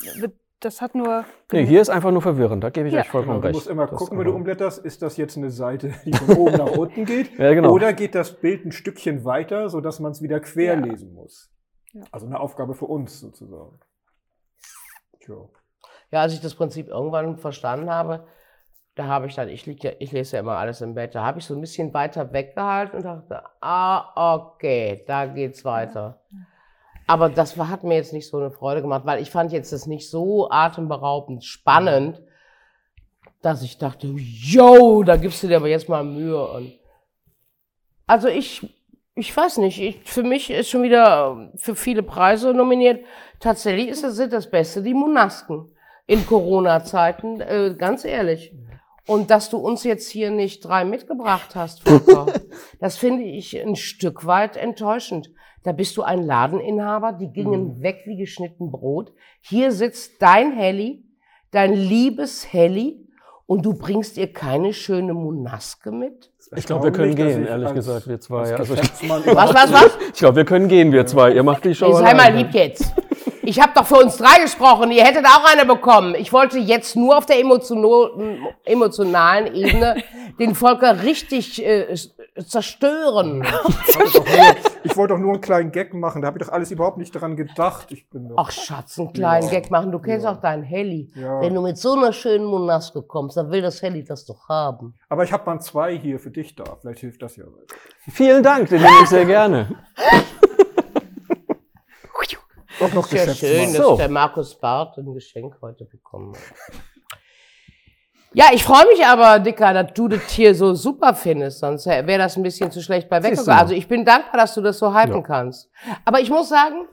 das 0.61 0.81
hat 0.81 0.95
nur. 0.95 1.27
Nee, 1.53 1.67
hier 1.67 1.83
ist 1.83 1.91
einfach 1.91 2.11
nur 2.11 2.23
verwirrend. 2.23 2.65
Da 2.65 2.71
gebe 2.71 2.89
ich 2.89 2.95
Ja. 2.95 3.01
euch 3.01 3.09
vollkommen 3.09 3.35
Genau, 3.35 3.41
du 3.43 3.47
recht. 3.49 3.55
musst 3.57 3.67
immer 3.69 3.87
Das 3.87 3.99
gucken, 3.99 4.17
wenn 4.19 4.25
du 4.25 4.31
einfach- 4.31 4.39
umblätterst, 4.39 4.85
ist 4.85 5.03
das 5.03 5.17
jetzt 5.19 5.37
eine 5.37 5.51
Seite, 5.51 5.93
die 6.07 6.13
von 6.15 6.37
oben 6.39 6.57
nach 6.57 6.71
unten 6.71 7.05
geht? 7.05 7.39
Ja, 7.39 7.53
genau. 7.53 7.71
Oder 7.71 7.93
geht 7.93 8.15
das 8.15 8.41
Bild 8.41 8.65
ein 8.65 8.73
Stückchen 8.73 9.25
weiter, 9.27 9.69
sodass 9.69 10.01
man 10.01 10.13
es 10.13 10.23
wieder 10.23 10.41
quer 10.41 10.75
Ja. 10.79 10.81
lesen 10.81 11.13
muss? 11.13 11.51
Also 12.13 12.27
eine 12.27 12.41
Aufgabe 12.41 12.75
für 12.75 12.87
uns 12.87 13.21
sozusagen. 13.21 13.79
Tja. 15.21 15.37
Ja, 16.15 16.21
als 16.21 16.33
ich 16.33 16.41
das 16.41 16.55
Prinzip 16.55 16.87
irgendwann 16.87 17.39
verstanden 17.39 17.91
habe, 17.91 18.25
da 18.95 19.07
habe 19.07 19.27
ich 19.27 19.35
dann, 19.35 19.49
ich, 19.49 19.67
lieg 19.67 19.83
ja, 19.83 19.91
ich 19.99 20.13
lese 20.13 20.37
ja 20.37 20.43
immer 20.43 20.57
alles 20.57 20.81
im 20.81 20.95
Bett, 20.95 21.17
da 21.17 21.25
habe 21.25 21.41
ich 21.41 21.45
so 21.45 21.57
ein 21.57 21.61
bisschen 21.61 21.93
weiter 21.93 22.33
weggehalten 22.33 22.99
und 22.99 23.05
dachte, 23.05 23.43
ah, 23.61 24.37
okay, 24.37 25.03
da 25.09 25.27
geht's 25.27 25.65
weiter. 25.65 26.23
Aber 27.09 27.29
das 27.29 27.57
hat 27.57 27.83
mir 27.83 27.97
jetzt 27.97 28.13
nicht 28.13 28.29
so 28.29 28.37
eine 28.37 28.53
Freude 28.53 28.81
gemacht, 28.81 29.05
weil 29.07 29.21
ich 29.21 29.29
fand 29.29 29.51
jetzt 29.51 29.73
das 29.73 29.87
nicht 29.87 30.09
so 30.09 30.49
atemberaubend 30.53 31.43
spannend, 31.43 32.23
dass 33.43 33.65
ich 33.65 33.79
dachte, 33.79 34.07
yo, 34.07 35.03
da 35.03 35.17
gibst 35.17 35.43
du 35.43 35.49
dir 35.49 35.57
aber 35.57 35.67
jetzt 35.67 35.89
mal 35.89 36.05
Mühe. 36.05 36.47
Und 36.47 36.75
also 38.07 38.29
ich, 38.29 38.73
ich 39.17 39.37
weiß 39.37 39.59
nicht, 39.59 39.81
ich, 39.81 40.01
für 40.05 40.23
mich 40.23 40.49
ist 40.49 40.71
schon 40.71 40.85
wieder 40.85 41.51
für 41.57 41.75
viele 41.75 42.05
Preise 42.05 42.55
nominiert. 42.55 43.05
Tatsächlich 43.41 43.89
ist 43.89 44.05
das, 44.05 44.15
sind 44.15 44.33
das 44.33 44.49
Beste 44.49 44.81
die 44.81 44.95
Monasken 44.95 45.74
in 46.07 46.27
Corona-Zeiten, 46.27 47.41
äh, 47.41 47.75
ganz 47.79 48.05
ehrlich. 48.05 48.53
Und 49.07 49.31
dass 49.31 49.51
du 49.51 49.59
uns 49.59 49.85
jetzt 49.85 50.09
hier 50.11 50.31
nicht 50.31 50.65
drei 50.65 50.85
mitgebracht 50.85 51.55
hast, 51.55 51.87
Volker, 51.87 52.27
das 52.81 52.97
finde 52.97 53.25
ich 53.25 53.55
ein 53.61 53.77
Stück 53.77 54.27
weit 54.27 54.57
enttäuschend. 54.57 55.31
Da 55.63 55.73
bist 55.73 55.97
du 55.97 56.03
ein 56.03 56.23
Ladeninhaber, 56.23 57.13
die 57.13 57.31
gingen 57.33 57.79
Mhm. 57.79 57.83
weg 57.83 58.03
wie 58.07 58.17
geschnitten 58.17 58.71
Brot. 58.71 59.13
Hier 59.41 59.73
sitzt 59.73 60.21
dein 60.23 60.53
Helly, 60.53 61.05
dein 61.51 61.73
liebes 61.75 62.51
Helly, 62.53 63.01
und 63.47 63.67
du 63.67 63.75
bringst 63.75 64.17
ihr 64.17 64.33
keine 64.33 64.73
schöne 64.73 65.13
Monaske 65.13 65.91
mit? 65.93 66.33
Ich 66.57 66.65
glaube, 66.65 66.85
wir 66.85 66.93
können 66.93 67.15
gehen, 67.15 67.43
ich 67.45 67.49
ehrlich 67.51 67.67
als- 67.69 67.75
gesagt, 67.75 68.09
wir 68.09 68.19
zwei. 68.19 68.41
als 68.41 68.53
Also 68.53 68.75
Was, 68.77 69.55
was, 69.55 69.73
was? 69.73 69.99
ich 70.15 70.19
glaube, 70.19 70.37
wir 70.37 70.45
können 70.47 70.67
gehen, 70.67 70.93
wir 70.93 71.05
zwei. 71.05 71.31
Ihr 71.33 71.43
macht 71.43 71.63
die 71.67 71.75
Show. 71.75 71.93
Sei 71.93 72.15
mal 72.15 72.35
lieb 72.35 72.55
jetzt. 72.55 72.91
Ich 73.47 73.61
habe 73.61 73.73
doch 73.75 73.87
für 73.87 73.97
uns 73.97 74.17
drei 74.17 74.41
gesprochen. 74.43 74.91
Ihr 74.91 75.05
hättet 75.05 75.25
auch 75.27 75.45
eine 75.53 75.65
bekommen. 75.67 76.15
Ich 76.15 76.33
wollte 76.33 76.59
jetzt 76.59 76.97
nur 76.97 77.17
auf 77.19 77.27
der 77.27 77.39
emotional, 77.41 78.11
emotionalen 78.65 79.55
Ebene 79.55 79.97
den 80.39 80.55
Volker 80.55 81.03
richtig 81.03 81.65
äh, 81.65 81.95
zerstören. 82.47 83.45
Ich 83.45 83.97
wollte 83.97 84.19
doch 84.19 84.27
nur- 84.27 84.55
Ich 84.85 84.97
wollte 84.97 85.15
doch 85.15 85.21
nur 85.21 85.33
einen 85.33 85.41
kleinen 85.41 85.73
Gag 85.73 85.95
machen, 85.95 86.21
da 86.23 86.27
habe 86.29 86.39
ich 86.39 86.45
doch 86.47 86.53
alles 86.53 86.71
überhaupt 86.71 86.99
nicht 86.99 87.15
daran 87.15 87.37
gedacht. 87.37 87.87
Ich 87.91 88.09
bin 88.11 88.29
doch, 88.29 88.37
Ach 88.39 88.51
Schatz, 88.51 88.99
einen 88.99 89.13
kleinen 89.13 89.45
Ja. 89.47 89.51
Gag 89.51 89.71
machen. 89.71 89.93
Du 89.93 89.99
kennst 89.99 90.25
Ja. 90.25 90.33
auch 90.33 90.41
deinen 90.41 90.63
Helly. 90.63 91.11
Ja. 91.15 91.41
Wenn 91.41 91.55
du 91.55 91.61
mit 91.63 91.79
so 91.79 91.93
einer 91.95 92.13
schönen 92.13 92.45
Monaske 92.45 93.03
kommst, 93.03 93.37
dann 93.37 93.51
will 93.51 93.63
das 93.63 93.81
Helly 93.83 94.05
das 94.05 94.25
doch 94.27 94.49
haben. 94.49 94.95
Aber 95.09 95.25
ich 95.25 95.33
habe 95.33 95.45
mal 95.47 95.61
zwei 95.61 95.97
hier 95.97 96.19
für 96.19 96.31
dich 96.31 96.55
da. 96.57 96.65
Vielleicht 96.81 97.01
hilft 97.01 97.23
das 97.23 97.37
ja. 97.37 97.45
Vielen 98.11 98.43
Dank, 98.43 98.69
den 98.69 98.83
nehme 98.83 98.95
ich 99.03 99.09
sehr 99.09 99.25
gerne. 99.25 99.69
Doch 102.81 102.93
noch 102.93 103.07
Sehr 103.07 103.27
Geschäftsmann. 103.27 103.51
schön, 103.51 103.73
dass 103.75 103.87
So. 103.87 103.97
der 103.97 104.09
Markus 104.09 104.55
Barth 104.59 104.99
ein 104.99 105.13
Geschenk 105.15 105.57
heute 105.63 105.85
bekommen 105.85 106.35
hat. 106.35 106.43
Ja, 108.37 108.47
ich 108.53 108.65
freue 108.65 108.85
mich 108.89 109.05
aber, 109.07 109.39
Dicker, 109.39 109.73
dass 109.73 109.93
du 109.95 110.09
das 110.09 110.29
hier 110.31 110.57
so 110.57 110.75
super 110.75 111.15
findest, 111.15 111.61
sonst 111.61 111.87
wäre 111.87 112.19
das 112.19 112.37
ein 112.37 112.43
bisschen 112.43 112.69
zu 112.73 112.83
schlecht 112.83 113.09
bei 113.09 113.21
mal. 113.21 113.29
Also 113.61 113.75
ich 113.75 113.87
bin 113.87 114.05
dankbar, 114.05 114.41
dass 114.41 114.55
du 114.55 114.61
das 114.61 114.79
so 114.81 114.93
hypen 114.93 115.15
Ja. 115.17 115.23
kannst. 115.23 115.71
Aber 116.05 116.19
ich 116.19 116.31
muss 116.31 116.49
sagen, 116.49 116.89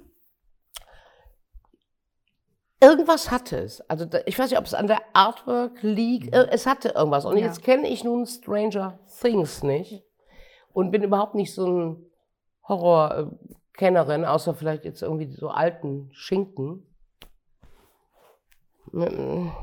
irgendwas 2.79 3.31
hatte 3.31 3.57
es. 3.57 3.81
Also 3.89 4.05
ich 4.27 4.37
weiß 4.37 4.51
nicht, 4.51 4.59
ob 4.59 4.65
es 4.65 4.75
an 4.75 4.85
der 4.85 4.99
Artwork 5.13 5.79
liegt. 5.81 6.31
Es 6.35 6.67
hatte 6.67 6.89
irgendwas. 6.89 7.25
Und 7.25 7.37
Ja. 7.37 7.45
jetzt 7.47 7.63
kenne 7.63 7.87
ich 7.87 8.03
nun 8.03 8.27
Stranger 8.27 8.99
Things 9.19 9.63
nicht 9.63 10.03
und 10.73 10.91
bin 10.91 11.01
überhaupt 11.01 11.33
nicht 11.33 11.55
so 11.55 11.65
ein 11.67 12.05
Horrorkennerin, 13.81 14.25
außer 14.25 14.53
vielleicht 14.53 14.85
jetzt 14.85 15.01
irgendwie 15.01 15.27
so 15.31 15.49
alten 15.49 16.09
Schinken. 16.13 16.85
Also 18.93 19.57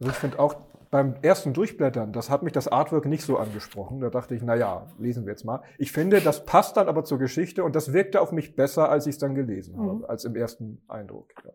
ich 0.00 0.12
finde 0.12 0.38
auch 0.38 0.54
beim 0.90 1.16
ersten 1.22 1.52
Durchblättern, 1.52 2.12
das 2.12 2.30
hat 2.30 2.42
mich 2.42 2.52
das 2.52 2.68
Artwork 2.68 3.06
nicht 3.06 3.24
so 3.24 3.36
angesprochen. 3.36 4.00
Da 4.00 4.10
dachte 4.10 4.34
ich, 4.34 4.42
naja, 4.42 4.86
lesen 4.98 5.24
wir 5.26 5.32
jetzt 5.32 5.44
mal. 5.44 5.62
Ich 5.78 5.90
finde, 5.90 6.20
das 6.20 6.44
passt 6.44 6.76
dann 6.76 6.88
aber 6.88 7.04
zur 7.04 7.18
Geschichte 7.18 7.64
und 7.64 7.74
das 7.74 7.92
wirkte 7.92 8.20
auf 8.20 8.30
mich 8.30 8.54
besser, 8.54 8.88
als 8.90 9.06
ich 9.06 9.14
es 9.14 9.18
dann 9.18 9.34
gelesen 9.34 9.76
Mhm. 9.76 9.88
habe, 9.88 10.08
als 10.08 10.24
im 10.24 10.36
ersten 10.36 10.82
Eindruck. 10.86 11.32
Ja. 11.44 11.50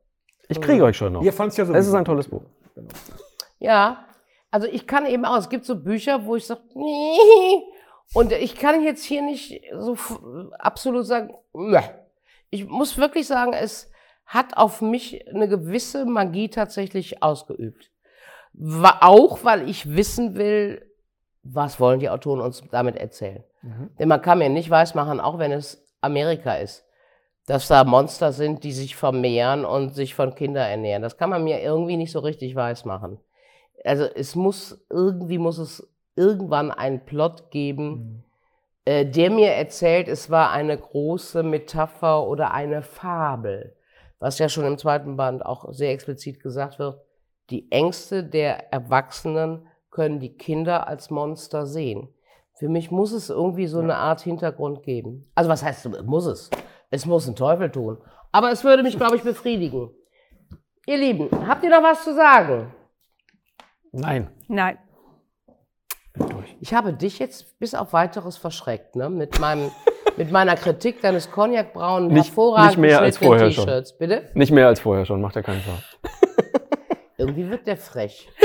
Ich 0.50 0.60
kriege 0.60 0.84
euch 0.84 0.98
schon 0.98 1.14
noch. 1.14 1.22
Ihr 1.22 1.32
fand 1.32 1.52
es 1.52 1.58
ja 1.58 1.66
so. 1.66 1.74
Es 1.74 1.88
ist 1.88 1.94
ein 1.94 2.06
tolles 2.06 2.28
Buch. 2.28 2.42
Genau. 2.76 2.90
Ja, 3.60 4.06
also 4.52 4.68
ich 4.68 4.88
kann 4.88 5.06
eben 5.06 5.24
auch, 5.26 5.38
es 5.38 5.50
gibt 5.50 5.64
so 5.66 5.82
Bücher, 5.82 6.26
wo 6.26 6.36
ich 6.36 6.46
sage, 6.48 6.62
nee. 6.74 7.64
Und 8.16 8.32
ich 8.32 8.56
kann 8.56 8.82
jetzt 8.82 9.04
hier 9.04 9.22
nicht 9.22 9.62
so 9.78 9.96
absolut 10.58 11.06
sagen, 11.06 11.34
Mäh. 11.54 11.82
Ich 12.50 12.68
muss 12.68 12.98
wirklich 12.98 13.28
sagen, 13.28 13.54
es 13.54 13.92
hat 14.26 14.58
auf 14.58 14.82
mich 14.82 15.28
eine 15.28 15.48
gewisse 15.48 16.06
Magie 16.06 16.50
tatsächlich 16.50 17.22
ausgeübt. 17.24 17.90
Wa- 18.54 19.00
Auch 19.02 19.44
weil 19.44 19.68
ich 19.70 19.96
wissen 19.96 20.36
will, 20.36 20.86
was 21.44 21.80
wollen 21.80 22.00
die 22.00 22.10
Autoren 22.10 22.42
uns 22.42 22.62
damit 22.72 22.96
erzählen. 22.98 23.44
Mhm. 23.62 23.90
Denn 23.98 24.08
man 24.08 24.22
kann 24.22 24.38
mir 24.40 24.50
nicht 24.50 24.70
weismachen, 24.70 25.20
auch 25.20 25.40
wenn 25.40 25.52
es 25.52 25.84
Amerika 26.02 26.56
ist, 26.56 26.86
dass 27.48 27.68
da 27.68 27.84
Monster 27.84 28.32
sind, 28.32 28.64
die 28.64 28.72
sich 28.72 28.96
vermehren 28.96 29.66
und 29.66 29.96
sich 29.96 30.14
von 30.14 30.36
Kindern 30.36 30.70
ernähren. 30.70 31.02
Das 31.02 31.18
kann 31.18 31.30
man 31.32 31.44
mir 31.44 31.62
irgendwie 31.62 31.98
nicht 31.98 32.12
so 32.12 32.20
richtig 32.20 32.56
weismachen. 32.56 33.20
Also 33.84 34.04
es 34.04 34.36
muss, 34.36 34.86
irgendwie 34.90 35.38
muss 35.40 35.58
es 35.58 35.88
irgendwann 36.16 36.70
einen 36.72 37.06
Plot 37.06 37.50
geben, 37.50 37.90
Mhm. 37.90 38.24
Äh, 38.90 39.06
der 39.06 39.30
mir 39.30 39.52
erzählt, 39.52 40.08
es 40.08 40.32
war 40.32 40.50
eine 40.50 40.76
große 40.76 41.44
Metapher 41.44 42.26
oder 42.28 42.56
eine 42.56 42.82
Fabel. 42.82 43.76
Was 44.18 44.40
ja 44.40 44.50
schon 44.50 44.66
im 44.66 44.80
zweiten 44.80 45.16
Band 45.16 45.46
auch 45.46 45.72
sehr 45.72 45.92
explizit 45.92 46.42
gesagt 46.42 46.80
wird. 46.80 47.00
Die 47.52 47.72
Ängste 47.72 48.24
der 48.24 48.74
Erwachsenen 48.74 49.68
können 49.92 50.20
die 50.20 50.36
Kinder 50.36 50.88
als 50.88 51.12
Monster 51.12 51.68
sehen. 51.68 52.10
Für 52.56 52.68
mich 52.68 52.90
muss 52.90 53.12
es 53.12 53.30
irgendwie 53.30 53.68
so 53.68 53.80
eine 53.80 53.96
Art 53.96 54.22
Hintergrund 54.22 54.82
geben. 54.82 55.30
Also 55.36 55.52
was 55.52 55.64
heißt, 55.64 55.88
muss 56.08 56.26
es? 56.26 56.50
Es 56.90 57.06
muss 57.06 57.28
ein 57.28 57.36
Teufel 57.36 57.70
tun. 57.70 58.00
Aber 58.32 58.52
es 58.52 58.64
würde 58.64 58.82
mich, 58.82 58.98
glaube 58.98 59.18
ich, 59.18 59.22
befriedigen. 59.22 59.92
Ihr 60.88 60.98
Lieben, 60.98 61.30
habt 61.48 61.64
ihr 61.64 61.70
noch 61.70 61.84
was 61.84 62.04
zu 62.04 62.16
sagen? 62.16 62.74
Nein. 63.92 64.32
Nein. 64.48 64.80
Ich 66.62 66.74
habe 66.74 66.94
dich 66.94 67.20
jetzt 67.20 67.58
bis 67.60 67.74
auf 67.76 67.94
weiteres 67.94 68.38
verschreckt, 68.38 68.96
ne? 68.96 69.10
Mit 69.10 69.40
meinem, 69.40 69.72
mit 70.18 70.32
meiner 70.32 70.56
Kritik 70.56 71.02
deines 71.02 71.32
Cognacbraunen 71.32 72.10
Nicht- 72.10 72.28
hervorragend 72.28 72.68
nicht 72.72 72.78
mehr 72.78 73.02
als 73.02 73.18
vorher 73.18 73.52
schon. 73.52 73.66
T-Shirts. 73.66 73.98
Bitte? 73.98 74.30
Nicht 74.34 74.52
mehr 74.52 74.68
als 74.68 74.80
vorher 74.82 75.06
schon, 75.06 75.22
macht 75.22 75.36
er 75.36 75.44
keinen 75.44 75.62
Fall. 75.62 75.84
Irgendwie 77.18 77.50
wird 77.50 77.68
der 77.68 77.78
frech. 77.78 78.28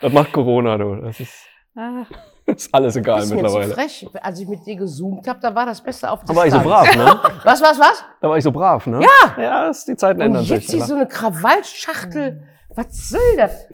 Das 0.00 0.12
macht 0.12 0.32
Corona, 0.32 0.76
du. 0.76 0.96
Das 0.96 1.18
ist, 1.18 1.32
Ah, 1.76 2.04
ist 2.46 2.72
alles 2.74 2.94
egal 2.96 3.20
Bist 3.20 3.30
mir 3.32 3.38
zu 3.38 3.42
mittlerweile. 3.44 3.72
frech. 3.74 4.06
Als 4.20 4.38
ich 4.38 4.46
mit 4.46 4.66
dir 4.66 4.76
gezoomt 4.76 5.26
habe, 5.26 5.40
da 5.40 5.54
war 5.54 5.64
das 5.66 5.82
Beste 5.82 6.10
auf 6.10 6.20
Da 6.26 6.36
war 6.36 6.46
ich 6.46 6.52
so 6.52 6.58
Distanz. 6.58 6.94
brav, 6.94 6.96
ne? 6.96 7.20
Was, 7.42 7.62
was, 7.62 7.80
was? 7.80 8.04
Da 8.20 8.28
war 8.28 8.36
ich 8.36 8.44
so 8.44 8.52
brav, 8.52 8.86
ne? 8.86 9.00
Ja! 9.00 9.42
Ja, 9.42 9.66
das, 9.68 9.84
die 9.86 9.96
Zeiten 9.96 10.20
Und 10.20 10.26
ändern 10.26 10.44
jetzt 10.44 10.68
sich. 10.68 10.76
hier 10.76 10.84
so 10.84 10.94
eine 10.94 11.08
Krawallschachtel. 11.08 12.42
Was 12.74 13.08
soll 13.08 13.36
das? 13.38 13.66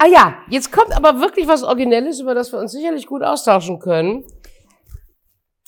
Ah 0.00 0.06
ja, 0.06 0.38
jetzt 0.48 0.70
kommt 0.70 0.96
aber 0.96 1.20
wirklich 1.20 1.48
was 1.48 1.64
Originelles, 1.64 2.20
über 2.20 2.32
das 2.32 2.52
wir 2.52 2.60
uns 2.60 2.70
sicherlich 2.70 3.08
gut 3.08 3.24
austauschen 3.24 3.80
können. 3.80 4.24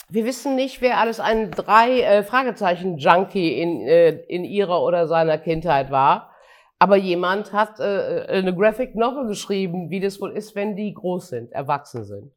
Wir 0.09 0.25
wissen 0.25 0.55
nicht, 0.55 0.81
wer 0.81 0.99
alles 0.99 1.19
ein 1.19 1.51
drei 1.51 2.01
äh, 2.03 2.23
Fragezeichen 2.23 2.99
Junkie 2.99 3.61
in, 3.61 3.81
äh, 3.81 4.11
in 4.29 4.45
ihrer 4.45 4.83
oder 4.83 5.09
seiner 5.09 5.37
Kindheit 5.37 5.91
war. 5.91 6.31
Aber 6.79 6.97
jemand 6.97 7.53
hat 7.53 7.81
äh, 7.81 8.27
eine 8.29 8.55
Graphic 8.55 8.95
Novel 8.95 9.27
geschrieben, 9.27 9.91
wie 9.91 9.99
das 9.99 10.21
wohl 10.21 10.31
ist, 10.31 10.55
wenn 10.55 10.77
die 10.77 10.95
groß 10.95 11.29
sind, 11.29 11.53
erwachsen 11.53 12.05
sind. 12.05 12.33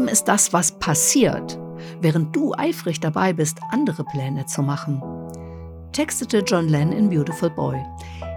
Leben 0.00 0.08
ist 0.08 0.28
das, 0.28 0.54
was 0.54 0.72
passiert, 0.72 1.58
während 2.00 2.34
du 2.34 2.54
eifrig 2.54 3.00
dabei 3.00 3.34
bist, 3.34 3.58
andere 3.70 4.02
Pläne 4.02 4.46
zu 4.46 4.62
machen. 4.62 5.02
Textete 5.92 6.38
John 6.38 6.68
Lenn 6.68 6.90
in 6.90 7.10
Beautiful 7.10 7.50
Boy. 7.50 7.76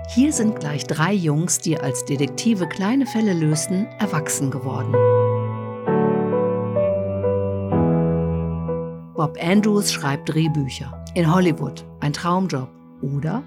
Hier 0.09 0.34
sind 0.34 0.59
gleich 0.59 0.84
drei 0.86 1.14
Jungs, 1.14 1.59
die 1.59 1.80
als 1.80 2.03
Detektive 2.03 2.68
kleine 2.68 3.05
Fälle 3.05 3.32
lösten, 3.32 3.86
erwachsen 3.99 4.51
geworden. 4.51 4.91
Bob 9.16 9.38
Andrews 9.41 9.93
schreibt 9.93 10.34
Drehbücher. 10.34 11.05
In 11.16 11.34
Hollywood 11.34 11.86
ein 12.01 12.11
Traumjob. 12.11 12.68
Oder 13.01 13.41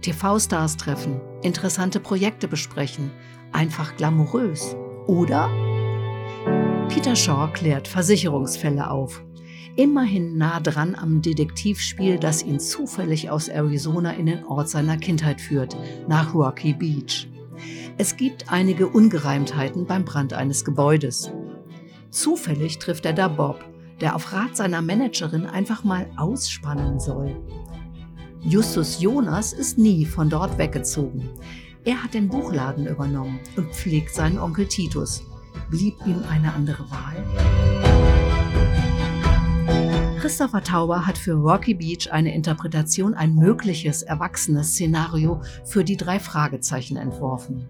TV-Stars 0.00 0.78
treffen, 0.78 1.20
interessante 1.42 2.00
Projekte 2.00 2.48
besprechen, 2.48 3.10
einfach 3.52 3.96
glamourös. 3.96 4.76
Oder 5.06 5.50
Peter 6.94 7.16
Shaw 7.16 7.48
klärt 7.52 7.88
Versicherungsfälle 7.88 8.88
auf. 8.88 9.24
Immerhin 9.74 10.38
nah 10.38 10.60
dran 10.60 10.94
am 10.94 11.22
Detektivspiel, 11.22 12.20
das 12.20 12.44
ihn 12.44 12.60
zufällig 12.60 13.30
aus 13.30 13.48
Arizona 13.48 14.12
in 14.12 14.26
den 14.26 14.44
Ort 14.44 14.68
seiner 14.68 14.96
Kindheit 14.96 15.40
führt, 15.40 15.76
nach 16.06 16.32
Rocky 16.34 16.72
Beach. 16.72 17.28
Es 17.98 18.16
gibt 18.16 18.52
einige 18.52 18.86
Ungereimtheiten 18.86 19.86
beim 19.86 20.04
Brand 20.04 20.34
eines 20.34 20.64
Gebäudes. 20.64 21.32
Zufällig 22.10 22.78
trifft 22.78 23.06
er 23.06 23.12
da 23.12 23.26
Bob, 23.26 23.64
der 24.00 24.14
auf 24.14 24.32
Rat 24.32 24.56
seiner 24.56 24.80
Managerin 24.80 25.46
einfach 25.46 25.82
mal 25.82 26.08
ausspannen 26.16 27.00
soll. 27.00 27.34
Justus 28.40 29.00
Jonas 29.00 29.52
ist 29.52 29.78
nie 29.78 30.06
von 30.06 30.30
dort 30.30 30.58
weggezogen. 30.58 31.28
Er 31.84 32.04
hat 32.04 32.14
den 32.14 32.28
Buchladen 32.28 32.86
übernommen 32.86 33.40
und 33.56 33.72
pflegt 33.72 34.14
seinen 34.14 34.38
Onkel 34.38 34.68
Titus. 34.68 35.24
Blieb 35.70 35.94
ihm 36.06 36.22
eine 36.30 36.52
andere 36.52 36.84
Wahl? 36.90 37.24
Christopher 40.20 40.62
Tauber 40.62 41.06
hat 41.06 41.18
für 41.18 41.34
Rocky 41.34 41.74
Beach 41.74 42.10
eine 42.10 42.34
Interpretation, 42.34 43.14
ein 43.14 43.34
mögliches 43.34 44.02
erwachsenes 44.02 44.72
Szenario 44.72 45.42
für 45.64 45.84
die 45.84 45.96
drei 45.96 46.18
Fragezeichen 46.18 46.96
entworfen 46.96 47.68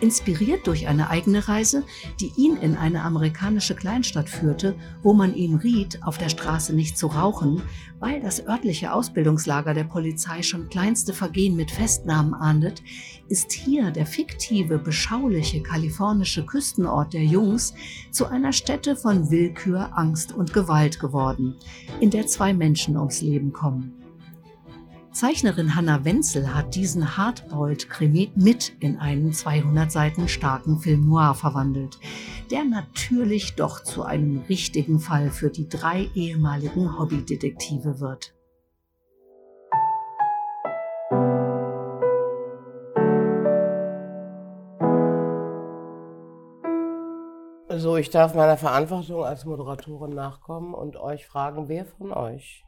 inspiriert 0.00 0.66
durch 0.66 0.88
eine 0.88 1.10
eigene 1.10 1.48
Reise, 1.48 1.84
die 2.20 2.32
ihn 2.36 2.56
in 2.56 2.76
eine 2.76 3.02
amerikanische 3.02 3.74
Kleinstadt 3.74 4.28
führte, 4.28 4.74
wo 5.02 5.12
man 5.12 5.34
ihm 5.34 5.56
riet, 5.56 6.00
auf 6.02 6.18
der 6.18 6.28
Straße 6.28 6.74
nicht 6.74 6.98
zu 6.98 7.06
rauchen, 7.06 7.62
weil 7.98 8.20
das 8.20 8.46
örtliche 8.46 8.92
Ausbildungslager 8.92 9.74
der 9.74 9.84
Polizei 9.84 10.42
schon 10.42 10.68
kleinste 10.68 11.12
Vergehen 11.12 11.56
mit 11.56 11.70
Festnahmen 11.70 12.34
ahndet, 12.34 12.82
ist 13.28 13.52
hier 13.52 13.90
der 13.90 14.06
fiktive, 14.06 14.78
beschauliche 14.78 15.62
kalifornische 15.62 16.44
Küstenort 16.44 17.14
der 17.14 17.24
Jungs 17.24 17.74
zu 18.10 18.26
einer 18.26 18.52
Stätte 18.52 18.96
von 18.96 19.30
Willkür, 19.30 19.96
Angst 19.96 20.32
und 20.32 20.52
Gewalt 20.52 21.00
geworden, 21.00 21.56
in 22.00 22.10
der 22.10 22.26
zwei 22.26 22.52
Menschen 22.52 22.96
ums 22.96 23.22
Leben 23.22 23.52
kommen. 23.52 23.95
Zeichnerin 25.16 25.74
Hanna 25.74 26.04
Wenzel 26.04 26.54
hat 26.54 26.74
diesen 26.74 27.16
Hardboiled-Krimi 27.16 28.32
mit 28.34 28.74
in 28.80 28.98
einen 28.98 29.32
200 29.32 29.90
Seiten 29.90 30.28
starken 30.28 30.78
Film 30.78 31.08
noir 31.08 31.34
verwandelt, 31.34 31.98
der 32.50 32.64
natürlich 32.64 33.54
doch 33.54 33.82
zu 33.82 34.02
einem 34.02 34.42
richtigen 34.46 34.98
Fall 35.00 35.30
für 35.30 35.48
die 35.48 35.70
drei 35.70 36.10
ehemaligen 36.14 36.98
Hobbydetektive 36.98 37.98
wird. 37.98 38.34
So, 47.70 47.96
ich 47.96 48.10
darf 48.10 48.34
meiner 48.34 48.58
Verantwortung 48.58 49.24
als 49.24 49.46
Moderatorin 49.46 50.14
nachkommen 50.14 50.74
und 50.74 50.98
euch 50.98 51.26
fragen, 51.26 51.70
wer 51.70 51.86
von 51.86 52.12
euch 52.12 52.66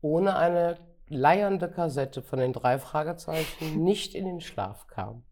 ohne 0.00 0.34
eine 0.34 0.89
leiernde 1.10 1.68
Kassette 1.68 2.22
von 2.22 2.38
den 2.38 2.52
drei 2.52 2.78
Fragezeichen 2.78 3.82
nicht 3.82 4.14
in 4.14 4.24
den 4.24 4.40
Schlaf 4.40 4.86
kam. 4.86 5.24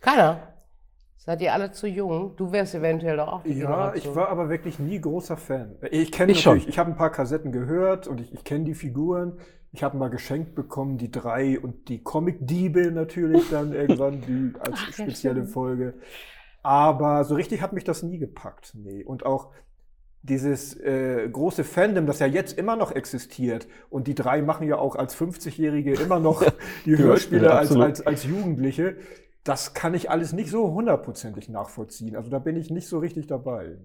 Keiner. 0.00 0.54
Seid 1.16 1.42
ihr 1.42 1.52
alle 1.52 1.72
zu 1.72 1.86
jung? 1.86 2.36
Du 2.36 2.52
wärst 2.52 2.74
eventuell 2.74 3.18
doch 3.18 3.28
auch. 3.28 3.42
Die 3.42 3.52
ja, 3.52 3.92
ich 3.94 4.14
war 4.14 4.28
aber 4.28 4.48
wirklich 4.48 4.78
nie 4.78 4.98
großer 4.98 5.36
Fan. 5.36 5.76
Ich 5.90 6.10
kenne 6.10 6.32
natürlich, 6.32 6.62
schon. 6.62 6.70
ich 6.70 6.78
habe 6.78 6.90
ein 6.90 6.96
paar 6.96 7.12
Kassetten 7.12 7.52
gehört 7.52 8.08
und 8.08 8.20
ich, 8.20 8.32
ich 8.32 8.44
kenne 8.44 8.64
die 8.64 8.74
Figuren. 8.74 9.38
Ich 9.70 9.82
habe 9.82 9.98
mal 9.98 10.08
geschenkt 10.08 10.54
bekommen, 10.54 10.96
die 10.96 11.10
drei 11.10 11.60
und 11.60 11.90
die 11.90 12.02
Comic-Diebe 12.02 12.90
natürlich 12.90 13.50
dann 13.50 13.74
irgendwann 13.74 14.22
die 14.22 14.54
als 14.60 14.78
Ach, 14.78 14.92
spezielle 14.92 15.44
Folge. 15.44 15.94
Aber 16.62 17.24
so 17.24 17.34
richtig 17.34 17.60
hat 17.60 17.74
mich 17.74 17.84
das 17.84 18.02
nie 18.02 18.18
gepackt. 18.18 18.72
Nee. 18.74 19.04
Und 19.04 19.26
auch 19.26 19.52
dieses 20.22 20.74
äh, 20.80 21.28
große 21.30 21.64
Fandom, 21.64 22.06
das 22.06 22.18
ja 22.18 22.26
jetzt 22.26 22.58
immer 22.58 22.76
noch 22.76 22.92
existiert, 22.92 23.68
und 23.88 24.06
die 24.06 24.14
drei 24.14 24.42
machen 24.42 24.66
ja 24.66 24.76
auch 24.76 24.96
als 24.96 25.16
50-Jährige 25.16 25.94
immer 25.94 26.18
noch 26.18 26.44
die 26.84 26.98
Hörspiele 26.98 27.52
als, 27.52 27.74
als, 27.74 28.06
als 28.06 28.24
Jugendliche, 28.24 28.96
das 29.44 29.72
kann 29.72 29.94
ich 29.94 30.10
alles 30.10 30.32
nicht 30.32 30.50
so 30.50 30.72
hundertprozentig 30.72 31.48
nachvollziehen. 31.48 32.16
Also 32.16 32.28
da 32.28 32.38
bin 32.38 32.56
ich 32.56 32.70
nicht 32.70 32.86
so 32.86 32.98
richtig 32.98 33.28
dabei. 33.28 33.78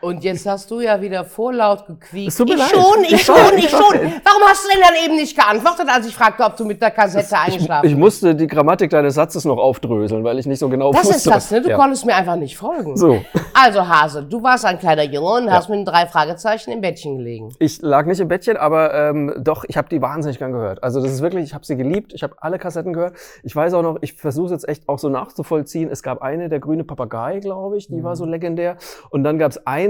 Und 0.00 0.22
jetzt 0.22 0.46
hast 0.46 0.70
du 0.70 0.80
ja 0.80 1.00
wieder 1.00 1.24
vorlaut 1.24 1.86
gequiekt. 1.86 2.38
Ich 2.38 2.56
leid. 2.56 2.68
schon, 2.68 3.04
ich, 3.04 3.12
ich 3.12 3.24
schon, 3.24 3.36
ich 3.56 3.70
schon. 3.70 3.80
Warum 3.80 4.42
hast 4.46 4.64
du 4.64 4.68
denn 4.70 4.80
dann 4.80 5.04
eben 5.04 5.16
nicht 5.16 5.36
geantwortet, 5.36 5.88
als 5.88 6.06
ich 6.06 6.14
fragte, 6.14 6.44
ob 6.44 6.56
du 6.56 6.64
mit 6.64 6.80
der 6.82 6.90
Kassette 6.90 7.28
das, 7.30 7.32
eingeschlafen 7.32 7.86
ich, 7.86 7.92
ich 7.92 7.98
musste 7.98 8.34
die 8.34 8.46
Grammatik 8.46 8.90
deines 8.90 9.14
Satzes 9.14 9.44
noch 9.44 9.58
aufdröseln, 9.58 10.22
weil 10.22 10.38
ich 10.38 10.46
nicht 10.46 10.58
so 10.58 10.68
genau 10.68 10.92
das 10.92 11.06
wusste. 11.06 11.30
Das 11.30 11.44
ist 11.44 11.50
das, 11.50 11.50
ne? 11.50 11.62
Du 11.62 11.70
ja. 11.70 11.76
konntest 11.76 12.04
mir 12.04 12.14
einfach 12.14 12.36
nicht 12.36 12.56
folgen. 12.56 12.96
So. 12.96 13.22
Also 13.54 13.88
Hase, 13.88 14.22
du 14.22 14.42
warst 14.42 14.66
ein 14.66 14.78
kleiner 14.78 15.04
Junge 15.04 15.32
und 15.32 15.46
ja. 15.46 15.52
hast 15.52 15.70
mit 15.70 15.88
drei 15.88 16.06
Fragezeichen 16.06 16.72
im 16.72 16.82
Bettchen 16.82 17.16
gelegen. 17.16 17.54
Ich 17.58 17.80
lag 17.80 18.04
nicht 18.04 18.20
im 18.20 18.28
Bettchen, 18.28 18.58
aber 18.58 18.92
ähm, 18.92 19.32
doch, 19.38 19.64
ich 19.66 19.78
habe 19.78 19.88
die 19.88 20.02
wahnsinnig 20.02 20.38
gern 20.38 20.52
gehört. 20.52 20.82
Also 20.82 21.00
das 21.00 21.10
ist 21.10 21.22
wirklich, 21.22 21.44
ich 21.44 21.54
habe 21.54 21.64
sie 21.64 21.76
geliebt, 21.76 22.12
ich 22.12 22.22
habe 22.22 22.34
alle 22.40 22.58
Kassetten 22.58 22.92
gehört. 22.92 23.14
Ich 23.42 23.56
weiß 23.56 23.72
auch 23.72 23.82
noch, 23.82 23.96
ich 24.02 24.12
versuche 24.12 24.52
jetzt 24.52 24.68
echt 24.68 24.88
auch 24.88 24.98
so 24.98 25.08
nachzuvollziehen. 25.08 25.90
Es 25.90 26.02
gab 26.02 26.20
eine, 26.20 26.50
der 26.50 26.60
grüne 26.60 26.84
Papagei, 26.84 27.38
glaube 27.40 27.78
ich, 27.78 27.88
die 27.88 27.94
mhm. 27.94 28.04
war 28.04 28.14
so 28.14 28.26
legendär. 28.26 28.76
Und 29.08 29.24
dann 29.24 29.38
gab 29.38 29.52
es 29.52 29.66
eine, 29.66 29.85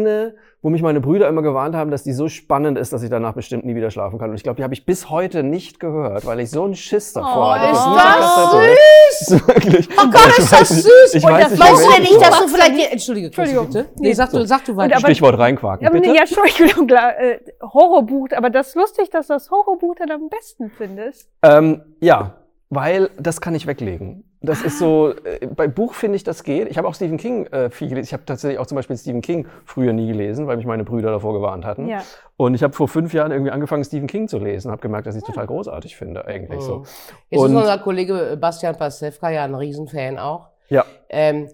wo 0.63 0.71
mich 0.71 0.83
meine 0.83 1.01
Brüder 1.01 1.29
immer 1.29 1.43
gewarnt 1.43 1.77
haben, 1.77 1.93
dass 1.93 2.03
die 2.03 2.13
so 2.13 2.29
spannend 2.29 2.77
ist, 2.77 2.93
dass 2.93 3.03
ich 3.03 3.09
danach 3.09 3.35
bestimmt 3.35 3.65
nie 3.65 3.77
wieder 3.77 3.91
schlafen 3.93 4.19
kann. 4.19 4.31
Und 4.31 4.37
ich 4.37 4.43
glaube, 4.43 4.57
die 4.57 4.65
habe 4.65 4.75
ich 4.75 4.85
bis 4.85 5.11
heute 5.11 5.45
nicht 5.45 5.79
gehört, 5.79 6.27
weil 6.27 6.41
ich 6.41 6.51
so 6.51 6.65
einen 6.65 6.75
Schiss 6.75 7.13
davor 7.13 7.49
oh, 7.49 7.55
hatte. 7.55 7.71
Ist 7.71 7.87
das, 7.87 9.29
das 9.29 9.29
süß! 9.29 9.49
Wirklich. 9.49 9.89
Oh 9.93 10.11
Gott, 10.11 10.39
ist 10.39 10.53
das 10.53 10.69
süß! 10.69 11.15
Ich 11.15 11.25
und 11.25 11.31
weiß 11.31 11.51
das 11.51 11.61
weißt 11.61 11.99
du 11.99 12.03
nicht, 12.03 12.21
dass 12.21 12.41
du 12.41 12.49
vielleicht... 12.49 12.93
Entschuldige, 12.93 13.27
Entschuldigung. 13.27 13.67
bitte. 13.67 13.87
Nee, 13.99 14.13
sag 14.13 14.31
du, 14.31 14.45
sag 14.45 14.65
du 14.65 14.77
weiter. 14.77 14.99
Stichwort 14.99 15.39
reinquaken, 15.39 15.85
ja, 15.85 15.91
bitte. 15.91 16.09
Ja, 16.09 16.23
Entschuldigung, 16.23 16.89
klar, 16.89 17.17
äh, 17.17 17.39
Horrorbuch, 17.63 18.29
aber 18.37 18.51
das 18.51 18.69
ist 18.71 18.75
lustig, 18.75 19.11
dass 19.11 19.29
du 19.29 19.35
das 19.35 19.51
Horrorbuch 19.51 19.95
dann 19.97 20.11
am 20.11 20.29
besten 20.29 20.71
findest. 20.77 21.31
Ähm, 21.43 21.83
ja, 22.01 22.39
weil 22.71 23.11
das 23.19 23.41
kann 23.41 23.55
ich 23.55 23.69
weglegen. 23.69 24.26
Das 24.43 24.63
ist 24.63 24.79
so, 24.79 25.15
äh, 25.25 25.47
bei 25.47 25.67
Buch 25.67 25.95
finde 25.95 26.17
ich, 26.17 26.25
das 26.25 26.45
geht. 26.45 26.69
Ich 26.69 26.79
habe 26.79 26.87
auch 26.87 26.95
Stephen 26.95 27.17
King 27.17 27.47
äh, 27.47 27.71
viel 27.71 27.89
gelesen. 27.89 28.07
Ich 28.07 28.13
habe 28.13 28.25
tatsächlich 28.25 28.59
auch 28.59 28.67
zum 28.67 28.77
Beispiel 28.77 28.97
Stephen 28.97 29.23
King 29.23 29.47
früher 29.65 29.93
nie 29.93 30.07
gelesen, 30.07 30.47
weil 30.47 30.57
mich 30.57 30.67
meine 30.67 30.85
Brüder 30.85 31.11
davor 31.11 31.33
gewarnt 31.33 31.65
hatten. 31.65 31.89
Ja. 31.89 32.03
Und 32.37 32.55
ich 32.55 32.63
habe 32.63 32.75
vor 32.75 32.89
fünf 32.89 33.15
Jahren 33.15 33.33
irgendwie 33.33 33.51
angefangen, 33.51 33.83
Stephen 33.85 34.07
King 34.07 34.29
zu 34.29 34.39
lesen, 34.39 34.71
habe 34.71 34.83
gemerkt, 34.83 35.07
dass 35.07 35.17
ich 35.17 35.23
es 35.23 35.27
total 35.27 35.47
großartig 35.47 35.97
finde, 35.97 36.27
eigentlich 36.27 36.59
oh. 36.61 36.63
so. 36.63 36.85
Jetzt 37.31 37.41
Und 37.41 37.51
ist 37.51 37.57
unser 37.57 37.79
Kollege 37.79 38.37
Bastian 38.41 38.77
Pastewka 38.77 39.31
ja 39.31 39.45
ein 39.45 39.55
Riesenfan 39.55 40.19
auch. 40.19 40.49
Ja. 40.69 40.85
Ähm, 41.09 41.49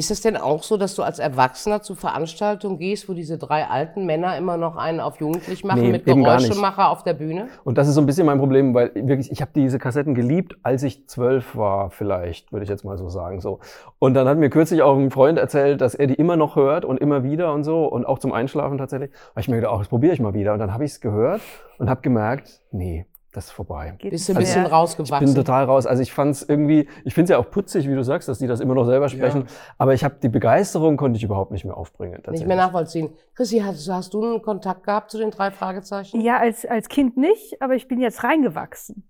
ist 0.00 0.10
es 0.10 0.22
denn 0.22 0.38
auch 0.38 0.62
so, 0.62 0.78
dass 0.78 0.94
du 0.94 1.02
als 1.02 1.18
Erwachsener 1.18 1.82
zu 1.82 1.94
Veranstaltungen 1.94 2.78
gehst, 2.78 3.06
wo 3.06 3.12
diese 3.12 3.36
drei 3.36 3.66
alten 3.66 4.06
Männer 4.06 4.34
immer 4.38 4.56
noch 4.56 4.76
einen 4.76 4.98
auf 4.98 5.20
Jugendlich 5.20 5.62
machen 5.62 5.82
nee, 5.82 5.92
mit 5.92 6.06
Geräuschemacher 6.06 6.88
auf 6.88 7.02
der 7.02 7.12
Bühne? 7.12 7.48
Und 7.64 7.76
das 7.76 7.86
ist 7.86 7.96
so 7.96 8.00
ein 8.00 8.06
bisschen 8.06 8.24
mein 8.24 8.38
Problem, 8.38 8.72
weil 8.72 8.92
wirklich, 8.94 9.30
ich 9.30 9.42
habe 9.42 9.50
diese 9.54 9.78
Kassetten 9.78 10.14
geliebt, 10.14 10.56
als 10.62 10.82
ich 10.84 11.06
zwölf 11.06 11.54
war, 11.54 11.90
vielleicht, 11.90 12.50
würde 12.50 12.64
ich 12.64 12.70
jetzt 12.70 12.82
mal 12.82 12.96
so 12.96 13.10
sagen. 13.10 13.42
So. 13.42 13.60
Und 13.98 14.14
dann 14.14 14.26
hat 14.26 14.38
mir 14.38 14.48
kürzlich 14.48 14.80
auch 14.80 14.96
ein 14.96 15.10
Freund 15.10 15.38
erzählt, 15.38 15.82
dass 15.82 15.94
er 15.94 16.06
die 16.06 16.14
immer 16.14 16.36
noch 16.36 16.56
hört 16.56 16.86
und 16.86 16.98
immer 16.98 17.22
wieder 17.22 17.52
und 17.52 17.64
so 17.64 17.84
und 17.84 18.06
auch 18.06 18.18
zum 18.18 18.32
Einschlafen 18.32 18.78
tatsächlich. 18.78 19.10
Weil 19.34 19.42
ich 19.42 19.48
mir 19.48 19.56
gedacht, 19.56 19.74
oh, 19.74 19.78
das 19.78 19.88
probiere 19.88 20.14
ich 20.14 20.20
mal 20.20 20.32
wieder. 20.32 20.54
Und 20.54 20.60
dann 20.60 20.72
habe 20.72 20.86
ich 20.86 20.92
es 20.92 21.02
gehört 21.02 21.42
und 21.78 21.90
habe 21.90 22.00
gemerkt, 22.00 22.62
nee, 22.70 23.04
das 23.32 23.46
ist 23.46 23.50
vorbei. 23.52 23.94
Bist 24.02 24.28
du 24.28 24.32
ein 24.32 24.38
bisschen 24.38 24.64
also, 24.64 24.74
rausgewachsen? 24.74 25.28
Ich 25.28 25.34
bin 25.34 25.44
total 25.44 25.64
raus. 25.64 25.86
Also 25.86 26.02
ich 26.02 26.12
fand 26.12 26.32
es 26.32 26.48
irgendwie, 26.48 26.88
ich 27.04 27.14
finde 27.14 27.24
es 27.24 27.30
ja 27.30 27.38
auch 27.38 27.50
putzig, 27.50 27.88
wie 27.88 27.94
du 27.94 28.02
sagst, 28.02 28.28
dass 28.28 28.38
die 28.38 28.46
das 28.46 28.60
immer 28.60 28.74
noch 28.74 28.84
selber 28.84 29.08
sprechen. 29.08 29.42
Ja. 29.42 29.54
Aber 29.78 29.94
ich 29.94 30.02
habe 30.02 30.16
die 30.20 30.28
Begeisterung 30.28 30.96
konnte 30.96 31.16
ich 31.16 31.22
überhaupt 31.22 31.52
nicht 31.52 31.64
mehr 31.64 31.76
aufbringen. 31.76 32.22
Nicht 32.30 32.46
mehr 32.46 32.56
nachvollziehen. 32.56 33.10
Chrissy, 33.34 33.60
hast, 33.60 33.88
hast, 33.88 34.14
du 34.14 34.24
einen 34.24 34.42
Kontakt 34.42 34.84
gehabt 34.84 35.10
zu 35.10 35.18
den 35.18 35.30
drei 35.30 35.50
Fragezeichen? 35.50 36.20
Ja, 36.20 36.38
als, 36.38 36.66
als 36.66 36.88
Kind 36.88 37.16
nicht, 37.16 37.62
aber 37.62 37.74
ich 37.74 37.86
bin 37.86 38.00
jetzt 38.00 38.24
reingewachsen. 38.24 39.04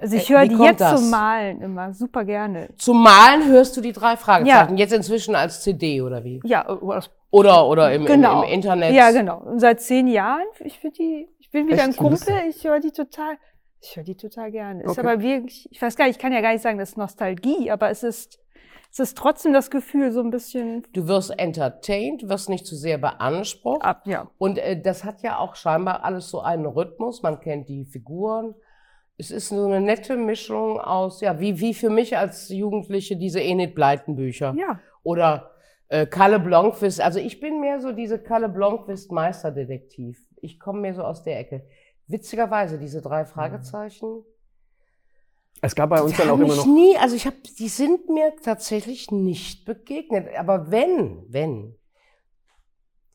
Also 0.00 0.16
ich 0.16 0.30
äh, 0.30 0.34
höre 0.34 0.46
die 0.46 0.56
jetzt 0.56 0.80
das? 0.80 1.00
zum 1.00 1.10
Malen 1.10 1.60
immer 1.60 1.92
super 1.92 2.24
gerne. 2.24 2.70
Zum 2.76 3.02
Malen 3.02 3.46
hörst 3.46 3.76
du 3.76 3.80
die 3.80 3.92
drei 3.92 4.16
Fragezeichen. 4.16 4.76
Ja. 4.76 4.82
Jetzt 4.82 4.92
inzwischen 4.92 5.34
als 5.34 5.62
CD 5.62 6.00
oder 6.00 6.24
wie? 6.24 6.40
Ja, 6.44 6.66
oder, 7.30 7.66
oder 7.66 7.92
im, 7.92 8.06
genau. 8.06 8.42
im, 8.42 8.48
im 8.48 8.54
Internet. 8.54 8.94
Ja, 8.94 9.10
genau. 9.12 9.38
Und 9.38 9.60
seit 9.60 9.80
zehn 9.80 10.08
Jahren, 10.08 10.46
ich 10.60 10.78
finde 10.78 10.96
die, 10.96 11.28
ich 11.38 11.50
bin 11.50 11.66
wieder 11.66 11.78
Echt? 11.78 11.88
ein 11.88 11.96
Kumpel, 11.96 12.34
ich 12.48 12.64
höre 12.64 12.80
die 12.80 12.92
total. 12.92 13.36
Ich 13.82 13.96
höre 13.96 14.04
die 14.04 14.16
total 14.16 14.50
gerne. 14.50 14.80
Okay. 14.80 14.90
Ist 14.90 14.98
aber 14.98 15.20
wirklich, 15.22 15.68
ich 15.70 15.80
weiß 15.80 15.96
gar 15.96 16.06
nicht, 16.06 16.16
ich 16.16 16.22
kann 16.22 16.32
ja 16.32 16.40
gar 16.40 16.52
nicht 16.52 16.62
sagen, 16.62 16.78
das 16.78 16.90
ist 16.90 16.96
Nostalgie, 16.96 17.70
aber 17.70 17.90
es 17.90 18.02
ist, 18.02 18.38
es 18.92 18.98
ist 18.98 19.16
trotzdem 19.16 19.52
das 19.52 19.70
Gefühl, 19.70 20.12
so 20.12 20.20
ein 20.20 20.30
bisschen. 20.30 20.86
Du 20.92 21.06
wirst 21.08 21.38
entertained, 21.38 22.28
wirst 22.28 22.48
nicht 22.48 22.66
zu 22.66 22.76
sehr 22.76 22.98
beansprucht. 22.98 23.82
Ab, 23.82 24.02
ja. 24.04 24.30
Und 24.38 24.58
äh, 24.58 24.80
das 24.80 25.04
hat 25.04 25.22
ja 25.22 25.38
auch 25.38 25.54
scheinbar 25.54 26.04
alles 26.04 26.28
so 26.28 26.40
einen 26.40 26.66
Rhythmus. 26.66 27.22
Man 27.22 27.40
kennt 27.40 27.68
die 27.68 27.84
Figuren. 27.84 28.54
Es 29.16 29.30
ist 29.30 29.48
so 29.48 29.66
eine 29.66 29.80
nette 29.80 30.16
Mischung 30.16 30.80
aus, 30.80 31.20
ja, 31.20 31.40
wie, 31.40 31.60
wie 31.60 31.74
für 31.74 31.90
mich 31.90 32.16
als 32.16 32.48
Jugendliche 32.48 33.16
diese 33.16 33.40
Enid 33.40 33.74
Blyton 33.74 34.16
Bücher. 34.16 34.54
Ja. 34.56 34.80
Oder 35.02 35.50
äh, 35.88 36.06
Kalle 36.06 36.40
Blomqvist. 36.40 37.00
Also 37.00 37.18
ich 37.18 37.40
bin 37.40 37.60
mehr 37.60 37.80
so 37.80 37.92
diese 37.92 38.18
Kalle 38.18 38.48
Blomqvist 38.48 39.12
Meisterdetektiv. 39.12 40.18
Ich 40.40 40.58
komme 40.58 40.80
mehr 40.80 40.94
so 40.94 41.02
aus 41.02 41.22
der 41.22 41.38
Ecke. 41.38 41.66
Witzigerweise, 42.10 42.78
diese 42.78 43.00
drei 43.00 43.24
Fragezeichen. 43.24 44.24
Es 45.62 45.74
gab 45.74 45.90
bei 45.90 46.02
uns 46.02 46.16
dann 46.16 46.30
auch 46.30 46.38
immer 46.38 46.56
noch. 46.56 46.66
Nie, 46.66 46.96
also 46.96 47.14
ich 47.14 47.26
habe, 47.26 47.36
die 47.36 47.68
sind 47.68 48.08
mir 48.08 48.34
tatsächlich 48.42 49.10
nicht 49.10 49.64
begegnet. 49.64 50.28
Aber 50.36 50.70
wenn, 50.70 51.24
wenn, 51.28 51.76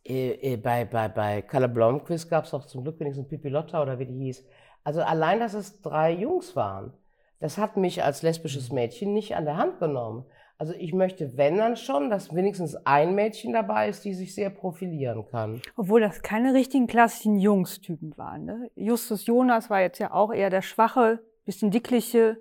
äh, 0.05 0.53
äh, 0.53 0.57
bei, 0.57 0.85
bei, 0.85 1.09
bei 1.09 1.41
Kalle 1.41 1.67
Blomqvist 1.67 2.29
gab 2.29 2.45
es 2.45 2.53
auch 2.53 2.65
zum 2.67 2.83
Glück 2.83 2.99
wenigstens 2.99 3.27
Pipi 3.27 3.49
Lotta 3.49 3.81
oder 3.81 3.99
wie 3.99 4.05
die 4.05 4.17
hieß. 4.25 4.45
Also 4.83 5.01
allein, 5.01 5.39
dass 5.39 5.55
es 5.55 5.81
drei 5.81 6.11
Jungs 6.11 6.55
waren, 6.55 6.93
das 7.39 7.57
hat 7.57 7.75
mich 7.75 8.03
als 8.03 8.21
lesbisches 8.21 8.71
Mädchen 8.71 9.13
nicht 9.13 9.35
an 9.35 9.45
der 9.45 9.57
Hand 9.57 9.79
genommen. 9.79 10.25
Also 10.57 10.73
ich 10.77 10.93
möchte, 10.93 11.35
wenn 11.37 11.57
dann 11.57 11.75
schon, 11.75 12.09
dass 12.09 12.33
wenigstens 12.33 12.75
ein 12.85 13.13
Mädchen 13.13 13.51
dabei 13.51 13.89
ist, 13.89 14.05
die 14.05 14.13
sich 14.13 14.33
sehr 14.33 14.49
profilieren 14.49 15.25
kann. 15.29 15.61
Obwohl 15.75 15.99
das 15.99 16.21
keine 16.21 16.53
richtigen 16.53 16.87
klassischen 16.87 17.37
Jungstypen 17.37 18.17
waren. 18.17 18.45
Ne? 18.45 18.71
Justus 18.75 19.25
Jonas 19.25 19.69
war 19.69 19.81
jetzt 19.81 19.99
ja 19.99 20.13
auch 20.13 20.33
eher 20.33 20.49
der 20.49 20.61
schwache, 20.61 21.19
bisschen 21.43 21.71
dickliche. 21.71 22.37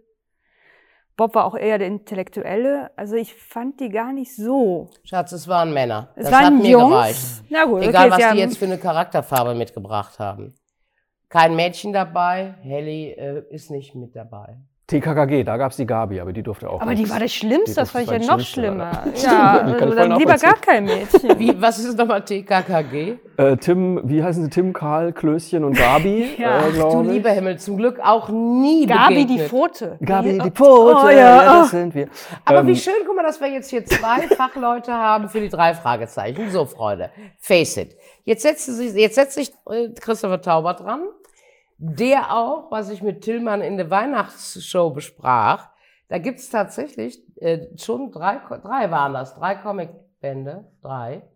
Bob 1.17 1.35
war 1.35 1.45
auch 1.45 1.57
eher 1.57 1.79
der 1.79 1.89
Intellektuelle. 1.89 2.91
Also 2.97 3.17
ich 3.17 3.35
fand 3.35 3.81
die 3.81 3.89
gar 3.89 4.12
nicht 4.12 4.35
so. 4.35 4.91
Schatz, 5.03 5.33
es 5.33 5.49
waren 5.49 5.73
Männer. 5.73 6.12
Es 6.15 6.25
das 6.25 6.33
waren 6.33 6.45
hat 6.45 6.62
mir 6.62 6.71
Jungs. 6.71 6.91
gereicht. 6.91 7.45
Na 7.51 7.65
gut, 7.65 7.83
Egal, 7.83 8.12
okay, 8.12 8.23
was 8.23 8.33
die 8.33 8.39
jetzt 8.39 8.59
für 8.59 8.65
eine 8.65 8.79
Charakterfarbe 8.79 9.55
mitgebracht 9.55 10.19
haben. 10.19 10.55
Kein 11.29 11.57
Mädchen 11.57 11.93
dabei, 11.93 12.55
Helly 12.62 13.11
äh, 13.11 13.45
ist 13.51 13.71
nicht 13.71 13.97
mit 13.97 14.15
dabei. 14.15 14.57
TKKG, 15.01 15.45
da 15.45 15.57
gab 15.57 15.70
es 15.72 15.76
die 15.76 15.86
Gabi, 15.86 16.20
aber 16.20 16.32
die 16.32 16.42
durfte 16.42 16.68
auch. 16.70 16.80
Aber 16.80 16.92
die 16.92 16.99
nichts. 16.99 17.12
war 17.12 17.20
das 17.20 17.32
Schlimmste, 17.32 17.70
Die 17.72 17.74
das 17.76 17.90
fand 17.90 18.05
ich 18.05 18.11
ja 18.11 18.18
noch 18.36 18.40
schlimmer. 18.40 19.05
Ja, 19.22 19.62
Die 19.62 19.72
also 19.82 19.95
dann 19.95 20.16
lieber 20.18 20.36
gar 20.36 20.55
kein 20.55 20.84
Mädchen. 20.84 21.38
Wie, 21.38 21.61
was 21.61 21.78
ist 21.78 21.99
nochmal 21.99 22.22
TKKG? 22.24 23.14
Äh, 23.36 23.57
Tim, 23.57 24.01
wie 24.05 24.22
heißen 24.22 24.45
sie? 24.45 24.51
Tim, 24.51 24.72
Karl, 24.72 25.12
Klößchen 25.12 25.64
und 25.64 25.76
Gabi, 25.76 26.34
Ja. 26.38 26.61
äh, 26.61 26.70
Du 26.70 26.72
glaube 26.76 27.07
ich. 27.07 27.12
lieber 27.14 27.30
Himmel, 27.30 27.59
zum 27.59 27.76
Glück 27.76 27.99
auch 28.03 28.28
nie 28.28 28.86
Gabi 28.86 29.14
die 29.26 29.38
begegnet. 29.38 29.49
Pfote. 29.49 29.97
Gabi, 30.01 30.32
Die- 30.34 30.38
die 30.38 30.51
Pfote, 30.51 30.97
Oh, 31.07 31.09
ja, 31.09 31.16
ja. 31.18 31.59
das 31.61 31.70
sind 31.70 31.95
wir. 31.95 32.09
Aber 32.45 32.61
Ähm, 32.61 32.66
wie 32.68 32.76
schön, 32.76 32.95
guck 33.07 33.16
mal, 33.16 33.22
dass 33.24 33.40
wir 33.40 33.49
jetzt 33.49 33.70
hier 33.70 33.84
zwei 33.84 34.22
Fachleute 34.36 34.92
haben 34.92 35.28
für 35.28 35.40
die 35.40 35.49
drei 35.49 35.74
Fragezeichen. 35.74 36.51
So, 36.51 36.64
Freunde, 36.66 37.11
face 37.38 37.76
it. 37.78 37.97
Jetzt 38.24 38.42
setzt 38.42 38.66
sich, 38.66 38.95
jetzt 38.95 39.16
setzt 39.16 39.34
sich 39.34 39.53
äh, 39.68 39.88
Christopher 40.01 40.40
Tauber 40.40 40.74
dran, 40.74 41.01
der 41.79 42.35
auch, 42.35 42.70
was 42.70 42.91
ich 42.91 43.03
mit 43.03 43.22
Tillmann 43.22 43.61
in 43.61 43.77
der 43.77 43.91
Weihnachtsshow 43.91 44.91
besprach, 44.91 45.70
da 46.09 46.18
gibt 46.18 46.39
es 46.39 46.51
tatsächlich 46.51 47.20
äh, 47.41 47.66
schon 47.77 48.11
drei, 48.12 48.37
drei 48.39 48.91
waren 48.91 49.14
das, 49.14 49.35
drei 49.35 49.55
Comicbände, 49.57 50.70
drei, 50.83 51.29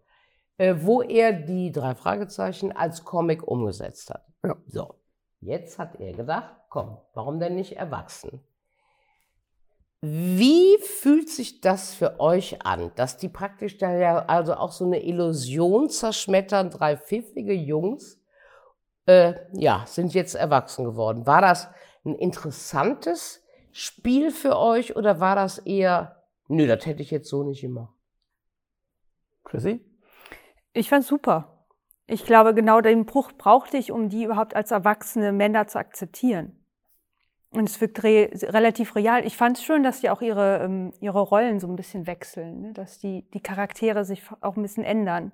äh, 0.58 0.76
wo 0.78 1.02
er 1.02 1.32
die 1.32 1.72
drei 1.72 1.94
Fragezeichen 1.94 2.72
als 2.72 3.04
Comic 3.04 3.46
umgesetzt 3.46 4.10
hat. 4.10 4.26
Ja. 4.44 4.56
So, 4.66 4.94
jetzt 5.40 5.78
hat 5.78 6.00
er 6.00 6.12
gedacht, 6.12 6.54
komm, 6.68 6.98
warum 7.14 7.40
denn 7.40 7.54
nicht 7.54 7.76
erwachsen? 7.76 8.40
Wie 10.00 10.78
fühlt 10.78 11.28
sich 11.28 11.60
das 11.60 11.92
für 11.92 12.20
euch 12.20 12.64
an, 12.64 12.92
dass 12.94 13.16
die 13.16 13.28
praktisch 13.28 13.78
da 13.78 13.96
ja 13.96 14.26
also 14.26 14.54
auch 14.54 14.70
so 14.70 14.84
eine 14.84 15.04
Illusion 15.04 15.88
zerschmettern, 15.88 16.70
drei 16.70 16.96
pfiffige 16.96 17.52
Jungs, 17.52 18.17
äh, 19.08 19.34
ja, 19.52 19.84
sind 19.86 20.12
jetzt 20.12 20.34
erwachsen 20.34 20.84
geworden. 20.84 21.26
War 21.26 21.40
das 21.40 21.68
ein 22.04 22.14
interessantes 22.14 23.42
Spiel 23.72 24.30
für 24.30 24.58
euch 24.58 24.96
oder 24.96 25.18
war 25.18 25.34
das 25.34 25.58
eher, 25.58 26.22
nö, 26.48 26.66
das 26.66 26.84
hätte 26.84 27.02
ich 27.02 27.10
jetzt 27.10 27.28
so 27.28 27.42
nicht 27.42 27.62
gemacht? 27.62 27.94
Chrissy? 29.44 29.80
Ich 30.74 30.90
fand's 30.90 31.08
super. 31.08 31.64
Ich 32.06 32.26
glaube, 32.26 32.54
genau 32.54 32.82
den 32.82 33.06
Bruch 33.06 33.32
brauchte 33.32 33.78
ich, 33.78 33.92
um 33.92 34.10
die 34.10 34.24
überhaupt 34.24 34.54
als 34.54 34.70
erwachsene 34.70 35.32
Männer 35.32 35.66
zu 35.66 35.78
akzeptieren. 35.78 36.54
Und 37.50 37.66
es 37.66 37.80
wirkt 37.80 38.02
re 38.02 38.28
relativ 38.42 38.94
real. 38.94 39.24
Ich 39.26 39.38
fand 39.38 39.56
es 39.56 39.64
schön, 39.64 39.82
dass 39.82 40.00
die 40.02 40.10
auch 40.10 40.20
ihre, 40.20 40.58
ähm, 40.58 40.92
ihre 41.00 41.20
Rollen 41.20 41.60
so 41.60 41.66
ein 41.66 41.76
bisschen 41.76 42.06
wechseln, 42.06 42.60
ne? 42.60 42.72
dass 42.74 42.98
die, 42.98 43.26
die 43.30 43.40
Charaktere 43.40 44.04
sich 44.04 44.22
auch 44.42 44.56
ein 44.56 44.62
bisschen 44.62 44.84
ändern. 44.84 45.32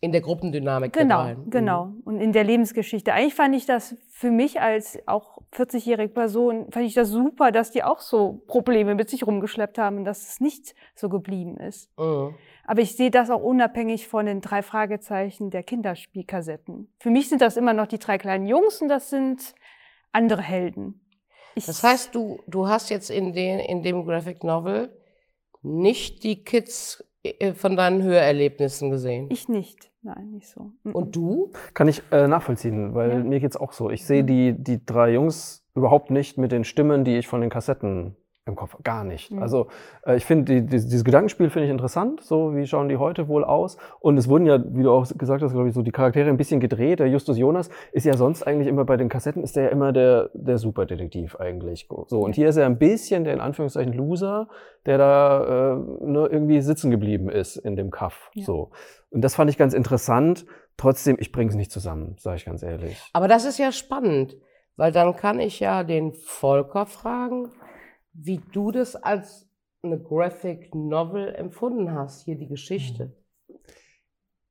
In 0.00 0.12
der 0.12 0.20
Gruppendynamik 0.20 0.92
Genau, 0.92 1.22
dreien. 1.22 1.50
genau. 1.50 1.92
Und 2.04 2.20
in 2.20 2.32
der 2.32 2.44
Lebensgeschichte. 2.44 3.12
Eigentlich 3.14 3.34
fand 3.34 3.54
ich 3.56 3.64
das 3.64 3.96
für 4.10 4.30
mich 4.30 4.60
als 4.60 4.98
auch 5.06 5.38
40-jährige 5.52 6.12
Person, 6.12 6.70
fand 6.70 6.84
ich 6.86 6.92
das 6.94 7.08
super, 7.08 7.50
dass 7.50 7.70
die 7.70 7.82
auch 7.82 8.00
so 8.00 8.42
Probleme 8.46 8.94
mit 8.94 9.08
sich 9.08 9.26
rumgeschleppt 9.26 9.78
haben 9.78 9.96
und 9.98 10.04
dass 10.04 10.28
es 10.28 10.40
nicht 10.40 10.74
so 10.94 11.08
geblieben 11.08 11.56
ist. 11.56 11.90
Mhm. 11.98 12.34
Aber 12.66 12.82
ich 12.82 12.94
sehe 12.94 13.10
das 13.10 13.30
auch 13.30 13.42
unabhängig 13.42 14.06
von 14.06 14.26
den 14.26 14.40
drei 14.42 14.62
Fragezeichen 14.62 15.50
der 15.50 15.62
Kinderspielkassetten. 15.62 16.92
Für 16.98 17.10
mich 17.10 17.28
sind 17.30 17.40
das 17.40 17.56
immer 17.56 17.72
noch 17.72 17.86
die 17.86 17.98
drei 17.98 18.18
kleinen 18.18 18.46
Jungs 18.46 18.82
und 18.82 18.88
das 18.88 19.08
sind 19.10 19.54
andere 20.12 20.42
Helden. 20.42 21.00
Ich, 21.54 21.64
Das 21.66 21.82
heißt, 21.82 22.14
du, 22.14 22.40
du 22.46 22.68
hast 22.68 22.90
jetzt 22.90 23.08
in, 23.10 23.32
den, 23.32 23.60
in 23.60 23.82
dem 23.82 24.04
Graphic 24.04 24.44
Novel 24.44 24.94
nicht 25.62 26.22
die 26.22 26.44
Kids 26.44 27.02
von 27.54 27.76
deinen 27.76 28.02
Hörerlebnissen 28.02 28.90
gesehen. 28.90 29.26
ich 29.30 29.48
nicht. 29.48 29.90
Nein, 30.02 30.30
nicht 30.32 30.48
so. 30.48 30.70
Und 30.84 31.16
du? 31.16 31.50
Kann 31.74 31.88
ich 31.88 32.02
äh, 32.12 32.28
nachvollziehen, 32.28 32.94
weil 32.94 33.10
Ja. 33.10 33.18
mir 33.18 33.40
geht's 33.40 33.56
auch 33.56 33.72
so. 33.72 33.90
Ich 33.90 34.04
sehe 34.06 34.22
die, 34.24 34.54
die 34.56 34.84
drei 34.84 35.12
Jungs 35.14 35.64
überhaupt 35.74 36.10
nicht 36.10 36.38
mit 36.38 36.52
den 36.52 36.62
Stimmen, 36.64 37.04
die 37.04 37.16
ich 37.16 37.26
von 37.26 37.40
den 37.40 37.50
Kassetten 37.50 38.16
im 38.46 38.54
Kopf. 38.54 38.76
Gar 38.82 39.04
nicht. 39.04 39.32
Mhm. 39.32 39.42
Also 39.42 39.66
äh, 40.06 40.16
ich 40.16 40.24
finde, 40.24 40.54
die, 40.54 40.60
die, 40.62 40.76
dieses 40.76 41.04
Gedankenspiel 41.04 41.50
finde 41.50 41.66
ich 41.66 41.70
interessant. 41.70 42.22
So, 42.22 42.54
wie 42.54 42.66
schauen 42.66 42.88
die 42.88 42.96
heute 42.96 43.28
wohl 43.28 43.44
aus? 43.44 43.76
Und 44.00 44.16
es 44.16 44.28
wurden 44.28 44.46
ja, 44.46 44.62
wie 44.64 44.84
du 44.84 44.92
auch 44.92 45.06
gesagt 45.16 45.42
hast, 45.42 45.52
glaube 45.52 45.68
ich, 45.68 45.74
so 45.74 45.82
die 45.82 45.90
Charaktere 45.90 46.30
ein 46.30 46.36
bisschen 46.36 46.60
gedreht. 46.60 47.00
Der 47.00 47.08
Justus 47.08 47.38
Jonas 47.38 47.68
ist 47.92 48.06
ja 48.06 48.16
sonst 48.16 48.44
eigentlich 48.46 48.68
immer 48.68 48.84
bei 48.84 48.96
den 48.96 49.08
Kassetten, 49.08 49.42
ist 49.42 49.56
der 49.56 49.64
ja 49.64 49.68
immer 49.70 49.92
der, 49.92 50.30
der 50.32 50.58
Superdetektiv 50.58 51.36
eigentlich. 51.36 51.88
So, 52.06 52.20
und 52.20 52.34
hier 52.34 52.48
ist 52.48 52.56
er 52.56 52.66
ein 52.66 52.78
bisschen 52.78 53.24
der 53.24 53.34
in 53.34 53.40
Anführungszeichen 53.40 53.92
Loser, 53.92 54.48
der 54.86 54.98
da 54.98 55.74
äh, 55.74 56.04
nur 56.04 56.32
irgendwie 56.32 56.60
sitzen 56.60 56.90
geblieben 56.90 57.28
ist 57.28 57.56
in 57.56 57.74
dem 57.74 57.90
Kaff. 57.90 58.30
Ja. 58.34 58.44
So. 58.44 58.70
Und 59.10 59.22
das 59.22 59.34
fand 59.34 59.50
ich 59.50 59.58
ganz 59.58 59.74
interessant. 59.74 60.46
Trotzdem, 60.76 61.16
ich 61.18 61.32
bringe 61.32 61.50
es 61.50 61.56
nicht 61.56 61.72
zusammen, 61.72 62.16
sage 62.18 62.36
ich 62.36 62.44
ganz 62.44 62.62
ehrlich. 62.62 63.02
Aber 63.12 63.28
das 63.28 63.44
ist 63.44 63.58
ja 63.58 63.72
spannend, 63.72 64.36
weil 64.76 64.92
dann 64.92 65.16
kann 65.16 65.40
ich 65.40 65.58
ja 65.58 65.82
den 65.84 66.12
Volker 66.12 66.86
fragen, 66.86 67.50
wie 68.18 68.40
du 68.52 68.70
das 68.70 68.96
als 68.96 69.48
eine 69.82 69.98
Graphic 70.00 70.74
Novel 70.74 71.34
empfunden 71.34 71.92
hast, 71.92 72.24
hier 72.24 72.36
die 72.36 72.48
Geschichte. 72.48 73.16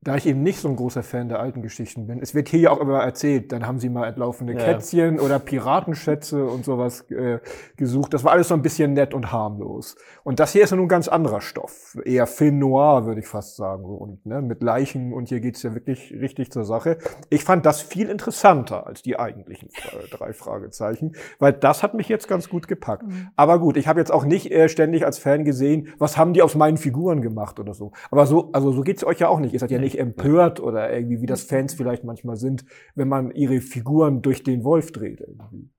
Da 0.06 0.14
ich 0.14 0.24
eben 0.26 0.44
nicht 0.44 0.60
so 0.60 0.68
ein 0.68 0.76
großer 0.76 1.02
Fan 1.02 1.28
der 1.28 1.40
alten 1.40 1.62
Geschichten 1.62 2.06
bin, 2.06 2.22
es 2.22 2.32
wird 2.32 2.48
hier 2.48 2.60
ja 2.60 2.70
auch 2.70 2.78
immer 2.78 3.00
erzählt, 3.02 3.50
dann 3.50 3.66
haben 3.66 3.80
sie 3.80 3.88
mal 3.88 4.06
entlaufene 4.06 4.52
Ja. 4.52 4.58
Kätzchen 4.58 5.18
oder 5.18 5.40
Piratenschätze 5.40 6.46
und 6.46 6.64
sowas 6.64 7.10
äh, 7.10 7.40
gesucht. 7.76 8.14
Das 8.14 8.22
war 8.22 8.30
alles 8.30 8.46
so 8.46 8.54
ein 8.54 8.62
bisschen 8.62 8.92
nett 8.92 9.14
und 9.14 9.32
harmlos. 9.32 9.96
Und 10.22 10.38
das 10.38 10.52
hier 10.52 10.62
ist 10.62 10.70
ja 10.70 10.76
nun 10.76 10.84
ein 10.84 10.88
ganz 10.88 11.08
anderer 11.08 11.40
Stoff. 11.40 11.98
Eher 12.04 12.28
Film 12.28 12.60
Noir, 12.60 13.04
würde 13.04 13.18
ich 13.18 13.26
fast 13.26 13.56
sagen. 13.56 13.82
So, 13.84 13.94
Und 13.94 14.24
ne, 14.24 14.42
mit 14.42 14.62
Leichen 14.62 15.12
und 15.12 15.28
hier 15.28 15.40
geht's 15.40 15.64
ja 15.64 15.74
wirklich 15.74 16.12
richtig 16.12 16.52
zur 16.52 16.64
Sache. 16.64 16.98
Ich 17.28 17.42
fand 17.42 17.66
das 17.66 17.80
viel 17.80 18.08
interessanter 18.08 18.86
als 18.86 19.02
die 19.02 19.18
eigentlichen 19.18 19.70
äh, 19.70 20.08
drei 20.08 20.32
Fragezeichen, 20.32 21.16
weil 21.40 21.52
das 21.52 21.82
hat 21.82 21.94
mich 21.94 22.08
jetzt 22.08 22.28
ganz 22.28 22.48
gut 22.48 22.68
gepackt. 22.68 23.08
Mhm. 23.08 23.30
Aber 23.34 23.58
gut, 23.58 23.76
ich 23.76 23.88
habe 23.88 23.98
jetzt 23.98 24.12
auch 24.12 24.24
nicht 24.24 24.52
äh, 24.52 24.68
ständig 24.68 25.04
als 25.04 25.18
Fan 25.18 25.44
gesehen, 25.44 25.88
was 25.98 26.16
haben 26.16 26.32
die 26.32 26.42
aus 26.42 26.54
meinen 26.54 26.76
Figuren 26.76 27.22
gemacht 27.22 27.58
oder 27.58 27.74
so. 27.74 27.90
Aber 28.12 28.26
so, 28.26 28.50
also 28.52 28.70
so 28.70 28.82
geht's 28.82 29.02
euch 29.02 29.18
ja 29.18 29.26
auch 29.26 29.40
nicht. 29.40 29.52
Ihr 29.52 29.58
seid 29.58 29.72
ja 29.72 29.80
nicht 29.80 29.95
empört 29.98 30.60
oder 30.60 30.92
irgendwie, 30.92 31.20
wie 31.20 31.26
das 31.26 31.44
Fans 31.44 31.74
vielleicht 31.74 32.04
manchmal 32.04 32.36
sind, 32.36 32.64
wenn 32.94 33.08
man 33.08 33.30
ihre 33.30 33.60
Figuren 33.60 34.22
durch 34.22 34.42
den 34.42 34.64
Wolf 34.64 34.92
dreht. 34.92 35.20
Irgendwie. 35.20 35.70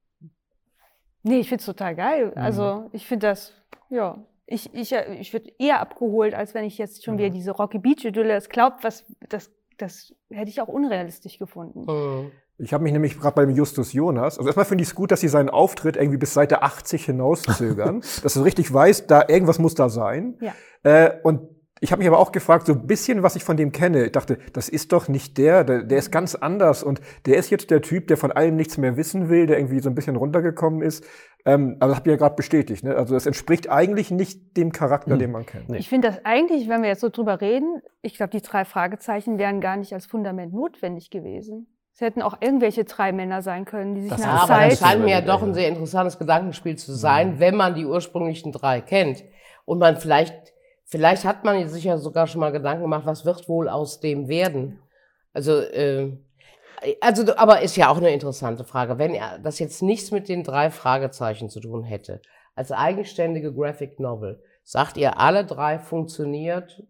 Nee, 1.24 1.39
ich 1.39 1.49
find's 1.49 1.65
total 1.65 1.95
geil. 1.95 2.32
Also 2.36 2.89
ich 2.93 3.05
finde 3.05 3.28
das, 3.28 3.53
ja, 3.89 4.24
ich, 4.45 4.74
ich, 4.74 4.93
ich 4.93 5.34
würde 5.34 5.51
eher 5.59 5.82
abgeholt, 5.82 6.34
als 6.34 6.53
wenn 6.53 6.63
ich 6.63 6.78
jetzt 6.78 7.03
schon 7.03 7.18
wieder 7.18 7.30
diese 7.30 7.51
Rocky 7.51 7.80
Beach 7.80 8.05
Idylle, 8.05 8.34
das 8.34 8.47
glaubt, 8.47 8.84
was, 8.84 9.05
das, 9.28 9.51
das 9.78 10.15
hätte 10.30 10.49
ich 10.49 10.61
auch 10.61 10.70
unrealistisch 10.70 11.38
gefunden. 11.38 11.86
Mhm. 11.86 12.32
Ich 12.59 12.74
habe 12.74 12.84
mich 12.84 12.93
nämlich 12.93 13.20
gerade 13.20 13.36
beim 13.36 13.51
Justus 13.51 13.93
Jonas, 13.93 14.39
also 14.39 14.47
erstmal 14.47 14.65
finde 14.65 14.82
ich 14.82 14.89
es 14.89 14.95
gut, 14.95 15.11
dass 15.11 15.22
sie 15.22 15.28
seinen 15.28 15.49
Auftritt 15.49 15.95
irgendwie 15.95 16.18
bis 16.18 16.34
Seite 16.34 16.63
80 16.63 17.05
hinauszögern, 17.05 18.01
dass 18.24 18.34
du 18.34 18.41
richtig 18.41 18.74
weißt, 18.74 19.11
da 19.11 19.26
irgendwas 19.28 19.59
muss 19.59 19.76
da 19.76 19.89
sein. 19.89 20.39
Ja. 20.41 20.53
Äh, 20.82 21.20
und 21.22 21.41
ich 21.80 21.91
habe 21.91 21.99
mich 21.99 22.07
aber 22.07 22.19
auch 22.19 22.32
gefragt, 22.32 22.67
so 22.67 22.73
ein 22.73 22.88
bisschen, 22.88 23.23
was 23.23 23.36
ich 23.36 23.43
von 23.43 23.57
dem 23.57 23.71
kenne. 23.71 24.05
Ich 24.05 24.11
dachte, 24.11 24.38
das 24.53 24.69
ist 24.69 24.91
doch 24.93 25.07
nicht 25.07 25.38
der, 25.38 25.63
der, 25.63 25.84
der 25.84 25.97
ist 25.97 26.11
ganz 26.11 26.36
anders 26.36 26.84
und 26.84 27.01
der 27.25 27.38
ist 27.38 27.49
jetzt 27.49 27.69
der 27.71 27.82
Typ, 27.82 28.07
der 28.07 28.17
von 28.17 28.32
allem 28.32 28.55
nichts 28.55 28.78
mehr 28.78 28.97
wissen 28.97 29.30
will, 29.30 29.45
der 29.47 29.57
irgendwie 29.57 29.80
so 29.80 29.89
ein 29.89 29.95
bisschen 29.95 30.15
runtergekommen 30.15 30.82
ist. 30.82 31.03
Ähm, 31.45 31.78
aber 31.80 31.89
das 31.89 31.97
habt 31.97 32.07
ihr 32.07 32.13
ja 32.13 32.17
gerade 32.17 32.36
bestätigt. 32.36 32.84
Ne? 32.84 32.95
Also 32.95 33.13
das 33.13 33.25
entspricht 33.25 33.69
eigentlich 33.69 34.11
nicht 34.11 34.57
dem 34.57 34.71
Charakter, 34.71 35.11
Hm. 35.11 35.19
den 35.19 35.32
man 35.32 35.45
kennt. 35.45 35.69
Nee. 35.69 35.78
Ich 35.78 35.88
finde 35.89 36.09
das 36.09 36.25
eigentlich, 36.25 36.67
wenn 36.67 36.82
wir 36.82 36.89
jetzt 36.89 37.01
so 37.01 37.09
drüber 37.09 37.39
reden, 37.41 37.82
ich 38.01 38.15
glaube, 38.15 38.32
die 38.32 38.41
drei 38.41 38.65
Fragezeichen 38.65 39.38
wären 39.38 39.61
gar 39.61 39.78
nicht 39.78 39.93
als 39.93 40.05
Fundament 40.05 40.53
notwendig 40.53 41.09
gewesen. 41.09 41.67
Es 41.93 42.01
hätten 42.01 42.21
auch 42.21 42.38
irgendwelche 42.41 42.84
drei 42.84 43.11
Männer 43.11 43.41
sein 43.41 43.65
können, 43.65 43.95
die 43.95 44.01
sich 44.01 44.11
Das 44.11 44.21
Ja, 44.21 44.28
nach 44.28 44.49
aber 44.49 44.65
das 44.65 44.80
Zeit. 44.80 44.89
scheint 44.89 45.03
mir 45.05 45.11
ja 45.11 45.21
doch 45.21 45.41
ein 45.41 45.53
sehr 45.53 45.67
interessantes 45.69 46.19
Gedankenspiel 46.19 46.75
zu 46.75 46.93
sein, 46.93 47.39
wenn 47.39 47.55
man 47.55 47.73
die 47.75 47.86
ursprünglichen 47.86 48.51
drei 48.51 48.82
kennt. 48.82 49.23
Und 49.65 49.80
man 49.80 49.97
vielleicht, 49.97 50.53
vielleicht 50.88 51.26
hat 51.26 51.44
man 51.44 51.68
sich 51.70 51.84
ja 51.84 51.98
sogar 51.98 52.28
schon 52.28 52.42
mal 52.42 52.52
Gedanken 52.52 52.82
gemacht, 52.82 53.06
was 53.06 53.26
wird 53.26 53.48
wohl 53.48 53.70
aus 53.70 54.00
dem 54.00 54.28
werden. 54.28 54.80
Also, 55.34 55.60
äh, 55.60 56.12
also, 57.02 57.36
aber 57.36 57.62
ist 57.62 57.76
ja 57.76 57.90
auch 57.90 57.98
eine 57.98 58.12
interessante 58.12 58.64
Frage. 58.64 58.98
Wenn 58.98 59.14
er 59.14 59.40
das 59.40 59.60
jetzt 59.60 59.82
nichts 59.84 60.12
mit 60.12 60.30
den 60.30 60.44
drei 60.44 60.72
Fragezeichen 60.72 61.50
zu 61.50 61.60
tun 61.60 61.84
hätte, 61.84 62.22
als 62.56 62.72
eigenständige 62.72 63.54
Graphic 63.54 64.00
Novel, 64.00 64.42
sagt 64.64 64.98
ihr, 64.98 65.20
alle 65.20 65.46
drei 65.46 65.80
funktioniert 65.80 66.84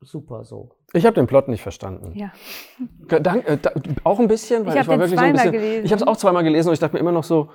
super 0.00 0.44
so. 0.44 0.70
Ich 0.92 1.06
habe 1.06 1.14
den 1.14 1.26
Plot 1.26 1.48
nicht 1.48 1.62
verstanden. 1.62 2.12
Ja. 2.14 2.30
Dank, 3.20 3.48
äh, 3.48 3.58
da, 3.60 3.72
auch 4.04 4.20
ein 4.20 4.28
bisschen, 4.28 4.64
weil 4.66 4.74
Ich 4.76 4.82
ich, 4.82 4.86
war 4.88 4.98
wirklich 4.98 5.18
so 5.18 5.24
ein 5.24 5.34
zweimal 5.34 5.50
bisschen. 5.50 5.52
gelesen. 5.52 5.84
Ich 5.86 5.92
habe 5.92 6.02
es 6.02 6.06
auch 6.06 6.16
zweimal 6.16 6.44
gelesen 6.44 6.68
und 6.68 6.74
ich 6.74 6.80
dachte 6.80 6.94
mir 6.94 7.00
immer 7.00 7.12
noch 7.12 7.24
so, 7.24 7.50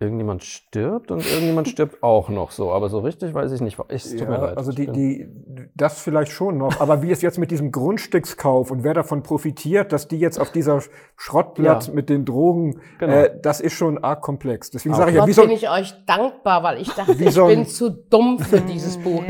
irgendjemand 0.00 0.42
stirbt 0.42 1.10
und 1.12 1.24
irgendjemand 1.24 1.68
stirbt 1.68 2.02
auch 2.02 2.28
noch 2.28 2.50
so. 2.50 2.72
Aber 2.72 2.88
so 2.88 2.98
richtig 2.98 3.32
weiß 3.32 3.52
ich 3.52 3.60
nicht. 3.60 3.78
Es 3.88 4.10
tut 4.10 4.28
mir 4.28 4.34
Ja, 4.34 4.44
leid. 4.46 4.56
also 4.58 4.72
die, 4.72 4.86
die, 4.88 5.28
das 5.74 6.00
vielleicht 6.00 6.32
schon 6.32 6.58
noch. 6.58 6.80
Aber 6.80 7.00
wie 7.02 7.10
es 7.12 7.22
jetzt 7.22 7.38
mit 7.38 7.50
diesem 7.50 7.70
Grundstückskauf 7.70 8.70
und 8.70 8.82
wer 8.82 8.92
davon 8.94 9.22
profitiert, 9.22 9.92
dass 9.92 10.08
die 10.08 10.18
jetzt 10.18 10.38
auf 10.40 10.50
dieser 10.50 10.80
Schrottplatz 11.16 11.86
Ja. 11.86 11.92
mit 11.94 12.08
den 12.10 12.24
Drogen, 12.24 12.80
Genau. 12.98 13.12
äh, 13.14 13.38
das 13.40 13.60
ist 13.60 13.74
schon 13.74 14.02
arg 14.02 14.20
komplex. 14.20 14.70
Deswegen 14.70 14.94
sage 14.94 15.12
ich 15.12 15.16
ja, 15.16 15.26
wie 15.26 15.32
so, 15.32 15.42
bin 15.42 15.50
ich 15.52 15.70
euch 15.70 15.94
dankbar, 16.06 16.62
weil 16.64 16.80
ich 16.80 16.90
dachte, 16.92 17.18
Wie 17.18 17.24
ich 17.26 17.30
so 17.34 17.46
bin 17.46 17.64
zu 17.66 17.90
dumm 17.90 18.38
für 18.40 18.60
dieses 18.60 18.98
Buch. 18.98 19.22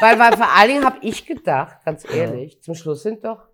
weil, 0.00 0.18
weil 0.18 0.36
vor 0.36 0.48
allen 0.56 0.68
Dingen 0.68 0.84
habe 0.84 0.98
ich 1.00 1.26
gedacht, 1.26 1.78
ganz 1.84 2.04
ehrlich, 2.12 2.62
zum 2.62 2.74
Schluss 2.74 3.02
sind 3.02 3.24
doch 3.24 3.48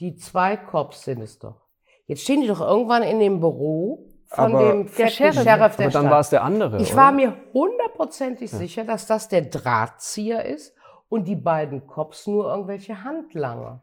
die 0.00 0.16
zwei 0.16 0.56
Cops 0.56 1.04
sind 1.04 1.20
es 1.22 1.38
doch. 1.38 1.60
Jetzt 2.06 2.22
stehen 2.22 2.40
die 2.40 2.48
doch 2.48 2.60
irgendwann 2.60 3.04
in 3.04 3.20
dem 3.20 3.38
Büro 3.38 4.08
von 4.28 4.54
Aber- 4.54 4.72
dem 4.72 4.88
fetten 4.88 5.10
Sheriff. 5.10 5.34
Sheriff, 5.42 5.76
der 5.76 5.86
Aber 5.86 5.92
dann 5.92 6.10
war 6.10 6.20
es 6.20 6.30
der 6.30 6.42
andere. 6.42 6.80
Ich 6.82 6.88
oder? 6.92 6.96
war 7.02 7.12
mir 7.12 7.34
hundertprozentig 7.52 8.50
sicher, 8.50 8.84
dass 8.84 9.06
das 9.06 9.28
der 9.28 9.42
Drahtzieher 9.42 10.44
ist 10.44 10.74
und 11.08 11.28
die 11.28 11.36
beiden 11.36 11.86
Cops 11.86 12.26
nur 12.26 12.50
irgendwelche 12.50 13.04
Handlanger. 13.04 13.82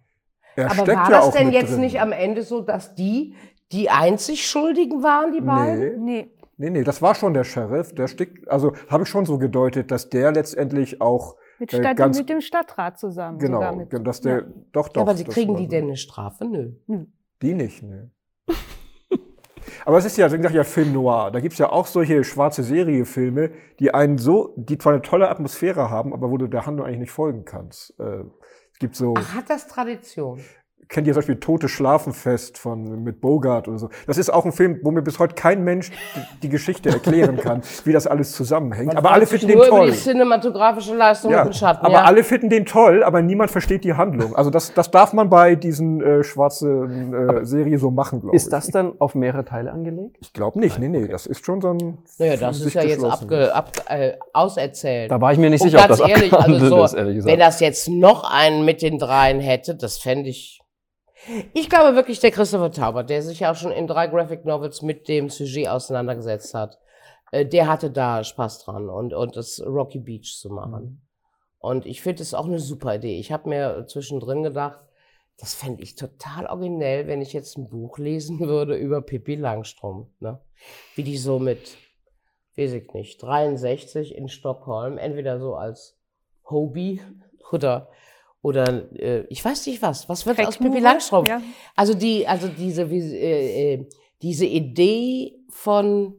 er 0.56 0.66
Aber 0.66 0.74
steckt 0.76 0.88
war 0.98 1.10
ja 1.12 1.18
das 1.18 1.26
auch 1.28 1.32
denn 1.32 1.52
jetzt 1.52 1.72
drin. 1.74 1.82
nicht 1.82 2.02
am 2.02 2.12
Ende 2.12 2.42
so, 2.44 2.62
dass 2.62 2.96
die 2.96 3.36
die 3.72 3.89
einzig 3.89 4.46
Schuldigen 4.46 5.02
waren, 5.02 5.32
die 5.32 5.39
beiden? 5.42 6.04
Nee, 6.04 6.24
Nee. 6.24 6.32
nee, 6.58 6.70
nee, 6.72 6.84
das 6.84 7.02
war 7.02 7.16
schon 7.16 7.34
der 7.34 7.46
Sheriff. 7.46 7.96
Der 7.96 8.08
steckt, 8.08 8.50
also 8.50 8.74
habe 8.89 9.04
ich 9.04 9.10
schon 9.10 9.26
so 9.26 9.38
gedeutet, 9.38 9.92
dass 9.92 10.10
der 10.10 10.34
letztendlich 10.34 11.00
auch 11.02 11.38
Mit, 11.58 11.74
äh, 11.74 11.78
Stadt, 11.78 11.96
ganz 11.96 12.18
mit 12.18 12.28
dem 12.30 12.42
Stadtrat 12.42 13.00
zusammen. 13.00 13.39
genau, 13.39 13.58
sogar 13.60 13.76
mit, 13.76 14.08
dass 14.08 14.20
der 14.20 14.36
ja. 14.39 14.42
doch 14.74 14.89
doch. 14.89 14.96
Ja, 14.98 15.02
aber 15.04 15.16
sie 15.16 15.24
kriegen 15.24 15.56
die 15.56 15.64
so. 15.66 15.70
denn 15.70 15.86
eine 15.86 15.96
Strafe? 15.96 16.44
Nö. 16.46 17.06
Die 17.42 17.54
nicht, 17.54 17.82
ne. 17.84 18.12
Aber 19.86 19.97
es 19.97 20.05
ist 20.05 20.18
ja, 20.18 20.32
wie 20.32 20.38
gesagt, 20.38 20.55
ja 20.55 20.64
Film 20.64 20.93
Noir. 20.93 21.32
Da 21.32 21.39
gibt's 21.39 21.57
ja 21.57 21.70
auch 21.70 21.88
solche 21.88 22.24
schwarze 22.24 22.64
Serie-Filme, 22.64 23.51
die 23.80 23.93
einen 23.93 24.18
so, 24.18 24.53
die 24.55 24.78
zwar 24.78 24.93
eine 24.93 25.01
tolle 25.01 25.30
Atmosphäre 25.30 25.89
haben, 25.89 26.14
aber 26.14 26.32
wo 26.32 26.38
du 26.38 26.47
der 26.47 26.66
Handlung 26.66 26.86
eigentlich 26.88 26.99
nicht 26.99 27.12
folgen 27.12 27.45
kannst. 27.45 27.99
Äh, 27.99 28.24
es 28.74 28.80
gibt 28.80 28.95
so, 28.95 29.14
Ach, 29.18 29.36
hat 29.36 29.49
das 29.49 29.68
Tradition? 29.68 30.41
Kennt 30.92 31.08
ihr 31.08 31.14
zum 31.14 31.20
Beispiel 31.20 31.39
Tote 31.39 31.70
Schlafenfest 31.70 32.58
von, 32.58 33.04
mit 33.04 33.22
Bogart 33.22 33.68
oder 33.68 33.80
so. 33.80 33.89
Das 34.06 34.18
ist 34.18 34.30
auch 34.30 34.46
ein 34.46 34.52
Film, 34.52 34.80
wo 34.84 34.92
mir 34.92 35.02
bis 35.02 35.18
heute 35.20 35.36
kein 35.36 35.64
Mensch 35.64 35.92
die, 36.44 36.50
Geschichte 36.50 36.89
erklären 36.89 37.38
kann, 37.38 37.62
wie 37.86 37.94
das 37.94 38.08
alles 38.08 38.34
zusammenhängt. 38.34 38.88
Man 38.88 38.98
aber 38.98 39.12
alle 39.12 39.26
finden 39.26 39.48
nur 39.48 39.62
den 39.64 39.68
über 39.68 39.78
toll. 39.78 39.92
die 39.92 39.98
cinematografische 39.98 40.94
Leistung 40.96 41.32
Ja, 41.32 41.46
dem 41.46 41.54
Schatten. 41.54 41.86
aber 41.86 41.96
ja. 41.96 42.04
alle 42.04 42.24
finden 42.26 42.50
den 42.50 42.66
toll, 42.66 43.04
aber 43.04 43.22
niemand 43.22 43.52
versteht 43.52 43.86
die 43.86 43.94
Handlung. 43.94 44.36
Also 44.36 44.50
das, 44.50 44.74
das 44.74 44.92
darf 44.92 45.14
man 45.14 45.30
bei 45.30 45.56
diesen 45.56 46.02
äh, 46.02 46.24
schwarzen 46.26 47.14
äh, 47.14 47.46
Serie 47.46 47.80
so 47.80 47.89
machen, 47.89 48.20
glaube 48.20 48.36
ich. 48.36 48.44
Ist 48.44 48.52
das 48.52 48.68
dann 48.68 48.94
auf 49.00 49.16
mehrere 49.16 49.46
Teile 49.46 49.72
angelegt? 49.72 50.18
Ich 50.20 50.34
glaube 50.34 50.60
nicht, 50.60 50.78
nee, 50.78 50.89
nee, 50.89 51.08
das 51.08 51.26
ist 51.26 51.46
schon 51.46 51.62
so 51.62 51.70
ein. 51.70 52.00
Naja, 52.20 52.36
das 52.36 52.60
ist 52.60 52.74
ja 52.74 52.84
jetzt 52.84 53.04
abge, 53.04 53.56
ab, 53.56 53.72
äh, 53.88 54.14
auserzählt. 54.34 55.10
Da 55.10 55.22
war 55.22 55.32
ich 55.32 55.39
mir 55.39 55.50
nicht 55.50 55.62
Und 55.62 55.70
sicher, 55.70 55.84
ob 55.84 55.88
das 55.88 56.02
ehrlich, 56.02 56.34
also 56.34 56.66
so, 56.68 56.84
ist, 56.84 56.94
ehrlich 56.94 57.16
gesagt. 57.16 57.32
wenn 57.32 57.39
das 57.39 57.62
jetzt 57.62 57.88
noch 57.88 58.30
einen 58.30 58.66
mit 58.66 58.82
den 58.82 59.00
dreien 59.00 59.39
hätte, 59.39 59.76
das 59.76 59.98
fände 59.98 60.30
ich. 60.30 60.61
Ich 61.54 61.70
glaube 61.70 61.96
wirklich, 61.96 62.20
der 62.20 62.32
Christopher 62.32 62.72
Taubert, 62.72 63.10
der 63.10 63.22
sich 63.22 63.42
ja 63.42 63.52
auch 63.52 63.56
schon 63.56 63.72
in 63.72 63.88
drei 63.88 64.08
Graphic 64.08 64.46
Novels 64.46 64.82
mit 64.82 65.08
dem 65.08 65.30
Sujet 65.30 65.68
auseinandergesetzt 65.68 66.54
hat, 66.54 66.80
äh, 67.32 67.46
der 67.46 67.68
hatte 67.68 67.92
da 67.92 68.24
Spaß 68.24 68.64
dran 68.64 68.90
und, 68.90 69.14
und 69.14 69.36
das 69.36 69.62
Rocky 69.66 70.00
Beach 70.00 70.38
zu 70.40 70.50
machen. 70.50 71.02
Und 71.60 71.86
ich 71.86 72.02
finde 72.02 72.24
es 72.24 72.34
auch 72.34 72.46
eine 72.46 72.60
super 72.60 72.96
Idee. 72.96 73.20
Ich 73.20 73.32
habe 73.32 73.50
mir 73.50 73.86
zwischendrin 73.88 74.44
gedacht, 74.44 74.80
das 75.38 75.54
fände 75.54 75.82
ich 75.84 75.96
total 75.96 76.46
originell, 76.48 77.08
wenn 77.08 77.22
ich 77.22 77.34
jetzt 77.34 77.58
ein 77.58 77.70
Buch 77.70 77.98
lesen 77.98 78.40
würde 78.48 78.76
über 78.76 79.02
Pippi 79.02 79.36
Langstrumpf. 79.36 80.10
Ne? 80.20 80.40
Wie 80.96 81.04
die 81.04 81.18
so 81.18 81.40
mit, 81.40 81.78
weiß 82.58 82.74
ich 82.74 82.94
nicht, 82.94 83.22
63 83.22 84.16
in 84.16 84.28
Stockholm, 84.28 84.98
entweder 84.98 85.40
so 85.40 85.56
als 85.56 85.98
Hobie 86.50 87.02
oder, 87.52 87.90
oder 88.42 88.92
äh, 88.94 89.22
ich 89.30 89.44
weiß 89.44 89.68
nicht 89.68 89.82
was. 89.82 90.10
Was 90.10 90.26
wird 90.26 90.46
aus 90.46 90.58
Pippi 90.58 90.80
Langstrumpf? 90.80 91.28
Ja. 91.28 91.42
Also 91.76 91.94
die, 91.94 92.28
also 92.28 92.48
diese, 92.48 92.84
äh, 92.84 93.74
äh, 93.74 93.89
diese 94.22 94.46
Idee 94.46 95.36
von 95.50 96.16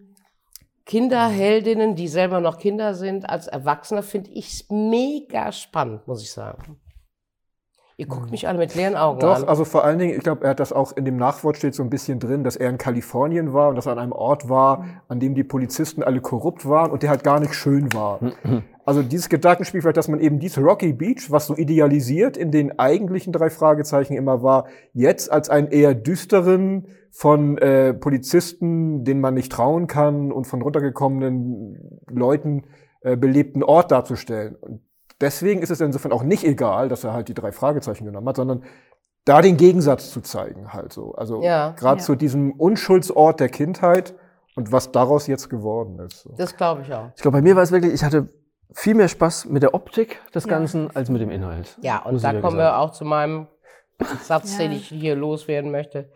Kinderheldinnen, 0.85 1.95
die 1.95 2.09
selber 2.09 2.41
noch 2.41 2.59
Kinder 2.59 2.95
sind, 2.95 3.29
als 3.29 3.47
Erwachsene, 3.47 4.03
finde 4.03 4.31
ich 4.31 4.67
mega 4.69 5.53
spannend, 5.53 6.07
muss 6.07 6.23
ich 6.23 6.33
sagen. 6.33 6.81
Ihr 7.99 8.07
guckt 8.07 8.31
mich 8.31 8.49
alle 8.49 8.59
mit 8.59 8.75
leeren 8.75 8.97
Augen 8.97 9.21
Doch, 9.21 9.37
an. 9.37 9.45
also 9.45 9.65
vor 9.65 9.85
allen 9.85 9.99
Dingen, 9.99 10.17
ich 10.17 10.25
glaube, 10.25 10.45
er 10.45 10.51
hat 10.51 10.61
das 10.61 10.73
auch 10.73 10.93
in 10.97 11.05
dem 11.05 11.17
Nachwort 11.17 11.57
steht 11.57 11.75
so 11.75 11.83
ein 11.83 11.91
bisschen 11.91 12.19
drin, 12.19 12.43
dass 12.43 12.57
er 12.57 12.69
in 12.71 12.79
Kalifornien 12.79 13.53
war 13.53 13.69
und 13.69 13.77
dass 13.77 13.87
er 13.87 13.93
an 13.93 13.99
einem 13.99 14.13
Ort 14.13 14.49
war, 14.49 14.85
an 15.09 15.21
dem 15.21 15.35
die 15.35 15.45
Polizisten 15.45 16.03
alle 16.03 16.21
korrupt 16.21 16.67
waren 16.67 16.91
und 16.91 17.03
der 17.03 17.11
halt 17.11 17.23
gar 17.23 17.39
nicht 17.39 17.55
schön 17.55 17.93
war. 17.93 18.19
Also 18.85 19.03
dieses 19.03 19.29
Gedankenspiel 19.29 19.81
vielleicht, 19.81 19.97
dass 19.97 20.09
man 20.09 20.21
eben 20.21 20.39
diese 20.41 20.61
Rocky 20.61 20.93
Beach, 20.93 21.31
was 21.31 21.47
so 21.47 21.57
idealisiert 21.57 22.37
in 22.37 22.51
den 22.51 22.79
eigentlichen 22.79 23.33
drei 23.33 23.49
Fragezeichen 23.49 24.15
immer 24.15 24.43
war, 24.43 24.67
jetzt 24.93 25.31
als 25.31 25.51
einen 25.51 25.69
eher 25.69 25.95
düsteren 25.95 26.89
von 27.11 27.59
äh, 27.59 27.95
Polizisten, 27.95 29.05
denen 29.05 29.21
man 29.21 29.35
nicht 29.35 29.53
trauen 29.53 29.87
kann 29.87 30.33
und 30.33 30.47
von 30.47 30.63
runtergekommenen 30.63 32.01
Leuten 32.11 32.65
äh, 33.03 33.17
belebten 33.17 33.63
Ort 33.63 33.91
darzustellen. 33.93 34.57
Und 34.57 34.81
deswegen 35.21 35.63
ist 35.63 35.71
es 35.71 35.81
insofern 35.81 36.13
auch 36.13 36.23
nicht 36.25 36.45
egal, 36.45 36.89
dass 36.89 37.05
er 37.05 37.13
halt 37.13 37.29
die 37.29 37.35
drei 37.35 37.53
Fragezeichen 37.53 38.05
genommen 38.05 38.29
hat, 38.29 38.37
sondern 38.37 38.65
da 39.25 39.41
den 39.43 39.57
Gegensatz 39.57 40.11
zu 40.11 40.21
zeigen 40.23 40.73
halt 40.73 40.93
so. 40.93 41.13
Also 41.15 41.43
Ja. 41.43 41.71
gerade 41.79 42.01
Ja. 42.01 42.05
zu 42.05 42.17
diesem 42.17 42.53
Unschuldsort 42.53 43.39
der 43.39 43.49
Kindheit 43.49 44.15
und 44.57 44.73
was 44.73 44.91
daraus 44.91 45.29
jetzt 45.29 45.49
geworden 45.49 46.01
ist. 46.01 46.23
So. 46.23 46.35
Das 46.37 46.57
glaube 46.57 46.83
ich 46.83 46.93
auch. 46.93 47.11
Ich 47.15 47.23
glaube, 47.23 47.37
bei 47.39 47.43
mir 47.43 47.55
war 47.55 47.63
es 47.63 47.71
wirklich, 47.71 47.93
ich 47.93 48.03
hatte 48.03 48.27
viel 48.75 48.95
mehr 48.95 49.09
Spaß 49.09 49.47
mit 49.47 49.63
der 49.63 49.75
Optik 49.75 50.21
des 50.35 50.45
Ja. 50.45 50.51
Ganzen 50.51 50.95
als 50.95 51.09
mit 51.11 51.21
dem 51.21 51.31
Inhalt. 51.31 51.77
Ja, 51.83 51.99
und 52.03 52.23
da 52.23 52.33
ich 52.35 52.41
kommen 52.41 52.59
wir 52.59 52.79
auch 52.79 52.91
zu 52.93 53.05
meinem 53.05 53.47
Satz, 54.23 54.53
Ja. 54.59 54.59
den 54.65 54.73
ich 54.73 54.89
hier 54.89 55.15
loswerden 55.17 55.71
möchte. 55.71 56.11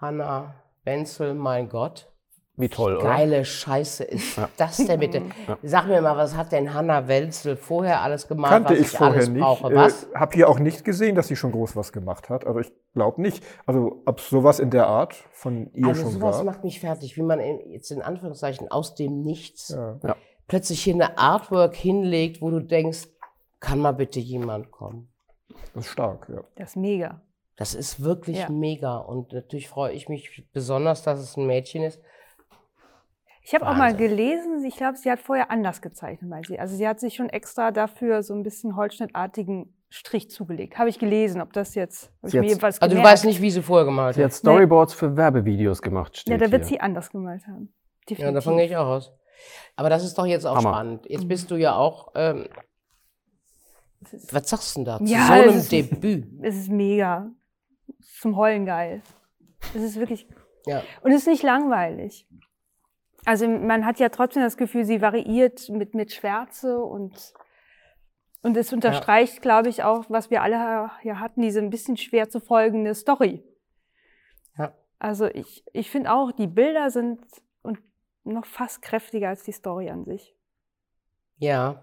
Hanna 0.00 0.54
Wenzel, 0.84 1.34
mein 1.34 1.68
Gott. 1.68 2.12
Wie 2.58 2.70
toll, 2.70 2.96
oder? 2.96 3.04
Geile 3.04 3.44
Scheiße 3.44 4.02
ist 4.04 4.38
Ja. 4.38 4.48
das 4.56 4.78
denn 4.78 4.98
bitte? 4.98 5.20
Sag 5.62 5.88
mir 5.88 6.00
mal, 6.00 6.16
was 6.16 6.34
hat 6.36 6.52
denn 6.52 6.72
Hanna 6.72 7.06
Wenzel 7.06 7.54
vorher 7.54 8.00
alles 8.00 8.28
gemacht, 8.28 8.50
Kannte 8.50 8.70
was 8.72 8.78
ich 8.80 8.86
ich 8.86 8.96
vorher 8.96 9.16
alles 9.16 9.28
nicht. 9.28 9.42
brauche? 9.42 9.70
Äh, 9.72 9.76
Was? 9.76 10.06
hab 10.14 10.32
hier 10.32 10.48
auch 10.48 10.58
nicht 10.58 10.82
gesehen, 10.82 11.16
dass 11.16 11.28
sie 11.28 11.36
schon 11.36 11.52
groß 11.52 11.76
was 11.76 11.92
gemacht 11.92 12.30
hat. 12.30 12.46
Also 12.46 12.60
ich 12.60 12.72
glaube 12.94 13.20
nicht. 13.20 13.44
Also 13.66 14.00
ob 14.06 14.20
sowas 14.20 14.58
in 14.58 14.70
der 14.70 14.86
Art 14.86 15.12
von 15.32 15.70
ihr 15.74 15.88
Also 15.88 16.02
schon 16.04 16.12
sowas 16.12 16.36
gab. 16.38 16.46
macht 16.46 16.64
mich 16.64 16.80
fertig, 16.80 17.18
wie 17.18 17.22
man 17.22 17.40
in, 17.40 17.72
jetzt 17.72 17.90
in 17.90 18.00
Anführungszeichen 18.00 18.70
aus 18.70 18.94
dem 18.94 19.20
Nichts 19.20 19.68
Ja. 19.68 19.98
Plötzlich 20.48 20.82
hier 20.82 20.94
eine 20.94 21.18
Artwork 21.18 21.74
hinlegt, 21.74 22.40
wo 22.40 22.50
du 22.50 22.60
denkst, 22.60 23.08
kann 23.60 23.78
mal 23.78 23.92
bitte 23.92 24.20
jemand 24.20 24.70
kommen? 24.70 25.08
Das 25.74 25.86
ist 25.86 25.92
stark, 25.92 26.28
ja. 26.28 26.42
Das 26.56 26.70
ist 26.70 26.76
mega. 26.76 27.20
Das 27.56 27.74
ist 27.74 28.02
wirklich 28.02 28.38
Ja. 28.38 28.50
mega 28.50 28.98
und 28.98 29.32
natürlich 29.32 29.68
freue 29.68 29.92
ich 29.92 30.08
mich 30.08 30.46
besonders, 30.52 31.02
dass 31.02 31.18
es 31.20 31.36
ein 31.36 31.46
Mädchen 31.46 31.82
ist. 31.82 32.00
Ich 33.42 33.54
habe 33.54 33.66
auch 33.68 33.76
mal 33.76 33.94
gelesen, 33.94 34.64
ich 34.64 34.76
glaube, 34.76 34.96
sie 34.98 35.08
hat 35.10 35.20
vorher 35.20 35.50
anders 35.52 35.80
gezeichnet, 35.80 36.28
meint 36.28 36.46
sie. 36.48 36.58
Also 36.58 36.74
sie 36.76 36.86
hat 36.86 36.98
sich 36.98 37.14
schon 37.14 37.28
extra 37.30 37.70
dafür 37.70 38.22
so 38.24 38.34
ein 38.34 38.42
bisschen 38.42 38.74
holzschnittartigen 38.76 39.72
Strich 39.88 40.28
zugelegt. 40.30 40.78
Habe 40.78 40.88
ich 40.88 40.98
gelesen, 40.98 41.40
ob 41.40 41.52
das 41.52 41.76
jetzt, 41.76 42.10
hab 42.20 42.24
ich 42.26 42.30
Sie 42.32 42.40
mir 42.40 42.48
jedenfalls 42.48 42.82
Also 42.82 42.96
du 42.96 43.02
weißt 43.02 43.24
nicht, 43.24 43.40
wie 43.40 43.52
sie 43.52 43.62
vorher 43.62 43.84
gemalt 43.84 44.16
Sie 44.16 44.20
hat. 44.24 44.32
hat 44.32 44.36
Storyboards 44.36 44.94
für 44.94 45.16
Werbevideos 45.16 45.80
gemacht, 45.80 46.16
steht 46.16 46.32
Ja, 46.32 46.38
da 46.38 46.50
wird 46.50 46.62
hier. 46.64 46.70
sie 46.76 46.80
anders 46.80 47.08
gemalt 47.10 47.46
haben. 47.46 47.72
Ja, 47.72 48.16
Definitiv. 48.16 48.34
davon 48.34 48.56
gehe 48.56 48.66
ich 48.66 48.76
auch 48.76 48.86
aus. 48.88 49.12
Aber 49.76 49.90
das 49.90 50.04
ist 50.04 50.16
doch 50.18 50.26
jetzt 50.26 50.46
auch 50.46 50.56
Hammer. 50.56 50.70
spannend. 50.74 51.06
Jetzt 51.08 51.28
bist 51.28 51.50
du 51.50 51.56
ja 51.56 51.74
auch. 51.76 52.12
Ähm, 52.14 52.46
was 54.30 54.48
sagst 54.48 54.74
du 54.76 54.80
denn 54.80 54.84
da? 54.84 54.98
Zu 54.98 55.04
Ja, 55.04 55.26
so 55.26 55.32
einem 55.32 55.48
es 55.50 55.56
ist- 55.56 55.72
Debüt. 55.72 56.26
Es 56.42 56.56
ist 56.56 56.68
mega. 56.70 57.30
Zum 58.20 58.36
Heulen 58.36 58.66
geil. 58.66 59.02
Es 59.74 59.82
ist 59.82 59.96
wirklich. 59.96 60.26
Ja. 60.66 60.82
Und 61.02 61.12
es 61.12 61.18
ist 61.22 61.26
nicht 61.28 61.42
langweilig. 61.42 62.26
Also 63.24 63.48
man 63.48 63.84
hat 63.84 63.98
ja 63.98 64.08
trotzdem 64.08 64.42
das 64.42 64.56
Gefühl, 64.56 64.84
sie 64.84 65.00
variiert 65.00 65.68
mit, 65.68 65.94
mit 65.94 66.12
Schwärze 66.12 66.78
und, 66.78 67.32
und 68.42 68.56
es 68.56 68.72
unterstreicht, 68.72 69.42
glaube 69.42 69.68
ich, 69.68 69.82
auch, 69.82 70.04
was 70.08 70.30
wir 70.30 70.42
alle 70.42 70.90
ja 71.02 71.18
hatten, 71.18 71.42
diese 71.42 71.58
ein 71.60 71.70
bisschen 71.70 71.96
schwer 71.96 72.28
zu 72.28 72.38
folgende 72.40 72.94
Story. 72.94 73.42
Ja. 74.56 74.72
Also 75.00 75.26
ich, 75.26 75.64
ich 75.72 75.90
finde 75.90 76.12
auch, 76.12 76.30
die 76.30 76.46
Bilder 76.46 76.90
sind 76.90 77.20
noch 78.32 78.46
fast 78.46 78.82
kräftiger 78.82 79.28
als 79.28 79.42
die 79.44 79.52
Story 79.52 79.90
an 79.90 80.04
sich. 80.04 80.34
Ja. 81.38 81.82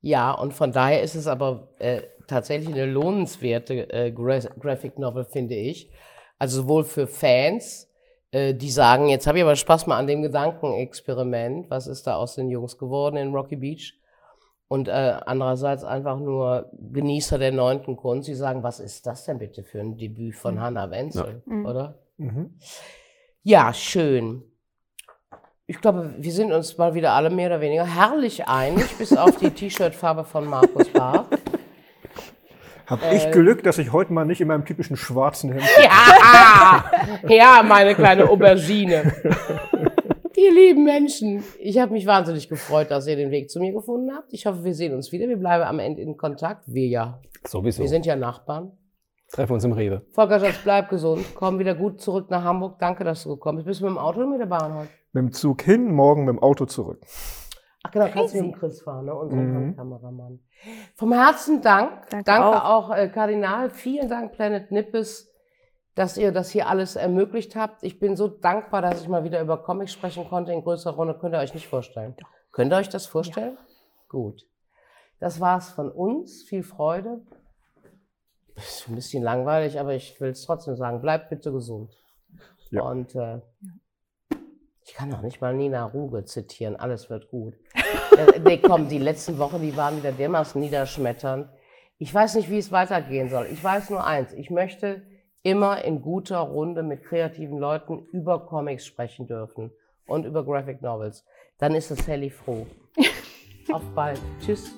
Ja, 0.00 0.32
und 0.32 0.52
von 0.52 0.72
daher 0.72 1.02
ist 1.02 1.14
es 1.14 1.26
aber 1.26 1.68
äh, 1.78 2.02
tatsächlich 2.26 2.68
eine 2.74 2.86
lohnenswerte 2.86 3.90
äh, 3.92 4.12
Gra 4.12 4.38
Graphic 4.38 4.98
Novel, 4.98 5.24
finde 5.24 5.54
ich. 5.54 5.90
Also 6.38 6.62
sowohl 6.62 6.84
für 6.84 7.06
Fans, 7.06 7.88
äh, 8.30 8.54
die 8.54 8.70
sagen, 8.70 9.08
jetzt 9.08 9.26
habe 9.26 9.38
ich 9.38 9.44
aber 9.44 9.56
Spaß 9.56 9.86
mal 9.86 9.96
an 9.98 10.06
dem 10.06 10.22
Gedankenexperiment, 10.22 11.70
was 11.70 11.86
ist 11.86 12.06
da 12.06 12.16
aus 12.16 12.34
den 12.34 12.50
Jungs 12.50 12.76
geworden 12.76 13.16
in 13.16 13.34
Rocky 13.34 13.56
Beach? 13.56 13.98
Und 14.68 14.88
äh, 14.88 15.18
andererseits 15.24 15.84
einfach 15.84 16.18
nur 16.18 16.70
Genießer 16.72 17.38
der 17.38 17.52
neunten 17.52 17.96
Kunst, 17.96 18.28
die 18.28 18.34
sagen, 18.34 18.62
was 18.62 18.80
ist 18.80 19.06
das 19.06 19.24
denn 19.24 19.38
bitte 19.38 19.62
für 19.62 19.80
ein 19.80 19.96
Debüt 19.96 20.34
von 20.34 20.60
Hannah 20.60 20.90
Wenzel, 20.90 21.42
Mhm. 21.46 21.66
oder? 21.66 21.98
Mhm. 22.16 22.58
Ja, 23.46 23.74
schön. 23.74 24.42
Ich 25.66 25.78
glaube, 25.78 26.14
wir 26.16 26.32
sind 26.32 26.50
uns 26.50 26.78
mal 26.78 26.94
wieder 26.94 27.12
alle 27.12 27.28
mehr 27.28 27.48
oder 27.48 27.60
weniger 27.60 27.84
herrlich 27.84 28.48
einig, 28.48 28.96
bis 28.96 29.14
auf 29.14 29.36
die 29.36 29.50
T-Shirt-Farbe 29.54 30.24
von 30.24 30.46
Markus 30.46 30.88
Barth. 30.88 31.26
Hab 32.86 33.02
Äh. 33.02 33.16
ich 33.16 33.30
Glück, 33.32 33.62
dass 33.62 33.76
ich 33.76 33.92
heute 33.92 34.14
mal 34.14 34.24
nicht 34.24 34.40
in 34.40 34.48
meinem 34.48 34.64
typischen 34.64 34.96
schwarzen 34.96 35.52
Hemd 35.52 35.64
Ja, 35.82 36.84
ja, 37.28 37.62
meine 37.62 37.94
kleine 37.94 38.30
Aubergine. 38.30 39.12
Ihr 40.34 40.52
lieben 40.52 40.84
Menschen, 40.84 41.44
ich 41.60 41.78
habe 41.78 41.92
mich 41.92 42.06
wahnsinnig 42.06 42.48
gefreut, 42.48 42.90
dass 42.90 43.06
ihr 43.06 43.16
den 43.16 43.30
Weg 43.30 43.50
zu 43.50 43.60
mir 43.60 43.72
gefunden 43.72 44.10
habt. 44.14 44.32
Ich 44.32 44.46
hoffe, 44.46 44.64
wir 44.64 44.74
sehen 44.74 44.94
uns 44.94 45.12
wieder. 45.12 45.28
Wir 45.28 45.36
bleiben 45.36 45.64
am 45.64 45.78
Ende 45.80 46.00
in 46.00 46.16
Kontakt. 46.16 46.62
Wir 46.66 46.86
ja. 46.88 47.20
Sowieso. 47.46 47.82
Wir 47.82 47.90
sind 47.90 48.06
ja 48.06 48.16
Nachbarn. 48.16 48.72
Treffen 49.34 49.54
uns 49.54 49.64
im 49.64 49.72
Rewe. 49.72 50.02
Volker 50.12 50.38
Schatz, 50.38 50.58
bleib 50.62 50.88
gesund. 50.90 51.26
Komm 51.34 51.58
wieder 51.58 51.74
gut 51.74 52.00
zurück 52.00 52.30
nach 52.30 52.44
Hamburg. 52.44 52.78
Danke, 52.78 53.02
dass 53.02 53.24
du 53.24 53.30
gekommen 53.30 53.56
bist. 53.58 53.66
Bist 53.66 53.80
du 53.80 53.86
mit 53.86 53.94
dem 53.94 53.98
Auto 53.98 54.18
oder 54.20 54.28
mit 54.28 54.40
der 54.40 54.46
Bahn 54.46 54.72
heute? 54.74 54.88
mit 55.12 55.22
dem 55.22 55.32
Zug 55.32 55.62
hin, 55.62 55.92
morgen 55.92 56.24
mit 56.24 56.34
dem 56.36 56.42
Auto 56.42 56.66
zurück. 56.66 57.00
Ach 57.82 57.90
genau, 57.90 58.08
kannst 58.12 58.34
du 58.34 58.42
mit 58.42 58.52
dem 58.54 58.58
Chris 58.58 58.80
fahren, 58.82 59.06
ne? 59.06 59.14
unseren 59.14 59.68
Mhm. 59.68 59.76
Kameramann. 59.76 60.40
Vom 60.94 61.12
Herzen 61.12 61.60
Dank. 61.62 62.08
Danke 62.10 62.24
Danke 62.24 62.64
auch, 62.64 62.90
äh, 62.94 63.08
Kardinal. 63.08 63.70
Vielen 63.70 64.08
Dank, 64.08 64.32
Planet 64.32 64.70
Nippes, 64.70 65.32
dass 65.96 66.16
ihr 66.16 66.30
das 66.32 66.50
hier 66.50 66.68
alles 66.68 66.94
ermöglicht 66.96 67.56
habt. 67.56 67.82
Ich 67.82 67.98
bin 67.98 68.16
so 68.16 68.28
dankbar, 68.28 68.82
dass 68.82 69.02
ich 69.02 69.08
mal 69.08 69.24
wieder 69.24 69.40
über 69.40 69.58
Comics 69.62 69.92
sprechen 69.92 70.28
konnte 70.28 70.52
in 70.52 70.62
größerer 70.62 70.94
Runde. 70.94 71.14
Könnt 71.18 71.34
ihr 71.34 71.40
euch 71.40 71.54
nicht 71.54 71.66
vorstellen. 71.68 72.14
Könnt 72.52 72.72
ihr 72.72 72.76
euch 72.76 72.88
das 72.88 73.06
vorstellen? 73.06 73.58
Gut. 74.08 74.46
Das 75.18 75.40
war's 75.40 75.70
von 75.70 75.90
uns. 75.90 76.42
Viel 76.44 76.62
Freude. 76.62 77.20
Ist 78.56 78.88
ein 78.88 78.94
bisschen 78.94 79.22
langweilig, 79.22 79.80
aber 79.80 79.94
ich 79.94 80.20
will 80.20 80.30
es 80.30 80.42
trotzdem 80.42 80.76
sagen. 80.76 81.00
Bleibt 81.00 81.30
bitte 81.30 81.52
gesund. 81.52 81.96
Ja. 82.70 82.82
Und 82.82 83.14
äh, 83.14 83.40
ich 84.84 84.94
kann 84.94 85.12
auch 85.14 85.22
nicht 85.22 85.40
mal 85.40 85.54
Nina 85.54 85.84
Ruge 85.84 86.24
zitieren. 86.24 86.76
Alles 86.76 87.10
wird 87.10 87.28
gut. 87.30 87.54
äh, 88.16 88.38
nee, 88.40 88.58
komm, 88.58 88.88
die 88.88 88.98
letzten 88.98 89.38
Wochen, 89.38 89.60
die 89.60 89.76
waren 89.76 89.96
wieder 89.96 90.12
dermaßen 90.12 90.60
niederschmetternd. 90.60 91.48
Ich 91.98 92.12
weiß 92.12 92.34
nicht, 92.36 92.50
wie 92.50 92.58
es 92.58 92.70
weitergehen 92.70 93.28
soll. 93.30 93.46
Ich 93.52 93.62
weiß 93.62 93.90
nur 93.90 94.04
eins. 94.04 94.32
Ich 94.32 94.50
möchte 94.50 95.02
immer 95.42 95.84
in 95.84 96.02
guter 96.02 96.38
Runde 96.38 96.82
mit 96.82 97.04
kreativen 97.04 97.58
Leuten 97.58 98.06
über 98.12 98.46
Comics 98.46 98.86
sprechen 98.86 99.26
dürfen 99.26 99.70
und 100.06 100.26
über 100.26 100.44
Graphic 100.44 100.82
Novels. 100.82 101.24
Dann 101.58 101.74
ist 101.74 101.90
es 101.90 102.04
Sally 102.04 102.30
froh. 102.30 102.66
Auf 103.72 103.82
bald. 103.94 104.20
Tschüss. 104.40 104.74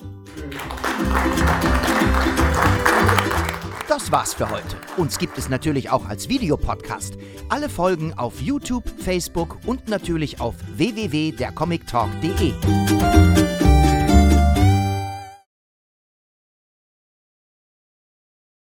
Das 3.88 4.10
war's 4.10 4.34
für 4.34 4.50
heute. 4.50 4.76
Uns 4.96 5.18
gibt 5.18 5.38
es 5.38 5.48
natürlich 5.48 5.90
auch 5.90 6.06
als 6.06 6.28
Videopodcast. 6.28 7.16
Alle 7.48 7.68
Folgen 7.68 8.14
auf 8.14 8.40
YouTube, 8.40 8.84
Facebook 8.98 9.58
und 9.64 9.88
natürlich 9.88 10.40
auf 10.40 10.56
www.dercomictalk.de. 10.76 13.15